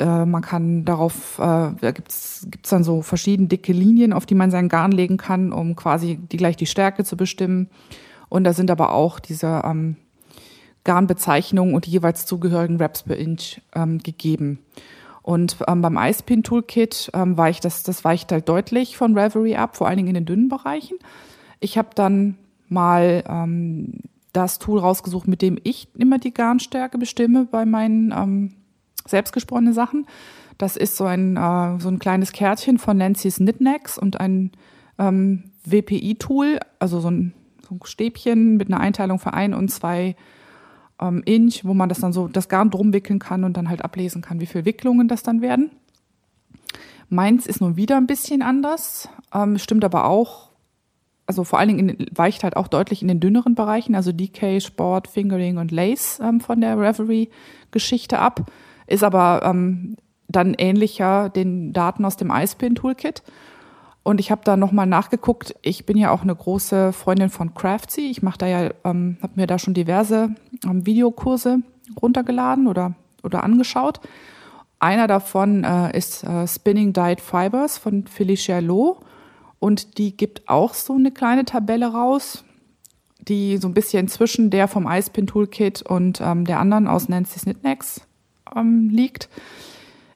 äh, 0.00 0.24
man 0.26 0.42
kann 0.42 0.84
darauf, 0.84 1.38
äh, 1.38 1.72
da 1.80 1.90
gibt's 1.92 2.46
gibt's 2.50 2.70
dann 2.70 2.84
so 2.84 3.02
verschiedene 3.02 3.48
dicke 3.48 3.72
Linien, 3.72 4.12
auf 4.12 4.26
die 4.26 4.34
man 4.34 4.50
seinen 4.50 4.68
Garn 4.68 4.92
legen 4.92 5.16
kann, 5.16 5.52
um 5.52 5.76
quasi 5.76 6.16
die 6.16 6.36
gleich 6.36 6.56
die 6.56 6.66
Stärke 6.66 7.04
zu 7.04 7.16
bestimmen. 7.16 7.68
Und 8.28 8.44
da 8.44 8.52
sind 8.52 8.70
aber 8.70 8.92
auch 8.92 9.20
diese 9.20 9.62
ähm, 9.64 9.96
Garnbezeichnungen 10.84 11.74
und 11.74 11.86
die 11.86 11.90
jeweils 11.90 12.26
zugehörigen 12.26 12.78
Wraps 12.78 13.02
per 13.02 13.16
Inch 13.16 13.60
ähm, 13.74 13.98
gegeben. 13.98 14.60
Und 15.22 15.56
ähm, 15.68 15.82
beim 15.82 15.98
Icepin 15.98 16.42
Toolkit 16.42 17.10
ähm, 17.12 17.36
weicht 17.36 17.64
das, 17.64 17.82
das 17.82 18.04
weicht 18.04 18.32
halt 18.32 18.48
deutlich 18.48 18.96
von 18.96 19.16
Reverie 19.16 19.56
ab, 19.56 19.76
vor 19.76 19.86
allen 19.86 19.98
Dingen 19.98 20.08
in 20.08 20.14
den 20.14 20.26
dünnen 20.26 20.48
Bereichen. 20.48 20.96
Ich 21.60 21.76
habe 21.76 21.90
dann 21.94 22.36
mal 22.68 23.22
ähm, 23.28 24.00
das 24.32 24.58
Tool 24.58 24.78
rausgesucht, 24.78 25.28
mit 25.28 25.42
dem 25.42 25.58
ich 25.62 25.88
immer 25.96 26.18
die 26.18 26.32
Garnstärke 26.32 26.98
bestimme 26.98 27.46
bei 27.50 27.66
meinen 27.66 28.12
ähm, 28.12 28.52
selbstgesprochene 29.10 29.72
Sachen. 29.72 30.06
Das 30.58 30.76
ist 30.76 30.96
so 30.96 31.04
ein, 31.04 31.36
äh, 31.36 31.80
so 31.80 31.88
ein 31.88 31.98
kleines 31.98 32.32
Kärtchen 32.32 32.78
von 32.78 32.96
Nancy's 32.98 33.36
Knitnacks 33.36 33.98
und 33.98 34.20
ein 34.20 34.52
ähm, 34.98 35.44
WPI-Tool, 35.64 36.60
also 36.78 37.00
so 37.00 37.10
ein, 37.10 37.32
so 37.66 37.74
ein 37.74 37.80
Stäbchen 37.84 38.56
mit 38.56 38.68
einer 38.68 38.80
Einteilung 38.80 39.18
für 39.18 39.32
ein 39.32 39.54
und 39.54 39.70
zwei 39.70 40.16
ähm, 41.00 41.22
Inch, 41.24 41.64
wo 41.64 41.74
man 41.74 41.88
das 41.88 42.00
dann 42.00 42.12
so 42.12 42.28
das 42.28 42.48
Garn 42.48 42.70
drum 42.70 42.92
wickeln 42.92 43.18
kann 43.18 43.44
und 43.44 43.56
dann 43.56 43.68
halt 43.68 43.82
ablesen 43.82 44.22
kann, 44.22 44.40
wie 44.40 44.46
viele 44.46 44.64
Wicklungen 44.64 45.08
das 45.08 45.22
dann 45.22 45.40
werden. 45.40 45.70
Meins 47.08 47.46
ist 47.46 47.60
nun 47.60 47.76
wieder 47.76 47.96
ein 47.96 48.06
bisschen 48.06 48.42
anders, 48.42 49.08
ähm, 49.34 49.58
stimmt 49.58 49.84
aber 49.84 50.04
auch, 50.04 50.50
also 51.26 51.42
vor 51.42 51.58
allen 51.58 51.68
Dingen 51.68 51.88
in, 51.88 52.06
weicht 52.14 52.44
halt 52.44 52.56
auch 52.56 52.68
deutlich 52.68 53.02
in 53.02 53.08
den 53.08 53.18
dünneren 53.18 53.54
Bereichen, 53.54 53.94
also 53.94 54.12
DK, 54.12 54.60
Sport, 54.60 55.08
Fingering 55.08 55.56
und 55.56 55.70
Lace 55.70 56.20
ähm, 56.22 56.40
von 56.40 56.60
der 56.60 56.78
Reverie-Geschichte 56.78 58.18
ab 58.18 58.50
ist 58.90 59.04
aber 59.04 59.42
ähm, 59.44 59.96
dann 60.28 60.54
ähnlicher 60.54 61.28
den 61.28 61.72
Daten 61.72 62.04
aus 62.04 62.16
dem 62.16 62.30
iSpin 62.30 62.74
Toolkit. 62.74 63.22
Und 64.02 64.18
ich 64.18 64.30
habe 64.30 64.42
da 64.44 64.56
nochmal 64.56 64.86
nachgeguckt. 64.86 65.54
Ich 65.62 65.86
bin 65.86 65.96
ja 65.96 66.10
auch 66.10 66.22
eine 66.22 66.34
große 66.34 66.92
Freundin 66.92 67.30
von 67.30 67.54
Craftsy. 67.54 68.02
Ich 68.02 68.22
mache 68.22 68.38
da 68.38 68.46
ja, 68.46 68.70
ähm, 68.84 69.18
habe 69.22 69.34
mir 69.36 69.46
da 69.46 69.58
schon 69.58 69.74
diverse 69.74 70.34
ähm, 70.64 70.86
Videokurse 70.86 71.58
runtergeladen 72.00 72.66
oder, 72.66 72.94
oder 73.22 73.44
angeschaut. 73.44 74.00
Einer 74.78 75.06
davon 75.06 75.64
äh, 75.64 75.96
ist 75.96 76.24
äh, 76.24 76.48
Spinning 76.48 76.92
Dyed 76.92 77.20
Fibers 77.20 77.78
von 77.78 78.06
Felicia 78.06 78.58
Loh. 78.60 79.00
Und 79.58 79.98
die 79.98 80.16
gibt 80.16 80.48
auch 80.48 80.72
so 80.72 80.94
eine 80.94 81.10
kleine 81.10 81.44
Tabelle 81.44 81.92
raus, 81.92 82.44
die 83.20 83.58
so 83.58 83.68
ein 83.68 83.74
bisschen 83.74 84.08
zwischen 84.08 84.48
der 84.48 84.66
vom 84.66 84.90
iSpin 84.90 85.26
Toolkit 85.26 85.82
und 85.82 86.22
ähm, 86.22 86.46
der 86.46 86.58
anderen 86.58 86.88
aus 86.88 87.10
Nancy's 87.10 87.42
Knitnacks 87.42 88.06
ähm, 88.54 88.88
liegt. 88.90 89.28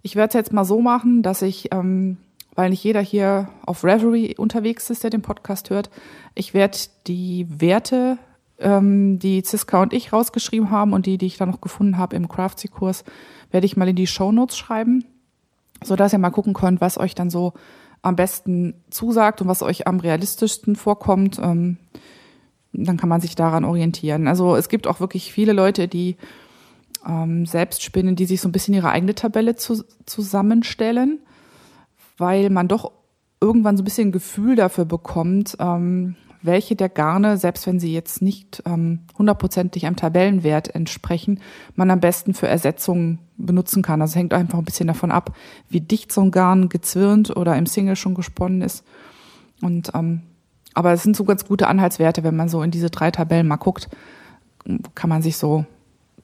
Ich 0.02 0.16
werde 0.16 0.28
es 0.28 0.34
jetzt 0.34 0.52
mal 0.52 0.64
so 0.64 0.80
machen, 0.80 1.22
dass 1.22 1.42
ich, 1.42 1.72
ähm, 1.72 2.18
weil 2.54 2.70
nicht 2.70 2.84
jeder 2.84 3.00
hier 3.00 3.48
auf 3.64 3.84
Reverie 3.84 4.36
unterwegs 4.36 4.90
ist, 4.90 5.02
der 5.02 5.10
den 5.10 5.22
Podcast 5.22 5.70
hört, 5.70 5.90
ich 6.34 6.54
werde 6.54 6.78
die 7.06 7.46
Werte, 7.48 8.18
ähm, 8.58 9.18
die 9.18 9.42
Ziska 9.42 9.82
und 9.82 9.92
ich 9.92 10.12
rausgeschrieben 10.12 10.70
haben 10.70 10.92
und 10.92 11.06
die, 11.06 11.18
die 11.18 11.26
ich 11.26 11.36
dann 11.36 11.50
noch 11.50 11.60
gefunden 11.60 11.98
habe 11.98 12.16
im 12.16 12.28
Craftsy-Kurs, 12.28 13.04
werde 13.50 13.66
ich 13.66 13.76
mal 13.76 13.88
in 13.88 13.96
die 13.96 14.06
Show 14.06 14.30
Notes 14.30 14.56
schreiben, 14.56 15.04
sodass 15.82 16.12
ihr 16.12 16.18
mal 16.18 16.30
gucken 16.30 16.54
könnt, 16.54 16.80
was 16.80 16.98
euch 16.98 17.14
dann 17.14 17.30
so 17.30 17.54
am 18.02 18.16
besten 18.16 18.74
zusagt 18.90 19.40
und 19.40 19.48
was 19.48 19.62
euch 19.62 19.86
am 19.86 19.98
realistischsten 19.98 20.76
vorkommt. 20.76 21.38
Ähm, 21.42 21.78
dann 22.74 22.96
kann 22.96 23.08
man 23.08 23.20
sich 23.20 23.34
daran 23.34 23.64
orientieren. 23.64 24.28
Also 24.28 24.56
es 24.56 24.68
gibt 24.68 24.86
auch 24.86 25.00
wirklich 25.00 25.32
viele 25.32 25.52
Leute, 25.52 25.88
die 25.88 26.16
ähm, 27.06 27.46
Selbstspinnen, 27.46 28.16
die 28.16 28.26
sich 28.26 28.40
so 28.40 28.48
ein 28.48 28.52
bisschen 28.52 28.74
ihre 28.74 28.90
eigene 28.90 29.14
Tabelle 29.14 29.56
zu, 29.56 29.84
zusammenstellen, 30.06 31.20
weil 32.18 32.50
man 32.50 32.68
doch 32.68 32.92
irgendwann 33.40 33.76
so 33.76 33.82
ein 33.82 33.84
bisschen 33.84 34.08
ein 34.08 34.12
Gefühl 34.12 34.56
dafür 34.56 34.84
bekommt, 34.84 35.56
ähm, 35.60 36.16
welche 36.42 36.76
der 36.76 36.90
Garne, 36.90 37.38
selbst 37.38 37.66
wenn 37.66 37.80
sie 37.80 37.92
jetzt 37.92 38.20
nicht 38.20 38.62
ähm, 38.66 39.00
hundertprozentig 39.16 39.86
einem 39.86 39.96
Tabellenwert 39.96 40.74
entsprechen, 40.74 41.40
man 41.74 41.90
am 41.90 42.00
besten 42.00 42.34
für 42.34 42.46
Ersetzungen 42.46 43.18
benutzen 43.38 43.82
kann. 43.82 44.02
Also 44.02 44.18
hängt 44.18 44.34
einfach 44.34 44.58
ein 44.58 44.64
bisschen 44.66 44.86
davon 44.86 45.10
ab, 45.10 45.34
wie 45.70 45.80
dicht 45.80 46.12
so 46.12 46.20
ein 46.20 46.30
Garn 46.30 46.68
gezwirnt 46.68 47.34
oder 47.34 47.56
im 47.56 47.64
Single 47.64 47.96
schon 47.96 48.14
gesponnen 48.14 48.60
ist. 48.60 48.84
Und 49.62 49.92
ähm, 49.94 50.20
aber 50.74 50.92
es 50.92 51.02
sind 51.02 51.16
so 51.16 51.24
ganz 51.24 51.46
gute 51.46 51.68
Anhaltswerte, 51.68 52.24
wenn 52.24 52.36
man 52.36 52.48
so 52.48 52.62
in 52.62 52.70
diese 52.70 52.90
drei 52.90 53.10
Tabellen 53.10 53.48
mal 53.48 53.56
guckt, 53.56 53.88
kann 54.94 55.08
man 55.08 55.22
sich 55.22 55.36
so 55.36 55.64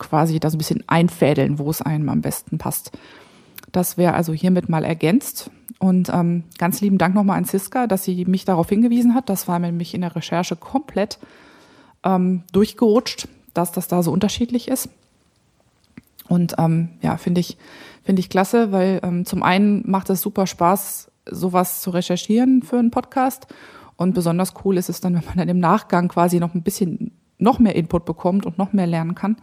quasi 0.00 0.40
da 0.40 0.50
so 0.50 0.56
ein 0.56 0.58
bisschen 0.58 0.82
einfädeln, 0.88 1.60
wo 1.60 1.70
es 1.70 1.80
einem 1.80 2.08
am 2.08 2.22
besten 2.22 2.58
passt. 2.58 2.90
Das 3.70 3.96
wäre 3.96 4.14
also 4.14 4.32
hiermit 4.32 4.68
mal 4.68 4.84
ergänzt. 4.84 5.50
Und 5.78 6.10
ähm, 6.12 6.44
ganz 6.58 6.80
lieben 6.80 6.98
Dank 6.98 7.14
nochmal 7.14 7.38
an 7.38 7.44
Siska, 7.44 7.86
dass 7.86 8.04
sie 8.04 8.24
mich 8.24 8.44
darauf 8.44 8.68
hingewiesen 8.68 9.14
hat. 9.14 9.28
Das 9.28 9.46
war 9.46 9.58
nämlich 9.58 9.94
in 9.94 10.00
der 10.00 10.16
Recherche 10.16 10.56
komplett 10.56 11.18
ähm, 12.04 12.42
durchgerutscht, 12.52 13.28
dass 13.54 13.72
das 13.72 13.88
da 13.88 14.02
so 14.02 14.10
unterschiedlich 14.10 14.68
ist. 14.68 14.88
Und 16.28 16.56
ähm, 16.58 16.90
ja, 17.02 17.16
finde 17.16 17.40
ich, 17.40 17.56
finde 18.04 18.20
ich 18.20 18.28
klasse, 18.28 18.72
weil 18.72 19.00
ähm, 19.02 19.24
zum 19.24 19.42
einen 19.42 19.88
macht 19.90 20.10
es 20.10 20.20
super 20.20 20.46
Spaß, 20.46 21.10
sowas 21.30 21.80
zu 21.80 21.90
recherchieren 21.90 22.62
für 22.62 22.78
einen 22.78 22.90
Podcast. 22.90 23.46
Und 23.96 24.14
besonders 24.14 24.54
cool 24.64 24.76
ist 24.76 24.88
es 24.88 25.00
dann, 25.00 25.14
wenn 25.14 25.24
man 25.24 25.38
dann 25.38 25.48
im 25.48 25.58
Nachgang 25.58 26.08
quasi 26.08 26.40
noch 26.40 26.54
ein 26.54 26.62
bisschen 26.62 27.12
noch 27.38 27.58
mehr 27.58 27.74
Input 27.74 28.04
bekommt 28.04 28.46
und 28.46 28.58
noch 28.58 28.72
mehr 28.72 28.86
lernen 28.86 29.14
kann. 29.14 29.36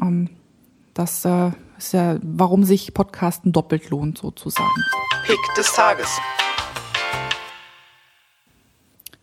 Ähm, 0.00 0.30
das 0.94 1.24
äh, 1.24 1.50
ist 1.78 1.92
ja, 1.92 2.18
warum 2.22 2.64
sich 2.64 2.94
Podcasten 2.94 3.52
doppelt 3.52 3.90
lohnt, 3.90 4.18
sozusagen. 4.18 4.68
Pick 5.26 5.38
des 5.56 5.72
Tages. 5.72 6.08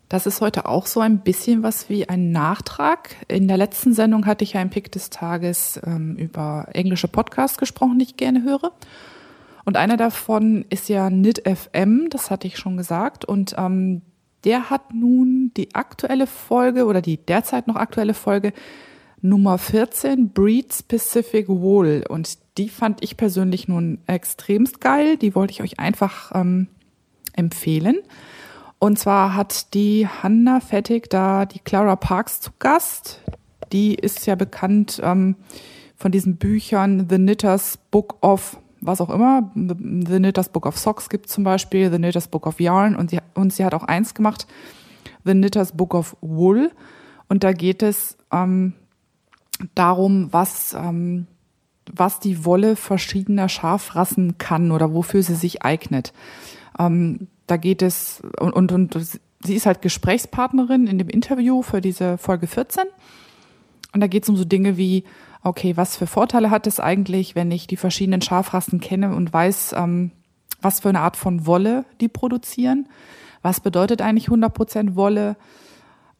Das 0.10 0.26
ist 0.26 0.41
heute 0.41 0.65
auch 0.65 0.88
so 0.88 0.99
ein 0.99 1.19
bisschen 1.19 1.64
was 1.64 1.88
wie 1.88 2.10
ein 2.10 2.34
Nachtrag. 2.34 3.15
In 3.30 3.48
der 3.48 3.56
letzten 3.56 3.93
Sendung 3.93 4.26
hatte 4.26 4.43
ich 4.43 4.53
ja 4.53 4.61
im 4.61 4.69
Pick 4.69 4.91
des 4.91 5.10
Tages 5.10 5.80
ähm, 5.85 6.18
über 6.18 6.68
englische 6.73 7.07
Podcasts 7.07 7.57
gesprochen, 7.57 7.98
die 7.98 8.03
ich 8.03 8.18
gerne 8.18 8.43
höre. 8.43 8.73
Und 9.64 9.77
einer 9.77 9.95
davon 9.95 10.65
ist 10.69 10.89
ja 10.89 11.07
Knit 11.07 11.43
FM, 11.48 12.10
das 12.10 12.30
hatte 12.30 12.48
ich 12.48 12.57
schon 12.57 12.76
gesagt. 12.76 13.23
Und 13.23 13.56
ähm, 13.57 14.02
der 14.43 14.69
hat 14.69 14.93
nun 14.93 15.52
die 15.56 15.76
aktuelle 15.76 16.27
Folge 16.27 16.85
oder 16.88 17.02
die 17.02 17.15
derzeit 17.15 17.68
noch 17.68 17.77
aktuelle 17.77 18.14
Folge 18.14 18.52
Nummer 19.22 19.57
14, 19.57 20.30
Breed 20.30 20.73
Specific 20.73 21.48
Wool. 21.48 22.03
Und 22.07 22.38
die 22.57 22.69
fand 22.69 23.03
ich 23.03 23.18
persönlich 23.18 23.68
nun 23.68 23.99
extremst 24.07 24.81
geil. 24.81 25.18
Die 25.18 25.35
wollte 25.35 25.53
ich 25.53 25.61
euch 25.61 25.80
einfach 25.80 26.31
ähm, 26.34 26.68
empfehlen. 27.34 27.98
Und 28.80 28.98
zwar 28.98 29.35
hat 29.35 29.73
die 29.73 30.07
Hanna 30.07 30.60
Fettig 30.60 31.10
da 31.10 31.45
die 31.45 31.60
Clara 31.60 31.95
Parks 31.95 32.41
zu 32.41 32.52
Gast. 32.57 33.22
Die 33.72 33.93
ist 33.93 34.26
ja 34.26 34.35
bekannt 34.35 34.99
ähm, 35.03 35.35
von 35.95 36.11
diesen 36.11 36.38
Büchern 36.38 37.07
The 37.10 37.18
Knitters 37.18 37.77
Book 37.91 38.18
of 38.22 38.57
was 38.81 38.99
auch 38.99 39.11
immer. 39.11 39.52
The 39.56 40.18
Knitters 40.18 40.49
Book 40.49 40.65
of 40.65 40.77
Socks 40.77 41.10
gibt 41.10 41.30
zum 41.30 41.43
Beispiel, 41.43 41.91
The 41.91 41.98
Knitters 41.98 42.27
Book 42.27 42.48
of 42.48 42.60
Yarn 42.60 42.95
und 42.95 43.11
sie, 43.11 43.19
und 43.35 43.53
sie 43.53 43.64
hat 43.64 43.76
auch 43.76 43.84
eins 43.84 44.15
gemacht, 44.15 44.48
The 45.23 45.34
Knitters 45.34 45.73
Book 45.73 45.93
of 45.93 46.18
Wool. 46.22 46.72
Und 47.30 47.43
da 47.43 47.53
geht 47.53 47.84
es 47.84 48.18
ähm, 48.31 48.73
darum, 49.75 50.31
was, 50.31 50.73
ähm, 50.73 51.27
was 51.91 52.19
die 52.19 52.45
Wolle 52.45 52.75
verschiedener 52.75 53.49
Schafrassen 53.49 54.38
kann 54.38 54.71
oder 54.71 54.93
wofür 54.93 55.23
sie 55.23 55.35
sich 55.35 55.63
eignet. 55.63 56.13
Ähm, 56.79 57.27
da 57.47 57.57
geht 57.57 57.81
es, 57.81 58.21
und, 58.39 58.53
und, 58.53 58.71
und 58.71 58.97
sie 59.43 59.55
ist 59.55 59.65
halt 59.65 59.81
Gesprächspartnerin 59.81 60.88
in 60.88 60.97
dem 60.97 61.09
Interview 61.09 61.61
für 61.61 61.81
diese 61.81 62.17
Folge 62.17 62.47
14. 62.47 62.83
Und 63.93 63.99
da 63.99 64.07
geht 64.07 64.23
es 64.23 64.29
um 64.29 64.38
so 64.38 64.45
Dinge 64.45 64.77
wie, 64.77 65.03
okay, 65.43 65.75
was 65.75 65.97
für 65.97 66.07
Vorteile 66.07 66.49
hat 66.49 66.67
es 66.67 66.79
eigentlich, 66.79 67.35
wenn 67.35 67.51
ich 67.51 67.67
die 67.67 67.77
verschiedenen 67.77 68.21
Schafrassen 68.21 68.79
kenne 68.79 69.15
und 69.15 69.33
weiß, 69.33 69.73
ähm, 69.77 70.11
was 70.61 70.79
für 70.79 70.89
eine 70.89 71.01
Art 71.01 71.17
von 71.17 71.45
Wolle 71.45 71.85
die 71.99 72.07
produzieren? 72.07 72.88
Was 73.41 73.59
bedeutet 73.59 74.01
eigentlich 74.01 74.29
100% 74.29 74.95
Wolle? 74.95 75.35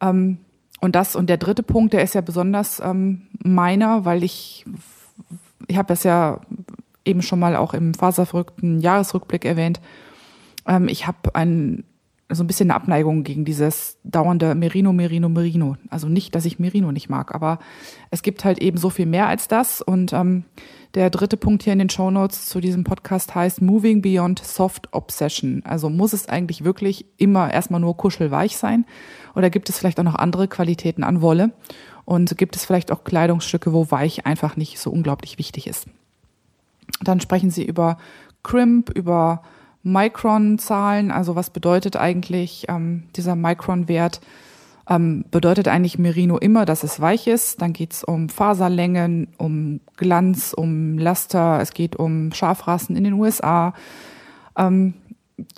Ähm, 0.00 0.38
und 0.82 0.96
das 0.96 1.14
und 1.14 1.30
der 1.30 1.36
dritte 1.36 1.62
Punkt, 1.62 1.92
der 1.92 2.02
ist 2.02 2.14
ja 2.14 2.20
besonders 2.20 2.80
ähm, 2.84 3.28
meiner, 3.42 4.04
weil 4.04 4.24
ich 4.24 4.66
ich 5.68 5.76
habe 5.76 5.86
das 5.86 6.02
ja 6.02 6.40
eben 7.04 7.22
schon 7.22 7.38
mal 7.38 7.54
auch 7.54 7.72
im 7.72 7.94
faserverrückten 7.94 8.80
Jahresrückblick 8.80 9.44
erwähnt. 9.44 9.80
Ähm, 10.66 10.88
ich 10.88 11.06
habe 11.06 11.34
ein 11.34 11.84
so 12.34 12.42
ein 12.42 12.46
bisschen 12.46 12.70
eine 12.70 12.76
Abneigung 12.76 13.24
gegen 13.24 13.44
dieses 13.44 13.98
dauernde 14.04 14.54
Merino, 14.54 14.92
Merino, 14.92 15.28
Merino. 15.28 15.76
Also 15.90 16.08
nicht, 16.08 16.34
dass 16.34 16.46
ich 16.46 16.58
Merino 16.58 16.90
nicht 16.90 17.08
mag, 17.08 17.34
aber 17.34 17.58
es 18.10 18.22
gibt 18.22 18.44
halt 18.44 18.58
eben 18.58 18.78
so 18.78 18.90
viel 18.90 19.06
mehr 19.06 19.28
als 19.28 19.48
das. 19.48 19.82
Und 19.82 20.12
ähm, 20.12 20.44
der 20.94 21.10
dritte 21.10 21.36
Punkt 21.36 21.62
hier 21.62 21.72
in 21.72 21.78
den 21.78 21.90
Show 21.90 22.10
Notes 22.10 22.46
zu 22.46 22.60
diesem 22.60 22.84
Podcast 22.84 23.34
heißt 23.34 23.62
Moving 23.62 24.02
Beyond 24.02 24.40
Soft 24.42 24.88
Obsession. 24.92 25.62
Also 25.64 25.90
muss 25.90 26.12
es 26.12 26.28
eigentlich 26.28 26.64
wirklich 26.64 27.06
immer 27.18 27.52
erstmal 27.52 27.80
nur 27.80 27.96
kuschelweich 27.96 28.56
sein? 28.56 28.84
Oder 29.34 29.50
gibt 29.50 29.68
es 29.68 29.78
vielleicht 29.78 29.98
auch 29.98 30.04
noch 30.04 30.14
andere 30.14 30.48
Qualitäten 30.48 31.04
an 31.04 31.22
Wolle? 31.22 31.52
Und 32.04 32.36
gibt 32.36 32.56
es 32.56 32.64
vielleicht 32.64 32.90
auch 32.90 33.04
Kleidungsstücke, 33.04 33.72
wo 33.72 33.90
weich 33.90 34.26
einfach 34.26 34.56
nicht 34.56 34.78
so 34.78 34.90
unglaublich 34.90 35.38
wichtig 35.38 35.66
ist? 35.66 35.86
Dann 37.00 37.20
sprechen 37.20 37.50
sie 37.50 37.64
über 37.64 37.98
Crimp, 38.42 38.90
über 38.90 39.42
Micron-Zahlen, 39.82 41.10
also 41.10 41.34
was 41.34 41.50
bedeutet 41.50 41.96
eigentlich 41.96 42.66
ähm, 42.68 43.04
dieser 43.16 43.36
Micron-Wert? 43.36 44.20
Ähm, 44.88 45.24
bedeutet 45.30 45.68
eigentlich 45.68 45.98
Merino 45.98 46.38
immer, 46.38 46.64
dass 46.64 46.82
es 46.82 47.00
weich 47.00 47.28
ist. 47.28 47.62
Dann 47.62 47.72
geht's 47.72 48.02
um 48.02 48.28
Faserlängen, 48.28 49.28
um 49.38 49.80
Glanz, 49.96 50.52
um 50.56 50.98
Laster, 50.98 51.60
es 51.60 51.72
geht 51.72 51.94
um 51.94 52.32
Schafrassen 52.32 52.96
in 52.96 53.04
den 53.04 53.12
USA, 53.12 53.74
ähm, 54.56 54.94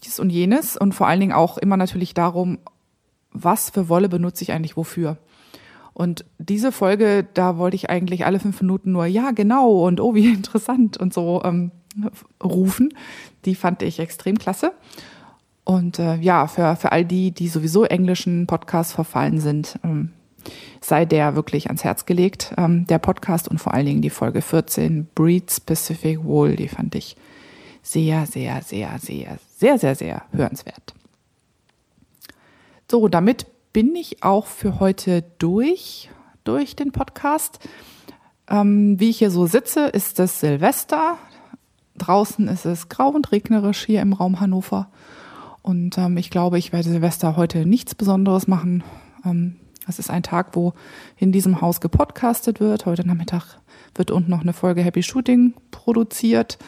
dies 0.05 0.21
und 0.21 0.31
jenes 0.31 0.77
und 0.77 0.95
vor 0.95 1.07
allen 1.07 1.21
Dingen 1.21 1.33
auch 1.33 1.57
immer 1.57 1.77
natürlich 1.79 2.13
darum, 2.13 2.59
was 3.35 3.69
für 3.71 3.89
Wolle 3.89 4.09
benutze 4.09 4.43
ich 4.43 4.53
eigentlich 4.53 4.77
wofür. 4.77 5.19
Und 5.93 6.25
diese 6.39 6.73
Folge, 6.73 7.27
da 7.35 7.59
wollte 7.59 7.77
ich 7.77 7.91
eigentlich 7.91 8.25
alle 8.27 8.41
fünf 8.41 8.61
Minuten 8.61 8.93
nur, 8.93 9.07
ja, 9.07 9.31
genau, 9.31 9.87
und 9.87 10.01
oh, 10.01 10.15
wie 10.15 10.27
interessant 10.33 10.97
und 10.97 11.13
so 11.13 11.43
ähm, 11.45 11.71
rufen. 12.43 12.95
Die 13.45 13.55
fand 13.55 13.83
ich 13.83 14.01
extrem 14.01 14.39
klasse. 14.39 14.73
Und 15.65 15.99
äh, 15.99 16.17
ja, 16.17 16.47
für, 16.47 16.77
für 16.77 16.93
all 16.93 17.05
die, 17.05 17.31
die 17.31 17.49
sowieso 17.49 17.85
englischen 17.85 18.47
Podcasts 18.47 18.93
verfallen 18.93 19.41
sind, 19.41 19.79
ähm, 19.83 20.11
sei 20.81 21.07
der 21.07 21.37
wirklich 21.37 21.69
ans 21.69 21.85
Herz 21.85 22.05
gelegt, 22.05 22.53
ähm, 22.59 22.87
der 22.87 22.99
Podcast 22.99 23.49
und 23.49 23.59
vor 23.59 23.73
allen 23.73 23.87
Dingen 23.87 24.03
die 24.03 24.11
Folge 24.11 24.43
14, 24.43 25.09
Breed 25.15 25.51
Specific 25.51 26.23
Wool, 26.23 26.57
die 26.57 26.69
fand 26.69 26.95
ich 26.95 27.17
sehr, 27.83 28.27
sehr, 28.27 28.63
sehr, 28.63 28.99
sehr, 28.99 29.39
sehr, 29.57 29.79
sehr, 29.79 29.95
sehr 29.95 30.23
hörenswert. 30.33 30.95
So, 32.91 33.09
damit 33.09 33.47
bin 33.73 33.95
ich 33.97 34.23
auch 34.23 34.47
für 34.47 34.79
heute 34.79 35.25
durch, 35.39 36.11
durch 36.45 36.77
den 36.77 36.93
Podcast. 36.93 37.59
Ähm, 38.49 39.01
wie 39.01 39.11
ich 39.11 39.19
hier 39.19 39.31
so 39.31 39.47
sitze, 39.47 39.87
ist 39.87 40.21
es 40.21 40.41
Silvester. 40.41 41.19
Draußen 41.97 42.47
ist 42.49 42.67
es 42.67 42.89
grau 42.89 43.09
und 43.09 43.33
regnerisch 43.33 43.85
hier 43.85 44.03
im 44.03 44.13
Raum 44.13 44.41
Hannover. 44.41 44.91
Und 45.63 45.97
ähm, 45.97 46.19
ich 46.19 46.29
glaube, 46.31 46.59
ich 46.59 46.73
werde 46.73 46.89
Silvester 46.89 47.37
heute 47.37 47.65
nichts 47.65 47.95
Besonderes 47.95 48.47
machen. 48.47 48.85
Ähm, 49.25 49.57
es 49.89 49.99
ist 49.99 50.11
ein 50.11 50.23
Tag, 50.23 50.55
wo 50.55 50.75
in 51.17 51.33
diesem 51.33 51.61
Haus 51.61 51.81
gepodcastet 51.81 52.61
wird. 52.61 52.87
Heute 52.87 53.07
Nachmittag 53.07 53.59
wird 53.95 54.11
unten 54.11 54.31
noch 54.31 54.43
eine 54.43 54.53
Folge 54.53 54.83
Happy 54.83 55.03
Shooting 55.03 55.55
produziert. 55.71 56.59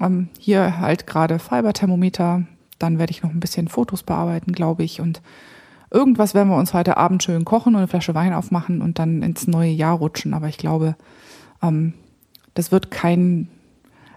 Ähm, 0.00 0.28
hier 0.38 0.78
halt 0.78 1.06
gerade 1.06 1.38
Fiberthermometer. 1.38 2.46
Dann 2.80 2.98
werde 2.98 3.12
ich 3.12 3.22
noch 3.22 3.30
ein 3.30 3.38
bisschen 3.38 3.68
Fotos 3.68 4.02
bearbeiten, 4.02 4.50
glaube 4.50 4.82
ich. 4.82 5.00
Und 5.00 5.22
irgendwas 5.92 6.34
werden 6.34 6.48
wir 6.48 6.56
uns 6.56 6.74
heute 6.74 6.96
Abend 6.96 7.22
schön 7.22 7.44
kochen 7.44 7.74
und 7.74 7.78
eine 7.78 7.88
Flasche 7.88 8.16
Wein 8.16 8.34
aufmachen 8.34 8.82
und 8.82 8.98
dann 8.98 9.22
ins 9.22 9.46
neue 9.46 9.70
Jahr 9.70 9.96
rutschen. 9.96 10.34
Aber 10.34 10.48
ich 10.48 10.58
glaube, 10.58 10.96
ähm, 11.62 11.94
das 12.54 12.72
wird 12.72 12.90
kein 12.90 13.48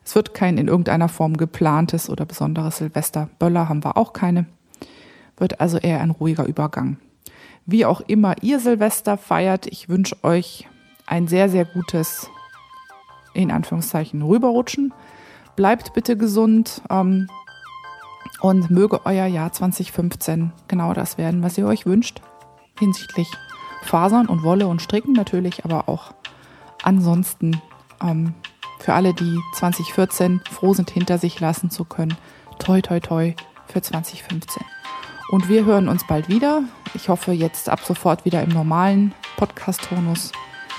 es 0.06 0.16
wird 0.16 0.34
kein 0.34 0.58
in 0.58 0.68
irgendeiner 0.68 1.10
Form 1.10 1.38
geplantes 1.38 2.10
oder 2.10 2.26
besonderes 2.26 2.78
Silvester. 2.78 3.30
Böller 3.40 3.70
haben 3.70 3.84
wir 3.84 3.98
auch 3.98 4.14
keine. 4.14 4.46
Wird 5.38 5.62
also 5.62 5.78
eher 5.78 6.02
ein 6.02 6.12
ruhiger 6.12 6.46
Übergang. 6.46 6.98
Wie 7.66 7.86
auch 7.86 8.02
immer 8.02 8.36
ihr 8.42 8.60
Silvester 8.60 9.18
feiert, 9.18 9.68
ich 9.68 9.88
wünsche 9.88 10.22
euch 10.24 10.68
ein 11.06 11.28
sehr, 11.28 11.50
sehr 11.50 11.66
gutes, 11.66 12.30
in 13.34 13.52
Anführungszeichen, 13.52 14.22
rüberrutschen. 14.22 14.94
Bleibt 15.56 15.94
bitte 15.94 16.18
gesund 16.18 16.82
ähm, 16.90 17.28
und 18.44 18.70
möge 18.70 19.06
euer 19.06 19.26
Jahr 19.26 19.54
2015 19.54 20.52
genau 20.68 20.94
das 20.94 21.18
werden, 21.18 21.42
was 21.44 21.58
ihr 21.58 21.66
euch 21.66 21.86
wünscht. 21.86 22.22
Hinsichtlich 22.78 23.32
Fasern 23.84 24.28
und 24.28 24.44
Wolle 24.44 24.68
und 24.68 24.82
Stricken 24.82 25.14
natürlich, 25.14 25.64
aber 25.64 25.88
auch 25.88 26.14
ansonsten 26.84 27.62
ähm, 28.02 28.34
für 28.80 28.94
alle, 28.94 29.14
die 29.14 29.40
2014 29.56 30.42
froh 30.52 30.74
sind, 30.74 30.92
hinter 30.92 31.18
sich 31.18 31.40
lassen 31.40 31.70
zu 31.70 31.86
können. 31.86 32.18
Toi, 32.60 32.82
toi, 32.82 33.00
toi 33.00 33.34
für 33.68 33.82
2015. 33.82 34.62
Und 35.30 35.48
wir 35.48 35.64
hören 35.64 35.88
uns 35.88 36.06
bald 36.06 36.28
wieder. 36.28 36.64
Ich 36.96 37.08
hoffe 37.08 37.32
jetzt 37.32 37.70
ab 37.70 37.80
sofort 37.80 38.26
wieder 38.26 38.44
im 38.44 38.50
normalen 38.50 39.14
Podcast-Tonus. 39.38 40.34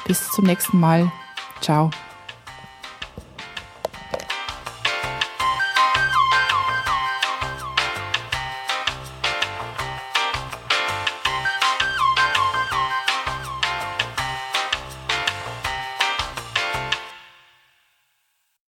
Bis 0.07 0.29
zum 0.33 0.45
nächsten 0.45 0.79
Mal. 0.79 1.11
Ciao. 1.63 1.91